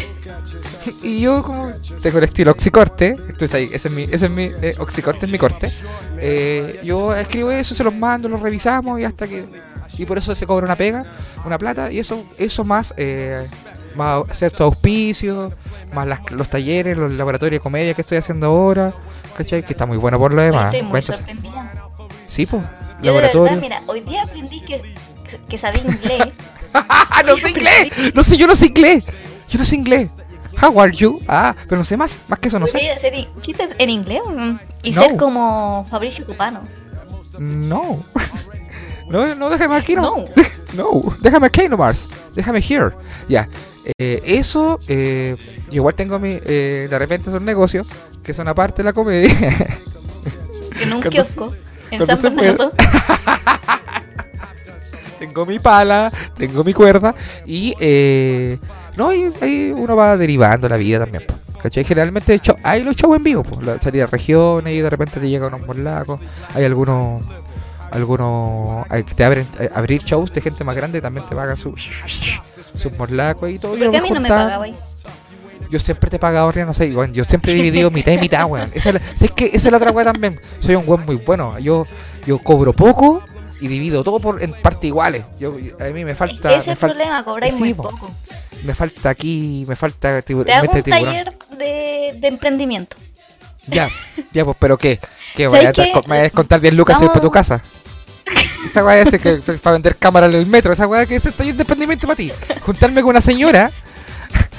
y 1.03 1.21
yo 1.21 1.43
como 1.43 1.71
tengo 2.01 2.19
el 2.19 2.25
estilo 2.25 2.53
oxicorte, 2.53 3.09
entonces 3.09 3.53
ahí, 3.55 3.69
ese 3.73 3.89
es 3.89 3.95
mi, 3.95 4.05
ese 4.05 4.27
es 4.27 4.31
mi 4.31 4.51
oxicorte 4.79 5.27
es 5.27 5.33
mi 5.33 5.39
corte. 5.39 5.73
Yo 6.85 7.15
escribo 7.17 7.51
eso, 7.51 7.75
se 7.75 7.83
los 7.83 7.95
mando, 7.95 8.29
los 8.29 8.41
revisamos 8.41 9.01
y 9.01 9.05
hasta 9.05 9.27
que 9.27 9.45
y 9.99 10.07
por 10.07 10.19
eso 10.19 10.35
se 10.35 10.47
cobra 10.47 10.65
una 10.67 10.77
pega, 10.77 11.05
una 11.45 11.59
plata 11.59 11.91
y 11.91 11.99
eso 11.99 12.25
eso 12.39 12.65
más 12.65 12.95
eh, 12.97 13.45
más 13.97 14.23
ciertos 14.33 14.61
auspicios, 14.63 15.53
más 15.93 16.07
las- 16.07 16.31
los 16.31 16.49
talleres, 16.49 16.97
los 16.97 17.11
laboratorios 17.13 17.59
de 17.59 17.63
comedia 17.63 17.93
que 17.95 18.03
estoy 18.03 18.19
haciendo 18.19 18.47
ahora, 18.47 18.95
¿cachai? 19.43 19.63
Que 19.63 19.73
está 19.73 19.87
muy 19.87 19.97
bueno 19.97 20.19
por 20.19 20.33
lo 20.35 20.43
demás. 20.43 20.75
Estoy 20.75 20.89
muy 20.89 21.03
sorprendida. 21.03 21.73
Sí, 22.27 22.47
pues, 22.47 22.63
Yo 23.03 23.15
de 23.15 23.21
verdad, 23.23 23.59
mira, 23.61 23.83
hoy 23.87 24.01
día 24.01 24.23
aprendí 24.23 24.61
que, 24.61 24.81
que 25.49 25.59
sabía 25.59 25.83
inglés. 25.83 26.29
¡Ah, 26.75 27.23
no 27.27 27.37
sé 27.37 27.51
inglés! 27.51 28.15
No 28.15 28.23
sé, 28.23 28.37
yo 28.37 28.47
no 28.47 28.55
sé 28.55 28.67
inglés. 28.67 29.07
Yo 29.49 29.59
no 29.59 29.65
sé 29.65 29.77
inglés. 29.77 30.11
How 30.63 30.79
are 30.81 30.93
you? 30.93 31.21
Ah, 31.27 31.55
pero 31.69 31.79
no 31.79 31.85
sé 31.85 31.97
más. 31.97 32.21
Más 32.29 32.39
que 32.39 32.49
eso 32.49 32.59
no 32.59 32.67
sé. 32.67 32.73
Podría 32.73 32.95
hacer 32.95 33.15
chistes 33.41 33.71
en 33.79 33.91
inglés 33.91 34.21
y 34.83 34.93
No. 34.93 35.03
ser 35.03 35.17
como 35.17 35.87
Fabricio 35.91 36.27
Cupano. 36.27 36.63
No. 37.39 38.03
No, 39.11 39.35
no, 39.35 39.51
déjame 39.51 39.75
aquí, 39.75 39.97
no. 39.97 40.03
No. 40.03 40.25
No, 40.73 41.03
déjame 41.21 41.49
aquí 41.49 41.69
nomás. 41.69 42.11
Déjame 42.33 42.61
here. 42.61 42.91
Ya. 43.29 43.49
Eh, 43.99 44.21
eso, 44.25 44.79
eh, 44.89 45.37
yo 45.67 45.75
igual 45.77 45.95
tengo 45.95 46.19
mi. 46.19 46.39
Eh, 46.45 46.89
de 46.91 46.99
repente 46.99 47.31
son 47.31 47.45
negocios 47.45 47.89
que 48.23 48.35
son 48.35 48.49
aparte 48.49 48.79
de 48.79 48.85
la 48.85 48.93
comedia. 48.93 49.31
En 50.83 50.95
un 50.95 51.03
kiosco. 51.03 51.53
En 51.91 52.07
San. 52.07 52.23
Bernardo. 52.23 52.73
tengo 55.19 55.45
mi 55.45 55.59
pala, 55.59 56.11
tengo 56.37 56.65
mi 56.65 56.73
cuerda 56.73 57.15
y 57.45 57.75
eh, 57.79 58.59
no, 58.97 59.13
y 59.13 59.31
ahí 59.43 59.73
uno 59.77 59.95
va 59.97 60.17
derivando 60.17 60.67
la 60.69 60.77
vida 60.79 61.01
también. 61.01 61.25
po, 61.27 61.35
¿Cachai? 61.61 61.85
Generalmente 61.85 62.39
show- 62.41 62.57
hay 62.63 62.83
los 62.83 62.97
shows 62.97 63.19
en 63.19 63.23
vivo, 63.23 63.43
pues, 63.43 63.67
la 63.67 63.79
salida 63.79 64.05
de 64.05 64.13
regiones 64.13 64.73
y 64.75 64.81
de 64.81 64.89
repente 64.89 65.21
te 65.21 65.29
llegan 65.29 65.53
unos 65.53 65.67
morlacos. 65.67 66.19
Hay 66.55 66.65
algunos, 66.65 67.23
algunos, 67.91 68.87
que 68.89 69.03
te 69.15 69.25
abren, 69.25 69.47
eh, 69.59 69.71
abrir 69.75 70.03
shows 70.03 70.33
de 70.33 70.41
gente 70.41 70.65
más 70.65 70.75
grande 70.77 71.01
también 71.01 71.27
te 71.27 71.35
pagan 71.35 71.57
sus 71.57 71.89
sus 72.75 72.97
morlacos 72.97 73.51
y 73.51 73.59
todo. 73.59 73.73
¿Por 73.77 73.91
qué 73.91 73.97
a 73.97 74.03
mí 74.03 74.11
no 74.11 74.21
me 74.21 74.29
ahí? 74.31 74.77
Yo 75.71 75.79
siempre 75.79 76.11
te 76.11 76.17
he 76.17 76.19
pagado, 76.19 76.53
no 76.67 76.75
sé, 76.75 76.93
yo 77.13 77.25
siempre 77.25 77.53
he 77.53 77.55
dividido 77.55 77.91
mitad 77.93 78.13
y 78.13 78.19
mitad, 78.19 78.45
weón. 78.47 78.71
Esa 78.75 78.89
es, 78.91 78.95
la, 78.97 79.01
¿sabes 79.15 79.33
qué? 79.37 79.47
Esa 79.47 79.69
es 79.69 79.71
la 79.71 79.77
otra 79.77 79.93
weá 79.93 80.05
también. 80.05 80.41
Soy 80.59 80.75
un 80.75 80.85
weón 80.87 81.07
muy 81.07 81.17
bueno. 81.17 81.59
Yo, 81.61 81.87
yo 82.27 82.39
cobro 82.39 82.73
poco 82.73 83.23
y 83.61 83.69
divido 83.69 84.03
todo 84.03 84.19
por 84.19 84.43
en 84.43 84.53
partes 84.53 84.85
iguales. 84.89 85.25
Yo, 85.39 85.57
a 85.79 85.85
mí 85.85 86.05
me 86.05 86.15
falta. 86.17 86.51
Ese 86.51 86.59
es 86.59 86.67
me 86.69 86.75
fal- 86.75 86.91
problema, 86.93 87.25
cobráis 87.25 87.55
Sí, 87.55 87.61
muy 87.61 87.75
po. 87.75 87.85
poco. 87.85 88.11
Me 88.65 88.75
falta 88.75 89.11
aquí, 89.11 89.65
me 89.69 89.77
falta 89.77 90.21
Te 90.23 90.33
hago 90.53 90.73
un 90.73 90.83
taller 90.83 91.33
de, 91.57 92.17
de 92.21 92.29
emprendimiento. 92.29 92.97
Ya, 93.67 93.89
ya, 94.33 94.45
pues, 94.45 94.57
pero 94.59 94.77
¿qué? 94.77 94.99
¿Qué? 95.37 95.45
¿Sabes 95.49 95.61
¿Me 95.61 95.67
vas 95.69 95.79
a 95.79 95.85
qué? 95.85 95.93
co- 95.93 96.03
me 96.03 96.09
vas 96.09 96.19
a 96.19 96.23
descontar 96.23 96.61
10 96.61 96.75
lucas 96.75 97.01
y 97.01 97.07
para 97.07 97.21
tu 97.21 97.31
casa? 97.31 97.63
Esa 98.71 98.85
weá 98.85 99.03
es 99.03 99.21
que, 99.21 99.35
es 99.35 99.61
para 99.61 99.73
vender 99.75 99.97
cámaras 99.97 100.33
en 100.33 100.41
el 100.41 100.47
metro. 100.47 100.73
Esa 100.73 100.87
weá 100.87 101.07
que 101.07 101.17
es 101.17 101.27
el 101.27 101.33
taller 101.33 101.55
de 101.55 101.63
emprendimiento 101.63 102.07
para 102.07 102.17
ti. 102.17 102.33
Juntarme 102.63 103.03
con 103.03 103.11
una 103.11 103.21
señora 103.21 103.71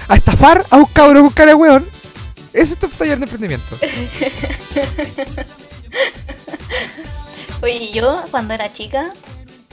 a 0.08 0.16
estafar 0.16 0.66
a 0.70 0.78
un 0.78 0.86
cabrón 0.86 1.24
con 1.26 1.34
cara 1.34 1.50
de 1.52 1.56
weón. 1.56 1.88
Ese 2.54 2.74
es 2.74 2.80
tu 2.80 2.88
taller 2.90 3.18
de 3.18 3.24
emprendimiento. 3.24 3.78
Oye, 7.62 7.92
yo 7.94 8.24
cuando 8.32 8.54
era 8.54 8.72
chica 8.74 9.14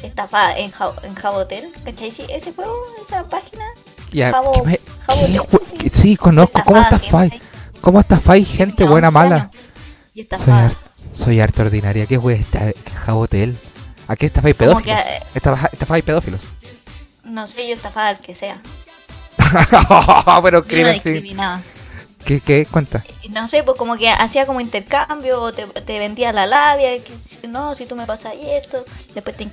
estaba 0.02 0.52
en, 0.56 0.70
Ja- 0.70 0.94
en 1.02 1.14
Jabotel, 1.14 1.70
¿cachai? 1.84 2.10
Sí, 2.10 2.24
ese 2.28 2.52
juego, 2.52 2.74
esa 3.06 3.24
página. 3.24 3.64
Ya, 4.12 4.30
Jabo- 4.30 4.52
¿qué 4.52 4.62
me- 4.62 4.80
Jabo 5.06 5.26
qué 5.26 5.32
Tech, 5.32 5.42
jue- 5.50 5.90
sí. 5.92 6.16
conozco. 6.16 6.62
¿Cómo 6.64 6.80
Estafaba 6.80 7.24
estafáis? 7.24 7.42
¿Cómo 7.80 8.00
estafáis 8.00 8.48
gente 8.48 8.84
buena 8.84 9.08
11 9.08 9.18
mala? 9.18 9.50
Soy, 10.12 10.22
estafaba. 10.22 10.64
har- 10.66 10.76
soy 11.16 11.40
harta 11.40 11.62
ordinaria. 11.62 12.06
¿Qué 12.06 12.18
wea 12.18 12.36
está? 12.36 12.72
¿Qué 12.72 12.90
jabotel? 13.04 13.56
¿A 14.08 14.16
qué 14.16 14.26
estafáis 14.26 14.54
pedófilos? 14.56 14.82
que, 14.82 14.92
eh, 15.16 15.22
Estafa- 15.34 15.68
¿Estafáis 15.72 16.04
pedófilos? 16.04 16.40
No 17.24 17.46
sé, 17.46 17.68
yo 17.68 17.74
estafaba 17.74 18.08
al 18.08 18.18
que 18.18 18.34
sea. 18.34 18.60
Pero 20.42 20.42
Yo 20.42 20.50
no 20.50 20.62
crimen, 20.64 21.00
sí. 21.00 21.36
¿Qué, 22.24 22.40
¿Qué? 22.40 22.66
Cuenta. 22.66 23.04
Y 23.22 23.28
No 23.30 23.48
sé, 23.48 23.62
pues 23.62 23.78
como 23.78 23.96
que 23.96 24.10
hacía 24.10 24.44
como 24.44 24.60
intercambio, 24.60 25.40
o 25.40 25.52
te, 25.52 25.66
te 25.66 25.98
vendía 25.98 26.32
la 26.32 26.46
labia, 26.46 26.98
que 27.02 27.12
no, 27.48 27.74
si 27.74 27.86
tú 27.86 27.96
me 27.96 28.06
pasas 28.06 28.34
esto, 28.40 28.84
después 29.14 29.36
te 29.36 29.48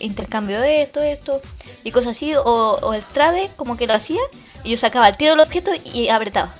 intercambio 0.00 0.62
esto, 0.64 1.00
esto, 1.02 1.40
y 1.84 1.92
cosas 1.92 2.16
así, 2.16 2.34
o, 2.34 2.42
o 2.44 2.94
el 2.94 3.02
trade, 3.04 3.50
como 3.56 3.76
que 3.76 3.86
lo 3.86 3.94
hacía, 3.94 4.20
y 4.64 4.70
yo 4.70 4.76
sacaba 4.76 5.08
el 5.08 5.16
tiro 5.16 5.32
del 5.32 5.40
objeto 5.40 5.70
y 5.84 6.08
apretaba. 6.08 6.52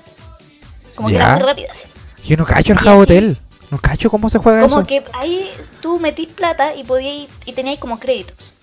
Como 0.95 1.09
que 1.09 1.15
Ya. 1.15 1.23
era 1.23 1.35
muy 1.35 1.43
rápida. 1.43 1.69
así. 1.73 1.87
Yo 2.25 2.37
no 2.37 2.45
cacho 2.45 2.73
el 2.73 2.79
jabotel. 2.79 3.37
No 3.71 3.77
cacho 3.77 4.09
cómo 4.09 4.29
se 4.29 4.39
juega 4.39 4.61
Como 4.61 4.79
eso. 4.79 4.87
que 4.87 5.03
ahí 5.13 5.49
tú 5.81 5.99
metís 5.99 6.27
plata 6.27 6.75
y 6.75 6.83
podíais, 6.83 7.29
y 7.45 7.53
teníais 7.53 7.79
como 7.79 7.99
créditos. 7.99 8.53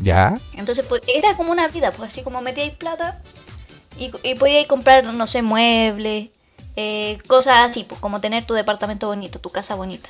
Ya. 0.00 0.38
Entonces 0.54 0.84
pues, 0.88 1.02
era 1.06 1.36
como 1.36 1.52
una 1.52 1.68
vida, 1.68 1.90
pues 1.92 2.10
así 2.10 2.22
como 2.22 2.40
metíais 2.40 2.74
plata 2.74 3.20
y, 3.98 4.12
y 4.22 4.34
podíais 4.34 4.66
comprar, 4.66 5.04
no 5.04 5.26
sé, 5.26 5.42
muebles, 5.42 6.28
eh, 6.76 7.18
cosas 7.26 7.70
así, 7.70 7.84
pues 7.84 8.00
como 8.00 8.20
tener 8.20 8.44
tu 8.44 8.54
departamento 8.54 9.06
bonito, 9.08 9.38
tu 9.38 9.50
casa 9.50 9.74
bonita. 9.74 10.08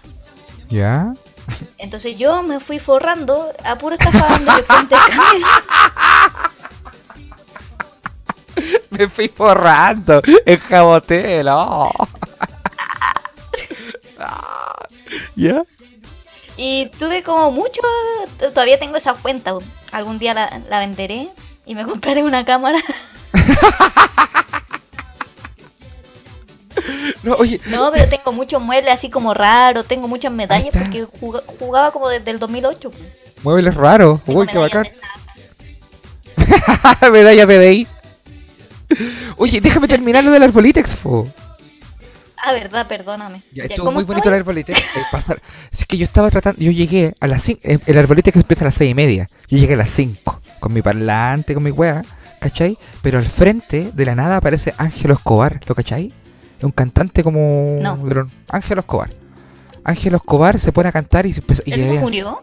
Ya. 0.71 1.13
Entonces 1.79 2.17
yo 2.17 2.43
me 2.43 2.61
fui 2.61 2.79
forrando 2.79 3.53
a 3.65 3.77
puro 3.77 3.97
estafando 3.97 4.55
después 4.55 4.83
intercambio. 4.83 5.47
Me 8.91 9.09
fui 9.09 9.29
forrando 9.29 10.23
el 10.47 10.59
jabotel. 10.59 11.49
Ah, 14.27 14.87
¿Ya? 15.37 15.63
Y 16.57 16.89
tuve 16.99 17.23
como 17.23 17.51
mucho, 17.51 17.81
todavía 18.39 18.79
tengo 18.79 18.97
esa 18.97 19.15
cuenta, 19.15 19.55
algún 19.93 20.19
día 20.19 20.35
la, 20.35 20.61
la 20.71 20.79
venderé 20.79 21.29
y 21.67 21.75
me 21.75 21.85
compraré 21.85 22.23
una 22.23 22.45
cámara. 22.45 22.79
No, 27.23 27.35
oye. 27.37 27.61
No, 27.67 27.91
pero 27.93 28.09
tengo 28.09 28.33
muchos 28.33 28.61
muebles 28.61 28.93
así 28.93 29.09
como 29.09 29.33
raros, 29.33 29.87
tengo 29.87 30.09
muchas 30.09 30.33
medallas 30.33 30.69
porque 30.77 31.05
juga- 31.05 31.43
jugaba 31.59 31.91
como 31.91 32.09
desde 32.09 32.31
el 32.31 32.39
2008. 32.39 32.91
pues. 32.91 33.03
Muebles 33.43 33.75
raros. 33.75 34.21
Uy, 34.27 34.47
qué 34.47 34.59
bacán. 34.59 34.87
Medalla 37.13 37.47
PDI. 37.47 37.87
Oye, 39.39 39.61
déjame 39.61 39.89
terminar 39.89 40.23
lo 40.25 40.31
del 40.33 40.43
Arbolitex, 40.43 40.97
po. 40.97 41.27
Ah, 42.47 42.53
verdad, 42.53 42.87
perdóname. 42.87 43.43
Ya, 43.53 43.65
estuvo 43.65 43.87
¿cómo 43.87 43.95
muy 43.97 44.05
bonito 44.05 44.29
el 44.29 44.35
estaba? 44.35 44.37
Arbolitex. 44.53 44.79
eh, 44.79 45.01
pasar. 45.11 45.41
Es 45.73 45.87
que 45.87 45.97
yo 45.97 46.05
estaba 46.05 46.31
tratando, 46.31 46.61
yo 46.61 46.71
llegué 46.71 47.15
a 47.21 47.27
las 47.27 47.43
5, 47.43 47.61
el 47.87 47.99
Arbolitex 47.99 48.37
empieza 48.37 48.65
a 48.65 48.67
las 48.67 48.75
6 48.75 48.91
y 48.91 48.95
media. 48.95 49.29
Yo 49.49 49.57
llegué 49.59 49.75
a 49.75 49.79
las 49.79 49.91
5, 49.91 50.37
con 50.61 50.73
mi 50.73 50.83
parlante, 50.83 51.55
con 51.55 51.63
mi 51.63 51.71
wea, 51.71 52.05
¿cachai? 52.41 52.77
Pero 53.03 53.19
al 53.19 53.27
frente, 53.27 53.91
de 53.95 54.05
la 54.05 54.15
nada, 54.15 54.37
aparece 54.37 54.75
Ángelo 54.77 55.15
Escobar, 55.15 55.61
¿lo 55.67 55.75
cachai? 55.75 56.13
Es 56.59 56.65
un 56.65 56.73
cantante 56.73 57.23
como... 57.25 57.79
No. 57.81 57.99
Ángelo 58.51 58.81
Escobar. 58.81 59.11
Ángelo 59.85 60.17
Escobar 60.19 60.59
se 60.59 60.73
pone 60.73 60.89
a 60.89 60.93
cantar 60.93 61.27
y 61.27 61.33
se 61.35 61.41
empieza... 61.41 61.63
y 61.67 61.73
¿El 61.73 61.79
tipo 61.81 61.89
había- 61.91 62.01
murió? 62.01 62.43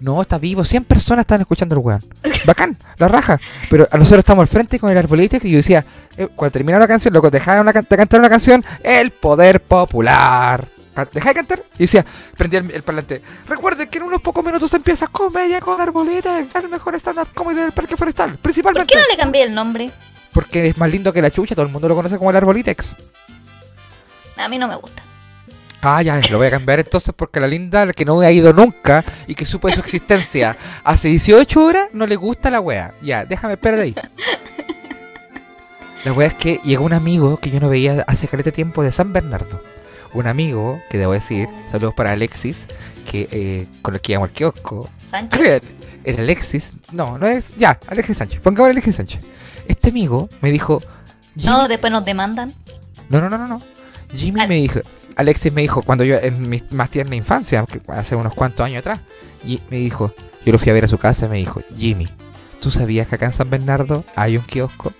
No, 0.00 0.20
está 0.22 0.38
vivo. 0.38 0.64
100 0.64 0.84
personas 0.84 1.22
estaban 1.24 1.40
escuchando 1.42 1.74
el 1.74 1.80
weón. 1.80 2.02
Bacán, 2.44 2.76
la 2.98 3.08
raja. 3.08 3.40
Pero 3.70 3.88
a 3.90 3.96
nosotros 3.96 4.20
estamos 4.20 4.42
al 4.42 4.48
frente 4.48 4.78
con 4.78 4.90
el 4.90 4.98
arbolito 4.98 5.38
y 5.42 5.50
yo 5.50 5.56
decía, 5.58 5.84
eh, 6.16 6.28
cuando 6.34 6.52
terminaba 6.52 6.80
la 6.84 6.88
canción, 6.88 7.14
loco, 7.14 7.30
dejaron 7.30 7.62
una 7.62 7.72
can- 7.72 7.86
de 7.88 7.96
cantar 7.96 8.20
una 8.20 8.28
canción, 8.28 8.64
El 8.82 9.10
Poder 9.10 9.60
Popular. 9.62 10.68
Dejá 11.12 11.28
de 11.30 11.34
cantar. 11.34 11.62
Y 11.78 11.82
decía, 11.84 12.04
prendía 12.36 12.60
el, 12.60 12.70
el 12.70 12.82
parlante. 12.82 13.20
Recuerden 13.48 13.88
que 13.88 13.98
en 13.98 14.04
unos 14.04 14.22
pocos 14.22 14.42
minutos 14.44 14.72
empieza 14.74 15.06
comedia 15.08 15.60
con 15.60 15.78
arbolita, 15.80 16.38
el 16.40 16.68
mejor 16.70 16.94
stand-up 16.96 17.28
comedy 17.34 17.60
del 17.60 17.72
Parque 17.72 17.96
Forestal. 17.96 18.30
¿Por 18.30 18.38
Principalmente 18.40 18.94
qué 18.94 18.98
no 19.00 19.06
le 19.10 19.16
cambié 19.16 19.42
el 19.42 19.54
nombre? 19.54 19.90
porque 20.32 20.66
es 20.68 20.76
más 20.76 20.90
lindo 20.90 21.12
que 21.14 21.22
la 21.22 21.30
chucha, 21.30 21.54
todo 21.54 21.64
el 21.66 21.72
mundo 21.72 21.88
lo 21.88 21.94
conoce 21.96 22.18
como 22.18 22.28
el 22.30 22.36
arbolitex. 22.36 22.94
A 24.36 24.48
mí 24.48 24.58
no 24.58 24.68
me 24.68 24.76
gusta. 24.76 25.02
Ah, 25.82 26.02
ya, 26.02 26.20
lo 26.30 26.38
voy 26.38 26.48
a 26.48 26.50
cambiar 26.50 26.80
entonces 26.80 27.14
porque 27.16 27.38
la 27.38 27.46
linda, 27.46 27.86
la 27.86 27.92
que 27.92 28.04
no 28.04 28.18
ha 28.20 28.30
ido 28.32 28.52
nunca 28.52 29.04
y 29.26 29.34
que 29.34 29.46
supo 29.46 29.68
de 29.68 29.74
su 29.74 29.80
existencia 29.80 30.56
hace 30.82 31.08
18 31.08 31.62
horas, 31.64 31.88
no 31.92 32.06
le 32.06 32.16
gusta 32.16 32.50
la 32.50 32.60
wea. 32.60 32.94
Ya, 33.02 33.24
déjame 33.24 33.54
esperar 33.54 33.80
ahí. 33.80 33.94
La 36.04 36.12
wea 36.12 36.28
es 36.28 36.34
que 36.34 36.60
llegó 36.64 36.84
un 36.84 36.92
amigo 36.92 37.36
que 37.38 37.50
yo 37.50 37.60
no 37.60 37.68
veía 37.68 38.04
hace 38.06 38.28
caleta 38.28 38.52
tiempo 38.52 38.82
de 38.82 38.92
San 38.92 39.12
Bernardo. 39.12 39.60
Un 40.12 40.26
amigo, 40.26 40.80
que 40.88 40.98
debo 40.98 41.12
decir, 41.12 41.48
saludos 41.70 41.94
para 41.94 42.12
Alexis, 42.12 42.66
que 43.10 43.28
eh, 43.30 43.66
con 43.82 43.94
el 43.94 44.00
que 44.00 44.12
íbamos 44.12 44.28
al 44.30 44.34
kiosco. 44.34 44.88
Sánchez. 45.04 45.62
Era 46.04 46.22
Alexis. 46.22 46.70
No, 46.92 47.18
no 47.18 47.26
es. 47.26 47.56
Ya, 47.56 47.78
Alexis 47.88 48.16
Sánchez. 48.16 48.40
Pongamos 48.40 48.70
Alexis 48.70 48.96
Sánchez. 48.96 49.22
Este 49.66 49.90
amigo 49.90 50.28
me 50.40 50.52
dijo. 50.52 50.80
No, 51.34 51.68
después 51.68 51.92
nos 51.92 52.04
demandan. 52.04 52.52
no, 53.08 53.20
no, 53.20 53.28
no, 53.28 53.36
no, 53.38 53.46
no. 53.48 53.62
Jimmy 54.12 54.40
Al- 54.40 54.48
me 54.48 54.54
dijo, 54.54 54.80
Alexis 55.16 55.52
me 55.52 55.62
dijo, 55.62 55.82
cuando 55.82 56.04
yo, 56.04 56.16
en 56.16 56.48
mi 56.48 56.62
más 56.70 56.90
tierna 56.90 57.16
infancia, 57.16 57.64
hace 57.88 58.16
unos 58.16 58.34
cuantos 58.34 58.64
años 58.64 58.80
atrás, 58.80 59.00
y 59.44 59.60
me 59.70 59.78
dijo, 59.78 60.14
yo 60.44 60.52
lo 60.52 60.58
fui 60.58 60.70
a 60.70 60.74
ver 60.74 60.84
a 60.84 60.88
su 60.88 60.98
casa 60.98 61.26
y 61.26 61.28
me 61.30 61.36
dijo, 61.38 61.62
Jimmy, 61.76 62.06
¿tú 62.60 62.70
sabías 62.70 63.08
que 63.08 63.16
acá 63.16 63.26
en 63.26 63.32
San 63.32 63.50
Bernardo 63.50 64.04
hay 64.14 64.36
un 64.36 64.44
kiosco? 64.44 64.92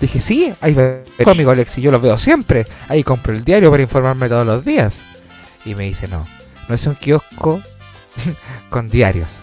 Dije, 0.00 0.20
sí, 0.20 0.54
ahí 0.62 0.72
va 0.72 1.02
amigo 1.30 1.50
Alexi, 1.50 1.82
yo 1.82 1.90
lo 1.90 2.00
veo 2.00 2.16
siempre. 2.16 2.66
Ahí 2.88 3.04
compro 3.04 3.34
el 3.34 3.44
diario 3.44 3.70
para 3.70 3.82
informarme 3.82 4.28
todos 4.28 4.46
los 4.46 4.64
días. 4.64 5.02
Y 5.66 5.74
me 5.74 5.84
dice, 5.84 6.08
no, 6.08 6.26
no 6.68 6.74
es 6.74 6.86
un 6.86 6.94
kiosco 6.94 7.60
con 8.70 8.88
diarios. 8.88 9.42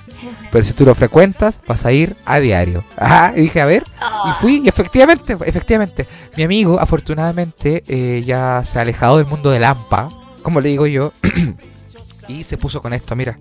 Pero 0.51 0.63
si 0.63 0.73
tú 0.73 0.85
lo 0.85 0.95
frecuentas, 0.95 1.59
vas 1.67 1.85
a 1.85 1.91
ir 1.91 2.15
a 2.25 2.39
diario. 2.39 2.83
Ajá, 2.97 3.33
y 3.35 3.41
dije, 3.41 3.61
a 3.61 3.65
ver. 3.65 3.83
Y 4.29 4.31
fui, 4.41 4.61
y 4.63 4.67
efectivamente, 4.67 5.37
efectivamente. 5.45 6.07
Mi 6.35 6.43
amigo, 6.43 6.79
afortunadamente, 6.79 7.83
eh, 7.87 8.23
ya 8.25 8.63
se 8.65 8.79
ha 8.79 8.81
alejado 8.81 9.17
del 9.17 9.25
mundo 9.27 9.49
del 9.51 9.63
AMPA, 9.63 10.09
como 10.43 10.61
le 10.61 10.69
digo 10.69 10.87
yo. 10.87 11.11
y 12.27 12.43
se 12.43 12.57
puso 12.57 12.81
con 12.81 12.93
esto, 12.93 13.15
mira. 13.15 13.37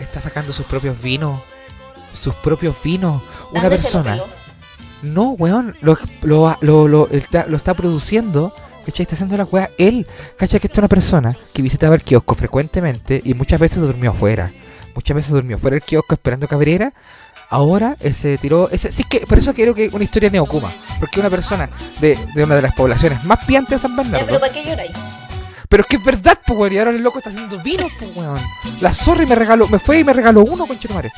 Está 0.00 0.20
sacando 0.20 0.52
sus 0.52 0.66
propios 0.66 1.00
vinos. 1.00 1.40
Sus 2.20 2.34
propios 2.36 2.76
vinos. 2.82 3.22
Una 3.52 3.68
persona. 3.68 4.18
No, 5.02 5.30
weón, 5.32 5.76
lo, 5.80 5.96
lo, 6.22 6.56
lo, 6.60 6.88
lo- 6.88 7.08
está, 7.10 7.46
lo 7.46 7.56
está 7.56 7.74
produciendo, 7.74 8.52
¿cachai? 8.86 9.02
Está 9.02 9.14
haciendo 9.16 9.36
la 9.36 9.44
weá 9.44 9.70
él, 9.76 10.06
¿cachai? 10.38 10.60
Que 10.60 10.68
esta 10.68 10.76
es 10.76 10.78
una 10.78 10.88
persona 10.88 11.36
que 11.52 11.60
visitaba 11.62 11.94
el 11.94 12.02
kiosco 12.02 12.34
frecuentemente 12.34 13.20
y 13.24 13.34
muchas 13.34 13.60
veces 13.60 13.78
durmió 13.78 14.12
afuera. 14.12 14.50
Muchas 14.94 15.14
veces 15.14 15.32
durmió 15.32 15.58
fuera 15.58 15.74
del 15.74 15.82
kiosco 15.82 16.14
esperando 16.14 16.48
que 16.48 16.54
abriera. 16.54 16.92
Ahora 17.50 17.96
se 18.18 18.38
tiró. 18.38 18.70
Ese, 18.70 18.90
sí 18.90 19.04
que 19.04 19.20
por 19.20 19.38
eso 19.38 19.52
quiero 19.54 19.74
que 19.74 19.88
una 19.92 20.02
historia 20.04 20.30
neocuma. 20.30 20.70
Porque 20.98 21.20
una 21.20 21.30
persona 21.30 21.68
de, 22.00 22.18
de 22.34 22.44
una 22.44 22.54
de 22.56 22.62
las 22.62 22.74
poblaciones 22.74 23.22
más 23.24 23.44
piantes 23.44 23.70
de 23.82 23.88
San 23.88 23.96
Ya, 23.96 24.02
Bernardo. 24.02 24.26
pero 24.26 24.40
¿para 24.40 24.52
qué 24.52 24.64
lloráis? 24.64 24.90
Pero 25.68 25.82
es 25.82 25.88
que 25.88 25.96
es 25.96 26.04
verdad, 26.04 26.38
pues, 26.46 26.58
weón. 26.58 26.72
Y 26.72 26.78
ahora 26.78 26.90
el 26.92 27.02
loco 27.02 27.18
está 27.18 27.30
haciendo 27.30 27.58
vino, 27.62 27.86
pues, 27.98 28.16
weón. 28.16 28.40
La 28.80 28.92
zorra 28.92 29.26
me 29.26 29.34
regaló, 29.34 29.68
me 29.68 29.78
fue 29.78 29.98
y 29.98 30.04
me 30.04 30.12
regaló 30.12 30.42
uno, 30.44 30.66
conchetumare. 30.66 31.12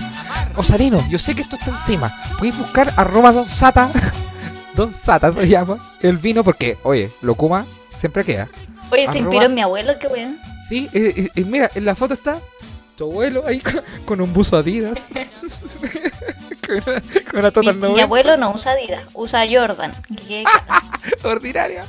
Osarino, 0.57 1.03
yo 1.09 1.19
sé 1.19 1.35
que 1.35 1.43
esto 1.43 1.57
está 1.57 1.71
encima. 1.71 2.12
Podéis 2.37 2.59
buscar 2.59 2.93
arroba 2.97 3.33
Don 3.33 3.47
Sata. 3.47 3.91
Don 4.79 4.95
Sata 4.95 5.33
se 5.33 5.49
llama. 5.49 5.76
El 6.01 6.18
vino, 6.18 6.45
porque, 6.45 6.79
oye, 6.85 7.11
lo 7.20 7.35
Kuma 7.35 7.66
siempre 7.99 8.24
queda. 8.24 8.49
Oye, 8.93 9.11
se 9.11 9.18
inspiró 9.18 9.47
en 9.47 9.55
mi 9.55 9.61
abuelo, 9.61 9.99
qué 9.99 10.07
weón. 10.07 10.39
Sí, 10.68 10.89
y, 11.35 11.43
mira, 11.43 11.68
en 11.74 11.85
la 11.85 11.97
foto 11.97 12.14
está 12.14 12.39
tu 12.95 13.11
abuelo 13.11 13.43
ahí 13.45 13.59
con, 13.59 13.81
con 14.05 14.20
un 14.20 14.33
buzo 14.33 14.57
Adidas. 14.57 15.01
con, 16.64 16.76
una, 16.76 17.03
con 17.29 17.41
una 17.41 17.49
Mi, 17.49 17.53
total 17.53 17.74
mi 17.74 17.81
90, 17.81 18.03
abuelo 18.05 18.37
no 18.37 18.53
usa 18.53 18.70
Adidas, 18.70 19.03
usa 19.14 19.45
Jordan. 19.51 19.93
¿Qué 20.29 20.45
ordinaria. 21.24 21.85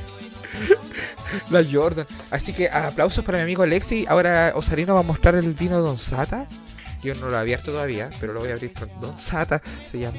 La 1.52 1.64
Jordan. 1.64 2.08
Así 2.32 2.54
que 2.54 2.70
aplausos 2.70 3.24
para 3.24 3.38
mi 3.38 3.44
amigo 3.44 3.62
Alexi. 3.62 4.08
Ahora 4.10 4.54
Osarino 4.56 4.96
va 4.96 5.02
a 5.02 5.04
mostrar 5.04 5.36
el 5.36 5.54
vino 5.54 5.80
Don 5.80 6.00
Sata. 6.00 6.48
Yo 7.04 7.14
no 7.14 7.30
lo 7.30 7.36
he 7.36 7.40
abierto 7.40 7.72
todavía, 7.72 8.10
pero 8.20 8.34
lo 8.34 8.40
voy 8.40 8.50
a 8.50 8.54
abrir 8.54 8.74
pronto. 8.74 8.96
Don 9.00 9.16
Sata 9.16 9.62
se 9.92 10.00
llama. 10.00 10.18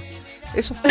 Eso. 0.54 0.76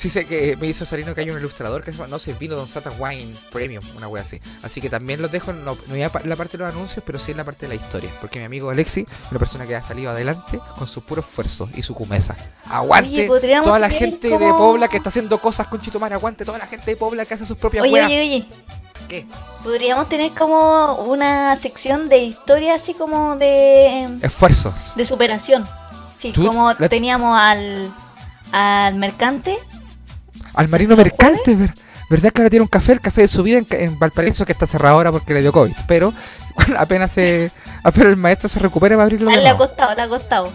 Sí 0.00 0.08
sé 0.08 0.24
que 0.24 0.56
me 0.56 0.66
dice 0.66 0.84
Osarino 0.84 1.14
que 1.14 1.20
hay 1.20 1.28
un 1.28 1.36
ilustrador 1.36 1.84
que 1.84 1.92
se 1.92 1.98
llama, 1.98 2.08
no 2.08 2.18
sé, 2.18 2.32
vino 2.32 2.56
Don 2.56 2.66
Sata 2.66 2.90
Wine 2.98 3.34
Premium, 3.52 3.84
una 3.98 4.08
wea 4.08 4.22
así. 4.22 4.40
Así 4.62 4.80
que 4.80 4.88
también 4.88 5.20
los 5.20 5.30
dejo, 5.30 5.52
no, 5.52 5.76
no 5.88 5.94
en 5.94 6.00
la 6.00 6.36
parte 6.36 6.56
de 6.56 6.64
los 6.64 6.72
anuncios, 6.72 7.04
pero 7.04 7.18
sí 7.18 7.32
en 7.32 7.36
la 7.36 7.44
parte 7.44 7.66
de 7.66 7.76
la 7.76 7.82
historia. 7.84 8.08
Porque 8.18 8.38
mi 8.38 8.46
amigo 8.46 8.70
Alexi, 8.70 9.04
una 9.30 9.38
persona 9.38 9.66
que 9.66 9.76
ha 9.76 9.82
salido 9.82 10.10
adelante 10.10 10.58
con 10.78 10.88
su 10.88 11.02
puro 11.02 11.20
esfuerzo 11.20 11.68
y 11.74 11.82
su 11.82 11.94
cumeza. 11.94 12.34
Aguante 12.70 13.28
Oye, 13.28 13.50
toda 13.62 13.78
la 13.78 13.90
gente 13.90 14.28
de 14.30 14.38
Pobla 14.38 14.88
que 14.88 14.96
está 14.96 15.10
haciendo 15.10 15.36
cosas 15.38 15.66
con 15.66 15.82
Chitomar, 15.82 16.14
aguante 16.14 16.46
toda 16.46 16.56
la 16.56 16.66
gente 16.66 16.90
de 16.92 16.96
Pobla 16.96 17.26
que 17.26 17.34
hace 17.34 17.44
sus 17.44 17.58
propias 17.58 17.82
Oye, 17.82 17.92
weas. 17.92 18.06
oye, 18.06 18.20
oye. 18.22 18.48
¿Qué? 19.06 19.26
Podríamos 19.62 20.08
tener 20.08 20.30
como 20.32 20.94
una 21.02 21.54
sección 21.56 22.08
de 22.08 22.20
historia 22.20 22.74
así 22.76 22.94
como 22.94 23.36
de, 23.36 24.08
Esfuerzos. 24.22 24.94
de 24.96 25.04
superación. 25.04 25.68
Sí, 26.16 26.32
Tú- 26.32 26.46
como 26.46 26.72
la- 26.78 26.88
teníamos 26.88 27.38
al, 27.38 27.92
al 28.52 28.94
mercante. 28.94 29.58
Al 30.54 30.68
marino 30.68 30.90
¿No 30.90 31.02
mercante, 31.02 31.54
ver- 31.54 31.74
¿verdad 32.08 32.30
que 32.32 32.40
ahora 32.42 32.50
tiene 32.50 32.62
un 32.62 32.68
café? 32.68 32.92
El 32.92 33.00
café 33.00 33.22
de 33.22 33.28
su 33.28 33.42
vida 33.42 33.58
en, 33.58 33.66
en 33.70 33.98
Valparaíso 33.98 34.44
que 34.46 34.52
está 34.52 34.66
cerrado 34.66 34.96
ahora 34.96 35.12
porque 35.12 35.34
le 35.34 35.40
dio 35.42 35.52
COVID. 35.52 35.72
Pero 35.86 36.12
apenas 36.78 37.12
se, 37.12 37.50
apenas 37.82 38.08
el 38.10 38.16
maestro 38.16 38.48
se 38.48 38.58
recupere 38.58 38.96
va 38.96 39.02
a 39.02 39.06
abrirlo. 39.06 39.30
Al 39.30 39.36
le 39.36 39.48
ha 39.48 39.52
nuevo. 39.52 39.66
costado, 39.66 39.94
le 39.94 40.02
ha 40.02 40.08
costado. 40.08 40.52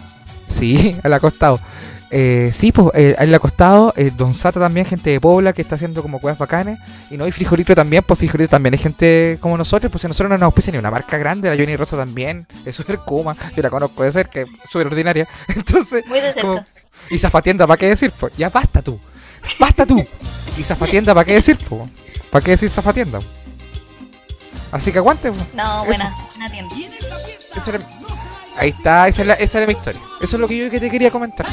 Sí, 0.48 0.96
al 1.02 1.12
acostado. 1.12 1.60
Eh, 2.08 2.52
sí, 2.54 2.70
pues, 2.70 2.86
eh, 2.94 3.16
al 3.18 3.34
acostado, 3.34 3.92
eh, 3.96 4.12
Don 4.16 4.32
Sata 4.32 4.60
también, 4.60 4.86
gente 4.86 5.10
de 5.10 5.20
Pobla 5.20 5.52
que 5.52 5.60
está 5.60 5.74
haciendo 5.74 6.02
como 6.02 6.20
cuevas 6.20 6.38
bacanes. 6.38 6.78
Y 7.10 7.16
no, 7.16 7.26
y 7.26 7.32
Frijolito 7.32 7.74
también, 7.74 8.04
pues 8.04 8.18
Frijolito 8.18 8.50
también 8.50 8.74
hay 8.74 8.78
gente 8.78 9.38
como 9.40 9.56
nosotros, 9.58 9.90
pues 9.90 10.02
si 10.02 10.06
nosotros 10.08 10.30
no 10.30 10.36
nos 10.38 10.44
auspicia 10.46 10.70
ni 10.72 10.78
una 10.78 10.90
marca 10.92 11.18
grande, 11.18 11.48
la 11.50 11.56
Johnny 11.60 11.74
Rosa 11.76 11.96
también, 11.96 12.46
es 12.64 12.76
súper 12.76 12.98
kuma, 13.00 13.34
yo 13.56 13.60
la 13.60 13.70
conozco 13.70 14.04
de 14.04 14.12
cerca, 14.12 14.40
es 14.40 14.46
súper 14.70 14.86
ordinaria. 14.86 15.26
Entonces, 15.48 16.06
Muy 16.06 16.20
de 16.20 16.32
cerca. 16.32 16.42
como- 16.48 16.64
y 17.10 17.18
Zafatienda, 17.18 17.66
¿para 17.66 17.76
qué 17.76 17.88
decir? 17.88 18.12
Pues 18.20 18.36
ya 18.36 18.50
basta 18.50 18.82
tú, 18.82 19.00
basta 19.58 19.86
tú. 19.86 20.04
Y 20.56 20.62
Zafatienda, 20.62 21.14
¿para 21.14 21.24
qué 21.24 21.34
decir? 21.34 21.56
Pues? 21.68 21.88
¿Para 22.30 22.44
qué 22.44 22.52
decir 22.52 22.68
Zafatienda? 22.70 23.18
Así 24.72 24.92
que 24.92 24.98
aguante, 24.98 25.30
pues. 25.30 25.54
No, 25.54 25.62
Eso. 25.78 25.84
buena, 25.86 26.14
buena 26.36 26.50
tienda. 26.50 26.74
Esa 27.54 27.70
era- 27.70 27.80
Ahí 28.58 28.70
está, 28.70 29.06
esa 29.08 29.22
es, 29.22 29.28
la, 29.28 29.34
esa 29.34 29.58
era 29.58 29.66
mi 29.66 29.74
historia. 29.74 30.00
Eso 30.22 30.36
es 30.36 30.40
lo 30.40 30.48
que 30.48 30.56
yo 30.56 30.70
que 30.70 30.80
te 30.80 30.90
quería 30.90 31.10
comentar. 31.10 31.46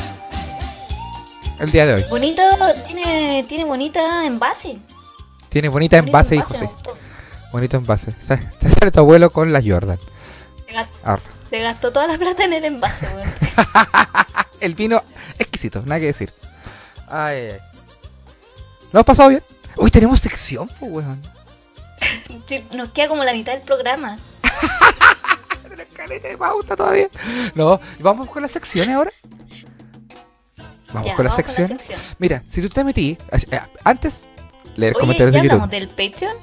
El 1.59 1.71
día 1.71 1.85
de 1.85 1.93
hoy. 1.95 2.05
Bonito, 2.09 2.41
tiene, 2.87 3.45
tiene 3.47 3.65
bonita 3.65 4.25
envase. 4.25 4.77
Tiene 5.49 5.67
bonita 5.69 5.97
Bonito 5.97 6.07
envase, 6.17 6.35
hijo, 6.35 6.53
me 6.53 6.59
sí. 6.59 6.65
gustó. 6.65 6.97
Bonito 7.51 7.77
envase. 7.77 8.11
Sa- 8.27 8.37
Te 8.37 8.69
sale 8.69 8.91
tu 8.91 8.99
abuelo 8.99 9.31
con 9.31 9.51
la 9.53 9.61
Jordan. 9.61 9.97
Se 10.65 10.73
gastó, 10.73 11.19
se 11.49 11.59
gastó 11.59 11.91
toda 11.91 12.07
la 12.07 12.17
plata 12.17 12.45
en 12.45 12.53
el 12.53 12.65
envase, 12.65 13.05
weón. 13.15 13.29
El 14.59 14.75
vino 14.75 15.03
exquisito, 15.37 15.81
nada 15.85 15.99
que 15.99 16.07
decir. 16.07 16.31
Ay, 17.09 17.35
ay, 17.37 17.49
ay. 17.51 17.59
¿Lo 18.93 18.99
has 19.01 19.05
pasado 19.05 19.29
bien? 19.29 19.43
Hoy 19.75 19.91
tenemos 19.91 20.19
sección, 20.19 20.69
pues, 20.79 20.91
weón. 20.91 21.21
Nos 22.75 22.89
queda 22.89 23.07
como 23.07 23.23
la 23.23 23.33
mitad 23.33 23.53
del 23.53 23.61
programa. 23.61 24.17
De 26.21 26.37
pauta 26.37 26.75
todavía. 26.75 27.07
No, 27.55 27.79
¿vamos 27.99 28.27
con 28.29 28.41
las 28.41 28.51
secciones 28.51 28.93
ahora? 28.95 29.11
Vamos 30.91 31.07
Ya, 31.07 31.15
con 31.15 31.25
las 31.25 31.33
vamos 31.35 31.35
secciones. 31.35 31.85
sección. 31.85 31.99
Mira, 32.19 32.43
si 32.47 32.61
tú 32.61 32.69
te 32.69 32.83
metí, 32.83 33.17
eh, 33.31 33.59
antes 33.83 34.25
leer 34.75 34.93
Oye, 34.93 34.99
comentarios 34.99 35.33
¿ya 35.33 35.41
de 35.41 35.47
YouTube. 35.47 35.61
hablamos 35.63 35.71
del 35.71 35.87
Patreon? 35.87 36.37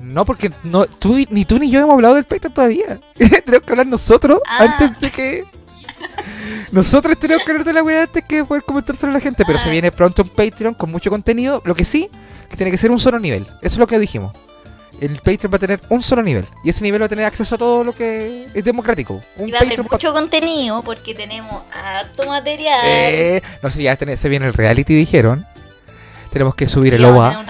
No, 0.00 0.24
porque 0.24 0.50
no, 0.64 0.86
tú, 0.86 1.16
ni 1.30 1.44
tú 1.44 1.58
ni 1.58 1.70
yo 1.70 1.78
hemos 1.80 1.92
hablado 1.94 2.14
del 2.14 2.24
Patreon 2.24 2.54
todavía. 2.54 3.00
tenemos 3.14 3.64
que 3.64 3.70
hablar 3.72 3.86
nosotros 3.86 4.40
Ah. 4.48 4.64
antes 4.78 4.98
de 5.00 5.10
que. 5.10 5.44
Nosotros 6.72 7.18
tenemos 7.18 7.44
que 7.44 7.50
hablar 7.52 7.64
de 7.66 7.72
la 7.72 7.82
weá 7.82 8.02
antes 8.02 8.24
que 8.24 8.44
poder 8.44 8.62
comentárselo 8.64 9.10
a 9.10 9.14
la 9.14 9.20
gente. 9.20 9.44
Pero 9.46 9.58
se 9.58 9.68
Ah. 9.68 9.72
viene 9.72 9.92
pronto 9.92 10.22
un 10.22 10.28
Patreon 10.28 10.74
con 10.74 10.90
mucho 10.90 11.10
contenido. 11.10 11.62
Lo 11.64 11.74
que 11.74 11.84
sí, 11.84 12.08
que 12.50 12.56
tiene 12.56 12.70
que 12.70 12.78
ser 12.78 12.90
un 12.90 12.98
solo 12.98 13.18
nivel. 13.18 13.44
Eso 13.62 13.74
es 13.74 13.78
lo 13.78 13.86
que 13.86 13.98
dijimos. 13.98 14.36
El 15.00 15.16
Patreon 15.16 15.52
va 15.52 15.56
a 15.56 15.60
tener 15.60 15.80
un 15.88 16.02
solo 16.02 16.22
nivel. 16.22 16.46
Y 16.62 16.70
ese 16.70 16.82
nivel 16.82 17.02
va 17.02 17.06
a 17.06 17.08
tener 17.08 17.24
acceso 17.24 17.54
a 17.56 17.58
todo 17.58 17.82
lo 17.84 17.92
que 17.94 18.46
es 18.54 18.64
democrático. 18.64 19.20
Un 19.36 19.48
Y 19.48 19.52
va 19.52 19.58
a 19.58 19.62
haber 19.62 19.82
mucho 19.82 20.12
contenido 20.12 20.82
porque 20.82 21.14
tenemos 21.14 21.62
harto 21.72 22.28
material. 22.28 22.80
Eh, 22.84 23.42
no 23.62 23.70
sé, 23.70 23.82
ya 23.82 23.96
tiene- 23.96 24.16
se 24.16 24.28
viene 24.28 24.46
el 24.46 24.54
reality, 24.54 24.94
dijeron. 24.94 25.44
Tenemos 26.30 26.54
que 26.56 26.68
subir 26.68 26.94
el 26.94 27.02
vamos 27.02 27.18
OVA. 27.18 27.44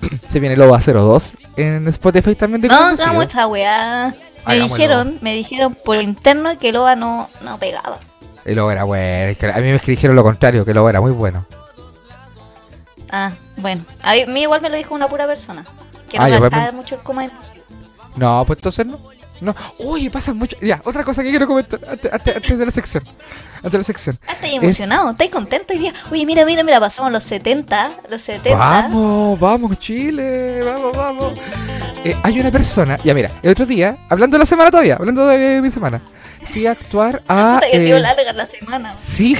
Se 0.28 0.40
viene 0.40 0.54
el 0.56 0.60
OVA 0.62 0.78
02 0.80 1.36
en 1.56 1.88
Spotify 1.88 2.34
también. 2.34 2.60
de 2.60 2.68
No, 2.68 2.74
hagamos 2.74 3.24
esta 3.24 3.46
weá. 3.46 4.14
Me 4.46 4.60
dijeron, 4.60 5.18
me 5.20 5.34
dijeron 5.34 5.76
por 5.84 6.00
interno 6.00 6.58
que 6.58 6.68
el 6.68 6.76
OVA 6.76 6.96
no, 6.96 7.28
no 7.42 7.58
pegaba. 7.58 7.98
El 8.44 8.58
OVA 8.58 8.72
era 8.72 8.84
bueno. 8.84 9.36
A 9.54 9.58
mí 9.58 9.72
me 9.72 9.78
dijeron 9.78 10.14
lo 10.14 10.22
contrario, 10.22 10.64
que 10.64 10.70
el 10.70 10.78
OVA 10.78 10.90
era 10.90 11.00
muy 11.00 11.10
bueno. 11.10 11.44
Ah, 13.10 13.32
bueno. 13.56 13.84
A 14.02 14.14
mí 14.14 14.42
igual 14.42 14.60
me 14.60 14.70
lo 14.70 14.76
dijo 14.76 14.94
una 14.94 15.08
pura 15.08 15.26
persona. 15.26 15.64
Que 16.08 16.18
no 16.18 16.24
Ah, 16.24 16.28
ya, 16.28 16.38
gastaba 16.38 16.64
pues, 16.64 16.74
mucho 16.74 16.94
el 16.94 17.00
coma. 17.02 17.28
No, 18.16 18.44
pues 18.46 18.58
entonces 18.58 18.86
no. 18.86 18.98
No. 19.40 19.54
Oye, 19.80 20.10
pasa 20.10 20.32
mucho. 20.32 20.56
Ya, 20.62 20.80
otra 20.84 21.04
cosa 21.04 21.22
que 21.22 21.30
quiero 21.30 21.46
comentar 21.46 21.78
antes, 21.90 22.12
antes- 22.12 22.36
antes 22.36 22.58
de 22.58 22.64
la 22.66 22.70
sección. 22.72 23.02
Antes 23.56 23.72
de 23.72 23.78
la 23.78 23.84
sección. 23.84 24.18
Ah, 24.26 24.32
estáis 24.32 24.54
emocionado, 24.54 25.10
estáis 25.10 25.30
contento 25.30 25.72
hoy 25.72 25.78
día. 25.80 25.92
Oye, 26.10 26.24
mira, 26.26 26.44
mira, 26.44 26.62
mira, 26.62 26.80
pasamos 26.80 27.12
los 27.12 27.24
70, 27.24 27.90
los 28.08 28.22
70. 28.22 28.58
Vamos, 28.58 29.38
vamos, 29.38 29.78
Chile. 29.78 30.62
Vamos, 30.64 30.96
vamos. 30.96 31.32
Eh, 32.04 32.14
hay 32.22 32.40
una 32.40 32.50
persona. 32.50 32.96
Ya, 33.04 33.12
mira, 33.14 33.30
el 33.42 33.50
otro 33.50 33.66
día, 33.66 33.98
hablando 34.08 34.36
de 34.36 34.40
la 34.40 34.46
semana 34.46 34.70
todavía, 34.70 34.94
hablando 34.94 35.26
de 35.26 35.60
mi 35.60 35.70
semana, 35.70 36.00
fui 36.52 36.66
a 36.66 36.70
actuar 36.72 37.22
a. 37.28 37.54
Puta 37.56 37.70
que 37.70 37.78
ha 37.78 37.82
sido 37.82 37.96
eh, 37.98 38.00
larga 38.00 38.32
la 38.32 38.46
semana. 38.46 38.96
Sí, 38.96 39.36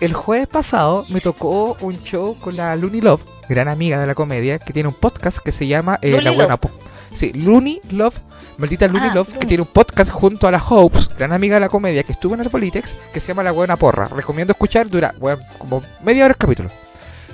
el 0.00 0.12
jueves 0.14 0.46
pasado 0.46 1.06
me 1.08 1.20
tocó 1.20 1.76
un 1.80 1.98
show 2.02 2.38
con 2.38 2.56
la 2.56 2.76
Looney 2.76 3.00
Love, 3.00 3.22
gran 3.48 3.68
amiga 3.68 3.98
de 3.98 4.06
la 4.06 4.14
comedia, 4.14 4.58
que 4.58 4.72
tiene 4.72 4.88
un 4.88 4.94
podcast 4.94 5.38
que 5.38 5.52
se 5.52 5.66
llama 5.66 5.98
eh, 6.02 6.20
La 6.22 6.30
Buena 6.30 6.52
Love. 6.52 6.60
Po- 6.60 6.70
Sí, 7.12 7.32
Looney 7.32 7.80
Love, 7.90 8.14
maldita 8.60 8.86
Looney 8.86 9.10
Ah, 9.10 9.14
Love, 9.14 9.38
que 9.38 9.46
tiene 9.46 9.62
un 9.62 9.68
podcast 9.68 10.10
junto 10.10 10.46
a 10.46 10.50
la 10.50 10.62
Hopes, 10.62 11.08
gran 11.16 11.32
amiga 11.32 11.54
de 11.54 11.60
la 11.60 11.68
comedia, 11.68 12.02
que 12.04 12.12
estuvo 12.12 12.34
en 12.34 12.40
Arbolitex, 12.42 12.94
que 13.12 13.20
se 13.20 13.28
llama 13.28 13.42
La 13.42 13.50
Buena 13.52 13.76
Porra. 13.76 14.08
Recomiendo 14.08 14.52
escuchar, 14.52 14.88
dura 14.88 15.14
bueno, 15.18 15.42
como 15.58 15.82
media 16.02 16.24
hora 16.24 16.32
el 16.32 16.38
capítulo. 16.38 16.70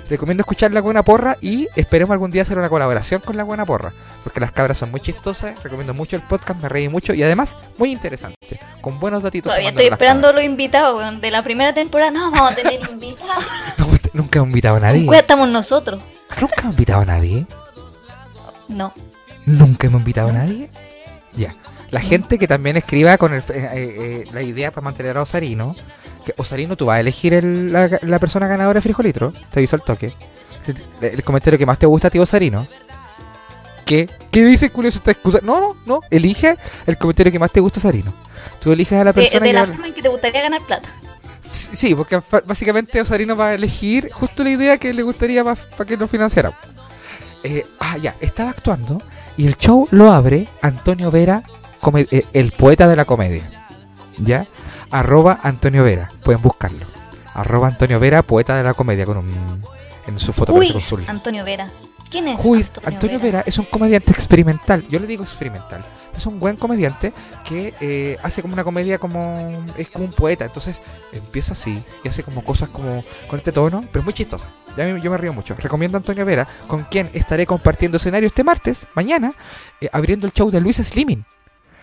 recomiendo 0.09 0.41
escuchar 0.41 0.71
La 0.71 0.79
Buena 0.81 1.03
Porra 1.03 1.37
y 1.41 1.67
esperemos 1.75 2.13
algún 2.13 2.31
día 2.31 2.41
hacer 2.43 2.57
una 2.57 2.69
colaboración 2.69 3.19
con 3.21 3.35
La 3.37 3.43
Buena 3.43 3.65
Porra, 3.65 3.91
porque 4.23 4.39
las 4.39 4.51
cabras 4.51 4.77
son 4.77 4.89
muy 4.91 5.01
chistosas, 5.01 5.61
recomiendo 5.63 5.93
mucho 5.93 6.15
el 6.15 6.21
podcast, 6.21 6.61
me 6.61 6.69
reí 6.69 6.87
mucho 6.89 7.13
y 7.13 7.21
además 7.23 7.57
muy 7.77 7.91
interesante, 7.91 8.37
con 8.81 8.99
buenos 8.99 9.21
datitos. 9.23 9.49
Todavía 9.51 9.69
estoy 9.69 9.87
esperando 9.87 10.31
los 10.31 10.43
invitados. 10.43 11.19
De 11.21 11.29
la 11.29 11.43
primera 11.43 11.73
temporada 11.73 12.11
no 12.11 12.31
vamos 12.31 12.51
a 12.51 12.55
tener 12.55 12.79
invitados. 12.89 13.43
cabras. 13.45 13.77
No, 13.77 13.87
usted- 13.87 14.09
nunca 14.13 14.39
he 14.39 14.43
invitado 14.43 14.77
a 14.77 14.79
nadie. 14.79 15.05
Cuesta 15.05 15.21
estamos 15.21 15.49
nosotros. 15.49 16.01
Nunca 16.39 16.61
he 16.63 16.65
invitado 16.67 17.01
a 17.01 17.05
nadie. 17.05 17.45
No. 18.69 18.93
Nunca 19.45 19.87
hemos 19.87 19.99
invitado 20.01 20.29
a 20.29 20.33
nadie. 20.33 20.69
Ya. 21.37 21.55
La 21.91 22.01
gente 22.01 22.37
que 22.37 22.47
también 22.47 22.75
escriba 22.75 23.17
con 23.17 23.33
el, 23.33 23.39
eh, 23.41 23.43
eh, 23.53 23.69
eh, 23.73 24.25
la 24.33 24.41
idea 24.41 24.71
para 24.71 24.83
mantener 24.83 25.15
a 25.17 25.21
Osarino. 25.21 25.73
Que 26.25 26.33
Osarino, 26.35 26.75
tú 26.75 26.87
vas 26.87 26.97
a 26.97 26.99
elegir 26.99 27.33
el- 27.33 27.71
la, 27.71 27.89
la 28.01 28.19
persona 28.19 28.47
ganadora 28.47 28.79
de 28.79 28.81
Frijolitro. 28.81 29.31
Te 29.51 29.59
aviso 29.59 29.75
al 29.77 29.83
toque. 29.83 30.13
El, 31.01 31.07
el 31.13 31.23
comentario 31.23 31.57
que 31.57 31.65
más 31.65 31.79
te 31.79 31.85
gusta 31.85 32.09
a 32.09 32.11
ti, 32.11 32.19
Osarino. 32.19 32.67
¿Qué? 33.85 34.09
¿Qué 34.31 34.43
dice 34.43 34.69
Julio? 34.69 34.91
¿Se 34.91 34.97
está 34.97 35.11
excusando? 35.11 35.45
No, 35.47 35.61
no, 35.61 35.75
no. 35.85 36.01
Elige 36.09 36.57
el 36.85 36.97
comentario 36.97 37.31
que 37.31 37.39
más 37.39 37.51
te 37.51 37.61
gusta, 37.61 37.79
Osarino. 37.79 38.13
Tú 38.61 38.73
eliges 38.73 38.99
a 38.99 39.05
la 39.05 39.13
De, 39.13 39.21
persona 39.21 39.39
de 39.45 39.47
que 39.49 39.53
la 39.53 39.61
va- 39.61 39.67
forma 39.67 39.87
en 39.87 39.93
que 39.93 40.01
te 40.01 40.09
gustaría 40.09 40.41
ganar 40.41 40.61
plata. 40.63 40.89
Sí, 41.41 41.69
sí, 41.73 41.95
porque 41.95 42.21
básicamente 42.45 42.99
Osarino 42.99 43.37
va 43.37 43.49
a 43.49 43.53
elegir 43.53 44.09
justo 44.11 44.43
la 44.43 44.49
idea 44.49 44.77
que 44.77 44.93
le 44.93 45.03
gustaría 45.03 45.45
para 45.45 45.55
que 45.87 45.95
nos 45.95 46.09
financiara. 46.11 46.51
Eh, 47.43 47.65
ah, 47.79 47.95
ya, 47.97 48.13
estaba 48.19 48.49
actuando 48.49 49.01
y 49.37 49.45
el 49.47 49.55
show 49.55 49.87
lo 49.91 50.11
abre 50.11 50.47
Antonio 50.61 51.11
Vera, 51.11 51.43
eh, 51.95 52.25
el 52.33 52.51
poeta 52.51 52.87
de 52.87 52.95
la 52.95 53.05
comedia. 53.05 53.43
¿Ya? 54.17 54.47
Arroba 54.89 55.39
Antonio 55.43 55.83
Vera, 55.83 56.11
pueden 56.23 56.41
buscarlo. 56.41 56.85
Arroba 57.33 57.67
Antonio 57.67 57.99
Vera, 57.99 58.23
poeta 58.23 58.55
de 58.55 58.63
la 58.63 58.73
comedia, 58.73 59.05
con 59.05 59.17
un. 59.17 59.63
En 60.07 60.19
su 60.19 60.33
foto 60.33 60.53
Uy, 60.53 60.73
Antonio 61.07 61.43
Vera. 61.45 61.69
¿Quién 62.09 62.27
es 62.27 62.39
Uy, 62.43 62.61
Antonio, 62.63 62.87
Antonio 62.89 63.19
Vera? 63.19 63.37
Vera 63.39 63.43
es 63.47 63.57
un 63.57 63.65
comediante 63.65 64.11
experimental. 64.11 64.83
Yo 64.89 64.99
le 64.99 65.07
digo 65.07 65.23
experimental. 65.23 65.83
Es 66.15 66.25
un 66.25 66.39
buen 66.39 66.55
comediante 66.55 67.13
que 67.47 67.75
eh, 67.79 68.17
hace 68.23 68.41
como 68.41 68.53
una 68.55 68.63
comedia 68.63 68.97
como. 68.97 69.37
Es 69.77 69.89
como 69.89 70.05
un 70.05 70.11
poeta. 70.11 70.45
Entonces 70.45 70.81
empieza 71.13 71.51
así 71.53 71.79
y 72.03 72.07
hace 72.07 72.23
como 72.23 72.43
cosas 72.43 72.69
como 72.69 73.03
con 73.27 73.37
este 73.37 73.51
tono, 73.51 73.81
pero 73.91 74.03
muy 74.03 74.13
chistosa. 74.13 74.49
Ya 74.75 74.85
me- 74.85 74.99
yo 75.01 75.11
me 75.11 75.17
río 75.17 75.31
mucho. 75.33 75.55
Recomiendo 75.55 75.97
a 75.97 75.99
Antonio 75.99 76.25
Vera, 76.25 76.47
con 76.67 76.85
quien 76.85 77.09
estaré 77.13 77.45
compartiendo 77.45 77.97
escenario 77.97 78.27
este 78.27 78.43
martes, 78.43 78.87
mañana, 78.95 79.33
eh, 79.79 79.89
abriendo 79.93 80.25
el 80.25 80.33
show 80.33 80.49
de 80.49 80.59
Luis 80.59 80.77
Slimming. 80.77 81.23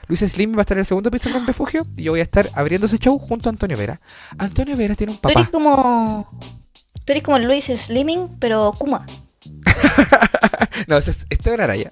Luis 0.09 0.21
Slimming 0.21 0.57
va 0.57 0.61
a 0.61 0.63
estar 0.63 0.77
en 0.77 0.81
el 0.81 0.87
segundo 0.87 1.11
piso 1.11 1.31
del 1.31 1.47
refugio 1.47 1.87
y 1.97 2.03
yo 2.03 2.13
voy 2.13 2.21
a 2.21 2.25
estar 2.25 2.51
abriendo 2.55 2.87
ese 2.87 2.99
show 2.99 3.19
junto 3.19 3.49
a 3.49 3.53
Antonio 3.53 3.77
Vera. 3.77 4.01
Antonio 4.37 4.77
Vera 4.77 4.95
tiene 4.97 5.13
un 5.13 5.19
Tú 5.19 5.23
papá. 5.23 5.41
eres 5.41 5.49
como. 5.51 6.29
Tú 7.05 7.13
eres 7.13 7.23
como 7.23 7.39
Luis 7.39 7.67
Slimming, 7.67 8.37
pero 8.41 8.73
Kuma. 8.77 9.07
No, 10.87 10.99
ese 10.99 11.13
es 11.13 11.25
Esteban 11.31 11.61
Araya. 11.61 11.91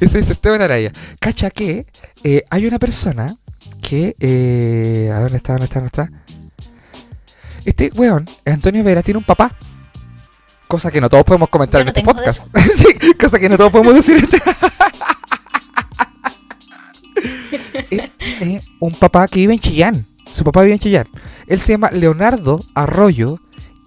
Ese 0.00 0.18
es 0.18 0.30
Esteban 0.30 0.62
Araya. 0.62 0.92
Cacha 1.18 1.50
que 1.50 1.86
eh, 2.22 2.44
hay 2.50 2.66
una 2.66 2.78
persona 2.78 3.36
que. 3.82 4.14
Eh, 4.20 5.10
¿A 5.12 5.20
dónde 5.20 5.38
está? 5.38 5.54
¿Dónde 5.54 5.66
está? 5.66 5.80
¿Dónde 5.80 5.88
está? 5.88 6.10
Este 7.64 7.90
weón, 7.94 8.28
Antonio 8.46 8.84
Vera, 8.84 9.02
tiene 9.02 9.18
un 9.18 9.24
papá. 9.24 9.54
Cosa 10.66 10.90
que 10.90 11.00
no 11.00 11.08
todos 11.08 11.24
podemos 11.24 11.48
comentar 11.48 11.80
Yo 11.80 11.82
en 11.82 11.86
no 11.86 11.90
este 11.90 12.02
podcast. 12.02 12.46
sí, 12.76 13.14
cosa 13.18 13.38
que 13.38 13.48
no 13.48 13.56
todos 13.56 13.72
podemos 13.72 13.94
decir 13.94 14.16
este. 14.16 14.38
Él 17.90 18.12
tiene 18.18 18.62
un 18.78 18.92
papá 18.92 19.26
que 19.26 19.40
vive 19.40 19.54
en 19.54 19.60
Chillán. 19.60 20.06
Su 20.32 20.44
papá 20.44 20.62
vive 20.62 20.74
en 20.74 20.80
Chillán. 20.80 21.08
Él 21.48 21.58
se 21.58 21.72
llama 21.72 21.90
Leonardo 21.90 22.64
Arroyo 22.74 23.40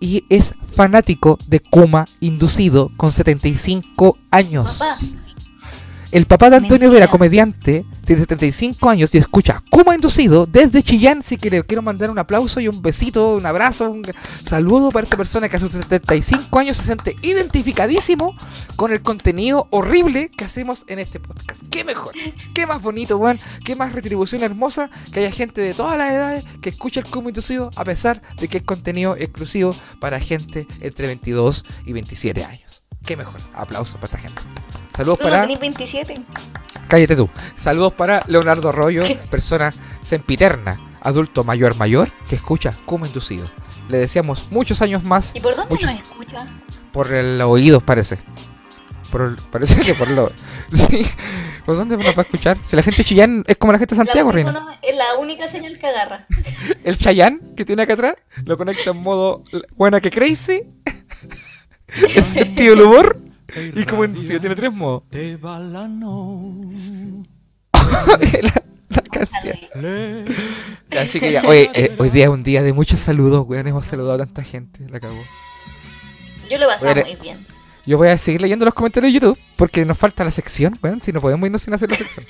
y 0.04 0.26
es 0.28 0.54
fanático 0.76 1.40
de 1.48 1.62
Kuma 1.62 2.06
inducido 2.20 2.92
con 2.98 3.14
75 3.14 4.18
años. 4.32 4.78
El 6.14 6.28
papá 6.28 6.52
de 6.52 6.58
Antonio. 6.58 6.92
Vera, 6.92 7.08
comediante, 7.08 7.84
tiene 8.06 8.22
75 8.22 8.88
años 8.88 9.10
y 9.16 9.18
escucha 9.18 9.64
Kuma 9.72 9.96
inducido 9.96 10.46
desde 10.46 10.84
Chillán. 10.84 11.20
Así 11.26 11.38
que 11.38 11.50
le 11.50 11.64
quiero 11.64 11.82
mandar 11.82 12.12
un 12.12 12.20
aplauso 12.20 12.60
y 12.60 12.68
un 12.68 12.84
besito, 12.84 13.34
un 13.34 13.48
abrazo, 13.48 13.90
un 13.90 14.04
saludo 14.46 14.92
para 14.92 15.06
esta 15.06 15.18
persona 15.18 15.50
que 15.50 15.58
a 15.58 15.60
sus 15.60 15.72
75 15.72 16.60
años 16.60 16.78
se 16.78 16.84
siente 16.84 17.16
identificadísimo 17.24 18.36
con 18.76 18.92
el 18.92 19.02
contenido 19.02 19.68
horrible 19.72 20.30
que 20.30 20.46
hacemos 20.46 20.86
en 20.88 21.00
este 21.00 21.20
podcast. 21.20 21.64
¿Qué 21.72 21.84
mejor? 21.84 22.14
¿Qué 22.54 22.68
más 22.68 22.80
bonito, 22.80 23.18
weón? 23.18 23.40
¿Qué 23.66 23.76
más 23.76 23.94
retribución 23.94 24.44
hermosa 24.44 24.92
que 25.12 25.22
haya 25.22 25.32
gente 25.32 25.62
de 25.62 25.74
todas 25.74 25.98
las 25.98 26.14
edades 26.14 26.46
que 26.62 26.70
escucha 26.70 27.00
el 27.00 27.08
Kuma 27.08 27.30
inducido 27.30 27.72
a 27.76 27.84
pesar 27.84 28.22
de 28.40 28.48
que 28.48 28.60
es 28.60 28.64
contenido 28.64 29.16
exclusivo 29.18 29.76
para 30.00 30.20
gente 30.20 30.68
entre 30.80 31.08
22 31.08 31.66
y 31.88 31.94
27 31.94 32.44
años? 32.44 32.63
¿Qué 33.06 33.18
mejor? 33.18 33.40
Aplausos 33.54 33.96
para 33.96 34.06
esta 34.06 34.18
gente. 34.18 34.42
Saludos 34.96 35.20
Tú 35.20 35.26
no 35.26 35.30
para... 35.32 35.42
tenés 35.44 35.60
27. 35.60 36.22
Cállate 36.88 37.16
tú. 37.16 37.30
Saludos 37.56 37.94
para 37.94 38.24
Leonardo 38.28 38.70
Arroyo, 38.70 39.04
persona 39.30 39.74
sempiterna, 40.02 40.80
adulto 41.02 41.44
mayor 41.44 41.76
mayor, 41.76 42.10
que 42.30 42.36
escucha 42.36 42.74
como 42.86 43.06
inducido. 43.06 43.50
Le 43.90 43.98
deseamos 43.98 44.50
muchos 44.52 44.82
años 44.82 45.04
más 45.04 45.32
¿Y 45.34 45.42
por 45.42 45.56
dónde 45.56 45.74
Muchos- 45.74 45.92
nos 45.92 46.02
escucha? 46.02 46.48
por 46.92 47.12
el 47.12 47.42
oídos, 47.42 47.84
parece. 47.84 48.18
Por 49.12 49.22
el- 49.24 49.36
parece 49.52 49.82
que 49.82 49.94
por 49.96 50.10
lo... 50.10 50.32
Sí. 50.74 51.06
¿Por 51.66 51.76
dónde 51.78 51.96
nos 51.98 52.06
va 52.08 52.14
a 52.18 52.22
escuchar? 52.24 52.58
Si 52.66 52.76
la 52.76 52.84
gente 52.84 53.04
Chillán 53.06 53.44
es 53.48 53.56
como 53.58 53.72
la 53.72 53.80
gente 53.80 53.96
de 53.96 54.00
Santiago, 54.04 54.32
Reina. 54.32 54.50
audífono 54.52 54.78
Es 54.82 54.96
la 54.96 55.16
única 55.18 55.48
señal 55.48 55.78
que 55.80 55.88
agarra. 55.88 56.26
El 56.84 56.98
Chayán 56.98 57.40
que 57.56 57.64
tiene 57.66 57.84
acá 57.84 57.94
atrás 57.94 58.16
lo 58.44 58.58
conecta 58.58 58.90
en 58.92 58.98
modo 58.98 59.44
buena 59.76 60.02
que 60.02 60.12
crazy. 60.12 60.64
En 62.16 62.24
sentido 62.34 62.76
del 62.76 62.86
humor. 62.86 63.20
Y 63.76 63.86
como 63.86 64.04
inducido, 64.06 64.40
tiene 64.40 64.56
tres 64.56 64.74
modos. 64.74 65.04
Te 65.10 65.36
va 65.38 65.60
la 65.60 65.88
la, 68.42 68.64
la 68.90 69.02
canción. 69.12 69.60
Así 71.00 71.20
que 71.20 71.32
ya, 71.32 71.44
oye, 71.44 71.70
eh, 71.74 71.96
hoy 72.00 72.10
día 72.10 72.24
es 72.26 72.30
un 72.30 72.44
día 72.44 72.64
de 72.64 72.74
muchos 72.74 73.00
saludos, 73.00 73.46
weón. 73.48 73.68
Hemos 73.68 73.86
saludado 73.86 74.14
a 74.16 74.18
tanta 74.26 74.44
gente, 74.44 74.88
la 74.90 75.00
cagó. 75.00 75.22
Yo 76.50 76.58
lo 76.58 76.66
he 76.66 76.68
pasado 76.68 76.94
Oye, 76.94 77.04
muy 77.04 77.16
bien. 77.22 77.46
Yo 77.86 77.98
voy 77.98 78.08
a 78.08 78.18
seguir 78.18 78.42
leyendo 78.42 78.66
los 78.66 78.74
comentarios 78.74 79.12
de 79.14 79.20
YouTube 79.20 79.38
porque 79.56 79.86
nos 79.86 79.98
falta 79.98 80.24
la 80.24 80.32
sección, 80.32 80.80
weón. 80.82 81.02
Si 81.02 81.12
no 81.12 81.22
podemos 81.22 81.46
irnos 81.46 81.62
sin 81.62 81.74
hacer 81.74 81.90
la 81.92 81.98
sección. 81.98 82.26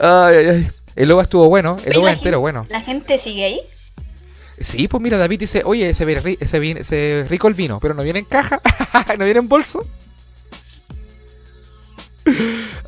ay, 0.00 0.34
ay, 0.36 0.46
ay. 0.48 0.70
El 0.94 1.08
logo 1.10 1.20
estuvo 1.20 1.48
bueno, 1.48 1.76
el 1.84 1.92
logo 1.92 2.08
entero 2.08 2.22
gente- 2.22 2.36
bueno. 2.36 2.66
¿La 2.70 2.80
gente 2.80 3.18
sigue 3.18 3.44
ahí? 3.44 3.60
Sí, 4.60 4.88
pues 4.88 5.02
mira, 5.02 5.18
David 5.18 5.40
dice, 5.40 5.62
oye, 5.64 5.92
se 5.94 6.04
ve, 6.04 6.22
ri- 6.22 6.46
se 6.46 6.58
ve- 6.58 6.82
se 6.84 6.96
ve 6.96 7.26
rico 7.28 7.46
el 7.48 7.54
vino, 7.54 7.78
pero 7.78 7.92
no 7.94 8.02
viene 8.02 8.20
en 8.20 8.24
caja, 8.24 8.60
no 9.18 9.24
viene 9.24 9.40
en 9.40 9.48
bolso. 9.48 9.86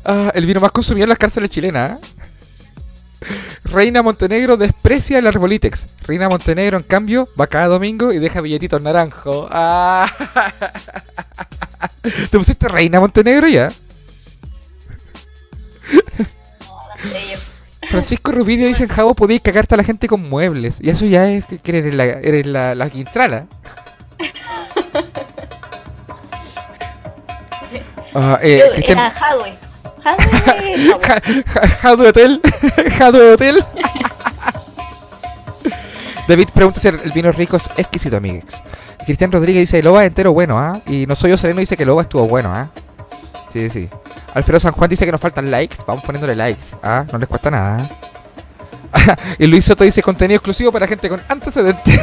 Ah, 0.03 0.31
el 0.33 0.45
vino 0.45 0.59
más 0.59 0.71
consumido 0.71 1.03
en 1.05 1.09
las 1.09 1.17
cárceles 1.17 1.49
chilenas. 1.49 1.99
¿eh? 2.01 3.27
Reina 3.65 4.01
Montenegro 4.01 4.57
desprecia 4.57 5.19
el 5.19 5.27
Arbolitex. 5.27 5.87
Reina 6.07 6.27
Montenegro, 6.27 6.77
en 6.77 6.83
cambio, 6.83 7.29
va 7.39 7.45
cada 7.47 7.67
domingo 7.67 8.11
y 8.11 8.19
deja 8.19 8.41
billetitos 8.41 8.81
naranjo. 8.81 9.47
Ah. 9.51 10.11
¿Te 12.01 12.37
pusiste 12.37 12.67
Reina 12.67 12.99
Montenegro 12.99 13.47
ya? 13.47 13.71
No. 16.59 17.48
Francisco 17.89 18.31
Rubidio 18.31 18.67
dice 18.67 18.83
en 18.83 18.89
Jabo 18.89 19.13
podéis 19.15 19.41
cagarte 19.41 19.73
a 19.73 19.77
la 19.77 19.83
gente 19.83 20.07
con 20.07 20.29
muebles. 20.29 20.77
Y 20.81 20.89
eso 20.89 21.05
ya 21.05 21.29
es 21.29 21.45
que 21.45 21.77
eres 21.77 21.93
la, 21.93 22.05
eres 22.05 22.45
la, 22.45 22.75
la 22.75 22.89
Quintrala. 22.89 23.45
Ah, 28.15 28.39
eh, 28.41 28.63
Yo 28.65 28.71
Cristian- 28.73 28.97
era 28.97 29.07
Hadwe. 29.09 29.53
Hadwe. 30.03 30.25
Hadwe. 30.33 30.97
Ja- 30.99 31.21
ja- 31.45 31.67
Jadwe 31.81 32.07
Hotel. 32.09 32.41
Jadwe 32.97 33.31
Hotel. 33.33 33.63
David 36.27 36.49
pregunta 36.53 36.79
si 36.79 36.87
el 36.87 36.97
vino 37.11 37.31
rico 37.31 37.57
es 37.57 37.69
exquisito, 37.77 38.17
amigues. 38.17 38.63
Cristian 39.05 39.31
Rodríguez 39.31 39.61
dice, 39.61 39.81
Loba 39.83 40.05
entero 40.05 40.33
bueno, 40.33 40.57
¿ah? 40.59 40.81
Y 40.87 41.05
no 41.05 41.15
soy 41.15 41.29
yo 41.31 41.37
sereno 41.37 41.59
dice 41.59 41.77
que 41.77 41.85
Loba 41.85 42.01
estuvo 42.03 42.27
bueno, 42.27 42.51
¿ah? 42.53 42.69
Sí, 43.53 43.69
sí. 43.69 43.89
Alfredo 44.33 44.59
San 44.59 44.73
Juan 44.73 44.89
dice 44.89 45.05
que 45.05 45.11
nos 45.11 45.21
faltan 45.21 45.49
likes. 45.49 45.77
Vamos 45.87 46.03
poniéndole 46.03 46.35
likes, 46.35 46.75
¿ah? 46.83 47.05
No 47.11 47.17
les 47.17 47.27
cuesta 47.27 47.49
nada. 47.49 47.89
y 49.39 49.47
Luis 49.47 49.65
Soto 49.65 49.83
dice 49.83 50.01
contenido 50.01 50.37
exclusivo 50.37 50.71
para 50.71 50.87
gente 50.87 51.09
con 51.09 51.21
antecedentes. 51.27 51.99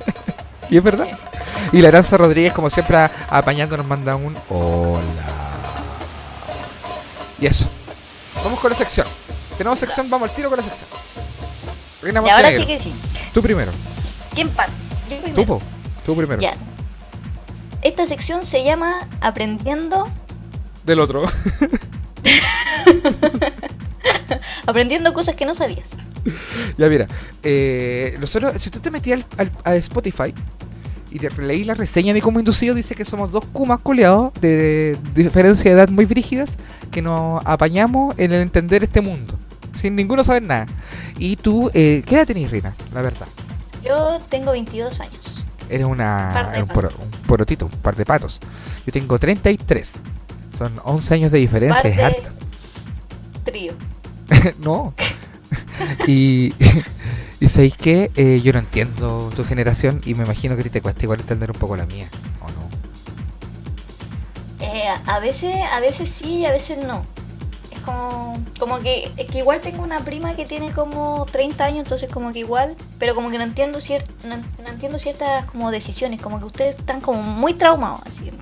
y 0.70 0.76
es 0.76 0.82
verdad. 0.82 1.08
Y 1.72 1.80
la 1.80 1.88
Aranza 1.88 2.16
Rodríguez, 2.16 2.52
como 2.52 2.70
siempre, 2.70 2.96
apañando, 3.28 3.76
nos 3.76 3.86
manda 3.86 4.16
un 4.16 4.36
hola. 4.48 5.00
Y 7.40 7.46
eso. 7.46 7.68
Vamos 8.42 8.60
con 8.60 8.70
la 8.70 8.76
sección. 8.76 9.06
Tenemos 9.56 9.78
sección, 9.78 10.08
vamos 10.10 10.30
al 10.30 10.34
tiro 10.34 10.48
con 10.48 10.58
la 10.58 10.64
sección. 10.64 10.88
Reina 12.02 12.22
Y 12.24 12.28
ahora 12.30 12.50
sí 12.50 12.66
que 12.66 12.78
sí. 12.78 12.92
Tú 13.32 13.42
primero. 13.42 13.72
¿Quién 14.34 14.48
parte? 14.50 14.72
Yo 15.08 15.16
Tú, 15.16 15.22
primero. 15.22 15.46
po. 15.46 15.62
Tú 16.06 16.16
primero. 16.16 16.40
Ya. 16.40 16.54
Esta 17.82 18.06
sección 18.06 18.44
se 18.44 18.64
llama 18.64 19.08
Aprendiendo 19.20 20.10
Del 20.90 20.98
otro. 20.98 21.22
aprendiendo 24.66 25.12
cosas 25.14 25.36
que 25.36 25.44
no 25.44 25.54
sabías. 25.54 25.88
Ya 26.76 26.88
mira, 26.88 27.06
eh, 27.44 28.16
nosotros, 28.20 28.54
si 28.60 28.68
usted 28.70 28.80
te 28.80 28.90
metía 28.90 29.14
al, 29.14 29.24
al- 29.38 29.52
a 29.62 29.76
Spotify 29.76 30.34
y 31.12 31.20
te 31.20 31.30
leí 31.42 31.62
la 31.62 31.74
reseña 31.74 32.12
de 32.12 32.20
Como 32.20 32.40
Inducido, 32.40 32.74
dice 32.74 32.96
que 32.96 33.04
somos 33.04 33.30
dos 33.30 33.44
kumas 33.52 33.78
culeados 33.78 34.32
de, 34.40 34.98
diferencia 35.14 35.70
de 35.70 35.76
edad 35.76 35.88
muy 35.90 36.06
brígidas 36.06 36.58
que 36.90 37.02
nos 37.02 37.40
apañamos 37.46 38.18
en 38.18 38.32
el 38.32 38.42
entender 38.42 38.82
este 38.82 39.00
mundo, 39.00 39.38
sin 39.74 39.94
ninguno 39.94 40.24
saber 40.24 40.42
nada. 40.42 40.66
Y 41.20 41.36
tú, 41.36 41.70
eh, 41.72 42.02
¿qué 42.04 42.16
edad 42.16 42.26
tenés, 42.26 42.50
Rina? 42.50 42.74
La 42.92 43.02
verdad. 43.02 43.28
Yo 43.84 44.18
tengo 44.28 44.50
22 44.50 44.98
años. 44.98 45.44
Eres 45.68 45.86
una, 45.86 46.50
de 46.52 46.62
un, 46.64 46.68
un 46.68 47.10
porotito, 47.28 47.66
un 47.66 47.70
par 47.70 47.94
de 47.94 48.04
patos. 48.04 48.40
Yo 48.84 48.92
tengo 48.92 49.18
33. 49.20 49.92
Son 50.60 50.78
11 50.84 51.14
años 51.14 51.32
de 51.32 51.38
diferencia, 51.38 51.82
Par 51.82 51.90
es 51.90 51.98
harto. 51.98 52.30
Trío. 53.44 53.72
no. 54.60 54.92
y, 56.06 56.52
y 57.40 57.48
sabéis 57.48 57.74
que 57.78 58.10
eh, 58.14 58.42
yo 58.44 58.52
no 58.52 58.58
entiendo 58.58 59.32
tu 59.34 59.42
generación 59.42 60.02
y 60.04 60.12
me 60.14 60.24
imagino 60.24 60.54
que 60.58 60.64
te 60.68 60.82
cuesta 60.82 61.02
igual 61.04 61.20
entender 61.20 61.50
un 61.50 61.58
poco 61.58 61.76
la 61.78 61.86
mía, 61.86 62.10
¿o 62.42 62.48
no? 62.50 62.68
Eh, 64.66 64.84
a 65.06 65.18
veces, 65.18 65.54
a 65.72 65.80
veces 65.80 66.10
sí 66.10 66.40
y 66.40 66.44
a 66.44 66.52
veces 66.52 66.76
no. 66.86 67.06
Es 67.72 67.78
como, 67.80 68.38
como 68.58 68.80
que, 68.80 69.10
es 69.16 69.28
que 69.28 69.38
igual 69.38 69.62
tengo 69.62 69.82
una 69.82 70.00
prima 70.00 70.34
que 70.36 70.44
tiene 70.44 70.72
como 70.72 71.24
30 71.32 71.64
años, 71.64 71.78
entonces 71.84 72.12
como 72.12 72.34
que 72.34 72.40
igual, 72.40 72.76
pero 72.98 73.14
como 73.14 73.30
que 73.30 73.38
no 73.38 73.44
entiendo 73.44 73.78
cier- 73.78 74.04
no, 74.24 74.36
no 74.36 74.68
entiendo 74.68 74.98
ciertas 74.98 75.46
como 75.46 75.70
decisiones, 75.70 76.20
como 76.20 76.38
que 76.38 76.44
ustedes 76.44 76.76
están 76.76 77.00
como 77.00 77.22
muy 77.22 77.54
traumados 77.54 78.02
así. 78.04 78.30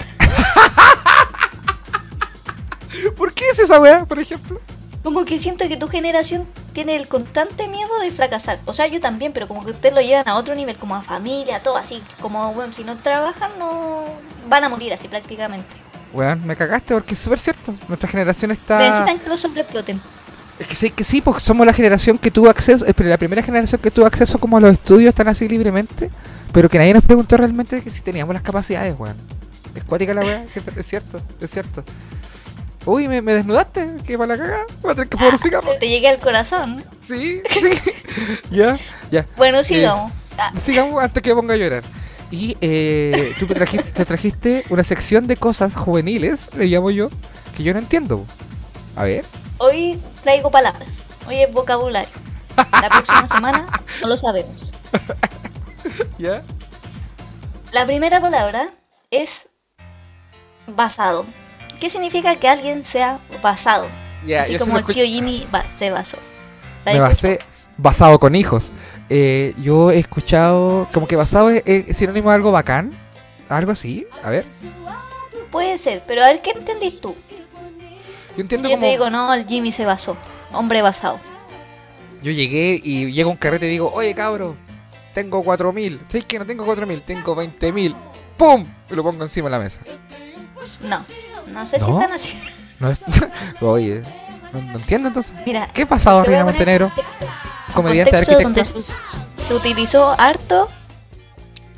¿Por 3.17 3.33
qué 3.33 3.45
es 3.51 3.59
esa 3.59 3.81
weá, 3.81 4.05
por 4.05 4.19
ejemplo? 4.19 4.61
Como 5.03 5.25
que 5.25 5.39
siento 5.39 5.67
que 5.69 5.77
tu 5.77 5.89
generación 5.89 6.47
tiene 6.73 6.97
el 6.97 7.09
constante 7.09 7.69
miedo 7.69 7.99
de 8.01 8.11
fracasar. 8.11 8.59
O 8.65 8.73
sea, 8.73 8.87
yo 8.89 9.01
también, 9.01 9.33
pero 9.33 9.49
como 9.49 9.65
que 9.65 9.71
ustedes 9.71 9.95
lo 9.95 10.01
llevan 10.01 10.29
a 10.29 10.37
otro 10.37 10.55
nivel, 10.55 10.77
como 10.77 10.97
a 10.97 11.03
familia, 11.03 11.63
todo 11.63 11.77
así. 11.77 12.03
Como, 12.21 12.53
bueno, 12.53 12.75
si 12.75 12.85
no 12.85 12.97
trabajan, 12.97 13.51
no 13.59 14.05
van 14.49 14.65
a 14.65 14.69
morir 14.69 14.93
así 14.93 15.09
prácticamente. 15.09 15.69
Weón, 16.13 16.47
me 16.47 16.57
cagaste 16.57 16.95
porque 16.95 17.15
es 17.15 17.21
súper 17.21 17.39
cierto. 17.39 17.75
Nuestra 17.87 18.09
generación 18.09 18.51
está... 18.51 18.79
Necesitan 18.79 19.19
que 19.19 19.29
los 19.29 19.41
sobreexploten. 19.41 20.01
Es 20.59 20.67
que 20.67 20.75
sí, 20.75 20.91
que 20.91 21.05
sí, 21.05 21.21
porque 21.21 21.41
somos 21.41 21.65
la 21.65 21.73
generación 21.73 22.19
que 22.19 22.31
tuvo 22.31 22.49
acceso, 22.51 22.85
la 22.99 23.17
primera 23.17 23.43
generación 23.43 23.81
que 23.81 23.93
tuvo 23.93 24.07
acceso 24.07 24.39
como 24.39 24.57
a 24.57 24.61
los 24.61 24.73
estudios 24.73 25.15
tan 25.15 25.29
así 25.29 25.49
libremente, 25.49 26.11
pero 26.53 26.69
que 26.69 26.79
nadie 26.79 26.93
nos 26.95 27.05
preguntó 27.05 27.37
realmente 27.37 27.81
que 27.81 27.91
si 27.91 28.01
teníamos 28.01 28.35
las 28.35 28.43
capacidades, 28.43 28.95
weón. 28.99 29.17
Es 29.75 29.85
cuática 29.85 30.13
la 30.15 30.23
weá, 30.23 30.43
es 30.77 30.87
cierto, 30.87 31.21
es 31.41 31.51
cierto. 31.51 31.85
Uy, 32.89 33.07
me, 33.07 33.21
me 33.21 33.35
desnudaste, 33.35 33.87
que 34.07 34.17
para 34.17 34.35
la 34.35 34.43
cagada, 34.43 34.65
voy 34.81 34.93
a 34.93 34.95
tener 34.95 35.09
que 35.11 35.19
fumar 35.19 35.35
un 35.35 35.39
cigarro. 35.39 35.73
Te 35.79 35.91
llegué 35.91 36.09
al 36.09 36.19
corazón. 36.19 36.83
Sí, 37.07 37.43
sí. 37.51 37.71
ya, 38.51 38.79
ya. 39.11 39.27
Bueno, 39.37 39.63
sigamos. 39.63 40.11
Ah, 40.39 40.53
Sigamos 40.59 41.03
antes 41.03 41.23
que 41.23 41.35
ponga 41.35 41.53
a 41.53 41.59
llorar. 41.59 41.83
Y 42.31 42.57
eh, 42.63 43.35
tú 43.39 43.47
te 43.47 43.55
trajiste, 43.55 43.91
te 43.91 44.05
trajiste 44.07 44.65
una 44.71 44.85
sección 44.85 45.27
de 45.27 45.37
cosas 45.37 45.77
juveniles, 45.77 46.47
le 46.57 46.65
llamo 46.65 46.91
yo, 46.91 47.11
que 47.55 47.63
yo 47.63 47.75
no 47.75 47.79
entiendo. 47.79 48.25
A 48.97 49.05
ver. 49.05 49.27
hoy 49.59 50.01
traigo 50.23 50.51
palabras. 50.51 51.01
Hoy 51.27 51.43
es 51.43 51.53
vocabulario. 51.53 52.09
La 52.57 52.89
próxima 52.89 53.29
semana 53.35 53.67
no 54.01 54.09
lo 54.09 54.17
sabemos. 54.17 54.73
¿Ya? 56.17 56.43
La 57.73 57.85
primera 57.85 58.19
palabra 58.19 58.71
es 59.11 59.47
basado. 60.67 61.27
¿Qué 61.81 61.89
significa 61.89 62.35
que 62.37 62.49
alguien 62.49 62.85
sea 62.85 63.21
basado? 63.43 63.87
Así 64.39 64.59
como 64.59 64.79
el 64.79 64.85
tío 64.85 65.05
Jimmy 65.05 65.47
se 65.77 65.91
basó. 65.91 66.19
¿La 66.85 66.93
Me 66.93 67.01
basé 67.01 67.39
basado 67.77 68.19
con 68.19 68.35
hijos. 68.35 68.73
Eh, 69.09 69.55
yo 69.59 69.91
he 69.91 69.99
escuchado 69.99 70.89
como 70.93 71.07
que 71.07 71.17
basado 71.17 71.51
es, 71.51 71.63
es 71.65 71.97
sinónimo 71.97 72.31
de 72.31 72.37
algo 72.37 72.53
bacán. 72.53 72.93
Algo 73.49 73.73
así. 73.73 74.07
A 74.23 74.31
ver. 74.31 74.45
Puede 75.51 75.79
ser, 75.79 76.03
pero 76.07 76.23
a 76.23 76.29
ver, 76.29 76.43
¿qué 76.43 76.51
entendís 76.51 77.01
tú? 77.01 77.17
Yo 78.37 78.43
entiendo 78.43 78.69
Si 78.69 78.73
yo 78.73 78.77
como. 78.77 78.87
te 78.87 78.91
digo, 78.91 79.09
no, 79.11 79.33
el 79.33 79.47
Jimmy 79.47 79.73
se 79.73 79.87
basó. 79.87 80.17
Hombre 80.53 80.83
basado. 80.83 81.21
Yo 82.23 82.33
llegué 82.33 82.81
y 82.83 83.11
llega 83.13 83.29
un 83.29 83.37
carrete 83.37 83.67
y 83.67 83.71
digo, 83.71 83.91
oye 83.95 84.15
cabro, 84.15 84.57
tengo 85.15 85.43
4000. 85.43 86.01
¿Sabes 86.09 86.27
que 86.27 86.39
no 86.39 86.47
tengo 86.47 86.65
4000? 86.65 87.03
Tengo 87.03 87.35
20000. 87.35 87.95
¡Pum! 88.37 88.67
Y 88.91 88.95
lo 88.95 89.03
pongo 89.03 89.23
encima 89.23 89.47
de 89.47 89.51
la 89.53 89.59
mesa. 89.59 89.81
No, 90.83 91.05
no 91.53 91.67
sé 91.67 91.79
si 91.79 91.91
están 91.91 92.13
así. 92.13 92.39
No 92.81 92.89
es. 92.91 93.03
oye, 93.61 94.03
no, 94.53 94.61
no 94.63 94.79
entiendo 94.79 95.09
entonces. 95.09 95.35
Mira, 95.45 95.69
¿Qué 95.75 95.85
pasado, 95.85 96.23
te 96.23 96.29
voy 96.29 96.35
a 96.35 96.39
Reina 96.39 96.45
Montenegro? 96.53 96.93
Comediante, 97.75 98.17
arquitecto. 98.17 98.65
se- 98.65 99.55
utilizó 99.55 100.15
harto, 100.17 100.69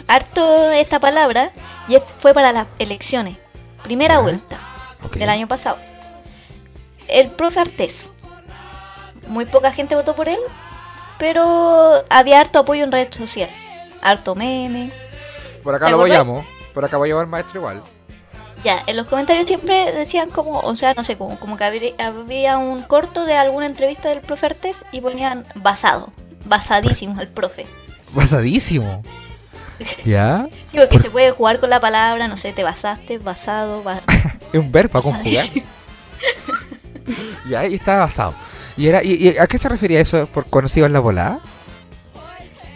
harto 0.06 0.70
esta 0.72 0.98
palabra 0.98 1.52
y 1.88 1.96
fue 2.18 2.34
para 2.34 2.52
las 2.52 2.66
elecciones. 2.78 3.38
Primera 3.82 4.18
vuelta 4.18 4.58
del 5.14 5.28
año 5.30 5.48
pasado. 5.48 5.78
El 7.08 7.30
profe 7.30 7.60
Artés. 7.60 8.10
Muy 9.28 9.46
poca 9.46 9.72
gente 9.72 9.94
votó 9.94 10.14
por 10.14 10.28
él, 10.28 10.38
pero 11.18 12.02
había 12.10 12.40
harto 12.40 12.58
apoyo 12.58 12.84
en 12.84 12.92
redes 12.92 13.16
sociales. 13.16 13.54
Harto 14.02 14.34
meme. 14.34 14.90
Por 15.62 15.74
acá 15.74 15.86
¿Te 15.86 15.92
lo 15.92 16.06
llamo. 16.06 16.44
Por 16.74 16.84
acá 16.84 16.98
voy 16.98 17.08
a 17.08 17.12
llevar 17.12 17.26
maestro 17.26 17.60
igual. 17.60 17.82
Ya, 18.64 18.82
en 18.86 18.96
los 18.96 19.06
comentarios 19.06 19.46
siempre 19.46 19.90
decían 19.92 20.30
como, 20.30 20.60
o 20.60 20.74
sea, 20.74 20.92
no 20.94 21.02
sé, 21.02 21.16
como, 21.16 21.38
como 21.40 21.56
que 21.56 21.94
había 21.98 22.58
un 22.58 22.82
corto 22.82 23.24
de 23.24 23.34
alguna 23.34 23.66
entrevista 23.66 24.10
del 24.10 24.20
profe 24.20 24.46
Artés 24.46 24.84
y 24.92 25.00
ponían 25.00 25.44
basado, 25.54 26.12
basadísimo 26.44 27.20
el 27.20 27.28
profe. 27.28 27.64
Basadísimo. 28.12 29.02
¿Ya? 30.04 30.46
Sí, 30.70 30.76
porque 30.78 30.98
se 30.98 31.10
puede 31.10 31.30
jugar 31.30 31.58
con 31.58 31.70
la 31.70 31.80
palabra, 31.80 32.28
no 32.28 32.36
sé, 32.36 32.52
te 32.52 32.62
basaste, 32.62 33.18
basado, 33.18 33.82
ba- 33.82 34.02
Es 34.52 34.60
un 34.60 34.70
verbo 34.70 34.98
a 34.98 35.02
conjugar. 35.02 35.46
ya, 37.48 37.66
y 37.66 37.74
estaba 37.76 38.00
basado. 38.00 38.34
¿Y, 38.76 38.86
era, 38.88 39.02
y, 39.02 39.14
y 39.14 39.38
a 39.38 39.46
qué 39.46 39.58
se 39.58 39.68
refería 39.68 40.00
eso 40.00 40.26
por 40.26 40.48
conocido 40.48 40.86
en 40.86 40.92
la 40.92 41.00
volada? 41.00 41.40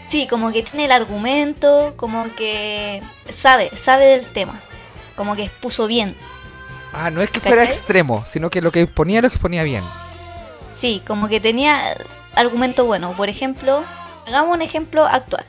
Sí, 0.09 0.27
como 0.27 0.51
que 0.51 0.63
tiene 0.63 0.85
el 0.85 0.91
argumento, 0.91 1.93
como 1.95 2.25
que 2.35 3.01
sabe, 3.31 3.69
sabe 3.75 4.05
del 4.05 4.27
tema, 4.27 4.59
como 5.15 5.35
que 5.35 5.43
expuso 5.43 5.87
bien. 5.87 6.15
Ah, 6.93 7.11
no 7.11 7.21
es 7.21 7.29
que 7.29 7.39
fuera 7.39 7.63
¿Cachai? 7.63 7.75
extremo, 7.75 8.23
sino 8.25 8.49
que 8.49 8.61
lo 8.61 8.71
que 8.71 8.81
exponía 8.81 9.21
lo 9.21 9.27
exponía 9.27 9.63
bien. 9.63 9.83
Sí, 10.73 11.01
como 11.05 11.27
que 11.27 11.39
tenía 11.39 11.97
argumento 12.35 12.85
bueno. 12.85 13.11
Por 13.13 13.29
ejemplo, 13.29 13.83
hagamos 14.27 14.55
un 14.55 14.61
ejemplo 14.61 15.05
actual. 15.05 15.45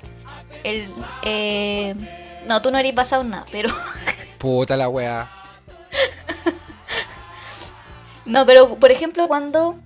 El, 0.65 0.89
eh, 1.23 1.95
no, 2.49 2.63
tú 2.63 2.71
no 2.71 2.79
eres 2.79 2.95
basado 2.95 3.23
en 3.23 3.31
nada, 3.31 3.47
pero 3.53 3.69
Puta 4.39 4.77
la 4.77 4.89
wea. 4.89 5.29
No, 8.27 8.45
pero 8.45 8.77
por 8.77 8.91
ejemplo, 8.91 9.29
cuando. 9.29 9.77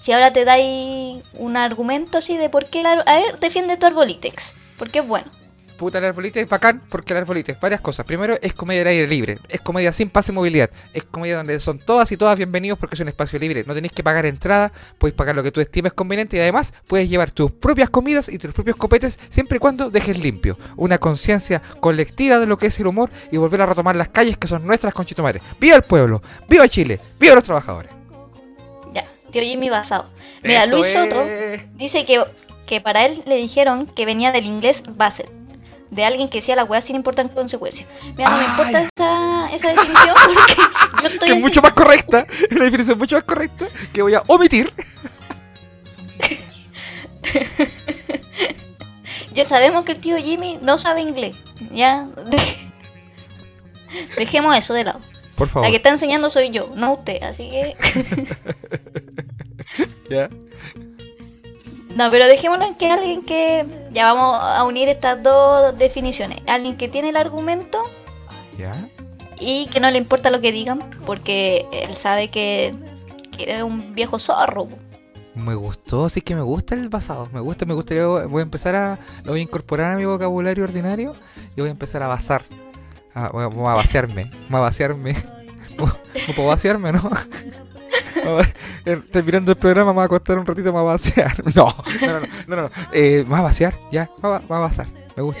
Si 0.00 0.12
ahora 0.12 0.32
te 0.32 0.44
dais 0.44 1.32
un 1.38 1.56
argumento 1.56 2.18
así 2.18 2.36
de 2.36 2.48
por 2.48 2.66
qué. 2.66 2.84
a 2.86 3.16
ver, 3.16 3.38
defiende 3.40 3.76
tu 3.76 3.86
arbolitex. 3.86 4.54
Porque 4.78 5.00
es 5.00 5.06
bueno. 5.06 5.30
Puta, 5.76 5.98
el 5.98 6.04
arbolito 6.04 6.38
es 6.38 6.48
bacán 6.48 6.82
porque 6.88 7.12
el 7.12 7.18
arbolito 7.18 7.50
es 7.50 7.58
varias 7.60 7.80
cosas. 7.80 8.06
Primero, 8.06 8.36
es 8.40 8.52
comedia 8.52 8.82
al 8.82 8.88
aire 8.88 9.08
libre. 9.08 9.38
Es 9.48 9.60
comedia 9.60 9.92
sin 9.92 10.08
pase 10.08 10.30
y 10.30 10.34
movilidad. 10.34 10.70
Es 10.92 11.02
comedia 11.02 11.36
donde 11.36 11.58
son 11.58 11.78
todas 11.80 12.10
y 12.12 12.16
todas 12.16 12.36
bienvenidos 12.36 12.78
porque 12.78 12.94
es 12.94 13.00
un 13.00 13.08
espacio 13.08 13.38
libre. 13.40 13.64
No 13.66 13.74
tenéis 13.74 13.92
que 13.92 14.04
pagar 14.04 14.24
entrada, 14.24 14.72
puedes 14.98 15.16
pagar 15.16 15.34
lo 15.34 15.42
que 15.42 15.50
tú 15.50 15.60
estimes 15.60 15.92
conveniente 15.92 16.36
y 16.36 16.40
además 16.40 16.72
puedes 16.86 17.08
llevar 17.08 17.32
tus 17.32 17.50
propias 17.50 17.90
comidas 17.90 18.28
y 18.28 18.38
tus 18.38 18.54
propios 18.54 18.76
copetes 18.76 19.18
siempre 19.30 19.56
y 19.56 19.58
cuando 19.58 19.90
dejes 19.90 20.16
limpio. 20.18 20.56
Una 20.76 20.98
conciencia 20.98 21.60
colectiva 21.80 22.38
de 22.38 22.46
lo 22.46 22.56
que 22.56 22.68
es 22.68 22.78
el 22.78 22.86
humor 22.86 23.10
y 23.32 23.36
volver 23.36 23.62
a 23.62 23.66
retomar 23.66 23.96
las 23.96 24.08
calles 24.10 24.38
que 24.38 24.46
son 24.46 24.64
nuestras 24.64 24.94
conchitomares. 24.94 25.42
¡Viva 25.60 25.74
el 25.76 25.82
pueblo! 25.82 26.22
¡Viva 26.48 26.68
Chile! 26.68 27.00
¡Viva 27.18 27.34
los 27.34 27.42
trabajadores! 27.44 27.90
Ya, 28.92 29.04
tío 29.32 29.42
Jimmy 29.42 29.70
basado. 29.70 30.04
Mira, 30.44 30.64
Eso 30.64 30.76
Luis 30.76 30.92
Soto 30.92 31.20
es. 31.22 31.62
dice 31.76 32.04
que, 32.04 32.22
que 32.64 32.80
para 32.80 33.04
él 33.06 33.22
le 33.26 33.36
dijeron 33.36 33.86
que 33.86 34.06
venía 34.06 34.30
del 34.30 34.46
inglés 34.46 34.84
based. 34.88 35.26
De 35.90 36.04
alguien 36.04 36.28
que 36.28 36.38
decía 36.38 36.56
la 36.56 36.64
weá 36.64 36.80
sin 36.80 36.96
importar 36.96 37.30
consecuencias. 37.30 37.88
Mira, 38.16 38.30
no 38.30 38.38
me 38.38 38.44
importa 38.44 38.80
esa, 38.82 39.48
esa 39.54 39.68
definición 39.68 40.16
porque 40.26 40.54
yo 41.02 41.08
estoy 41.08 41.28
que 41.28 41.34
es 41.34 41.40
mucho 41.40 41.62
más 41.62 41.72
correcta, 41.72 42.26
la 42.50 42.64
definición 42.64 42.96
es 42.96 42.98
mucho 42.98 43.16
más 43.16 43.24
correcta, 43.24 43.66
que 43.92 44.02
voy 44.02 44.14
a 44.14 44.22
omitir. 44.26 44.72
Ya 49.34 49.44
sabemos 49.44 49.84
que 49.84 49.92
el 49.92 49.98
tío 49.98 50.16
Jimmy 50.16 50.58
no 50.62 50.78
sabe 50.78 51.00
inglés. 51.00 51.36
Ya. 51.72 52.08
Dejemos 54.16 54.56
eso 54.56 54.74
de 54.74 54.84
lado. 54.84 55.00
Por 55.36 55.48
favor. 55.48 55.66
La 55.66 55.70
que 55.70 55.76
está 55.78 55.88
enseñando 55.88 56.30
soy 56.30 56.50
yo, 56.50 56.70
no 56.76 56.94
usted. 56.94 57.20
Así 57.22 57.50
que. 57.50 57.76
¿Ya? 60.08 60.30
No, 61.94 62.10
pero 62.10 62.26
dejémoslo 62.26 62.66
en 62.66 62.74
que 62.74 62.90
alguien 62.90 63.22
que. 63.22 63.66
Ya 63.92 64.12
vamos 64.12 64.38
a 64.42 64.64
unir 64.64 64.88
estas 64.88 65.22
dos 65.22 65.76
definiciones. 65.78 66.40
Alguien 66.46 66.76
que 66.76 66.88
tiene 66.88 67.10
el 67.10 67.16
argumento 67.16 67.82
¿Ya? 68.58 68.72
y 69.38 69.66
que 69.66 69.80
no 69.80 69.90
le 69.90 69.98
importa 69.98 70.30
lo 70.30 70.40
que 70.40 70.50
digan, 70.50 70.80
porque 71.06 71.66
él 71.72 71.96
sabe 71.96 72.28
que, 72.28 72.74
que 73.36 73.56
es 73.56 73.62
un 73.62 73.94
viejo 73.94 74.18
zorro. 74.18 74.68
Me 75.34 75.54
gustó, 75.54 76.08
sí 76.08 76.20
que 76.20 76.34
me 76.34 76.42
gusta 76.42 76.74
el 76.74 76.88
basado. 76.88 77.28
Me 77.32 77.40
gusta, 77.40 77.64
me 77.64 77.74
gustaría. 77.74 78.06
Voy 78.06 78.40
a 78.40 78.42
empezar 78.42 78.74
a. 78.74 78.98
Lo 79.24 79.32
voy 79.32 79.40
a 79.40 79.42
incorporar 79.42 79.92
a 79.92 79.96
mi 79.96 80.04
vocabulario 80.04 80.64
ordinario 80.64 81.14
y 81.56 81.60
voy 81.60 81.68
a 81.68 81.72
empezar 81.72 82.02
a 82.02 82.08
basar. 82.08 82.42
A, 83.14 83.28
voy 83.28 83.44
a, 83.44 83.46
voy 83.46 83.66
a 83.66 83.74
vaciarme. 83.74 84.30
Voy 84.48 84.58
a 84.58 84.62
vaciarme. 84.62 85.16
No 85.76 86.34
puedo 86.36 86.50
vaciarme, 86.50 86.92
¿no? 86.92 87.02
Eh, 88.86 89.00
Terminando 89.10 89.52
el 89.52 89.56
programa, 89.58 89.92
me 89.92 89.94
voy 89.96 90.02
a 90.02 90.06
acostar 90.06 90.38
un 90.38 90.44
ratito, 90.46 90.66
me 90.66 90.78
voy 90.80 90.80
a 90.80 90.92
vaciar. 90.92 91.34
No, 91.54 91.74
no, 92.02 92.06
no, 92.06 92.20
no, 92.20 92.56
no, 92.56 92.62
no. 92.62 92.70
Eh, 92.92 93.22
me 93.24 93.30
voy 93.30 93.38
a 93.38 93.42
vaciar, 93.42 93.74
ya, 93.90 94.08
me 94.22 94.28
voy 94.28 94.40
a, 94.50 94.58
vaciar. 94.58 94.86
Me 95.16 95.22
gusta. 95.22 95.40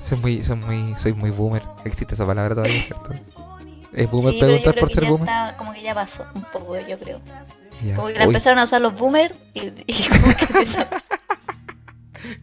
Soy 0.00 0.18
muy, 0.18 0.42
soy 0.44 0.56
muy, 0.56 0.94
soy 0.98 1.12
muy 1.12 1.30
boomer. 1.30 1.62
Existe 1.84 2.14
esa 2.14 2.24
palabra 2.26 2.54
todavía, 2.54 2.80
¿cierto? 2.80 3.10
¿Es 3.92 4.10
boomer 4.10 4.32
sí, 4.32 4.40
preguntar 4.40 4.74
por 4.76 4.92
ser 4.92 5.04
boomer? 5.06 5.28
está, 5.28 5.56
como 5.58 5.72
que 5.72 5.82
ya 5.82 5.94
pasó 5.94 6.24
un 6.34 6.42
poco, 6.42 6.78
yo 6.78 6.98
creo. 6.98 7.20
Ya. 7.84 7.94
Como 7.94 8.08
que 8.08 8.14
la 8.14 8.20
Uy, 8.20 8.26
empezaron 8.28 8.58
a 8.58 8.64
usar 8.64 8.80
los 8.80 8.94
boomers 8.94 9.34
y, 9.54 9.72
y 9.86 10.08
como 10.08 10.34
que 10.36 10.44
empezó- 10.48 10.86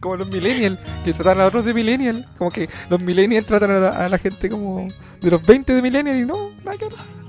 Como 0.00 0.16
los 0.16 0.28
millennials, 0.28 0.78
que 1.04 1.12
tratan 1.12 1.40
a 1.40 1.46
otros 1.46 1.64
de 1.64 1.74
millennial. 1.74 2.26
Como 2.38 2.50
que 2.50 2.68
los 2.90 3.00
millennials 3.00 3.46
tratan 3.46 3.70
a 3.72 3.78
la, 3.78 3.88
a 3.90 4.08
la 4.08 4.18
gente 4.18 4.48
como 4.48 4.86
de 5.20 5.30
los 5.30 5.44
20 5.44 5.74
de 5.74 5.82
millennial 5.82 6.16
y 6.16 6.24
no, 6.24 6.50
nada 6.64 6.76
que. 6.78 6.86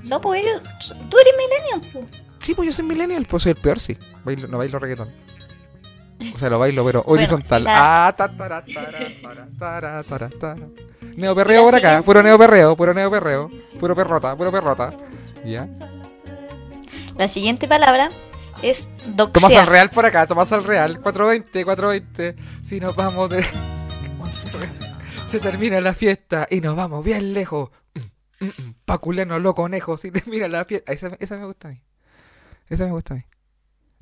No, 0.08 0.20
pues 0.20 0.42
ellos, 0.44 0.62
tú 1.10 1.16
eres 1.18 1.34
millennial. 1.36 1.90
pues. 1.92 2.22
Sí, 2.38 2.54
pues 2.54 2.66
yo 2.66 2.72
soy 2.72 2.84
millennial, 2.86 3.26
pues 3.26 3.42
soy 3.42 3.52
el 3.52 3.58
peor, 3.58 3.78
sí. 3.80 3.96
Bailo, 4.24 4.48
no 4.48 4.58
bailo 4.58 4.78
reggaetón. 4.78 5.10
O 6.34 6.38
sea, 6.38 6.48
lo 6.50 6.58
bailo, 6.58 6.84
pero 6.84 7.02
horizontal. 7.06 7.64
la- 7.64 8.08
Ah, 8.08 8.16
tara. 8.16 8.64
Neoperreo 11.16 11.64
por 11.64 11.74
acá, 11.74 12.02
puro 12.02 12.22
neoperreo, 12.22 12.76
puro 12.76 12.94
neoperreo, 12.94 13.50
puro 13.78 13.94
perrota, 13.96 14.36
puro 14.36 14.50
perrota. 14.52 14.90
Ya. 15.44 15.68
La 17.16 17.28
siguiente 17.28 17.66
palabra 17.68 18.08
es 18.62 18.88
Tomás 18.98 19.08
al 19.08 19.16
doxear. 19.16 19.68
real 19.68 19.90
por 19.90 20.06
acá, 20.06 20.26
Tomás 20.26 20.50
al 20.52 20.64
real, 20.64 21.00
420, 21.00 21.64
420. 21.64 22.36
Si 22.64 22.80
nos 22.80 22.94
vamos 22.96 23.30
de. 23.30 23.44
Se 25.30 25.38
termina 25.40 25.80
la 25.80 25.92
fiesta 25.94 26.46
y 26.50 26.60
nos 26.60 26.74
vamos 26.76 27.04
bien 27.04 27.34
lejos. 27.34 27.70
Mm, 27.94 28.44
mm, 28.44 28.48
mm. 28.48 28.74
Pa' 28.86 28.98
culernos 28.98 29.40
los 29.42 29.54
conejos. 29.54 30.00
Si 30.00 30.10
termina 30.10 30.48
la 30.48 30.64
fiesta. 30.64 30.92
Esa, 30.92 31.10
esa 31.20 31.36
me 31.38 31.44
gusta 31.46 31.68
a 31.68 31.70
mí. 31.72 31.82
Esa 32.68 32.84
me 32.86 32.92
gusta 32.92 33.14
a 33.14 33.16
mí. 33.18 33.24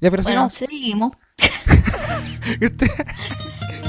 Ya, 0.00 0.10
pero 0.10 0.22
Bueno, 0.22 0.50
si 0.50 0.58
seguimos. 0.66 1.12
Usted- 2.62 2.90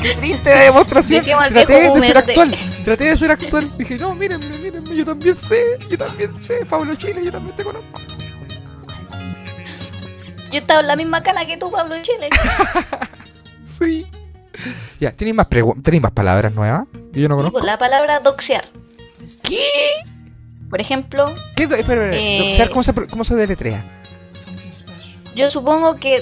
Qué 0.01 0.13
triste 0.13 0.53
la 0.55 0.61
demostración. 0.61 1.23
Traté 1.23 1.73
de 1.91 1.99
ser 2.01 2.17
actual. 2.17 2.55
Traté 2.85 3.03
de 3.05 3.17
ser 3.17 3.31
actual. 3.31 3.77
Dije, 3.77 3.95
no, 3.97 4.13
mírenme, 4.15 4.57
mírenme. 4.59 4.95
Yo 4.95 5.03
también 5.05 5.35
sé. 5.35 5.77
Yo 5.89 5.97
también 5.97 6.37
sé. 6.39 6.65
Pablo 6.65 6.95
Chile, 6.95 7.21
yo 7.25 7.31
también 7.31 7.55
te 7.55 7.63
conozco. 7.63 7.99
Yo 10.51 10.59
estaba 10.59 10.79
en 10.81 10.87
la 10.87 10.95
misma 10.95 11.21
cana 11.23 11.45
que 11.45 11.57
tú, 11.57 11.69
Pablo 11.71 11.95
Chile. 12.01 12.29
Sí. 13.65 14.07
Ya, 14.99 15.11
¿tenéis 15.11 15.35
más, 15.35 15.47
pregu- 15.47 15.79
¿tenéis 15.83 16.01
más 16.01 16.11
palabras 16.11 16.51
nuevas? 16.55 16.85
Que 17.13 17.19
yo 17.21 17.29
no 17.29 17.35
conozco. 17.35 17.59
Con 17.59 17.67
la 17.67 17.77
palabra 17.77 18.19
doxear. 18.21 18.65
¿Qué? 19.43 19.67
Por 20.69 20.81
ejemplo, 20.81 21.25
¿Qué? 21.55 21.63
Espera, 21.63 21.79
espera, 21.81 22.15
Eh, 22.15 22.39
doxear, 22.47 22.69
¿cómo, 22.69 22.81
se, 22.83 22.93
¿Cómo 23.07 23.23
se 23.23 23.35
deletrea? 23.35 23.83
yo 25.35 25.51
supongo 25.51 25.97
que 25.97 26.21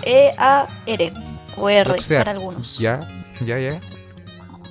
D-O-X-E-A-R. 0.00 1.12
O 1.56 1.68
R 1.68 1.90
Doxear. 1.90 2.20
para 2.24 2.32
algunos. 2.32 2.78
Ya, 2.78 3.00
ya, 3.44 3.58
ya. 3.58 3.80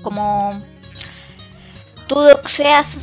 Como 0.03 0.61
tú 2.07 2.15
doxeas, 2.19 2.99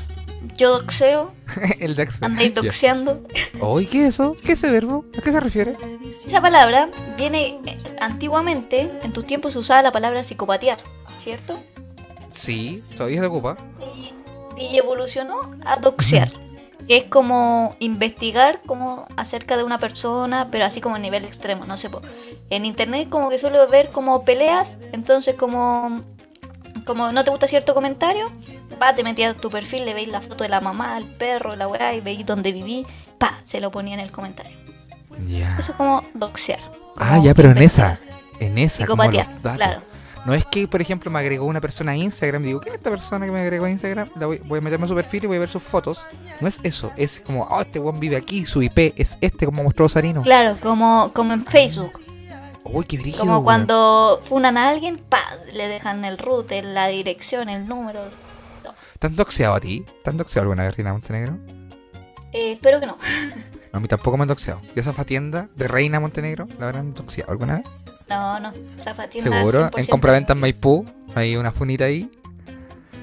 yo 0.57 0.79
doxeo, 0.79 1.33
El 1.81 1.95
Dex. 1.95 2.23
andáis 2.23 2.55
doxeando. 2.55 3.23
Oye, 3.61 3.89
¿qué 3.89 4.03
es 4.03 4.15
eso? 4.15 4.37
¿Qué 4.45 4.53
es 4.53 4.63
ese 4.63 4.71
verbo? 4.71 5.05
¿A 5.19 5.23
qué 5.23 5.33
se 5.33 5.41
refiere? 5.41 5.77
Esa 6.27 6.41
palabra 6.41 6.89
viene 7.17 7.61
eh, 7.65 7.77
antiguamente, 8.01 8.91
en 9.03 9.13
tus 9.13 9.27
tiempos 9.27 9.53
se 9.55 9.59
usaba 9.61 9.83
la 9.83 9.93
palabra 9.93 10.25
psicopatear, 10.25 10.79
¿cierto? 11.23 11.59
Sí, 12.33 12.81
todavía 12.97 13.21
se 13.21 13.27
ocupa. 13.27 13.57
Y, 13.95 14.13
y 14.63 14.79
evolucionó 14.79 15.41
a 15.65 15.77
doxear, 15.77 16.31
que 16.87 16.97
es 16.97 17.05
como 17.05 17.75
investigar 17.79 18.61
como 18.67 19.07
acerca 19.17 19.57
de 19.57 19.65
una 19.65 19.79
persona, 19.79 20.49
pero 20.51 20.65
así 20.65 20.81
como 20.81 20.97
a 20.97 20.99
nivel 20.99 21.25
extremo, 21.25 21.65
no 21.65 21.77
sé. 21.77 21.89
En 22.51 22.65
internet 22.65 23.09
como 23.09 23.31
que 23.31 23.39
suelo 23.39 23.67
ver 23.69 23.91
como 23.91 24.23
peleas, 24.25 24.77
entonces 24.93 25.35
como 25.37 26.03
como 26.87 27.13
no 27.13 27.25
te 27.25 27.31
gusta 27.31 27.47
cierto 27.49 27.75
comentario, 27.75 28.31
va, 28.81 28.95
te 28.95 29.03
metías 29.03 29.37
a 29.37 29.39
tu 29.39 29.51
perfil, 29.51 29.85
le 29.85 29.93
veis 29.93 30.09
la 30.09 30.23
foto 30.23 30.45
de 30.45 30.49
la 30.49 30.61
mamá, 30.61 30.97
el 30.97 31.05
perro, 31.05 31.57
la 31.57 31.69
weá, 31.69 31.95
y 31.95 32.01
veis 32.01 32.25
dónde 32.25 32.53
viví, 32.53 32.87
pa, 33.19 33.41
se 33.45 33.61
lo 33.61 33.71
ponía 33.71 33.95
en 33.95 34.01
el 34.01 34.11
comentario. 34.11 34.57
Ya. 35.29 35.57
Eso 35.59 35.73
es 35.73 35.77
como 35.77 36.03
doxear. 36.15 36.61
Ah, 36.97 37.19
ya, 37.23 37.35
pero 37.35 37.51
en 37.51 37.59
esa. 37.59 37.99
En 38.39 38.57
esa, 38.59 38.87
datos. 38.87 39.53
claro. 39.57 39.83
No 40.27 40.35
es 40.35 40.45
que, 40.45 40.67
por 40.67 40.81
ejemplo, 40.81 41.11
me 41.11 41.21
agregó 41.21 41.47
una 41.47 41.61
persona 41.61 41.93
a 41.93 41.97
Instagram 41.97 42.43
y 42.43 42.47
digo, 42.47 42.61
¿quién 42.61 42.75
es 42.75 42.81
esta 42.81 42.91
persona 42.91 43.27
que 43.27 43.33
me 43.33 43.41
agregó 43.41 43.67
a 43.67 43.71
Instagram? 43.71 44.09
La 44.17 44.27
voy, 44.27 44.41
voy 44.45 44.59
a 44.59 44.61
meterme 44.61 44.85
a 44.85 44.89
su 44.89 44.95
perfil 44.95 45.25
y 45.25 45.27
voy 45.29 45.37
a 45.37 45.41
ver 45.41 45.49
sus 45.49 45.63
fotos. 45.63 46.05
No 46.41 46.49
es 46.49 46.59
eso, 46.65 46.91
es 46.97 47.21
como, 47.21 47.45
oh, 47.45 47.61
este 47.61 47.79
weón 47.79 48.01
vive 48.01 48.17
aquí, 48.17 48.45
su 48.45 48.61
IP 48.61 48.93
es 48.97 49.17
este, 49.21 49.47
como 49.47 49.63
mostró 49.63 49.89
Sarino. 49.89 50.23
Claro, 50.23 50.59
como, 50.61 51.13
como 51.15 51.33
en 51.33 51.45
Facebook. 51.45 51.93
Uy, 52.73 52.85
qué 52.85 52.99
brígido. 52.99 53.25
Como 53.25 53.45
cuando 53.45 54.21
funan 54.25 54.57
a 54.57 54.69
alguien, 54.69 54.99
pa, 54.99 55.23
le 55.53 55.69
dejan 55.69 56.05
el 56.05 56.19
root, 56.19 56.51
la 56.51 56.89
dirección, 56.89 57.49
el 57.49 57.67
número. 57.67 58.01
¿Te 58.99 59.07
han 59.07 59.17
doxeado 59.17 59.55
a 59.55 59.61
ti? 59.61 59.85
¿Te 60.03 60.11
han 60.11 60.17
doxeado 60.17 60.45
alguna 60.45 60.65
vez, 60.65 60.77
Reina 60.77 60.93
Montenegro? 60.93 61.37
Eh, 62.33 62.53
espero 62.53 62.81
que 62.81 62.87
no. 62.87 62.97
No, 63.73 63.79
a 63.79 63.81
mí 63.81 63.89
tampoco 63.89 64.17
me 64.17 64.23
han 64.23 64.29
doxeado. 64.29 64.61
¿Y 64.75 64.81
esa 64.81 64.93
fatienda 64.95 65.49
de 65.55 65.69
Reina 65.69 66.01
Montenegro 66.01 66.49
la 66.59 66.67
habrán 66.69 66.95
doxeado 66.95 67.33
alguna 67.33 67.57
vez? 67.57 67.85
No, 68.09 68.41
no. 68.41 68.53
Zapatienda 68.83 69.31
Seguro. 69.31 69.65
En 69.77 69.85
100%. 69.85 69.89
compraventa 69.91 70.33
en 70.33 70.39
Maipú, 70.39 70.85
hay 71.15 71.37
una 71.37 71.51
funita 71.51 71.85
ahí. 71.85 72.11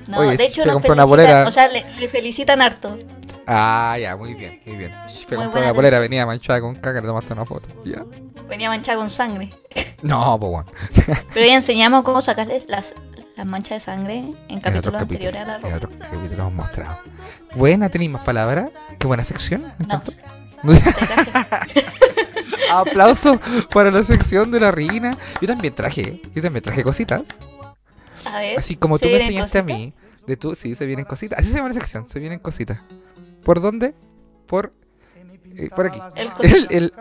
No, 0.08 0.20
Oye, 0.20 0.38
de 0.38 0.46
hecho 0.46 0.66
nos 0.66 0.76
una 0.76 0.82
felicitan, 0.82 1.10
bolera. 1.10 1.44
O 1.48 1.52
sea, 1.52 1.68
le, 1.68 1.86
le 2.00 2.08
felicitan 2.08 2.62
harto. 2.62 2.98
Ah, 3.46 3.98
ya, 4.00 4.16
muy 4.16 4.34
bien, 4.34 4.62
muy 4.66 4.76
bien. 4.78 4.92
Fue 5.28 5.38
Muy 5.38 5.48
buena 5.48 5.68
una 5.68 5.74
polera, 5.74 6.00
venía 6.00 6.26
manchada 6.26 6.62
con 6.62 6.76
caca, 6.76 7.02
le 7.02 7.08
tomaste 7.08 7.34
una 7.34 7.46
foto. 7.46 7.68
¿Ya? 7.86 8.04
Venía 8.48 8.70
manchada 8.70 8.98
con 8.98 9.10
sangre. 9.10 9.50
No, 10.04 10.38
pues 10.38 10.52
bueno. 10.52 10.72
Pero 11.34 11.46
ya 11.46 11.56
enseñamos 11.56 12.04
cómo 12.04 12.22
sacarles 12.22 12.66
las, 12.68 12.94
las 13.38 13.46
manchas 13.46 13.78
de 13.78 13.80
sangre 13.80 14.26
en 14.50 14.60
capítulos 14.60 15.02
anteriores 15.02 15.42
a 15.42 15.46
la 15.46 15.54
capítulos, 15.62 15.76
en 15.76 15.82
ropa. 15.82 15.96
otros 15.96 16.12
capítulos 16.12 16.40
hemos 16.40 16.54
mostrado. 16.54 16.98
Buena, 17.56 17.90
¿tenéis 17.90 18.12
más 18.12 18.24
palabras? 18.26 18.70
Qué 19.00 19.08
buena 19.08 19.24
sección. 19.24 19.62
No. 19.62 20.02
encantó. 20.04 20.12
Te 20.12 20.92
traje. 21.48 21.86
Aplauso 22.72 23.40
para 23.74 23.92
la 23.92 24.04
sección 24.04 24.52
de 24.52 24.60
la 24.60 24.72
reina. 24.72 25.18
Yo 25.42 25.48
también 25.48 25.74
traje, 25.74 26.20
yo 26.36 26.42
también 26.42 26.64
traje 26.64 26.84
cositas. 26.84 27.22
A 28.26 28.40
ver. 28.40 28.60
Así 28.60 28.76
como 28.76 28.98
¿se 28.98 29.06
tú 29.06 29.12
me 29.12 29.22
enseñaste 29.22 29.60
a 29.60 29.62
cositas? 29.62 29.80
mí. 29.80 29.94
De 30.28 30.36
tú, 30.38 30.54
sí, 30.56 30.76
se 30.76 30.86
vienen 30.86 31.06
cositas. 31.06 31.40
Así 31.40 31.50
se 31.50 31.56
llama 31.56 31.70
la 31.70 31.76
sección, 31.76 32.10
se 32.10 32.20
vienen 32.20 32.40
cositas. 32.40 32.80
¿Por 33.44 33.62
dónde? 33.62 33.94
Por. 34.48 34.74
eh, 35.58 35.70
por 35.76 35.86
aquí. 35.88 36.00
El 36.16 36.30
El, 36.42 36.68
el, 36.72 36.94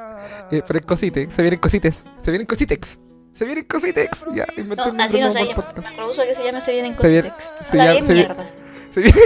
eh, 0.50 0.62
por 0.66 0.76
el 0.76 0.84
cosite. 0.84 1.30
Se 1.30 1.42
vienen 1.42 1.60
cositex. 1.60 2.04
Se 2.22 2.30
vienen 2.30 2.46
cositex. 2.46 2.98
Se 3.34 3.44
vienen 3.44 3.64
cositex. 3.64 4.26
Ya, 4.34 4.44
inventé 4.56 4.76
No, 4.84 4.90
un 4.90 5.00
así 5.00 5.18
no 5.20 5.30
se 5.30 5.44
llama. 5.44 5.54
podcast. 5.54 5.96
Rehuso 5.96 6.22
que 6.22 6.34
se 6.34 6.44
llame 6.44 6.60
Se 6.60 6.72
vienen 6.72 6.96
Se 6.98 7.08
viene- 7.08 7.30
cositex. 7.30 7.66
se 7.70 7.76
llama- 7.76 7.92
se 8.06 8.12
viene- 8.12 8.14
mierda. 8.14 8.50
Se 8.90 9.00
vienen, 9.00 9.22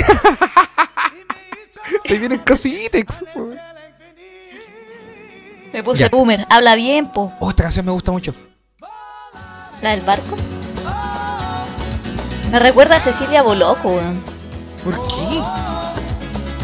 se 2.05 2.19
vienen 2.19 2.39
cositex. 2.39 3.25
Me 5.73 5.83
puse 5.83 6.05
Ya. 6.05 6.09
boomer. 6.09 6.47
Habla 6.49 6.75
bien, 6.77 7.09
po. 7.09 7.33
Oh, 7.41 7.51
esta 7.51 7.65
canción 7.65 7.85
me 7.85 7.93
gusta 7.93 8.13
mucho. 8.13 8.33
La 9.83 9.91
del 9.91 10.01
barco. 10.03 10.37
Me 12.51 12.59
recuerda 12.61 12.97
a 12.97 13.01
Cecilia 13.01 13.43
Boloco, 13.43 13.89
weón. 13.89 14.23
¿Por 14.85 14.95
qué? 15.09 15.36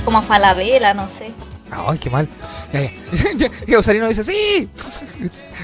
Como 0.05 0.19
a 0.19 0.23
Falabella, 0.23 0.95
no 0.95 1.09
sé. 1.09 1.33
Ay, 1.71 1.99
qué 1.99 2.11
mal. 2.11 2.29
Ya, 2.73 2.81
ya. 2.81 2.91
ya, 3.37 3.51
ya 3.67 3.79
Osarino 3.79 4.09
dice, 4.09 4.25
¡sí! 4.25 4.67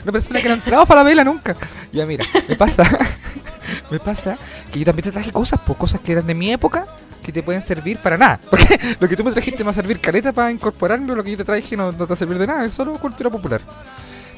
Una 0.02 0.12
persona 0.12 0.43
que 0.43 0.48
no 0.48 0.52
ha 0.52 0.56
entrado 0.56 0.85
para 0.85 1.01
la 1.02 1.09
vela 1.09 1.24
nunca. 1.24 1.56
Ya, 1.90 2.05
mira, 2.05 2.23
me 2.47 2.55
pasa. 2.55 2.85
me 3.90 3.98
pasa 3.98 4.36
que 4.70 4.81
yo 4.81 4.85
también 4.85 5.05
te 5.05 5.12
traje 5.12 5.32
cosas, 5.32 5.59
pues 5.66 5.78
cosas 5.78 6.01
que 6.02 6.12
eran 6.12 6.27
de 6.27 6.35
mi 6.35 6.52
época 6.52 6.86
que 7.23 7.32
te 7.32 7.43
pueden 7.43 7.62
servir 7.62 7.97
para 7.98 8.19
nada. 8.19 8.40
Porque 8.51 8.78
lo 9.01 9.09
que 9.09 9.16
tú 9.16 9.24
me 9.24 9.32
trajiste 9.32 9.59
me 9.60 9.65
va 9.65 9.70
a 9.70 9.74
servir 9.74 10.01
caleta 10.01 10.35
para 10.35 10.51
incorporarlo, 10.51 11.15
lo 11.15 11.24
que 11.24 11.31
yo 11.31 11.39
te 11.39 11.44
traje 11.44 11.77
no, 11.78 11.93
te 11.93 12.05
va 12.05 12.15
a 12.15 12.16
servir 12.16 12.39
de 12.39 12.47
nada, 12.47 12.66
es 12.66 12.74
solo 12.74 12.93
cultura 12.98 13.31
popular. 13.31 13.62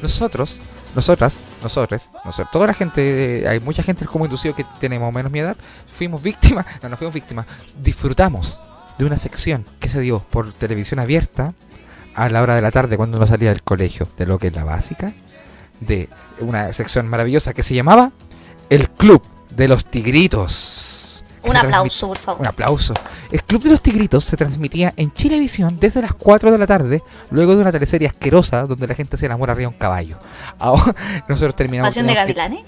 Nosotros, 0.00 0.60
nosotras, 0.94 1.40
nosotros, 1.60 2.08
nosotros, 2.24 2.50
toda 2.52 2.68
la 2.68 2.74
gente, 2.74 3.46
hay 3.48 3.58
mucha 3.58 3.82
gente 3.82 4.06
como 4.06 4.26
inducido 4.26 4.54
que 4.54 4.64
o 4.86 5.12
menos 5.12 5.32
mi 5.32 5.40
edad, 5.40 5.56
fuimos 5.88 6.22
víctimas, 6.22 6.64
no, 6.82 6.88
no 6.88 6.96
fuimos 6.96 7.12
víctimas, 7.12 7.46
disfrutamos 7.82 8.60
de 9.00 9.06
una 9.06 9.18
sección 9.18 9.64
que 9.80 9.88
se 9.88 9.98
dio 10.00 10.20
por 10.20 10.52
televisión 10.52 11.00
abierta 11.00 11.54
a 12.14 12.28
la 12.28 12.42
hora 12.42 12.54
de 12.54 12.60
la 12.60 12.70
tarde 12.70 12.98
cuando 12.98 13.16
uno 13.16 13.26
salía 13.26 13.48
del 13.48 13.62
colegio, 13.62 14.06
de 14.18 14.26
lo 14.26 14.38
que 14.38 14.48
es 14.48 14.54
la 14.54 14.62
básica, 14.62 15.12
de 15.80 16.10
una 16.40 16.70
sección 16.74 17.08
maravillosa 17.08 17.54
que 17.54 17.62
se 17.62 17.74
llamaba 17.74 18.12
El 18.68 18.90
Club 18.90 19.22
de 19.56 19.68
los 19.68 19.86
Tigritos. 19.86 21.24
Un 21.42 21.56
aplauso, 21.56 22.08
por 22.08 22.18
favor. 22.18 22.40
Un 22.42 22.46
aplauso. 22.46 22.92
El 23.32 23.42
Club 23.42 23.62
de 23.62 23.70
los 23.70 23.80
Tigritos 23.80 24.24
se 24.24 24.36
transmitía 24.36 24.92
en 24.98 25.14
Chilevisión 25.14 25.80
desde 25.80 26.02
las 26.02 26.12
4 26.12 26.52
de 26.52 26.58
la 26.58 26.66
tarde, 26.66 27.02
luego 27.30 27.56
de 27.56 27.62
una 27.62 27.72
teleserie 27.72 28.06
asquerosa 28.06 28.66
donde 28.66 28.86
la 28.86 28.94
gente 28.94 29.16
se 29.16 29.24
enamora 29.24 29.54
arriba 29.54 29.70
de 29.70 29.74
un 29.74 29.80
caballo. 29.80 30.18
Ahora, 30.58 30.94
nosotros 31.26 31.56
terminamos. 31.56 31.88
Pasión 31.88 32.06
de 32.06 32.14
Gavilanes. 32.14 32.60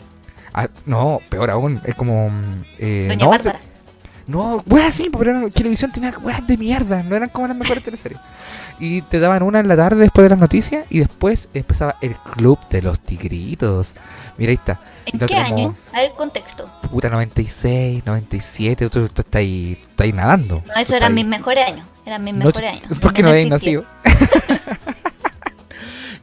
Ah, 0.54 0.68
no, 0.86 1.20
peor 1.28 1.50
aún, 1.50 1.82
es 1.84 1.94
como. 1.94 2.30
mm, 2.30 2.64
eh, 2.78 3.06
Doña 3.08 3.24
no, 3.26 3.30
Bárbara. 3.30 3.60
No, 4.32 4.62
weas 4.66 4.94
sí, 4.94 5.08
pero 5.16 5.30
era- 5.30 5.50
Chilevisión 5.50 5.92
tenía 5.92 6.14
weas 6.22 6.46
de 6.46 6.56
mierda, 6.56 7.02
no 7.02 7.14
eran 7.16 7.28
como 7.28 7.46
las 7.48 7.56
mejores 7.56 7.84
teleseries. 7.84 8.18
Y 8.78 9.02
te 9.02 9.20
daban 9.20 9.42
una 9.42 9.60
en 9.60 9.68
la 9.68 9.76
tarde 9.76 10.00
después 10.00 10.24
de 10.24 10.30
las 10.30 10.38
noticias 10.38 10.86
y 10.90 10.98
después 11.00 11.48
empezaba 11.54 11.96
el 12.00 12.14
Club 12.16 12.58
de 12.70 12.82
los 12.82 12.98
Tigritos. 12.98 13.94
Mira, 14.38 14.50
ahí 14.50 14.54
está. 14.56 14.80
¿En 15.06 15.18
qué 15.20 15.34
año? 15.36 15.74
A 15.92 16.00
ver, 16.00 16.12
contexto. 16.16 16.68
Puta, 16.90 17.08
96, 17.10 18.04
97, 18.06 18.88
tú, 18.88 19.08
tú 19.08 19.20
estás 19.22 19.38
ahí, 19.40 19.78
estás 19.80 20.04
ahí 20.04 20.12
nadando. 20.12 20.62
No, 20.66 20.74
estás 20.80 20.96
eran 20.96 21.14
mis 21.14 21.26
mejores 21.26 21.68
años. 21.68 21.86
Eran 22.06 22.24
mis 22.24 22.34
No, 22.34 22.46
mejores 22.46 22.70
años. 22.70 22.98
¿Por 22.98 23.12
qué 23.12 23.22
no 23.22 23.28
habéis 23.28 23.46
existía. 23.52 23.80
nacido? 23.80 23.84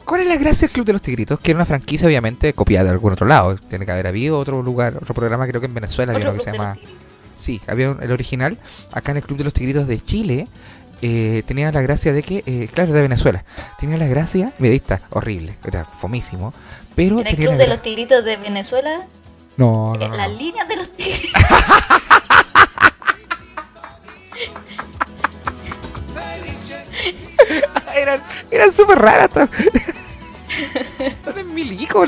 ¿Cuál 0.05 0.21
es 0.21 0.27
la 0.27 0.37
gracia 0.37 0.67
del 0.67 0.73
Club 0.73 0.85
de 0.87 0.93
los 0.93 1.01
Tigritos? 1.01 1.39
Que 1.39 1.51
era 1.51 1.57
una 1.59 1.65
franquicia, 1.65 2.07
obviamente, 2.07 2.53
copiada 2.53 2.85
de 2.85 2.91
algún 2.91 3.13
otro 3.13 3.27
lado. 3.27 3.55
Tiene 3.55 3.85
que 3.85 3.91
haber 3.91 4.07
habido 4.07 4.39
otro 4.39 4.63
lugar, 4.63 4.97
otro 4.97 5.13
programa, 5.13 5.45
creo 5.47 5.61
que 5.61 5.67
en 5.67 5.73
Venezuela 5.75 6.13
había 6.13 6.29
uno 6.29 6.39
que 6.39 6.43
se 6.45 6.51
llama. 6.51 6.73
tigritos. 6.73 6.99
Sí, 7.39 7.61
había 7.67 7.91
un- 7.91 8.03
el 8.03 8.11
original. 8.11 8.57
Acá 8.91 9.11
en 9.11 9.17
el 9.17 9.23
Club 9.23 9.37
de 9.39 9.43
los 9.45 9.53
Tigritos 9.53 9.87
de 9.87 9.99
Chile. 9.99 10.47
eh, 11.01 11.43
tenía 11.45 11.71
la 11.71 11.79
gracia 11.81 12.11
de 12.11 12.23
que, 12.23 12.43
eh, 12.45 12.67
claro, 12.73 12.91
de 12.91 13.01
Venezuela. 13.01 13.45
Tenía 13.79 13.95
la 13.97 14.05
gracia, 14.07 14.51
mira, 14.59 14.73
ahí 14.73 14.77
está, 14.79 14.99
horrible, 15.11 15.55
era 15.65 15.85
fomísimo. 15.85 16.53
Pero 16.93 17.21
En 17.21 17.27
el 17.27 17.37
Club 17.37 17.53
de 17.55 17.67
los 17.67 17.81
Tigritos 17.81 18.25
de 18.25 18.35
Venezuela, 18.35 19.05
No, 19.55 19.95
no, 19.95 20.05
eh, 20.05 20.09
no, 20.09 20.17
las 20.17 20.29
líneas 20.31 20.67
de 20.67 20.75
los 20.75 20.89
tigritos. 20.91 21.31
eran, 27.95 28.21
eran 28.51 28.73
súper 28.73 28.99
raras. 28.99 29.29
son 31.23 31.37
en 31.37 31.53
milico, 31.53 32.03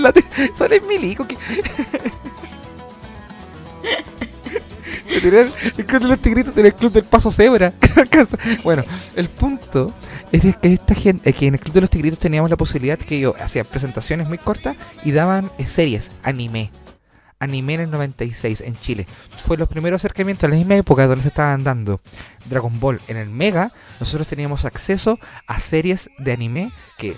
son 0.58 0.74
en 0.74 0.88
milico. 0.88 1.26
que- 1.28 1.38
El 5.78 5.86
club 5.86 6.02
de 6.02 6.08
los 6.08 6.20
tigritos 6.20 6.54
tenía 6.54 6.70
el 6.70 6.76
club 6.76 6.92
del 6.92 7.04
paso 7.04 7.32
cebra. 7.32 7.74
bueno, 8.64 8.84
el 9.16 9.30
punto 9.30 9.94
es 10.32 10.42
que 10.42 10.56
esta 10.74 10.96
gente, 10.96 11.34
que 11.34 11.48
en 11.48 11.56
el 11.56 11.60
club 11.60 11.74
de 11.74 11.82
los 11.82 11.90
tigritos 11.90 12.20
teníamos 12.20 12.50
la 12.50 12.58
posibilidad 12.58 12.98
que 12.98 13.20
yo 13.20 13.36
hacía 13.42 13.64
presentaciones 13.64 14.28
muy 14.28 14.38
cortas 14.38 14.78
y 15.04 15.12
daban 15.12 15.52
eh, 15.58 15.68
series, 15.68 16.12
anime. 16.24 16.72
Anime 17.40 17.74
en 17.74 17.80
el 17.82 17.92
96 17.92 18.62
en 18.62 18.76
Chile. 18.76 19.08
Fue 19.36 19.58
los 19.58 19.68
primeros 19.68 20.02
acercamientos 20.02 20.46
a 20.46 20.50
la 20.50 20.56
misma 20.56 20.76
época 20.76 21.08
donde 21.08 21.24
se 21.24 21.30
estaban 21.30 21.64
dando 21.64 22.00
Dragon 22.46 22.80
Ball 22.80 23.02
en 23.08 23.18
el 23.18 23.30
Mega. 23.30 23.72
Nosotros 24.00 24.28
teníamos 24.28 24.64
acceso 24.64 25.18
a 25.48 25.60
series 25.60 26.10
de 26.20 26.32
anime 26.34 26.72
que, 26.98 27.18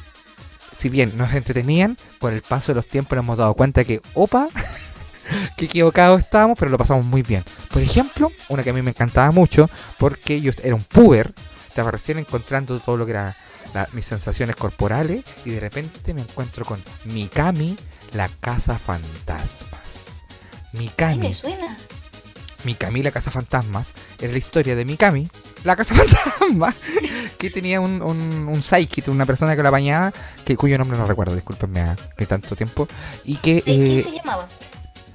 si 0.76 0.88
bien 0.88 1.12
nos 1.18 1.34
entretenían, 1.34 1.98
con 2.20 2.34
el 2.34 2.42
paso 2.42 2.72
de 2.72 2.78
los 2.78 2.88
tiempos 2.88 3.18
nos 3.18 3.24
hemos 3.24 3.38
dado 3.38 3.54
cuenta 3.54 3.84
que, 3.84 4.02
opa, 4.14 4.48
que 5.58 5.66
equivocados 5.66 6.20
estábamos, 6.22 6.58
pero 6.58 6.72
lo 6.72 6.78
pasamos 6.78 7.06
muy 7.06 7.22
bien. 7.24 7.44
Por 7.72 7.82
ejemplo, 7.82 8.32
una 8.50 8.64
que 8.64 8.70
a 8.72 8.74
mí 8.74 8.82
me 8.82 8.92
encantaba 8.92 9.32
mucho, 9.32 9.70
porque 9.98 10.42
yo 10.42 10.52
era 10.64 10.76
un 10.76 10.84
puber, 10.84 11.34
estaba 11.68 11.92
recién 11.92 12.20
encontrando 12.20 12.80
todo 12.80 12.98
lo 12.98 13.06
que 13.06 13.12
era 13.12 13.36
la- 13.74 13.88
mis 13.94 14.06
sensaciones 14.06 14.56
corporales, 14.56 15.24
y 15.46 15.52
de 15.52 15.60
repente 15.60 16.14
me 16.14 16.22
encuentro 16.22 16.66
con 16.66 16.82
Mikami, 17.06 17.76
la 18.14 18.30
casa 18.40 18.78
fantasmas. 18.78 20.24
Mikami. 20.74 21.18
me 21.28 21.34
suena. 21.34 21.78
Mikami, 22.64 23.04
la 23.04 23.12
casa 23.12 23.30
fantasmas, 23.30 23.92
era 24.22 24.32
la 24.32 24.38
historia 24.38 24.74
de 24.76 24.86
Mikami, 24.86 25.28
la 25.66 25.76
casa 25.76 25.94
fantasma, 26.40 26.74
que 27.38 27.50
tenía 27.50 27.82
un, 27.82 28.02
un, 28.02 28.48
un 28.48 28.64
psychic, 28.64 29.10
una 29.10 29.26
persona 29.26 29.56
que 29.56 29.64
la 29.64 29.70
bañaba, 29.70 30.14
que, 30.46 30.56
cuyo 30.56 30.78
nombre 30.78 30.98
no 30.98 31.06
recuerdo, 31.06 31.36
discúlpenme, 31.36 31.82
ah, 31.82 31.96
que 32.18 32.26
tanto 32.26 32.56
tiempo, 32.56 32.88
y 33.26 33.36
que, 33.38 33.56
¿De 33.56 33.62
qué 33.64 33.96
eh, 33.98 34.00
se 34.00 34.12
llamaba? 34.12 34.48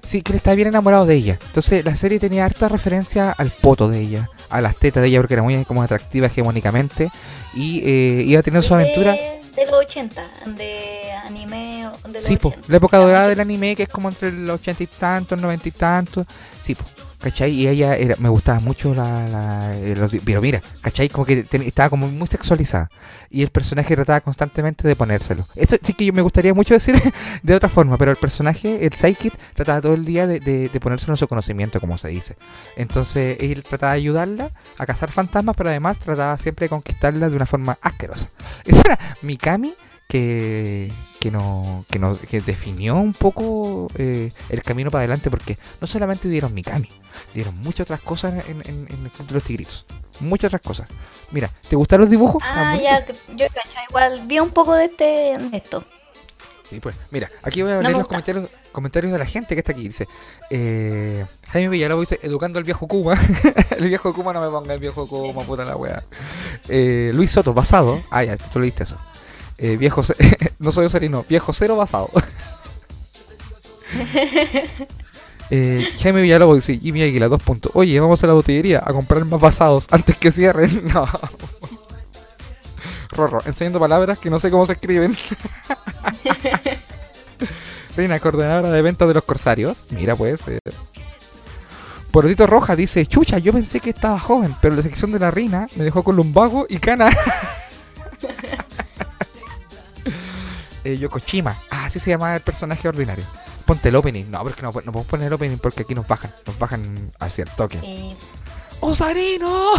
Sí, 0.08 0.22
que 0.22 0.32
él 0.32 0.36
estaba 0.36 0.56
bien 0.56 0.68
enamorado 0.68 1.06
de 1.06 1.14
ella. 1.14 1.38
Entonces 1.46 1.84
la 1.84 1.94
serie 1.96 2.18
tenía 2.18 2.44
harta 2.44 2.68
referencia 2.68 3.30
al 3.32 3.50
poto 3.50 3.88
de 3.88 4.00
ella, 4.00 4.30
a 4.50 4.60
las 4.60 4.76
tetas 4.76 5.02
de 5.02 5.08
ella, 5.08 5.20
porque 5.20 5.34
era 5.34 5.42
muy 5.42 5.64
como 5.64 5.82
atractiva 5.82 6.26
hegemónicamente, 6.26 7.10
y 7.54 7.80
eh, 7.84 8.24
iba 8.26 8.42
teniendo 8.42 8.66
su 8.66 8.74
aventura. 8.74 9.12
De 9.12 9.64
los 9.66 9.74
80, 9.74 10.22
de 10.56 11.10
anime 11.26 11.88
de 12.04 12.12
los 12.12 12.24
Sí, 12.24 12.36
po, 12.36 12.48
80. 12.48 12.66
la 12.68 12.76
época 12.76 12.96
dorada 12.98 13.28
del 13.28 13.40
anime, 13.40 13.74
que 13.76 13.82
es 13.84 13.88
como 13.88 14.08
entre 14.08 14.30
los 14.32 14.60
ochenta 14.60 14.82
y 14.82 14.86
tantos, 14.86 15.38
noventa 15.40 15.68
y 15.68 15.72
tantos. 15.72 16.26
Sí, 16.62 16.74
po, 16.74 16.84
¿cachai? 17.20 17.50
Y 17.52 17.68
ella 17.68 17.96
era, 17.96 18.16
me 18.18 18.28
gustaba 18.28 18.60
mucho 18.60 18.94
la. 18.94 19.72
eh, 19.74 20.20
pero 20.24 20.40
mira, 20.42 20.62
¿cachai? 20.80 21.08
Como 21.08 21.24
que 21.26 21.42
ten- 21.44 21.62
estaba 21.62 21.90
como 21.90 22.08
muy 22.08 22.26
sexualizada. 22.26 22.90
Y 23.30 23.42
el 23.42 23.50
personaje 23.50 23.94
trataba 23.94 24.20
constantemente 24.22 24.88
de 24.88 24.96
ponérselo. 24.96 25.46
Esto 25.54 25.76
sí 25.82 25.92
que 25.92 26.06
yo 26.06 26.12
me 26.14 26.22
gustaría 26.22 26.54
mucho 26.54 26.72
decir 26.74 26.94
de 27.42 27.54
otra 27.54 27.68
forma, 27.68 27.98
pero 27.98 28.10
el 28.10 28.16
personaje, 28.16 28.86
el 28.86 28.92
Psychic, 28.94 29.34
trataba 29.54 29.80
todo 29.82 29.94
el 29.94 30.04
día 30.04 30.26
de, 30.26 30.40
de, 30.40 30.68
de 30.70 30.80
ponérselo 30.80 31.12
en 31.12 31.18
su 31.18 31.28
conocimiento, 31.28 31.78
como 31.80 31.98
se 31.98 32.08
dice. 32.08 32.36
Entonces 32.76 33.36
él 33.40 33.62
trataba 33.62 33.92
de 33.92 33.98
ayudarla 33.98 34.50
a 34.78 34.86
cazar 34.86 35.10
fantasmas, 35.12 35.56
pero 35.56 35.68
además 35.70 35.98
trataba 35.98 36.36
siempre 36.38 36.64
de 36.66 36.70
conquistarla 36.70 37.28
de 37.28 37.36
una 37.36 37.46
forma 37.46 37.76
asquerosa. 37.82 38.28
Esa 38.64 38.80
era 38.80 38.98
Mikami 39.22 39.74
que, 40.08 40.90
que, 41.20 41.30
no, 41.30 41.84
que, 41.90 41.98
no, 41.98 42.18
que 42.18 42.40
definió 42.40 42.96
un 42.96 43.12
poco 43.12 43.88
eh, 43.96 44.32
el 44.48 44.62
camino 44.62 44.90
para 44.90 45.00
adelante 45.00 45.30
porque 45.30 45.58
no 45.80 45.86
solamente 45.86 46.28
dieron 46.28 46.54
Mikami, 46.54 46.88
dieron 47.34 47.56
muchas 47.58 47.80
otras 47.82 48.00
cosas 48.00 48.44
en, 48.48 48.62
en, 48.62 48.88
en 48.88 49.04
el 49.04 49.10
Club 49.10 49.28
de 49.28 49.34
los 49.34 49.44
Tigritos. 49.44 49.86
Muchas 50.20 50.48
otras 50.48 50.62
cosas. 50.62 50.88
Mira, 51.30 51.52
¿te 51.68 51.76
gustaron 51.76 52.02
los 52.02 52.10
dibujos? 52.10 52.42
Ah, 52.44 52.74
¿Tan 52.74 52.80
ya, 52.80 53.06
yo 53.36 53.46
cachai, 53.54 53.84
igual 53.88 54.22
vi 54.26 54.40
un 54.40 54.50
poco 54.50 54.74
de 54.74 54.86
este 54.86 55.36
esto. 55.52 55.84
Sí, 56.68 56.80
pues. 56.80 56.96
Mira, 57.10 57.30
aquí 57.42 57.62
voy 57.62 57.72
a 57.72 57.80
leer 57.80 57.92
los 57.92 58.06
comentarios, 58.06 58.48
comentarios 58.72 59.12
de 59.12 59.18
la 59.18 59.26
gente 59.26 59.54
que 59.54 59.60
está 59.60 59.72
aquí. 59.72 59.88
Dice, 59.88 60.06
eh, 60.50 61.24
Jaime 61.48 61.68
Villalobos 61.68 62.08
dice, 62.08 62.20
educando 62.26 62.58
al 62.58 62.64
viejo 62.64 62.86
Kuma. 62.86 63.18
el 63.76 63.88
viejo 63.88 64.12
Kuma 64.12 64.32
no 64.32 64.40
me 64.40 64.48
ponga 64.48 64.74
el 64.74 64.80
viejo 64.80 65.06
Kuma, 65.06 65.44
puta 65.44 65.64
la 65.64 65.76
wea. 65.76 66.02
Eh, 66.68 67.10
Luis 67.14 67.30
Soto, 67.30 67.54
basado. 67.54 68.02
Ah, 68.10 68.24
ya, 68.24 68.36
tú 68.36 68.60
leíste 68.60 68.82
eso. 68.82 68.98
Eh, 69.58 69.76
viejo, 69.76 70.02
no 70.60 70.72
soy 70.72 70.86
osarino, 70.86 71.24
viejo 71.28 71.52
cero 71.52 71.76
basado. 71.76 72.10
Eh, 75.50 75.88
Jaime 76.02 76.20
Villalobos 76.20 76.56
dice, 76.56 76.78
Jimmy 76.78 77.00
Águila, 77.00 77.26
dos 77.26 77.42
puntos. 77.42 77.72
Oye, 77.74 77.98
vamos 78.00 78.22
a 78.22 78.26
la 78.26 78.34
botillería 78.34 78.82
a 78.84 78.92
comprar 78.92 79.24
más 79.24 79.40
basados 79.40 79.86
antes 79.90 80.18
que 80.18 80.30
cierren. 80.30 80.86
No. 80.92 81.08
Rorro, 83.12 83.40
enseñando 83.46 83.80
palabras 83.80 84.18
que 84.18 84.28
no 84.28 84.38
sé 84.40 84.50
cómo 84.50 84.66
se 84.66 84.74
escriben. 84.74 85.16
Reina, 87.96 88.20
coordinadora 88.20 88.70
de 88.70 88.82
ventas 88.82 89.08
de 89.08 89.14
los 89.14 89.24
corsarios. 89.24 89.86
Mira, 89.88 90.14
pues. 90.14 90.40
Eh. 90.48 90.58
Porotito 92.10 92.46
Roja 92.46 92.76
dice, 92.76 93.06
chucha, 93.06 93.38
yo 93.38 93.54
pensé 93.54 93.80
que 93.80 93.90
estaba 93.90 94.20
joven, 94.20 94.54
pero 94.60 94.76
la 94.76 94.82
sección 94.82 95.12
de 95.12 95.18
la 95.18 95.30
reina 95.30 95.66
me 95.76 95.84
dejó 95.84 96.02
con 96.02 96.14
lumbago 96.14 96.66
y 96.68 96.76
cana. 96.76 97.08
Eh, 100.92 100.98
Yokoshima. 100.98 101.60
Ah, 101.70 101.86
así 101.86 101.98
se 102.00 102.10
llama 102.10 102.34
el 102.36 102.40
personaje 102.42 102.88
ordinario. 102.88 103.24
Ponte 103.66 103.88
el 103.90 103.96
opening. 103.96 104.24
No, 104.30 104.38
pero 104.38 104.50
es 104.50 104.56
que 104.56 104.62
no, 104.62 104.68
no 104.68 104.72
podemos 104.92 105.06
poner 105.06 105.26
el 105.28 105.32
opening 105.34 105.58
porque 105.58 105.82
aquí 105.82 105.94
nos 105.94 106.06
bajan. 106.06 106.32
Nos 106.46 106.58
bajan 106.58 107.12
hacia 107.20 107.44
el 107.44 107.50
toque. 107.50 107.78
Sí. 107.78 108.16
¡Osarino! 108.80 109.72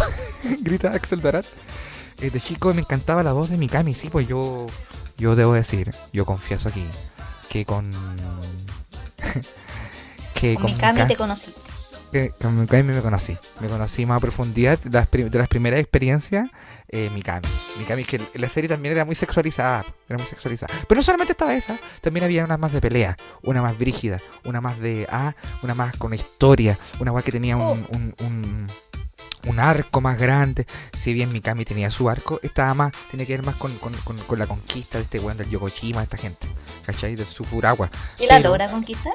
Grita 0.60 0.90
Axel 0.92 1.20
Darat. 1.20 1.46
Eh, 2.18 2.30
de 2.30 2.40
chico 2.40 2.72
me 2.74 2.82
encantaba 2.82 3.22
la 3.22 3.32
voz 3.32 3.48
de 3.50 3.56
Mikami, 3.56 3.94
sí, 3.94 4.10
pues 4.10 4.28
yo, 4.28 4.66
yo 5.16 5.34
debo 5.36 5.54
decir, 5.54 5.90
yo 6.12 6.26
confieso 6.26 6.68
aquí, 6.68 6.84
que 7.48 7.64
con... 7.64 7.90
que 10.34 10.54
Con 10.54 10.62
con 10.64 10.72
Mikami 10.72 10.92
Mika- 10.98 11.08
te 11.08 11.16
conocí. 11.16 11.54
que 12.12 12.30
con 12.40 12.60
Mikami 12.60 12.92
me 12.94 13.00
conocí. 13.02 13.36
Me 13.60 13.68
conocí 13.68 14.06
más 14.06 14.18
a 14.18 14.20
profundidad 14.20 14.78
de 14.80 14.90
las, 14.90 15.06
prim- 15.08 15.30
de 15.30 15.38
las 15.38 15.48
primeras 15.48 15.80
experiencias. 15.80 16.48
Eh, 16.92 17.08
Mikami. 17.14 17.46
Mikami, 17.78 18.04
que 18.04 18.20
la 18.34 18.48
serie 18.48 18.68
también 18.68 18.92
era 18.92 19.04
muy 19.04 19.14
sexualizada. 19.14 19.84
Era 20.08 20.18
muy 20.18 20.26
sexualizada. 20.26 20.74
Pero 20.88 20.98
no 20.98 21.02
solamente 21.04 21.32
estaba 21.32 21.54
esa, 21.54 21.78
también 22.00 22.24
había 22.24 22.44
una 22.44 22.56
más 22.58 22.72
de 22.72 22.80
pelea, 22.80 23.16
una 23.42 23.62
más 23.62 23.78
brígida, 23.78 24.20
una 24.44 24.60
más 24.60 24.78
de. 24.80 25.06
Ah, 25.10 25.34
una 25.62 25.74
más 25.74 25.96
con 25.96 26.12
historia, 26.14 26.76
una 26.98 27.12
más 27.12 27.22
que 27.22 27.30
tenía 27.30 27.56
un, 27.56 27.86
un, 27.90 28.14
un, 28.20 28.66
un 29.46 29.60
arco 29.60 30.00
más 30.00 30.18
grande. 30.18 30.66
Si 30.98 31.14
bien 31.14 31.32
Mikami 31.32 31.64
tenía 31.64 31.90
su 31.92 32.10
arco, 32.10 32.40
estaba 32.42 32.74
más, 32.74 32.92
tenía 33.10 33.24
que 33.24 33.36
ver 33.36 33.46
más 33.46 33.54
con, 33.54 33.72
con, 33.78 33.92
con, 33.98 34.16
con 34.18 34.38
la 34.40 34.46
conquista 34.48 34.98
de 34.98 35.04
este 35.04 35.20
weón 35.20 35.36
del 35.38 35.48
Yokoshima, 35.48 36.02
esta 36.02 36.16
gente. 36.16 36.48
¿Cachai? 36.84 37.14
Del 37.14 37.26
Sufurawa. 37.26 37.88
¿Y 38.18 38.26
la 38.26 38.38
Pero- 38.38 38.48
logra 38.48 38.68
conquistar? 38.68 39.14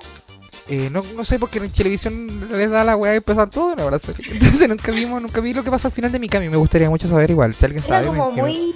Eh, 0.68 0.90
no, 0.92 1.04
no 1.16 1.24
sé 1.24 1.38
porque 1.38 1.60
en 1.60 1.70
televisión 1.70 2.28
les 2.52 2.70
da 2.72 2.84
la 2.84 2.96
weá 2.96 3.14
y 3.14 3.18
empiezan 3.18 3.50
todo 3.50 3.74
en 3.74 3.92
la 3.92 4.00
serie. 4.00 4.26
Entonces 4.32 4.68
nunca 4.68 4.92
vimos, 4.92 5.22
nunca 5.22 5.40
vi 5.42 5.54
lo 5.54 5.64
que 5.64 5.70
pasó 5.70 5.88
al 5.88 5.94
final 5.94 6.12
de 6.12 6.20
Mikami. 6.20 6.50
Me 6.50 6.58
gustaría 6.58 6.90
mucho 6.90 7.08
saber 7.08 7.30
igual. 7.30 7.54
Si 7.54 7.66
alguien 7.66 7.84
Era 7.86 8.02
sabe. 8.04 8.08
como 8.08 8.32
me- 8.32 8.42
muy 8.42 8.76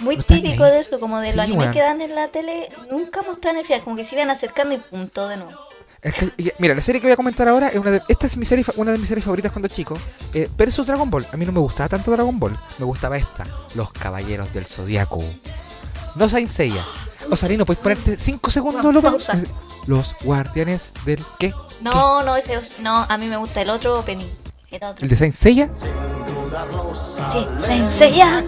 muy 0.00 0.16
No 0.16 0.22
típico 0.24 0.64
de 0.64 0.80
eso, 0.80 0.98
como 0.98 1.20
de 1.20 1.30
Sí, 1.30 1.36
los 1.36 1.44
animes 1.44 1.60
weón. 1.60 1.72
que 1.72 1.80
dan 1.80 2.00
en 2.00 2.14
la 2.16 2.26
tele, 2.26 2.68
nunca 2.90 3.22
mostran 3.22 3.56
el 3.56 3.64
final, 3.64 3.82
como 3.82 3.94
que 3.94 4.02
se 4.02 4.16
iban 4.16 4.30
acercando 4.30 4.74
y 4.74 4.78
punto 4.78 5.28
de 5.28 5.36
nuevo. 5.36 5.52
Es 6.00 6.14
que- 6.14 6.52
mira, 6.58 6.74
la 6.74 6.80
serie 6.80 7.00
que 7.00 7.06
voy 7.06 7.12
a 7.12 7.16
comentar 7.16 7.46
ahora 7.46 7.68
es 7.68 7.76
una 7.76 7.92
de, 7.92 8.02
esta 8.08 8.26
es 8.26 8.36
mi 8.36 8.44
serie, 8.44 8.64
una 8.74 8.90
de 8.90 8.98
mis 8.98 9.06
series 9.06 9.24
favoritas 9.24 9.52
cuando 9.52 9.68
chico. 9.68 9.96
Eh, 10.34 10.48
versus 10.56 10.84
Dragon 10.84 11.08
Ball. 11.08 11.24
A 11.32 11.36
mí 11.36 11.46
no 11.46 11.52
me 11.52 11.60
gustaba 11.60 11.88
tanto 11.88 12.10
Dragon 12.10 12.36
Ball. 12.40 12.58
Me 12.80 12.84
gustaba 12.84 13.16
esta, 13.16 13.44
Los 13.76 13.92
Caballeros 13.92 14.52
del 14.52 14.64
Zodiaco. 14.66 15.22
No 16.14 16.28
Saint 16.28 16.48
Seiya. 16.48 16.82
Osarino, 17.30 17.64
¿puedes 17.64 17.80
ponerte 17.82 18.16
5 18.18 18.50
segundos, 18.50 19.02
pausa. 19.02 19.34
Eh, 19.38 19.44
Los 19.86 20.14
Guardianes 20.22 20.90
del 21.04 21.22
¿qué? 21.38 21.52
No, 21.80 22.22
no, 22.22 22.36
ese 22.36 22.58
no, 22.80 23.06
a 23.08 23.18
mí 23.18 23.26
me 23.26 23.36
gusta 23.36 23.62
el 23.62 23.70
otro 23.70 24.00
opening. 24.00 24.26
El 24.70 24.84
otro. 24.84 25.02
¿El 25.02 25.08
de 25.08 25.16
Saint 25.16 25.34
Seiya? 25.34 25.68
Sí, 27.30 27.46
Saint 27.58 27.88
Seiya. 27.88 28.44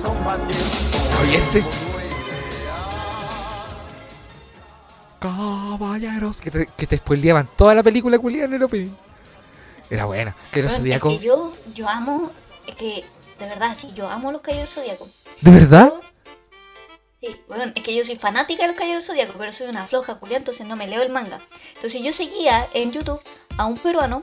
Oye, 1.22 1.36
este. 1.36 1.64
Caballeros. 5.20 6.36
Que 6.38 6.50
te, 6.50 6.66
que 6.66 6.86
te 6.86 6.96
spoileaban 6.98 7.48
toda 7.56 7.74
la 7.74 7.82
película 7.82 8.18
culiada 8.18 8.46
en 8.46 8.54
el 8.54 8.62
opening. 8.62 8.90
Era 9.90 10.04
buena. 10.06 10.34
Que 10.52 10.60
era 10.60 10.68
Bueno, 10.68 10.82
Zodiaco. 10.82 11.10
Es 11.10 11.18
que 11.18 11.24
yo, 11.24 11.52
yo 11.74 11.88
amo, 11.88 12.30
es 12.66 12.74
que, 12.74 13.04
de 13.38 13.46
verdad, 13.46 13.74
sí, 13.76 13.92
yo 13.94 14.08
amo 14.08 14.32
los 14.32 14.42
del 14.42 14.66
Zodíaco. 14.66 15.08
¿De 15.40 15.50
verdad? 15.50 15.94
Sí, 17.24 17.36
bueno, 17.48 17.72
es 17.74 17.82
que 17.82 17.94
yo 17.94 18.04
soy 18.04 18.16
fanática 18.16 18.62
de 18.62 18.68
los 18.68 18.76
Caballeros 18.76 19.06
del 19.06 19.16
Zodíaco, 19.16 19.38
pero 19.38 19.52
soy 19.52 19.68
una 19.68 19.86
floja 19.86 20.16
culia, 20.16 20.36
entonces 20.36 20.66
no 20.66 20.76
me 20.76 20.86
leo 20.86 21.00
el 21.02 21.10
manga. 21.10 21.40
Entonces 21.74 22.02
yo 22.02 22.12
seguía 22.12 22.66
en 22.74 22.92
YouTube 22.92 23.20
a 23.56 23.66
un 23.66 23.76
peruano 23.76 24.22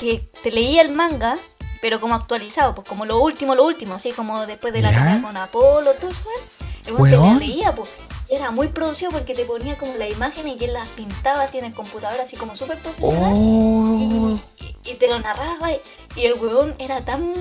que 0.00 0.28
te 0.42 0.50
leía 0.50 0.82
el 0.82 0.90
manga, 0.90 1.36
pero 1.80 2.00
como 2.00 2.14
actualizado, 2.14 2.74
pues 2.74 2.88
como 2.88 3.04
lo 3.04 3.18
último, 3.18 3.54
lo 3.54 3.64
último, 3.64 3.94
así 3.94 4.10
como 4.12 4.46
después 4.46 4.72
de 4.72 4.80
la 4.82 4.88
pelea 4.88 5.22
con 5.22 5.36
Apolo, 5.36 5.92
todo 5.92 6.10
eso, 6.10 6.22
¿eh? 6.22 6.90
Weón 6.92 7.38
te 7.38 7.46
leía, 7.46 7.74
pues. 7.74 7.90
Era 8.28 8.50
muy 8.50 8.68
producido 8.68 9.10
porque 9.10 9.34
te 9.34 9.44
ponía 9.44 9.76
como 9.76 9.94
las 9.96 10.10
imágenes 10.10 10.56
y 10.60 10.64
él 10.64 10.72
las 10.72 10.88
pintaba 10.88 11.42
así 11.42 11.58
en 11.58 11.66
el 11.66 11.74
computador, 11.74 12.18
así 12.20 12.36
como 12.36 12.56
súper 12.56 12.78
profesional. 12.78 13.32
Oh. 13.36 14.40
Y, 14.58 14.64
y- 14.64 14.90
y 14.90 14.94
te 14.94 15.08
lo 15.08 15.18
narraba 15.20 15.70
y, 15.72 15.80
y 16.16 16.24
el 16.26 16.34
weón 16.34 16.74
era 16.78 17.00
tan... 17.02 17.32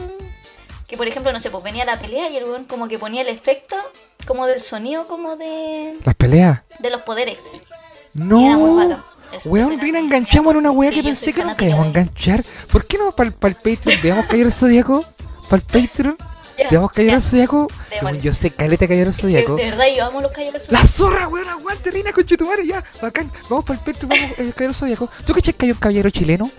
Que 0.93 0.97
por 0.97 1.07
ejemplo, 1.07 1.33
no 1.33 1.39
sé, 1.39 1.49
pues 1.49 1.63
venía 1.63 1.85
la 1.85 1.97
pelea 1.97 2.29
y 2.29 2.37
el 2.37 2.43
weón 2.43 2.65
como 2.65 2.87
que 2.87 2.99
ponía 2.99 3.23
el 3.23 3.27
efecto 3.27 3.75
como 4.27 4.45
del 4.45 4.61
sonido 4.61 5.07
como 5.07 5.35
de, 5.35 5.97
Las 6.05 6.13
peleas. 6.13 6.61
de 6.77 6.91
los 6.91 7.01
poderes. 7.01 7.39
No. 8.13 8.99
Weón, 9.45 9.77
muy 9.79 9.89
enganchamos 9.97 10.53
en 10.53 10.57
una 10.67 10.89
Sí, 10.89 10.95
que 10.97 11.03
pensé 11.03 11.33
que 11.33 11.43
nunca 11.43 11.65
íbamos 11.65 11.85
a 11.85 11.89
enganchar. 11.89 12.43
¿Por 12.71 12.85
qué 12.85 12.99
no 12.99 13.11
para 13.11 13.27
el 13.31 13.33
Patreon 13.55 13.99
veamos 14.03 14.25
Caballero 14.27 14.51
Zodíaco? 14.51 15.03
¿Para 15.49 15.63
el 15.63 15.87
Patreon? 15.87 16.17
¿Veamos 16.69 16.91
Caballero 16.91 17.17
ya. 17.17 17.21
Zodíaco? 17.21 17.67
Weón, 18.03 18.21
Yo 18.21 18.31
sé 18.35 18.51
caleta 18.51 18.85
Caballero 18.85 19.11
Zodíaco. 19.13 19.55
de 19.55 19.63
verdad, 19.71 19.85
yo 19.97 20.05
amo 20.05 20.21
los 20.21 20.31
caballeros 20.31 20.71
La 20.71 20.85
zorra, 20.85 21.27
weón, 21.27 21.49
aguante, 21.49 21.89
Rina, 21.89 22.13
conchetumare, 22.13 22.67
ya, 22.67 22.83
bacán. 23.01 23.31
Vamos 23.49 23.65
para 23.65 23.79
el 23.79 23.83
Patreon, 23.83 24.09
vamos, 24.09 24.29
eh, 24.37 24.51
Caballero 24.53 24.73
Zodíaco. 24.73 25.09
¿Tú 25.25 25.33
cachas 25.33 25.55
que 25.55 25.65
hay 25.65 25.71
un 25.71 25.79
caballero 25.79 26.11
chileno? 26.11 26.51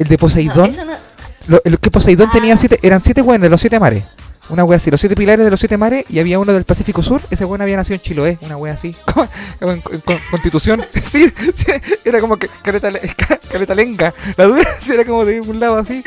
El 0.00 0.08
de 0.08 0.16
No, 0.16 0.18
Poseidón. 0.18 0.70
eso 0.70 0.84
no- 0.84 1.11
Lo, 1.48 1.60
lo 1.64 1.78
que 1.78 1.90
Poseidón 1.90 2.28
Ah. 2.30 2.32
tenía 2.32 2.56
siete, 2.56 2.78
eran 2.82 3.02
siete 3.02 3.22
weones 3.22 3.42
de 3.42 3.50
los 3.50 3.60
siete 3.60 3.78
mares. 3.80 4.04
Una 4.48 4.64
wea 4.64 4.76
así, 4.76 4.90
los 4.90 5.00
siete 5.00 5.14
pilares 5.14 5.44
de 5.44 5.50
los 5.50 5.60
siete 5.60 5.78
mares 5.78 6.04
y 6.08 6.18
había 6.18 6.38
uno 6.38 6.52
del 6.52 6.64
Pacífico 6.64 7.02
Sur. 7.02 7.22
Ese 7.30 7.44
weón 7.44 7.62
había 7.62 7.76
nacido 7.76 7.94
en 7.94 8.00
Chiloé, 8.02 8.38
una 8.42 8.56
wea 8.56 8.74
así. 8.74 8.94
como 9.14 9.28
en, 9.72 9.82
en- 9.90 10.00
con- 10.00 10.18
Constitución. 10.30 10.84
Sí, 11.04 11.32
sí, 11.54 11.66
era 12.04 12.20
como 12.20 12.36
que 12.38 12.48
caleta, 12.62 12.90
le- 12.90 13.00
ca- 13.00 13.38
caleta 13.50 13.74
lenga. 13.74 14.12
La 14.36 14.44
dura 14.46 14.68
era 14.92 15.04
como 15.04 15.24
de 15.24 15.40
un 15.40 15.60
lado 15.60 15.76
así. 15.78 16.02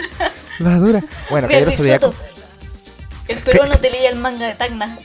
La 0.60 0.76
dura. 0.76 1.02
Bueno, 1.30 1.48
Caballero 1.48 1.72
Zodíaco. 1.72 2.14
El 3.28 3.38
peruano 3.40 3.76
te 3.78 3.90
leía 3.90 4.10
el 4.10 4.18
manga 4.18 4.48
de 4.48 4.54
Tacna. 4.54 4.98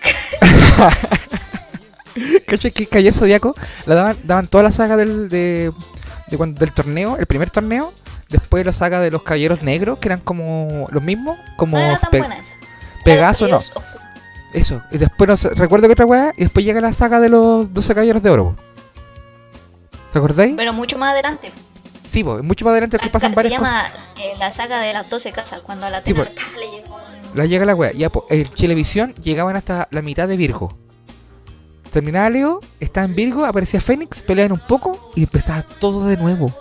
¿Cachai 2.47 2.73
que 2.73 2.87
Caballero 2.87 3.17
Zodíaco 3.17 3.55
la 3.87 3.95
daban, 3.95 4.17
daban 4.25 4.49
toda 4.49 4.65
la 4.65 4.73
saga 4.73 4.97
del, 4.97 5.29
de, 5.29 5.73
de 6.29 6.37
cuando- 6.37 6.59
del 6.59 6.73
torneo, 6.73 7.17
el 7.17 7.27
primer 7.27 7.51
torneo. 7.51 7.93
Después 8.31 8.65
la 8.65 8.73
saga 8.73 9.01
de 9.01 9.11
los 9.11 9.23
Caballeros 9.23 9.63
Negros, 9.63 9.99
que 9.99 10.09
eran 10.09 10.21
como 10.21 10.87
los 10.91 11.03
mismos. 11.03 11.37
Como 11.57 11.77
No 11.77 11.85
era 11.85 11.99
tan 11.99 12.11
Pe- 12.11 12.19
buena 12.21 12.39
esa. 12.39 12.55
Pegaso, 13.05 13.49
no. 13.49 13.59
Eso, 14.53 14.83
y 14.91 14.99
después 14.99 15.29
no 15.29 15.37
sé, 15.37 15.51
recuerdo 15.51 15.87
que 15.87 15.93
otra 15.93 16.07
weá, 16.07 16.33
y 16.37 16.43
después 16.43 16.65
llega 16.65 16.81
la 16.81 16.93
saga 16.93 17.21
de 17.21 17.29
los 17.29 17.73
12 17.73 17.95
caballeros 17.95 18.23
de 18.23 18.31
oro. 18.31 18.57
po. 18.57 18.63
¿Te 20.13 20.19
acordáis? 20.19 20.55
Pero 20.57 20.73
mucho 20.73 20.99
más 20.99 21.13
adelante. 21.13 21.53
Sí, 22.11 22.25
pues, 22.25 22.43
mucho 22.43 22.65
más 22.65 22.73
adelante 22.73 22.99
que 22.99 23.09
pasan 23.11 23.31
Se 23.31 23.37
varias 23.37 23.59
cosas. 23.61 23.73
llama 23.73 23.89
eh, 24.21 24.33
la 24.39 24.51
saga 24.51 24.81
de 24.81 24.93
las 24.93 25.09
12 25.09 25.31
casas, 25.31 25.63
cuando 25.63 25.87
a 25.87 25.91
la 25.91 25.99
Sí, 26.03 26.11
Atena 26.11 26.25
por- 26.25 26.35
¡pah! 26.35 26.43
le 26.59 26.71
llegó 26.79 26.97
un- 26.97 27.39
La 27.39 27.47
llega 27.47 27.65
la 27.65 27.75
weá. 27.77 27.93
Ya, 27.93 28.11
pues, 28.11 28.25
en 28.31 28.45
Televisión 28.49 29.15
llegaban 29.23 29.55
hasta 29.55 29.87
la 29.93 30.03
mitad 30.03 30.27
de 30.27 30.37
Virgo. 30.37 30.77
Terminaba 31.93 32.29
Leo, 32.31 32.61
estaba 32.81 33.05
en 33.07 33.15
Virgo, 33.15 33.45
aparecía 33.45 33.81
Fénix, 33.81 34.21
peleaban 34.23 34.53
un 34.53 34.61
poco 34.61 35.13
y 35.15 35.23
empezaba 35.25 35.63
todo 35.63 36.07
de 36.07 36.17
nuevo. 36.17 36.53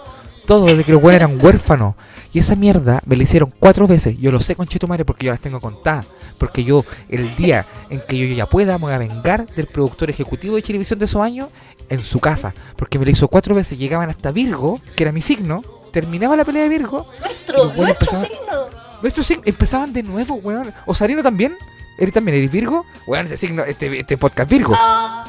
Todo 0.49 0.65
desde 0.65 0.84
que 0.84 0.93
los 0.93 1.03
weones 1.03 1.21
eran 1.21 1.45
huérfanos. 1.45 1.93
Y 2.34 2.39
esa 2.39 2.55
mierda 2.55 3.03
me 3.05 3.15
la 3.15 3.21
hicieron 3.21 3.53
cuatro 3.59 3.85
veces. 3.85 4.17
Yo 4.17 4.31
lo 4.31 4.41
sé 4.41 4.55
con 4.55 4.65
Chetumare 4.65 5.05
porque 5.05 5.27
yo 5.27 5.31
las 5.31 5.39
tengo 5.39 5.61
contadas. 5.61 6.07
Porque 6.39 6.63
yo, 6.63 6.84
el 7.07 7.35
día 7.35 7.67
en 7.91 8.01
que 8.01 8.17
yo 8.17 8.35
ya 8.35 8.47
pueda, 8.47 8.80
me 8.80 8.85
voy 8.85 8.93
a 8.93 8.97
vengar 8.97 9.45
del 9.45 9.67
productor 9.67 10.09
ejecutivo 10.09 10.55
de 10.55 10.63
televisión 10.63 10.97
de 10.97 11.05
esos 11.05 11.21
años 11.21 11.49
en 11.88 12.01
su 12.01 12.19
casa. 12.19 12.55
Porque 12.77 12.97
me 12.97 13.05
la 13.05 13.11
hizo 13.11 13.27
cuatro 13.27 13.53
veces. 13.53 13.77
Llegaban 13.77 14.09
hasta 14.09 14.31
Virgo, 14.31 14.81
que 14.95 15.03
era 15.03 15.11
mi 15.11 15.21
signo. 15.21 15.63
Terminaba 15.93 16.35
la 16.35 16.43
pelea 16.43 16.63
de 16.63 16.69
Virgo. 16.69 17.07
Nuestro, 17.19 17.65
buenos 17.65 17.97
nuestro 17.99 18.19
signo. 18.19 18.69
Nuestros 19.03 19.27
signos 19.27 19.45
empezaban 19.45 19.93
de 19.93 20.01
nuevo, 20.01 20.34
weón. 20.34 20.73
Osarino 20.88 21.21
también. 21.21 21.55
¿Eres 21.99 22.11
también? 22.15 22.39
¿Eres 22.39 22.51
Virgo? 22.51 22.88
Weón, 23.05 23.27
ese 23.27 23.38
signo, 23.38 23.63
este, 23.65 23.99
este 23.99 24.17
podcast 24.17 24.49
Virgo. 24.49 24.73
Ah, 24.76 25.26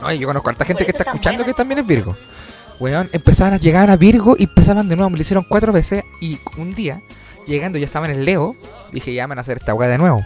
No, 0.00 0.10
yo 0.10 0.26
conozco 0.26 0.48
a 0.48 0.52
harta 0.52 0.64
gente 0.64 0.86
que 0.86 0.92
está 0.92 1.02
escuchando 1.02 1.44
que 1.44 1.52
también 1.52 1.80
es 1.80 1.86
Virgo. 1.86 2.16
Weón, 2.80 3.08
empezaban 3.12 3.54
a 3.54 3.58
llegar 3.58 3.90
a 3.90 3.96
Virgo 3.96 4.36
y 4.38 4.44
empezaban 4.44 4.88
de 4.88 4.96
nuevo. 4.96 5.10
Me 5.10 5.16
lo 5.16 5.22
hicieron 5.22 5.46
cuatro 5.48 5.72
veces 5.72 6.04
y 6.20 6.38
un 6.56 6.74
día, 6.74 7.02
llegando, 7.46 7.78
ya 7.78 7.86
estaba 7.86 8.06
en 8.06 8.18
el 8.18 8.24
Leo. 8.24 8.56
Dije, 8.92 9.14
ya 9.14 9.26
van 9.26 9.38
a 9.38 9.42
hacer 9.42 9.58
esta 9.58 9.74
weá 9.74 9.88
de 9.88 9.98
nuevo. 9.98 10.24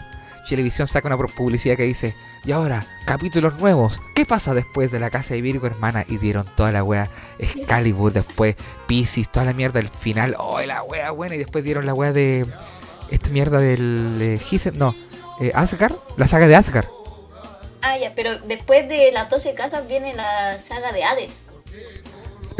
Televisión 0.49 0.87
saca 0.87 1.07
una 1.07 1.17
publicidad 1.17 1.77
que 1.77 1.83
dice, 1.83 2.15
y 2.43 2.51
ahora, 2.51 2.85
capítulos 3.05 3.59
nuevos. 3.59 3.99
¿Qué 4.15 4.25
pasa 4.25 4.55
después 4.55 4.91
de 4.91 4.99
la 4.99 5.11
casa 5.11 5.35
de 5.35 5.41
Virgo, 5.41 5.67
hermana? 5.67 6.05
Y 6.07 6.17
dieron 6.17 6.45
toda 6.55 6.71
la 6.71 6.83
weá. 6.83 7.07
Excalibur, 7.37 8.11
después 8.13 8.55
Pisces, 8.87 9.29
toda 9.31 9.45
la 9.45 9.53
mierda, 9.53 9.79
el 9.79 9.89
final. 9.89 10.35
Oh, 10.39 10.59
la 10.61 10.81
weá 10.81 11.11
buena. 11.11 11.35
Y 11.35 11.37
después 11.37 11.63
dieron 11.63 11.85
la 11.85 11.93
weá 11.93 12.13
de. 12.13 12.47
Esta 13.11 13.29
mierda 13.29 13.59
del. 13.59 14.17
Eh, 14.21 14.71
no, 14.73 14.95
eh, 15.39 15.51
Asgard. 15.53 15.95
La 16.17 16.27
saga 16.27 16.47
de 16.47 16.55
Asgard. 16.55 16.87
ah, 17.83 17.97
ya, 17.99 18.13
pero 18.15 18.39
después 18.39 18.89
de 18.89 19.11
las 19.11 19.29
12 19.29 19.53
casas 19.53 19.87
viene 19.87 20.15
la 20.15 20.57
saga 20.59 20.91
de 20.93 21.03
Hades. 21.03 21.43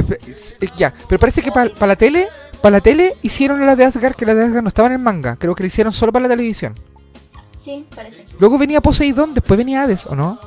Eh, 0.01 0.69
Ya, 0.77 0.93
pero 1.07 1.19
parece 1.19 1.41
que 1.41 1.51
para 1.51 1.69
la 1.87 1.95
tele, 1.95 2.27
para 2.61 2.77
la 2.77 2.81
tele 2.81 3.17
hicieron 3.21 3.65
la 3.65 3.75
de 3.75 3.85
Asgard, 3.85 4.15
que 4.15 4.25
la 4.25 4.33
de 4.33 4.45
Asgard 4.45 4.63
no 4.63 4.69
estaba 4.69 4.87
en 4.87 4.93
el 4.93 4.99
manga, 4.99 5.35
creo 5.37 5.55
que 5.55 5.63
la 5.63 5.67
hicieron 5.67 5.93
solo 5.93 6.11
para 6.11 6.23
la 6.23 6.29
televisión. 6.29 6.75
Sí, 7.59 7.85
parece. 7.95 8.25
Luego 8.39 8.57
venía 8.57 8.81
Poseidón, 8.81 9.33
después 9.33 9.57
venía 9.57 9.83
Hades, 9.83 10.05
¿o 10.05 10.15
no? 10.15 10.39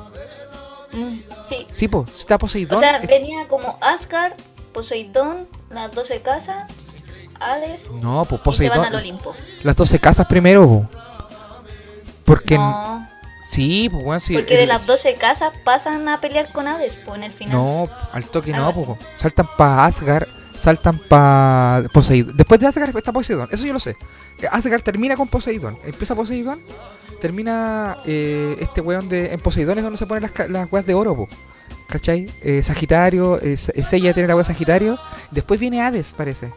Mm, 0.93 1.19
sí. 1.49 1.67
Sí, 1.75 1.87
pues, 1.87 2.09
está 2.17 2.37
Poseidón. 2.37 2.77
O 2.77 2.79
sea, 2.79 2.99
venía 2.99 3.47
como 3.47 3.77
Asgard, 3.81 4.33
Poseidón, 4.73 5.47
las 5.69 5.91
12 5.91 6.21
casas, 6.21 6.63
Hades 7.39 7.89
no, 7.91 8.25
pues 8.25 8.41
y 8.41 8.57
se 8.57 8.69
van 8.69 8.79
Poseidón. 8.79 8.85
al 8.85 8.95
Olimpo. 8.95 9.35
Las 9.63 9.75
12 9.75 9.99
casas 9.99 10.25
primero, 10.27 10.67
po. 10.67 10.87
Porque 12.25 12.55
No, 12.57 13.07
sí, 13.53 13.89
pues 13.89 14.03
bueno, 14.03 14.19
sí. 14.19 14.33
porque 14.33 14.57
de 14.57 14.65
las 14.65 14.85
12 14.85 15.15
casas 15.15 15.53
pasan 15.63 16.07
a 16.09 16.21
pelear 16.21 16.51
con 16.51 16.67
Hades, 16.67 16.97
pues 16.97 17.17
en 17.17 17.23
el 17.23 17.31
final. 17.31 17.55
No, 17.55 17.89
al 18.11 18.25
toque 18.25 18.51
no, 18.51 18.71
po. 18.73 18.97
saltan 19.15 19.47
para 19.57 19.85
Asgard, 19.85 20.27
saltan 20.55 20.99
para 20.99 21.87
Poseidón. 21.93 22.35
Después 22.37 22.59
de 22.59 22.67
Asgard 22.67 22.95
está 22.95 23.11
Poseidón, 23.11 23.49
eso 23.51 23.65
yo 23.65 23.73
lo 23.73 23.79
sé. 23.79 23.95
Asgard 24.51 24.81
termina 24.81 25.15
con 25.15 25.27
Poseidón, 25.27 25.77
empieza 25.85 26.15
Poseidón, 26.15 26.61
termina 27.21 27.97
eh, 28.05 28.57
este 28.59 28.81
weón 28.81 29.09
de 29.09 29.33
en 29.33 29.39
Poseidón 29.39 29.77
es 29.77 29.83
donde 29.83 29.97
se 29.97 30.05
ponen 30.05 30.23
las, 30.23 30.49
las 30.49 30.71
weas 30.71 30.85
de 30.85 30.93
oro, 30.93 31.15
po. 31.15 31.27
¿Cachai? 31.87 32.27
Eh, 32.41 32.63
Sagitario, 32.63 33.39
eh, 33.41 33.53
eh, 33.53 33.83
Seiya 33.83 34.13
tiene 34.13 34.27
la 34.27 34.35
wea 34.35 34.43
Sagitario, 34.43 34.97
después 35.31 35.59
viene 35.59 35.81
Hades, 35.81 36.13
parece. 36.17 36.51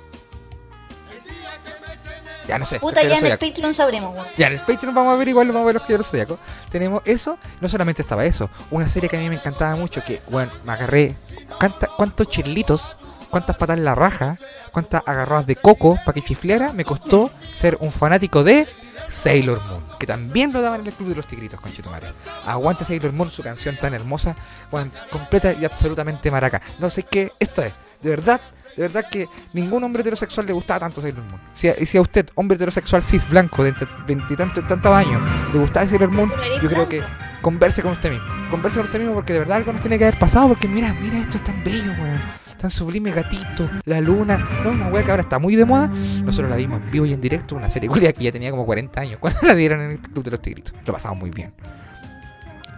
Ya 2.49 2.59
no 2.59 2.67
sé. 2.67 2.79
Puta, 2.81 3.03
ya 3.03 3.17
en 3.19 3.27
el 3.27 3.39
Patreon 3.39 3.75
sabremos, 3.75 4.15
weón. 4.15 4.27
ya, 4.37 4.47
en 4.47 4.55
el 4.55 4.61
Patreon 4.61 4.95
vamos 4.95 5.13
a 5.15 5.17
ver 5.17 5.29
igual, 5.29 5.49
vamos 5.49 5.63
a 5.63 5.67
ver 5.67 5.75
los 5.75 5.83
caballeros 5.83 6.09
zodiacos. 6.09 6.39
Tenemos 6.71 7.03
eso, 7.05 7.39
no 7.61 7.69
solamente 7.69 8.03
estaba 8.03 8.25
eso, 8.25 8.49
una 8.71 8.89
serie 8.89 9.09
que 9.09 9.17
a 9.17 9.21
mí 9.21 9.29
me 9.29 9.37
encantaba 9.37 9.75
mucho, 9.77 10.03
que, 10.05 10.21
bueno, 10.31 10.53
me 10.65 10.73
agarré 10.73 11.15
cuánta- 11.59 11.89
cuántos 11.89 12.29
chirlitos, 12.29 12.97
cuántas 13.31 13.57
patas 13.57 13.77
en 13.79 13.85
la 13.85 13.95
raja, 13.95 14.39
cuántas 14.73 15.03
agarradas 15.07 15.47
de 15.47 15.57
coco 15.57 15.97
para 16.05 16.13
que 16.15 16.23
chifleara, 16.23 16.73
me 16.73 16.85
costó 16.85 17.31
ser 17.57 17.77
un 17.81 17.91
fanático 17.91 18.45
de 18.45 18.67
Sailor 19.09 19.61
Moon, 19.67 19.85
que 19.99 20.07
también 20.07 20.53
lo 20.53 20.61
daban 20.61 20.81
en 20.81 20.87
el 20.89 20.93
Club 20.93 21.11
de 21.11 21.15
los 21.17 21.27
Tigritos, 21.27 21.61
con 21.61 21.73
Chetumare. 21.73 22.09
Aguante 22.47 22.85
Sailor 22.85 23.13
Moon, 23.13 23.31
su 23.31 23.43
canción 23.43 23.77
tan 23.77 23.95
hermosa, 23.95 24.37
weón, 24.73 24.91
completa 25.11 25.53
y 25.53 25.65
absolutamente 25.65 26.31
maraca. 26.31 26.61
No 26.79 26.91
sé 26.91 27.03
qué, 27.05 27.33
esto 27.39 27.63
es, 27.63 27.73
de 28.03 28.11
verdad, 28.11 28.41
de 28.77 28.83
verdad 28.83 29.07
que 29.11 29.27
ningún 29.55 29.83
hombre 29.85 30.03
heterosexual 30.03 30.47
le 30.47 30.53
gustaba 30.53 30.81
tanto 30.81 31.01
Sailor 31.01 31.25
Moon. 31.25 31.41
Si 31.55 31.69
a, 31.69 31.75
y 31.81 31.87
si 31.87 31.97
a 31.97 32.03
usted, 32.03 32.29
hombre 32.35 32.57
heterosexual 32.57 33.03
cis 33.03 33.29
blanco 33.29 33.63
de 33.63 33.71
entre 33.71 33.89
veintitantos 34.07 34.67
tantos 34.67 34.93
años, 34.93 35.21
le 35.53 35.59
gustaba 35.59 35.87
Sailor 35.87 36.11
Moon, 36.11 36.31
yo 36.63 36.69
creo 36.69 36.89
que 36.89 37.03
converse 37.41 37.83
con 37.83 37.93
usted 37.93 38.11
mismo. 38.11 38.27
Converse 38.51 38.79
con 38.79 38.87
usted 38.87 38.99
mismo 38.99 39.15
porque 39.15 39.33
de 39.33 39.39
verdad 39.41 39.57
algo 39.59 39.73
nos 39.73 39.81
tiene 39.81 39.99
que 39.99 40.05
haber 40.05 40.19
pasado. 40.19 40.49
Porque 40.49 40.69
mira, 40.69 40.93
mira, 40.95 41.19
esto 41.19 41.39
es 41.39 41.45
tan 41.45 41.63
bello, 41.65 41.93
weón. 41.93 42.21
tan 42.59 42.71
sublime 42.71 43.11
gatito, 43.13 43.69
la 43.85 44.01
luna. 44.01 44.37
No, 44.63 44.71
una 44.71 44.89
weá 44.89 45.03
que 45.05 45.11
ahora 45.11 45.23
está 45.23 45.39
muy 45.39 45.57
de 45.57 45.65
moda. 45.65 45.89
Nosotros 45.89 46.51
la 46.51 46.57
vimos 46.57 46.81
en 46.81 46.91
vivo 46.91 47.07
y 47.07 47.13
en 47.13 47.21
directo, 47.21 47.55
una 47.57 47.69
serie 47.71 47.89
culia 47.89 48.13
que 48.13 48.25
ya 48.25 48.33
tenía 48.33 48.51
como 48.51 48.67
40 48.67 49.01
años 49.01 49.19
cuando 49.21 49.41
la 49.43 49.55
dieron 49.55 49.81
en 49.81 49.91
el 49.93 49.99
Club 50.01 50.25
de 50.25 50.31
los 50.33 50.43
Tigritos. 50.43 50.75
Lo 50.85 50.93
pasamos 50.93 51.19
muy 51.19 51.31
bien. 51.31 51.55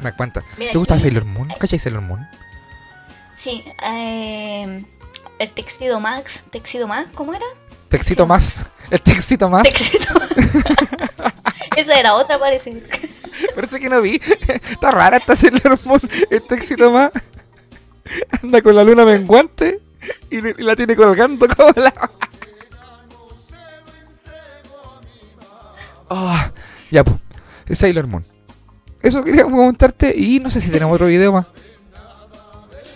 Me 0.02 0.12
cuenta. 0.12 0.42
¿Te 0.56 0.76
gusta 0.78 0.98
Sailor 0.98 1.24
Moon? 1.24 1.48
¿Cachai 1.58 1.78
Sailor 1.78 2.02
Moon? 2.02 2.20
Sí, 3.34 3.64
eh, 3.84 4.84
el 5.38 5.52
Texido 5.52 6.00
Max, 6.00 6.44
Texido 6.50 6.86
Max, 6.88 7.08
¿cómo 7.14 7.34
era? 7.34 7.46
Te 7.88 7.96
excito 7.96 8.24
Sí. 8.24 8.28
más. 8.28 8.66
El 8.90 9.00
te 9.00 9.12
excito 9.12 9.48
más. 9.48 9.62
Texido. 9.64 10.14
Esa 11.76 11.94
era 11.98 12.14
otra, 12.14 12.38
parece. 12.38 12.82
Parece 13.54 13.78
que 13.80 13.88
no 13.88 14.00
vi. 14.00 14.20
Está 14.70 14.90
rara 14.90 15.16
esta 15.18 15.36
Sailor 15.36 15.78
Moon. 15.84 16.00
El 16.30 16.42
te 16.46 16.54
excito 16.54 16.90
más. 16.90 17.10
Anda 18.42 18.60
con 18.62 18.74
la 18.74 18.82
luna 18.84 19.04
menguante 19.04 19.80
y, 20.30 20.40
le- 20.40 20.54
y 20.58 20.62
la 20.62 20.74
tiene 20.76 20.96
colgando 20.96 21.46
como 21.48 21.70
la. 21.76 21.92
Ah, 26.10 26.50
ya, 26.90 27.04
pues. 27.04 27.78
Sailor 27.78 28.06
Moon. 28.06 28.24
Eso 29.02 29.22
quería 29.22 29.44
comentarte 29.44 30.14
y 30.16 30.40
no 30.40 30.50
sé 30.50 30.60
si 30.60 30.70
tenemos 30.70 30.94
otro 30.94 31.06
video 31.06 31.32
más. 31.32 31.46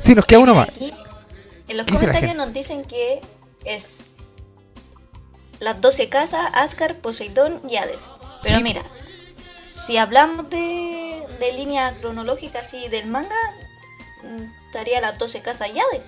Sí, 0.01 0.14
nos 0.14 0.24
queda 0.24 0.39
uno 0.40 0.55
más. 0.55 0.69
En 1.73 1.78
los 1.78 1.86
¿Qué 1.86 1.93
dice 1.93 2.07
la 2.07 2.12
comentarios 2.12 2.36
nos 2.36 2.53
dicen 2.53 2.85
que 2.85 3.20
es 3.65 4.01
las 5.59 5.81
12 5.81 6.11
casas, 6.11 6.51
Ascar, 6.53 6.99
Poseidón 6.99 7.61
y 7.66 7.77
Hades. 7.77 8.11
Pero 8.43 8.59
Sí. 8.59 8.62
mira, 8.62 8.82
si 9.81 9.97
hablamos 9.97 10.51
de, 10.51 11.23
de 11.40 11.53
línea 11.55 11.94
cronológica 11.99 12.59
así 12.61 12.89
del 12.89 13.07
manga, 13.07 13.35
estaría 14.66 15.01
las 15.01 15.19
12 15.19 15.40
casas 15.40 15.69
y 15.74 15.78
Hades. 15.78 16.03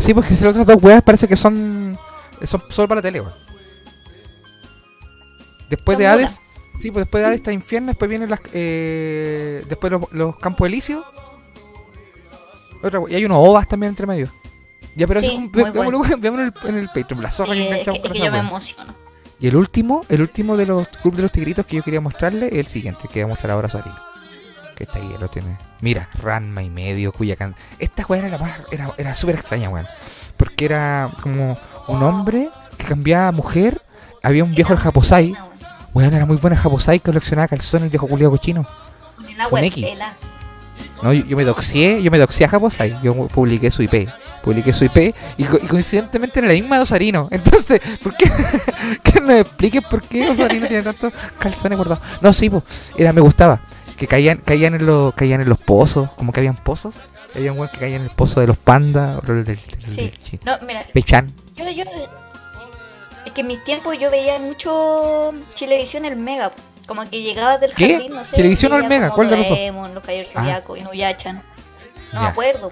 Sí, 0.00 0.12
porque 0.14 0.34
si 0.34 0.42
las 0.42 0.50
otras 0.50 0.66
dos 0.66 0.82
weas 0.82 1.02
parece 1.02 1.28
que 1.28 1.36
son. 1.36 1.96
Son 2.44 2.62
solo 2.68 2.88
para 2.88 2.98
la 2.98 3.02
tele. 3.02 3.22
Después 5.70 5.96
de. 5.96 6.06
Hades. 6.08 6.40
Sí, 6.80 6.90
pues 6.90 7.04
después 7.04 7.22
de 7.22 7.26
Hades 7.28 7.38
está 7.38 7.52
Infierno, 7.52 7.88
después 7.88 8.08
vienen 8.08 8.28
las. 8.30 8.40
Eh, 8.52 9.64
después 9.68 9.92
los, 9.92 10.10
los 10.12 10.36
Campos 10.38 10.66
Elíseos. 10.66 11.04
Otra 12.82 13.00
y 13.08 13.14
hay 13.14 13.24
unos 13.24 13.38
OVAs 13.40 13.68
también 13.68 13.90
entre 13.90 14.06
medio. 14.06 14.30
Ya, 14.94 15.06
pero 15.06 15.20
Sí, 15.20 15.26
eso, 15.26 15.40
muy 15.40 15.48
ve- 15.48 15.70
bueno. 15.70 15.72
veámoslo, 16.00 16.16
veámoslo 16.18 16.46
en, 16.46 16.52
el, 16.62 16.68
en 16.68 16.74
el 16.80 16.86
Patreon. 16.88 17.22
La 17.22 17.30
zorra 17.30 17.52
que 17.54 17.60
es 17.62 17.66
que, 17.68 17.72
enganchamos 17.72 17.96
es 17.98 18.02
con 18.02 18.12
que 18.12 18.18
esa 18.18 18.26
yo 18.26 18.32
me 18.32 18.38
emociono. 18.38 18.94
Y 19.38 19.48
el 19.48 19.56
último, 19.56 20.00
el 20.08 20.20
último 20.22 20.56
de 20.56 20.64
los 20.66 20.88
Club 20.88 21.16
de 21.16 21.22
los 21.22 21.32
Tigritos 21.32 21.66
que 21.66 21.76
yo 21.76 21.82
quería 21.82 22.00
mostrarle 22.00 22.46
es 22.46 22.54
el 22.58 22.66
siguiente, 22.66 23.02
que 23.08 23.20
voy 23.22 23.30
a 23.30 23.34
mostrar 23.34 23.50
ahora 23.50 23.66
a 23.66 23.70
Sarino. 23.70 23.98
Que 24.74 24.84
está 24.84 24.98
ahí, 24.98 25.14
lo 25.20 25.28
tiene. 25.28 25.56
Mira, 25.80 26.08
Ranma 26.14 26.62
y 26.62 26.70
medio, 26.70 27.12
cuya 27.12 27.36
can... 27.36 27.54
Esta 27.78 28.04
weá 28.06 28.20
era 28.20 28.28
la 28.30 28.38
más. 28.38 28.52
Era, 28.70 28.90
era 28.96 29.14
súper 29.14 29.34
extraña, 29.36 29.68
weón. 29.70 29.86
Porque 30.38 30.64
era 30.66 31.10
como 31.22 31.58
un 31.88 32.02
hombre 32.02 32.48
que 32.78 32.84
cambiaba 32.84 33.28
a 33.28 33.32
mujer. 33.32 33.82
Había 34.22 34.44
un 34.44 34.54
viejo 34.54 34.72
el 34.72 34.78
Japosai. 34.78 35.34
Weón, 35.94 36.12
era 36.14 36.26
muy 36.26 36.36
buena 36.36 36.56
Japosai 36.56 36.98
que 37.00 37.04
coleccionaba 37.10 37.48
calzones 37.48 37.84
el 37.84 37.90
viejo 37.90 38.06
culiado 38.06 38.30
cochino. 38.32 38.66
Funeki. 39.48 39.86
No, 41.02 41.12
yo, 41.12 41.24
yo 41.24 41.36
me 41.36 41.44
doxié, 41.44 42.02
yo 42.02 42.10
me 42.10 42.18
doxié 42.18 42.46
a 42.46 42.48
Japosai. 42.48 42.96
Yo 43.02 43.14
publiqué 43.28 43.70
su 43.70 43.82
IP. 43.82 44.08
Publiqué 44.42 44.72
su 44.72 44.84
IP 44.84 45.14
y, 45.36 45.44
co- 45.44 45.58
y 45.62 45.66
coincidentemente 45.66 46.38
era 46.38 46.48
la 46.48 46.54
misma 46.54 46.76
de 46.76 46.82
Osarino. 46.82 47.28
Entonces, 47.32 47.80
¿por 48.02 48.16
qué? 48.16 48.30
que 49.02 49.20
nos 49.20 49.32
expliquen 49.40 49.82
por 49.82 50.02
qué 50.02 50.28
Osarino 50.30 50.66
tiene 50.66 50.82
tantos 50.82 51.12
calzones 51.38 51.76
guardados. 51.76 52.02
No, 52.20 52.32
sí, 52.32 52.48
pues, 52.48 52.62
era, 52.96 53.12
me 53.12 53.20
gustaba. 53.20 53.60
Que 53.96 54.06
caían, 54.06 54.38
caían 54.38 54.74
en 54.74 54.84
los, 54.86 55.14
caían 55.14 55.40
en 55.40 55.48
los 55.48 55.58
pozos, 55.58 56.10
como 56.16 56.32
que 56.32 56.40
habían 56.40 56.56
pozos. 56.56 57.06
Había 57.34 57.52
un 57.52 57.66
que 57.68 57.78
caía 57.78 57.96
en 57.96 58.02
el 58.02 58.10
pozo 58.10 58.40
de 58.40 58.46
los 58.46 58.56
pandas, 58.56 59.18
otro 59.18 59.34
del, 59.34 59.44
del, 59.44 59.56
del- 59.56 59.90
Sí. 59.90 60.12
del 60.30 60.40
No, 60.44 60.58
mira, 60.66 60.84
Pechan. 60.94 61.32
yo, 61.56 61.68
yo. 61.70 61.84
Es 63.26 63.32
que 63.32 63.40
en 63.40 63.46
mis 63.48 63.62
tiempos 63.64 63.98
yo 63.98 64.10
veía 64.10 64.38
mucho 64.38 65.32
Chilevisión 65.54 66.04
el 66.04 66.16
Mega. 66.16 66.52
Como 66.86 67.08
que 67.08 67.22
llegaba 67.22 67.58
del 67.58 67.72
¿Qué? 67.74 67.92
jardín, 67.94 68.14
no 68.14 68.24
sé. 68.24 68.36
¿Chilevisión 68.36 68.72
o 68.72 68.76
el 68.76 68.82
veía 68.82 68.88
Mega? 68.88 69.06
como 69.10 69.16
¿Cuál 69.16 69.30
de 69.30 69.36
los 69.36 69.44
dos? 69.48 69.58
Doraemon, 69.58 69.94
Los 69.94 70.02
Caballeros 70.02 70.30
Ah. 70.34 70.40
Zodiaco, 70.40 70.76
Inuyachan. 70.76 71.36
No 72.12 72.20
me 72.20 72.26
Ya. 72.26 72.30
acuerdo. 72.30 72.70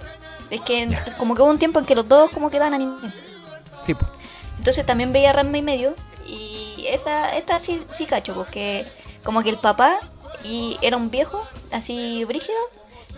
Es 0.50 0.60
que 0.60 0.88
Ya. 0.88 1.16
como 1.16 1.34
que 1.34 1.42
hubo 1.42 1.50
un 1.50 1.58
tiempo 1.58 1.78
en 1.80 1.86
que 1.86 1.94
los 1.94 2.06
dos 2.08 2.30
como 2.30 2.50
que 2.50 2.58
dan 2.58 2.74
anime. 2.74 2.96
Sí, 3.84 3.94
pues. 3.94 4.06
Entonces 4.58 4.86
también 4.86 5.12
veía 5.12 5.32
Ranma 5.32 5.58
y 5.58 5.62
medio. 5.62 5.94
Y 6.26 6.86
esta, 6.88 7.36
esta 7.36 7.58
sí, 7.58 7.84
sí 7.94 8.06
cacho, 8.06 8.34
porque 8.34 8.86
como 9.24 9.42
que 9.42 9.50
el 9.50 9.56
papá 9.58 9.98
y 10.44 10.78
era 10.80 10.96
un 10.96 11.10
viejo, 11.10 11.42
así 11.72 12.24
brígido, 12.24 12.56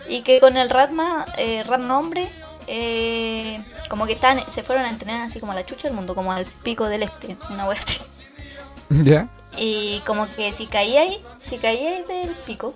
y 0.09 0.21
que 0.23 0.39
con 0.39 0.57
el 0.57 0.69
Ratma, 0.69 1.25
eh, 1.37 1.63
Ratma 1.65 1.99
hombre, 1.99 2.29
eh, 2.67 3.61
como 3.89 4.05
que 4.07 4.13
estaban, 4.13 4.41
se 4.51 4.63
fueron 4.63 4.85
a 4.85 4.89
entrenar 4.89 5.21
así 5.21 5.39
como 5.39 5.51
a 5.51 5.55
la 5.55 5.65
chucha 5.65 5.87
del 5.87 5.93
mundo, 5.95 6.15
como 6.15 6.31
al 6.31 6.45
pico 6.45 6.85
del 6.87 7.03
este, 7.03 7.37
una 7.49 7.67
wea 7.67 7.77
así. 7.79 7.99
¿Ya? 8.89 9.27
Y 9.57 10.01
como 10.05 10.27
que 10.27 10.51
si 10.53 10.67
caíais, 10.67 11.19
si 11.39 11.57
caíais 11.57 12.07
del 12.07 12.29
pico, 12.45 12.75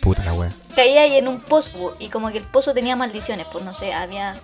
Puta 0.00 0.24
la 0.24 0.32
wea. 0.32 0.52
caíais 0.76 1.12
en 1.14 1.28
un 1.28 1.40
pozo, 1.40 1.96
y 1.98 2.08
como 2.08 2.30
que 2.30 2.38
el 2.38 2.44
pozo 2.44 2.74
tenía 2.74 2.96
maldiciones, 2.96 3.46
pues 3.50 3.64
no 3.64 3.74
sé, 3.74 3.92
había... 3.92 4.34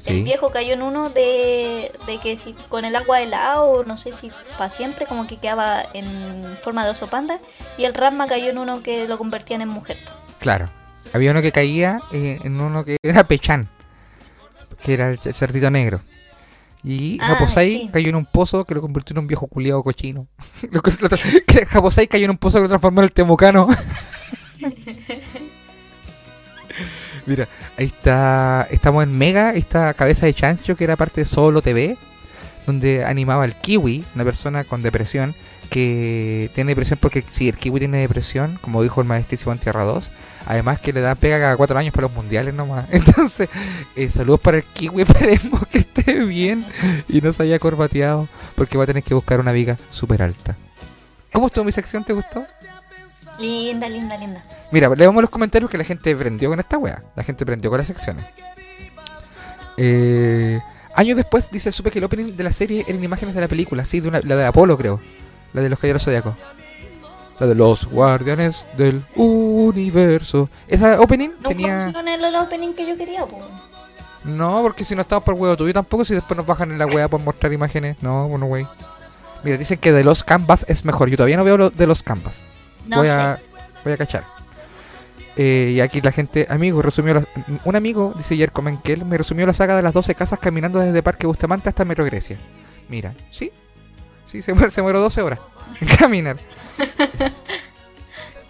Sí. 0.00 0.12
El 0.12 0.22
viejo 0.22 0.50
cayó 0.50 0.74
en 0.74 0.82
uno 0.82 1.10
de, 1.10 1.90
de 2.06 2.18
que 2.18 2.36
si 2.36 2.52
con 2.68 2.84
el 2.84 2.94
agua 2.94 3.20
helada 3.20 3.62
o 3.62 3.82
no 3.82 3.98
sé 3.98 4.12
si 4.12 4.30
para 4.56 4.70
siempre 4.70 5.06
como 5.06 5.26
que 5.26 5.38
quedaba 5.38 5.82
en 5.92 6.56
forma 6.62 6.84
de 6.84 6.92
oso 6.92 7.08
panda 7.08 7.40
y 7.76 7.84
el 7.84 7.94
Rasma 7.94 8.28
cayó 8.28 8.48
en 8.48 8.58
uno 8.58 8.80
que 8.80 9.08
lo 9.08 9.18
convertían 9.18 9.60
en 9.60 9.68
mujer. 9.68 9.98
Claro. 10.38 10.70
Había 11.12 11.32
uno 11.32 11.42
que 11.42 11.50
caía 11.50 12.00
eh, 12.12 12.38
en 12.44 12.60
uno 12.60 12.84
que 12.84 12.96
era 13.02 13.24
Pechan, 13.24 13.68
que 14.84 14.94
era 14.94 15.08
el 15.08 15.18
cerdito 15.18 15.68
negro. 15.68 16.00
Y 16.84 17.18
Ah, 17.20 17.34
Japosai 17.34 17.70
sí. 17.70 17.90
cayó 17.92 18.08
en 18.10 18.16
un 18.16 18.24
pozo 18.24 18.64
que 18.64 18.74
lo 18.74 18.80
convirtió 18.80 19.14
en 19.14 19.18
un 19.20 19.26
viejo 19.26 19.46
culiado 19.48 19.82
cochino. 19.82 20.26
Japosai 21.68 22.06
cayó 22.08 22.24
en 22.26 22.30
un 22.32 22.38
pozo 22.38 22.58
que 22.58 22.62
lo 22.62 22.68
transformó 22.68 23.00
en 23.00 23.04
el 23.04 23.12
temucano. 23.12 23.68
Mira, 27.26 27.48
ahí 27.76 27.86
está. 27.86 28.66
Estamos 28.70 29.02
en 29.02 29.16
Mega, 29.16 29.52
está 29.52 29.92
Cabeza 29.94 30.26
de 30.26 30.34
Chancho, 30.34 30.76
que 30.76 30.84
era 30.84 30.96
parte 30.96 31.20
de 31.22 31.24
Solo 31.26 31.60
TV, 31.60 31.96
donde 32.66 33.04
animaba 33.04 33.44
al 33.44 33.60
Kiwi, 33.60 34.04
una 34.14 34.24
persona 34.24 34.64
con 34.64 34.82
depresión, 34.82 35.34
que 35.68 36.50
tiene 36.54 36.70
depresión 36.72 36.98
porque 37.00 37.24
si 37.30 37.48
el 37.48 37.56
Kiwi 37.56 37.78
tiene 37.80 37.98
depresión, 37.98 38.58
como 38.62 38.82
dijo 38.82 39.00
el 39.00 39.06
maestrísimo 39.06 39.52
en 39.52 39.58
Tierra 39.58 39.84
2, 39.84 40.10
además 40.46 40.80
que 40.80 40.92
le 40.92 41.00
da 41.00 41.14
pega 41.14 41.38
cada 41.38 41.56
cuatro 41.56 41.78
años 41.78 41.92
para 41.94 42.06
los 42.08 42.16
mundiales 42.16 42.54
nomás. 42.54 42.86
Entonces, 42.90 43.48
eh, 43.96 44.10
saludos 44.10 44.40
para 44.40 44.56
el 44.58 44.64
Kiwi, 44.64 45.02
esperemos 45.08 45.66
que 45.68 45.78
esté 45.78 46.14
bien 46.24 46.66
y 47.08 47.20
no 47.20 47.32
se 47.32 47.42
haya 47.44 47.58
corbateado, 47.58 48.28
porque 48.54 48.76
va 48.78 48.84
a 48.84 48.86
tener 48.86 49.02
que 49.02 49.14
buscar 49.14 49.40
una 49.40 49.52
viga 49.52 49.76
súper 49.90 50.22
alta. 50.22 50.56
¿Cómo 51.32 51.46
estuvo 51.48 51.64
mi 51.64 51.72
sección? 51.72 52.04
¿Te 52.04 52.12
gustó? 52.12 52.44
Linda, 53.38 53.88
linda, 53.88 54.16
linda. 54.16 54.44
Mira, 54.72 54.88
leemos 54.96 55.20
los 55.22 55.30
comentarios 55.30 55.70
que 55.70 55.78
la 55.78 55.84
gente 55.84 56.14
prendió 56.16 56.48
con 56.50 56.58
esta 56.58 56.76
wea. 56.78 57.02
La 57.14 57.22
gente 57.22 57.46
prendió 57.46 57.70
con 57.70 57.78
las 57.78 57.86
secciones. 57.86 58.24
Eh, 59.76 60.58
años 60.94 61.16
después, 61.16 61.48
dice, 61.50 61.70
supe 61.72 61.90
que 61.90 61.98
el 61.98 62.04
opening 62.04 62.36
de 62.36 62.44
la 62.44 62.52
serie 62.52 62.84
eran 62.88 63.02
imágenes 63.02 63.34
de 63.34 63.40
la 63.40 63.48
película. 63.48 63.84
Sí, 63.84 64.00
de 64.00 64.08
una- 64.08 64.20
la 64.20 64.36
de 64.36 64.44
Apolo, 64.46 64.76
creo. 64.76 65.00
La 65.52 65.62
de 65.62 65.68
los 65.68 65.78
Caballeros 65.78 66.04
Zodiacos. 66.04 66.34
La 67.38 67.46
de 67.46 67.54
los 67.54 67.86
Guardianes 67.86 68.66
del 68.76 69.02
Universo. 69.14 70.48
Esa 70.66 71.00
opening 71.00 71.30
No 71.40 71.48
tenía... 71.48 71.84
pusieron 71.86 72.08
el, 72.08 72.34
opening 72.36 72.72
que 72.74 72.86
yo 72.88 72.96
quería, 72.96 73.24
pues. 73.26 73.42
No, 74.24 74.60
porque 74.62 74.84
si 74.84 74.94
no 74.94 75.02
estamos 75.02 75.24
por 75.24 75.34
huevo 75.34 75.56
tuyo 75.56 75.72
tampoco, 75.72 76.04
si 76.04 76.14
después 76.14 76.36
nos 76.36 76.46
bajan 76.46 76.72
en 76.72 76.78
la 76.78 76.86
wea 76.86 77.08
por 77.08 77.20
mostrar 77.22 77.52
imágenes. 77.52 77.96
No, 78.02 78.28
bueno, 78.28 78.46
wey. 78.46 78.66
Mira, 79.44 79.56
dicen 79.56 79.78
que 79.78 79.92
de 79.92 80.02
los 80.02 80.24
Canvas 80.24 80.66
es 80.68 80.84
mejor. 80.84 81.08
Yo 81.08 81.16
todavía 81.16 81.36
no 81.36 81.44
veo 81.44 81.56
lo 81.56 81.70
de 81.70 81.86
los 81.86 82.02
Canvas. 82.02 82.40
No 82.86 82.96
voy 82.98 83.06
sé. 83.06 83.12
a 83.12 83.38
voy 83.84 83.92
a 83.92 83.96
cachar. 83.96 84.24
Eh, 85.36 85.74
y 85.76 85.80
aquí 85.80 86.00
la 86.00 86.10
gente, 86.10 86.48
amigo, 86.50 86.82
resumió 86.82 87.14
la- 87.14 87.24
un 87.64 87.76
amigo, 87.76 88.12
dice 88.16 88.36
Yerko 88.36 88.60
Menkel, 88.60 89.04
me 89.04 89.16
resumió 89.16 89.46
la 89.46 89.52
saga 89.54 89.76
de 89.76 89.82
las 89.82 89.94
12 89.94 90.16
casas 90.16 90.40
caminando 90.40 90.80
desde 90.80 91.00
Parque 91.00 91.28
Bustamante 91.28 91.68
hasta 91.68 91.84
Metro 91.84 92.04
Grecia. 92.04 92.36
Mira, 92.88 93.14
sí, 93.30 93.52
sí, 94.30 94.42
se, 94.42 94.54
muere- 94.54 94.70
se 94.70 94.82
muero 94.82 95.00
12 95.00 95.22
horas 95.22 95.40
en 95.80 95.88
caminar. 95.96 96.36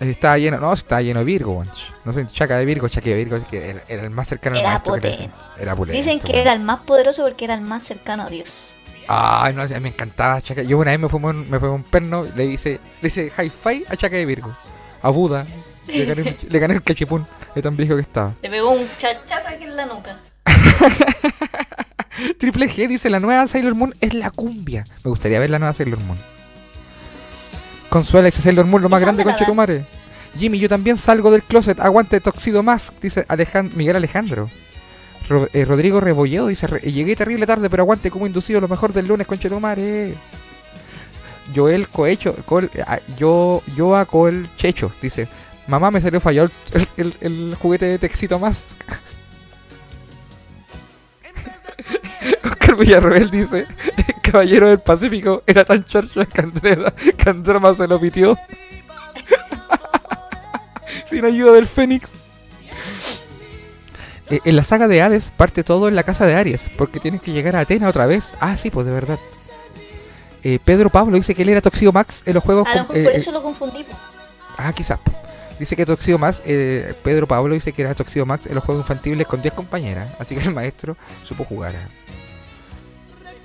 Estaba 0.00 0.38
lleno, 0.38 0.58
no, 0.60 0.72
estaba 0.72 1.02
lleno 1.02 1.18
de 1.20 1.24
Virgo. 1.24 1.64
No 2.04 2.12
sé, 2.12 2.24
Chaca 2.28 2.56
de 2.56 2.64
Virgo, 2.64 2.88
Chaca 2.88 3.08
de 3.10 3.16
Virgo, 3.16 3.40
que 3.50 3.70
era, 3.70 3.82
era 3.88 4.02
el 4.04 4.10
más 4.10 4.28
cercano 4.28 4.54
al 4.56 4.62
Era 4.62 4.78
que 4.78 4.90
potente. 4.90 5.30
Era 5.58 5.74
potente, 5.74 5.98
Dicen 5.98 6.20
que 6.20 6.40
era 6.40 6.52
el 6.52 6.60
más 6.60 6.80
poderoso 6.80 7.24
porque 7.24 7.44
era 7.46 7.54
el 7.54 7.62
más 7.62 7.82
cercano 7.82 8.22
a 8.22 8.28
Dios. 8.30 8.70
Ay, 9.08 9.54
no, 9.54 9.66
me 9.80 9.88
encantaba 9.88 10.40
Chaca. 10.40 10.62
Yo 10.62 10.78
una 10.78 10.92
vez 10.92 11.00
me 11.00 11.08
fumé 11.08 11.28
un, 11.30 11.50
me 11.50 11.58
fumé 11.58 11.72
un 11.72 11.82
perno, 11.82 12.24
le 12.36 12.44
hice, 12.44 12.78
le 13.02 13.08
hice 13.08 13.32
hi-fi 13.36 13.84
a 13.88 13.96
Chaca 13.96 14.14
de 14.16 14.24
Virgo. 14.24 14.56
A 15.02 15.10
Buda. 15.10 15.44
Le 15.88 16.04
gané, 16.04 16.22
un- 16.22 16.36
le 16.48 16.58
gané 16.60 16.74
el 16.74 16.82
cachipún 16.84 17.26
de 17.56 17.62
tan 17.62 17.76
viejo 17.76 17.96
que 17.96 18.02
estaba. 18.02 18.34
Le 18.40 18.50
pegó 18.50 18.70
un 18.70 18.86
chachazo 18.98 19.48
aquí 19.48 19.64
en 19.64 19.74
la 19.74 19.86
nuca. 19.86 20.16
Triple 22.38 22.68
G 22.68 22.88
dice, 22.88 23.10
la 23.10 23.20
nueva 23.20 23.46
Sailor 23.46 23.74
Moon 23.74 23.94
es 24.00 24.14
la 24.14 24.30
cumbia. 24.30 24.84
Me 25.04 25.10
gustaría 25.10 25.38
ver 25.38 25.50
la 25.50 25.58
nueva 25.58 25.74
Sailor 25.74 26.00
Moon. 26.00 26.18
Consuela 27.88 28.26
dice 28.26 28.42
Sailor 28.42 28.66
Moon 28.66 28.82
lo 28.82 28.88
más 28.88 29.00
¿Y 29.00 29.04
grande 29.04 29.24
con? 29.24 29.36
Chetumare. 29.36 29.86
Jimmy, 30.38 30.58
yo 30.58 30.68
también 30.68 30.96
salgo 30.98 31.30
del 31.30 31.42
closet. 31.42 31.80
Aguante 31.80 32.20
Toxido 32.20 32.62
más, 32.62 32.92
dice 33.00 33.24
Miguel 33.74 33.96
Alejandro. 33.96 34.50
Ro- 35.28 35.48
eh, 35.52 35.64
Rodrigo 35.64 36.00
Rebolledo 36.00 36.46
dice, 36.48 36.66
"Re- 36.66 36.80
llegué 36.80 37.14
terrible 37.16 37.46
tarde, 37.46 37.68
pero 37.70 37.82
aguante 37.82 38.10
como 38.10 38.26
inducido 38.26 38.60
lo 38.60 38.68
mejor 38.68 38.92
del 38.92 39.06
lunes, 39.06 39.26
conchetumare. 39.26 40.14
Joel 41.54 41.88
Coecho, 41.88 42.34
Col- 42.46 42.70
ah, 42.86 42.98
yo, 43.16 43.62
yo 43.74 43.96
a 43.96 44.04
Col 44.06 44.48
Checho, 44.56 44.92
dice, 45.00 45.28
mamá 45.66 45.90
me 45.90 46.00
salió 46.00 46.20
fallado 46.20 46.50
el, 46.72 46.88
el- 46.96 47.16
el 47.20 47.54
juguete 47.60 47.86
de 47.86 47.98
Texito 47.98 48.38
más. 48.38 48.64
Oscar 52.44 52.76
Villarroel 52.76 53.30
dice, 53.30 53.66
el 53.96 54.14
caballero 54.22 54.68
del 54.68 54.80
Pacífico 54.80 55.42
era 55.46 55.64
tan 55.64 55.84
charcho 55.84 56.26
que 56.26 56.40
Andrea, 56.40 56.92
que 57.16 57.30
Androma 57.30 57.74
se 57.74 57.86
lo 57.88 57.98
pitió. 58.00 58.36
Sin 61.10 61.24
ayuda 61.24 61.52
del 61.52 61.66
Fénix. 61.66 62.10
Eh, 64.30 64.40
en 64.44 64.56
la 64.56 64.62
saga 64.62 64.88
de 64.88 65.00
Hades 65.00 65.30
parte 65.34 65.64
todo 65.64 65.88
en 65.88 65.96
la 65.96 66.02
casa 66.02 66.26
de 66.26 66.34
Aries, 66.34 66.66
porque 66.76 67.00
tienes 67.00 67.22
que 67.22 67.32
llegar 67.32 67.56
a 67.56 67.60
Atena 67.60 67.88
otra 67.88 68.06
vez. 68.06 68.32
Ah, 68.40 68.56
sí, 68.56 68.70
pues 68.70 68.86
de 68.86 68.92
verdad. 68.92 69.18
Eh, 70.44 70.58
Pedro 70.64 70.90
Pablo 70.90 71.16
dice 71.16 71.34
que 71.34 71.42
él 71.42 71.48
era 71.48 71.60
Toxido 71.60 71.92
Max 71.92 72.22
en 72.26 72.34
los 72.34 72.44
juegos. 72.44 72.66
A 72.66 72.76
lo 72.76 72.86
con- 72.86 72.96
mejor 72.96 72.98
eh, 72.98 73.04
por 73.04 73.12
eh, 73.12 73.16
eso 73.16 73.32
lo 73.32 73.42
confundí. 73.42 73.84
po. 73.84 73.96
ah, 74.58 74.72
quizás. 74.72 74.98
Dice 75.58 75.74
que 75.74 75.84
Toxido 75.84 76.18
Max, 76.18 76.40
eh, 76.44 76.94
Pedro 77.02 77.26
Pablo 77.26 77.54
dice 77.54 77.72
que 77.72 77.82
era 77.82 77.94
Toxido 77.94 78.24
Max 78.26 78.46
en 78.46 78.54
los 78.54 78.62
juegos 78.62 78.84
infantiles 78.84 79.26
con 79.26 79.42
10 79.42 79.54
compañeras. 79.54 80.08
Así 80.20 80.36
que 80.36 80.42
el 80.42 80.54
maestro 80.54 80.96
supo 81.24 81.44
jugar. 81.44 81.72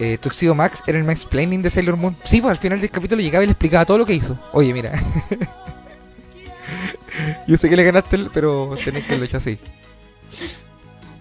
Eh, 0.05 0.17
Tuxedo 0.17 0.53
Max 0.53 0.83
era 0.85 0.97
el 0.97 1.05
mansplaining 1.05 1.61
de 1.61 1.69
Sailor 1.69 1.95
Moon. 1.95 2.17
Sí, 2.25 2.41
pues 2.41 2.51
al 2.51 2.57
final 2.57 2.81
del 2.81 2.89
capítulo 2.89 3.21
llegaba 3.21 3.43
y 3.43 3.47
le 3.47 3.51
explicaba 3.53 3.85
todo 3.85 3.97
lo 3.99 4.05
que 4.05 4.13
hizo. 4.13 4.37
Oye, 4.51 4.73
mira. 4.73 4.91
Yo 7.47 7.57
sé 7.57 7.69
que 7.69 7.75
le 7.77 7.83
ganaste, 7.83 8.15
el- 8.15 8.29
pero 8.33 8.73
tenés 8.83 9.03
que 9.03 9.09
haberlo 9.09 9.25
hecho 9.25 9.37
así. 9.37 9.59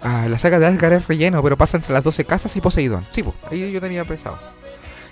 Ah, 0.00 0.26
la 0.28 0.38
saga 0.38 0.58
de 0.58 0.66
Asgard 0.66 0.94
es 0.94 1.06
relleno, 1.06 1.42
pero 1.42 1.56
pasa 1.56 1.76
entre 1.76 1.92
las 1.92 2.02
12 2.02 2.24
casas 2.24 2.54
y 2.56 2.60
Poseidón. 2.60 3.06
Sí, 3.12 3.22
pues, 3.22 3.36
ahí 3.50 3.70
yo 3.70 3.80
tenía 3.80 4.04
pensado. 4.04 4.38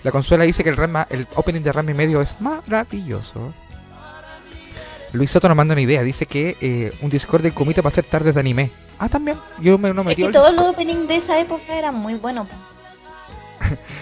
La 0.02 0.10
consuela 0.10 0.44
dice 0.44 0.64
que 0.64 0.70
el, 0.70 0.76
Ranma, 0.76 1.06
el 1.10 1.26
opening 1.36 1.60
de 1.60 1.72
Ranma 1.72 1.90
y 1.90 1.94
medio 1.94 2.20
es 2.22 2.34
maravilloso. 2.40 3.52
Luis 5.12 5.30
Soto 5.30 5.48
nos 5.48 5.56
manda 5.56 5.74
una 5.74 5.82
idea. 5.82 6.02
Dice 6.02 6.26
que 6.26 6.56
eh, 6.60 6.92
un 7.02 7.10
Discord 7.10 7.42
del 7.42 7.52
comité 7.52 7.82
va 7.82 7.88
a 7.88 7.92
ser 7.92 8.04
tardes 8.04 8.34
de 8.34 8.40
anime. 8.40 8.70
Ah, 8.98 9.08
también. 9.08 9.36
Yo 9.60 9.76
me 9.78 9.92
no 9.92 10.00
Es 10.02 10.06
metí 10.08 10.22
que 10.22 10.26
al 10.28 10.32
todos 10.32 10.50
Discord. 10.50 10.66
los 10.66 10.74
openings 10.74 11.08
de 11.08 11.16
esa 11.16 11.38
época 11.38 11.74
eran 11.76 11.94
muy 11.94 12.14
buenos. 12.14 12.46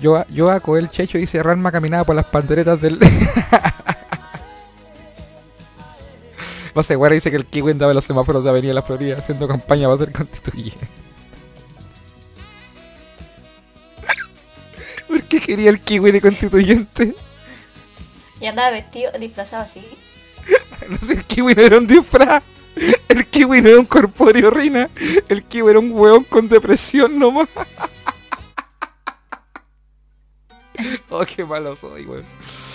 Yo, 0.00 0.24
yo 0.28 0.50
a 0.50 0.60
Coel 0.60 0.88
Checho 0.88 1.18
dice 1.18 1.42
Ranma 1.42 1.72
caminaba 1.72 2.04
por 2.04 2.14
las 2.14 2.26
panderetas 2.26 2.80
del. 2.80 2.98
Base 6.74 6.94
Guara 6.94 7.14
dice 7.14 7.30
que 7.30 7.36
el 7.36 7.46
Kiwi 7.46 7.72
andaba 7.72 7.92
en 7.92 7.96
los 7.96 8.04
semáforos 8.04 8.44
de 8.44 8.50
Avenida 8.50 8.74
La 8.74 8.82
Florida 8.82 9.16
haciendo 9.18 9.48
campaña 9.48 9.88
para 9.88 10.04
ser 10.04 10.12
constituyente. 10.12 10.86
¿Por 15.08 15.22
qué 15.22 15.40
quería 15.40 15.70
el 15.70 15.80
Kiwi 15.80 16.12
de 16.12 16.20
constituyente? 16.20 17.16
Y 18.40 18.46
andaba 18.46 18.70
vestido, 18.70 19.10
disfrazado 19.18 19.64
así. 19.64 19.84
No 20.88 20.98
sé, 20.98 21.14
el 21.14 21.24
Kiwi 21.24 21.54
no 21.54 21.62
era 21.62 21.78
un 21.78 21.86
disfraz. 21.86 22.42
El 23.08 23.26
Kiwi 23.26 23.62
no 23.62 23.68
era 23.70 23.80
un 23.80 23.86
corpóreo 23.86 24.50
rina. 24.50 24.88
El 25.28 25.42
Kiwi 25.42 25.70
era 25.70 25.80
un 25.80 25.90
hueón 25.90 26.22
con 26.24 26.48
depresión 26.48 27.18
nomás. 27.18 27.48
Oh, 31.10 31.24
qué 31.24 31.44
malo 31.44 31.74
soy, 31.76 32.04
weón. 32.04 32.24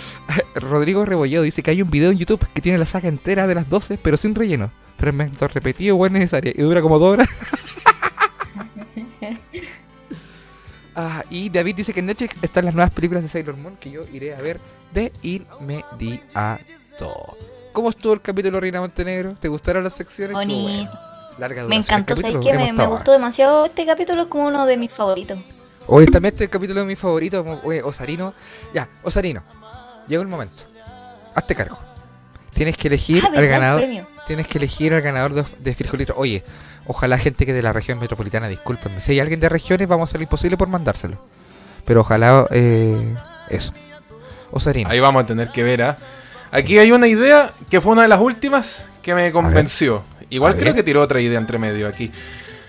Rodrigo 0.54 1.04
Rebolledo 1.04 1.42
dice 1.42 1.62
que 1.62 1.70
hay 1.70 1.82
un 1.82 1.90
video 1.90 2.10
en 2.10 2.18
YouTube 2.18 2.46
que 2.52 2.60
tiene 2.60 2.78
la 2.78 2.86
saga 2.86 3.08
entera 3.08 3.46
de 3.46 3.54
las 3.54 3.68
12, 3.68 3.98
pero 4.02 4.16
sin 4.16 4.34
relleno. 4.34 4.70
Fragmentos 4.98 5.52
repetidos, 5.52 5.98
weón, 5.98 6.14
necesario. 6.14 6.52
Y 6.54 6.62
dura 6.62 6.82
como 6.82 6.98
dos 6.98 7.12
horas. 7.14 7.28
Ah, 10.96 11.24
y 11.28 11.50
David 11.50 11.74
dice 11.74 11.92
que 11.92 11.98
en 11.98 12.06
Netflix 12.06 12.36
están 12.40 12.66
las 12.66 12.74
nuevas 12.74 12.94
películas 12.94 13.24
de 13.24 13.28
Sailor 13.28 13.56
Moon 13.56 13.76
que 13.76 13.90
yo 13.90 14.02
iré 14.12 14.32
a 14.32 14.40
ver 14.40 14.60
de 14.92 15.10
inmediato. 15.22 16.62
¿Cómo 17.72 17.90
estuvo 17.90 18.12
el 18.12 18.20
capítulo 18.20 18.60
Reina 18.60 18.78
Montenegro? 18.80 19.34
¿Te 19.34 19.48
gustaron 19.48 19.82
las 19.82 19.94
secciones? 19.94 20.34
Bonito. 20.34 20.96
Larga 21.38 21.64
Me 21.64 21.74
encantó, 21.74 22.14
¿sabes 22.14 22.34
capítulo, 22.34 22.58
qué? 22.58 22.64
hemos 22.68 22.78
Me, 22.78 22.86
gustó 22.86 23.10
demasiado. 23.10 23.64
Este 23.64 23.84
capítulo 23.84 24.22
es 24.22 24.28
como 24.28 24.46
uno 24.46 24.66
de 24.66 24.76
mis 24.76 24.92
favoritos. 24.92 25.36
Hoy 25.86 26.06
también 26.06 26.34
este 26.34 26.48
capítulo 26.48 26.80
de 26.80 26.86
mi 26.86 26.96
favorito, 26.96 27.44
oye, 27.64 27.82
Osarino. 27.82 28.32
Ya, 28.72 28.88
Osarino, 29.02 29.42
llegó 30.08 30.22
el 30.22 30.28
momento. 30.28 30.64
Hazte 31.34 31.54
cargo. 31.54 31.78
Tienes 32.54 32.76
que 32.76 32.88
elegir 32.88 33.22
Ah, 33.24 33.30
al. 33.32 33.38
El 33.44 33.48
ganador. 33.48 33.80
premio. 33.80 34.06
Tienes 34.26 34.46
que 34.46 34.58
elegir 34.58 34.94
al 34.94 35.02
ganador 35.02 35.34
de, 35.34 35.44
de 35.58 35.74
frijolito. 35.74 36.14
Oye, 36.16 36.42
ojalá 36.86 37.18
gente 37.18 37.44
que 37.44 37.52
de 37.52 37.60
la 37.62 37.72
región 37.72 37.98
metropolitana, 37.98 38.48
discúlpenme. 38.48 39.00
Si 39.00 39.12
hay 39.12 39.20
alguien 39.20 39.40
de 39.40 39.48
regiones, 39.48 39.86
vamos 39.88 40.08
a 40.08 40.10
hacer 40.10 40.20
lo 40.20 40.24
imposible 40.24 40.56
por 40.56 40.68
mandárselo. 40.68 41.18
Pero 41.84 42.00
ojalá 42.00 42.46
eh, 42.50 43.14
eso. 43.50 43.72
Osarino. 44.52 44.88
Ahí 44.88 45.00
vamos 45.00 45.24
a 45.24 45.26
tener 45.26 45.50
que 45.50 45.62
ver, 45.62 45.82
¿ah? 45.82 45.96
Aquí 46.52 46.78
hay 46.78 46.92
una 46.92 47.08
idea 47.08 47.50
que 47.68 47.80
fue 47.80 47.92
una 47.92 48.02
de 48.02 48.08
las 48.08 48.20
últimas 48.20 48.88
que 49.02 49.14
me 49.14 49.30
convenció. 49.32 50.04
Igual 50.30 50.56
creo 50.56 50.74
que 50.74 50.82
tiró 50.84 51.02
otra 51.02 51.20
idea 51.20 51.38
entre 51.38 51.58
medio 51.58 51.86
aquí. 51.88 52.10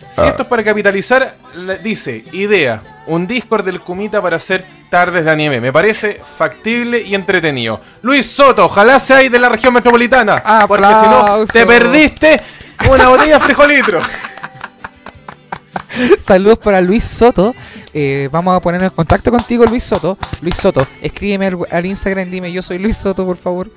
Si 0.09 0.21
Ah. 0.21 0.27
esto 0.29 0.43
es 0.43 0.47
para 0.49 0.63
capitalizar, 0.63 1.35
dice, 1.83 2.23
idea, 2.31 2.81
un 3.07 3.27
Discord 3.27 3.65
del 3.65 3.81
Kumita 3.81 4.21
para 4.21 4.37
hacer 4.37 4.63
tardes 4.89 5.25
de 5.25 5.31
anime. 5.31 5.59
Me 5.59 5.73
parece 5.73 6.21
factible 6.37 7.01
y 7.01 7.15
entretenido. 7.15 7.81
Luis 8.01 8.25
Soto, 8.25 8.65
ojalá 8.65 8.99
seáis 8.99 9.31
de 9.31 9.39
la 9.39 9.49
región 9.49 9.73
metropolitana. 9.73 10.41
Porque 10.67 10.85
si 10.85 11.07
no, 11.07 11.45
te 11.45 11.65
perdiste 11.65 12.41
una 12.89 13.09
botella 13.09 13.35
de 13.35 13.39
frijolitro. 13.41 14.01
Saludos 16.25 16.59
para 16.59 16.81
Luis 16.81 17.05
Soto. 17.05 17.53
Eh, 17.93 18.27
vamos 18.31 18.55
a 18.55 18.59
poner 18.59 18.83
en 18.83 18.89
contacto 18.89 19.31
contigo, 19.31 19.65
Luis 19.65 19.83
Soto. 19.83 20.17
Luis 20.41 20.55
Soto, 20.55 20.85
escríbeme 21.01 21.47
al, 21.47 21.57
al 21.71 21.85
Instagram, 21.85 22.29
dime 22.29 22.51
yo 22.51 22.61
soy 22.61 22.79
Luis 22.79 22.97
Soto, 22.97 23.25
por 23.25 23.37
favor. 23.37 23.69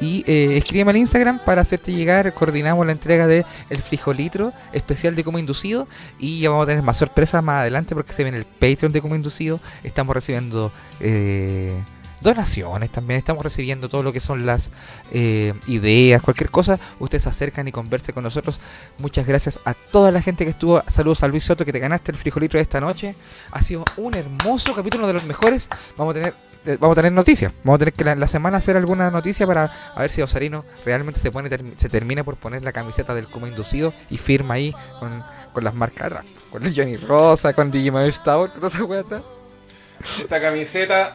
Y 0.00 0.24
eh, 0.26 0.56
escríbeme 0.56 0.90
al 0.90 0.96
Instagram 0.98 1.38
para 1.44 1.62
hacerte 1.62 1.92
llegar. 1.92 2.32
Coordinamos 2.34 2.84
la 2.86 2.92
entrega 2.92 3.26
de 3.26 3.44
el 3.70 3.82
frijolitro 3.82 4.52
especial 4.72 5.14
de 5.14 5.24
como 5.24 5.38
inducido. 5.38 5.88
Y 6.18 6.40
ya 6.40 6.50
vamos 6.50 6.64
a 6.64 6.66
tener 6.66 6.82
más 6.82 6.96
sorpresas 6.96 7.42
más 7.42 7.60
adelante 7.60 7.94
porque 7.94 8.12
se 8.12 8.22
viene 8.22 8.38
el 8.38 8.44
Patreon 8.44 8.92
de 8.92 9.00
como 9.00 9.14
inducido. 9.14 9.60
Estamos 9.82 10.14
recibiendo 10.14 10.72
eh, 11.00 11.72
donaciones 12.20 12.90
también. 12.90 13.18
Estamos 13.18 13.42
recibiendo 13.42 13.88
todo 13.88 14.02
lo 14.02 14.12
que 14.12 14.20
son 14.20 14.46
las 14.46 14.70
eh, 15.12 15.54
ideas, 15.66 16.22
cualquier 16.22 16.50
cosa. 16.50 16.78
Ustedes 16.98 17.24
se 17.24 17.28
acercan 17.28 17.68
y 17.68 17.72
conversen 17.72 18.14
con 18.14 18.24
nosotros. 18.24 18.58
Muchas 18.98 19.26
gracias 19.26 19.58
a 19.64 19.74
toda 19.74 20.10
la 20.10 20.22
gente 20.22 20.44
que 20.44 20.50
estuvo. 20.50 20.82
Saludos 20.88 21.22
a 21.22 21.28
Luis 21.28 21.44
Soto 21.44 21.64
que 21.64 21.72
te 21.72 21.78
ganaste 21.78 22.12
el 22.12 22.18
frijolito 22.18 22.56
de 22.56 22.62
esta 22.62 22.80
noche. 22.80 23.14
Ha 23.52 23.62
sido 23.62 23.84
un 23.96 24.14
hermoso 24.14 24.74
capítulo, 24.74 25.04
uno 25.04 25.08
de 25.08 25.14
los 25.14 25.24
mejores. 25.24 25.68
Vamos 25.96 26.14
a 26.14 26.18
tener 26.18 26.34
eh, 26.66 26.76
vamos 26.80 26.94
a 26.94 27.00
tener 27.00 27.12
noticias. 27.12 27.52
Vamos 27.64 27.76
a 27.76 27.78
tener 27.80 27.94
que 27.94 28.04
la, 28.04 28.14
la 28.14 28.26
semana 28.26 28.58
hacer 28.58 28.76
alguna 28.76 29.10
noticia 29.10 29.46
para 29.46 29.70
a 29.94 30.00
ver 30.00 30.10
si 30.10 30.20
Osarino 30.22 30.64
realmente 30.84 31.20
se 31.20 31.30
pone 31.30 31.48
se 31.76 31.88
termina 31.88 32.24
por 32.24 32.36
poner 32.36 32.62
la 32.64 32.72
camiseta 32.72 33.14
del 33.14 33.26
como 33.28 33.46
inducido 33.46 33.92
y 34.10 34.18
firma 34.18 34.54
ahí 34.54 34.74
con, 35.00 35.22
con 35.52 35.64
las 35.64 35.74
marcas 35.74 36.06
atrás. 36.06 36.24
Con 36.50 36.64
el 36.66 36.74
Johnny 36.74 36.96
Rosa, 36.96 37.52
con 37.52 37.70
Digimon 37.70 38.02
Star, 38.04 38.38
con 38.50 38.60
toda 38.60 38.68
esa 38.68 38.84
weá. 38.84 39.04
Esta 40.20 40.40
camiseta 40.40 41.14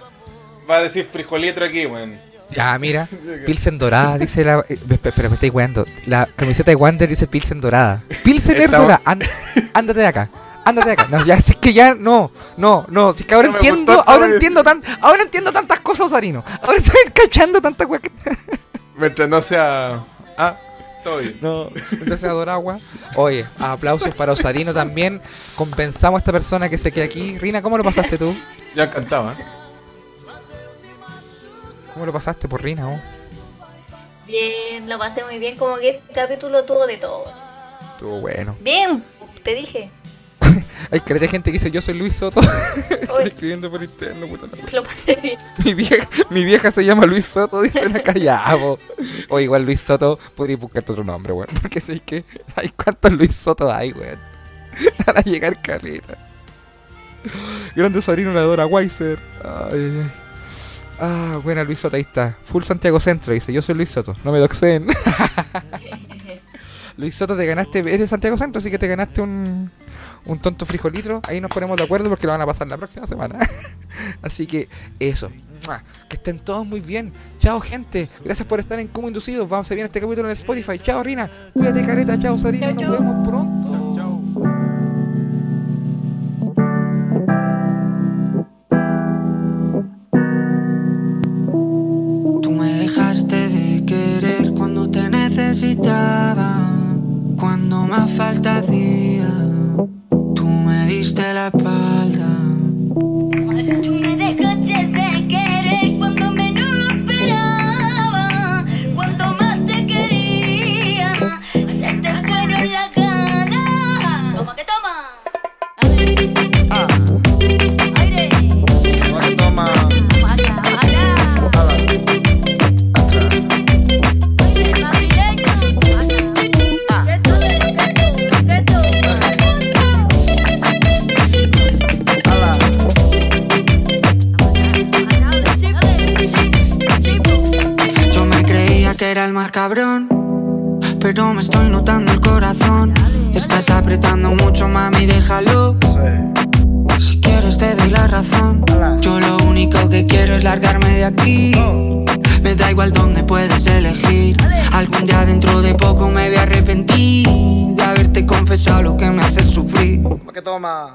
va 0.69 0.77
a 0.77 0.81
decir 0.81 1.05
frijolitro 1.11 1.65
aquí, 1.65 1.85
weón. 1.85 2.17
Ya, 2.49 2.77
mira. 2.79 3.07
Pilsen 3.45 3.77
dorada, 3.77 4.17
dice 4.17 4.43
la. 4.43 4.65
eh, 4.67 4.77
Espera, 5.03 5.29
me 5.29 5.35
estáis 5.35 5.53
weando. 5.53 5.85
La 6.05 6.27
camiseta 6.35 6.71
de 6.71 6.75
Wander 6.75 7.07
dice 7.07 7.27
Pilsen 7.27 7.61
dorada. 7.61 8.01
Pilsen 8.23 8.59
es 8.61 8.69
dorada. 8.69 9.01
Án- 9.05 9.21
ándate 9.73 9.99
de 10.01 10.05
acá. 10.07 10.29
Ándate 10.65 10.87
de 10.87 10.93
acá. 10.93 11.07
No, 11.09 11.25
ya, 11.25 11.39
si 11.39 11.53
es 11.53 11.57
que 11.57 11.73
ya 11.73 11.95
no. 11.95 12.31
No, 12.57 12.85
no. 12.89 13.13
Si 13.13 13.21
es 13.21 13.27
que 13.27 13.35
ahora 13.35 13.49
No 13.49 13.55
entiendo. 13.55 14.03
Ahora 14.05 14.25
entiendo 14.25 14.63
tan. 14.63 14.81
Ahora 15.01 15.23
entiendo 15.23 15.51
tantas 15.51 15.79
cosas, 15.79 16.07
Osarino. 16.07 16.43
Ahora 16.61 16.77
estoy 16.77 17.11
cachando 17.13 17.61
tantas 17.61 17.87
weas 17.87 18.01
que. 18.01 18.11
Mientras 18.95 19.27
no 19.27 19.41
sea... 19.41 20.03
Ah, 20.37 20.57
todo 21.03 21.17
bien. 21.17 21.37
No. 21.41 21.69
Entonces 21.91 22.23
agua. 22.23 22.79
Oye, 23.15 23.45
aplausos 23.59 24.13
para 24.13 24.33
Osarino 24.33 24.73
también. 24.73 25.21
Compensamos 25.55 26.19
a 26.19 26.21
esta 26.21 26.31
persona 26.31 26.69
que 26.69 26.77
se 26.77 26.91
queda 26.91 27.05
aquí. 27.05 27.37
Rina, 27.39 27.61
¿cómo 27.61 27.77
lo 27.77 27.83
pasaste 27.83 28.17
tú? 28.17 28.35
Ya 28.75 28.89
cantaba. 28.91 29.33
¿eh? 29.33 29.45
¿Cómo 31.93 32.05
lo 32.05 32.13
pasaste 32.13 32.47
por 32.47 32.61
Rina? 32.63 32.87
oh? 32.87 32.99
Bien, 34.27 34.87
lo 34.87 34.97
pasé 34.97 35.23
muy 35.23 35.39
bien. 35.39 35.57
Como 35.57 35.77
que 35.77 35.89
este 35.89 36.13
capítulo 36.13 36.63
tuvo 36.63 36.85
de 36.85 36.97
todo. 36.97 37.23
Estuvo 37.93 38.21
bueno. 38.21 38.55
Bien, 38.61 39.03
te 39.43 39.55
dije. 39.55 39.89
Hay 40.91 40.99
caleta 40.99 41.27
gente 41.27 41.51
que 41.51 41.57
dice 41.57 41.71
yo 41.71 41.81
soy 41.81 41.93
Luis 41.93 42.15
Soto. 42.15 42.41
Estoy 42.89 43.27
escribiendo 43.27 43.71
por 43.71 43.81
interno, 43.81 44.27
puta 44.27 44.47
Lo 44.73 44.83
pasé 44.83 45.17
bien. 45.21 45.39
Mi 45.63 45.73
vieja, 45.73 46.07
mi 46.29 46.43
vieja 46.43 46.71
se 46.71 46.83
llama 46.83 47.05
Luis 47.05 47.25
Soto, 47.25 47.61
dice 47.61 47.87
la 47.87 48.13
ya, 48.13 48.41
ah, 48.43 48.57
O 49.29 49.39
igual 49.39 49.63
Luis 49.63 49.81
Soto, 49.81 50.19
podría 50.35 50.57
buscarte 50.57 50.91
otro 50.91 51.03
nombre, 51.03 51.31
weón. 51.31 51.47
Porque 51.61 51.79
sé 51.79 52.01
que 52.01 52.23
hay 52.55 52.69
cuántos 52.69 53.11
Luis 53.11 53.35
Soto 53.35 53.71
hay, 53.71 53.93
weón. 53.93 54.19
Para 55.05 55.21
llegar 55.21 55.61
caleta. 55.61 56.17
Grande 57.75 58.01
sobrino 58.01 58.33
nadadora 58.33 58.65
Weiser. 58.65 59.19
Ay, 59.43 59.71
ay, 59.73 60.01
ay. 60.03 60.11
Ah, 60.99 61.39
buena 61.43 61.63
Luis 61.63 61.79
Soto, 61.79 61.95
ahí 61.95 62.03
está. 62.03 62.37
Full 62.45 62.63
Santiago 62.63 62.99
Centro, 62.99 63.33
dice, 63.33 63.53
yo 63.53 63.61
soy 63.61 63.75
Luis 63.75 63.89
Soto, 63.89 64.15
no 64.23 64.31
me 64.31 64.39
doxen. 64.39 64.87
Luis 66.97 67.15
Soto, 67.15 67.35
te 67.35 67.45
ganaste, 67.45 67.79
es 67.79 67.99
de 67.99 68.07
Santiago 68.07 68.37
Centro, 68.37 68.59
así 68.59 68.69
que 68.69 68.77
te 68.77 68.87
ganaste 68.87 69.21
un, 69.21 69.71
un 70.25 70.39
tonto 70.39 70.65
frijolito, 70.65 71.21
ahí 71.27 71.41
nos 71.41 71.49
ponemos 71.49 71.77
de 71.77 71.83
acuerdo 71.83 72.09
porque 72.09 72.25
lo 72.27 72.33
van 72.33 72.41
a 72.41 72.45
pasar 72.45 72.67
la 72.67 72.77
próxima 72.77 73.07
semana. 73.07 73.39
Así 74.21 74.47
que 74.47 74.67
eso. 74.99 75.29
Que 76.09 76.15
estén 76.15 76.39
todos 76.39 76.65
muy 76.65 76.79
bien. 76.79 77.13
Chao, 77.39 77.59
gente. 77.59 78.09
Gracias 78.23 78.47
por 78.47 78.59
estar 78.59 78.79
en 78.79 78.87
Como 78.87 79.07
Inducidos. 79.07 79.47
Vamos 79.47 79.69
a 79.69 79.75
ver 79.75 79.85
este 79.85 80.01
capítulo 80.01 80.27
en 80.27 80.31
el 80.31 80.37
Spotify. 80.37 80.79
Chao, 80.79 81.03
Rina. 81.03 81.29
Cuídate, 81.53 81.85
careta. 81.85 82.19
Chao, 82.19 82.37
Sarina. 82.37 82.71
Nos 82.71 82.91
vemos 82.91 83.27
pronto. 83.27 83.71
Chao, 83.71 83.95
chao. 83.95 84.11
de 93.23 93.83
querer 93.85 94.53
cuando 94.53 94.89
te 94.89 95.09
necesitaba, 95.09 96.57
cuando 97.37 97.85
más 97.87 98.09
falta 98.11 98.57
hacía. 98.57 99.60
la 101.41 101.49
part. 101.49 101.80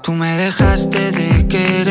Tú 0.03 0.11
me 0.11 0.37
dejaste 0.37 1.11
de 1.11 1.47
querer. 1.47 1.86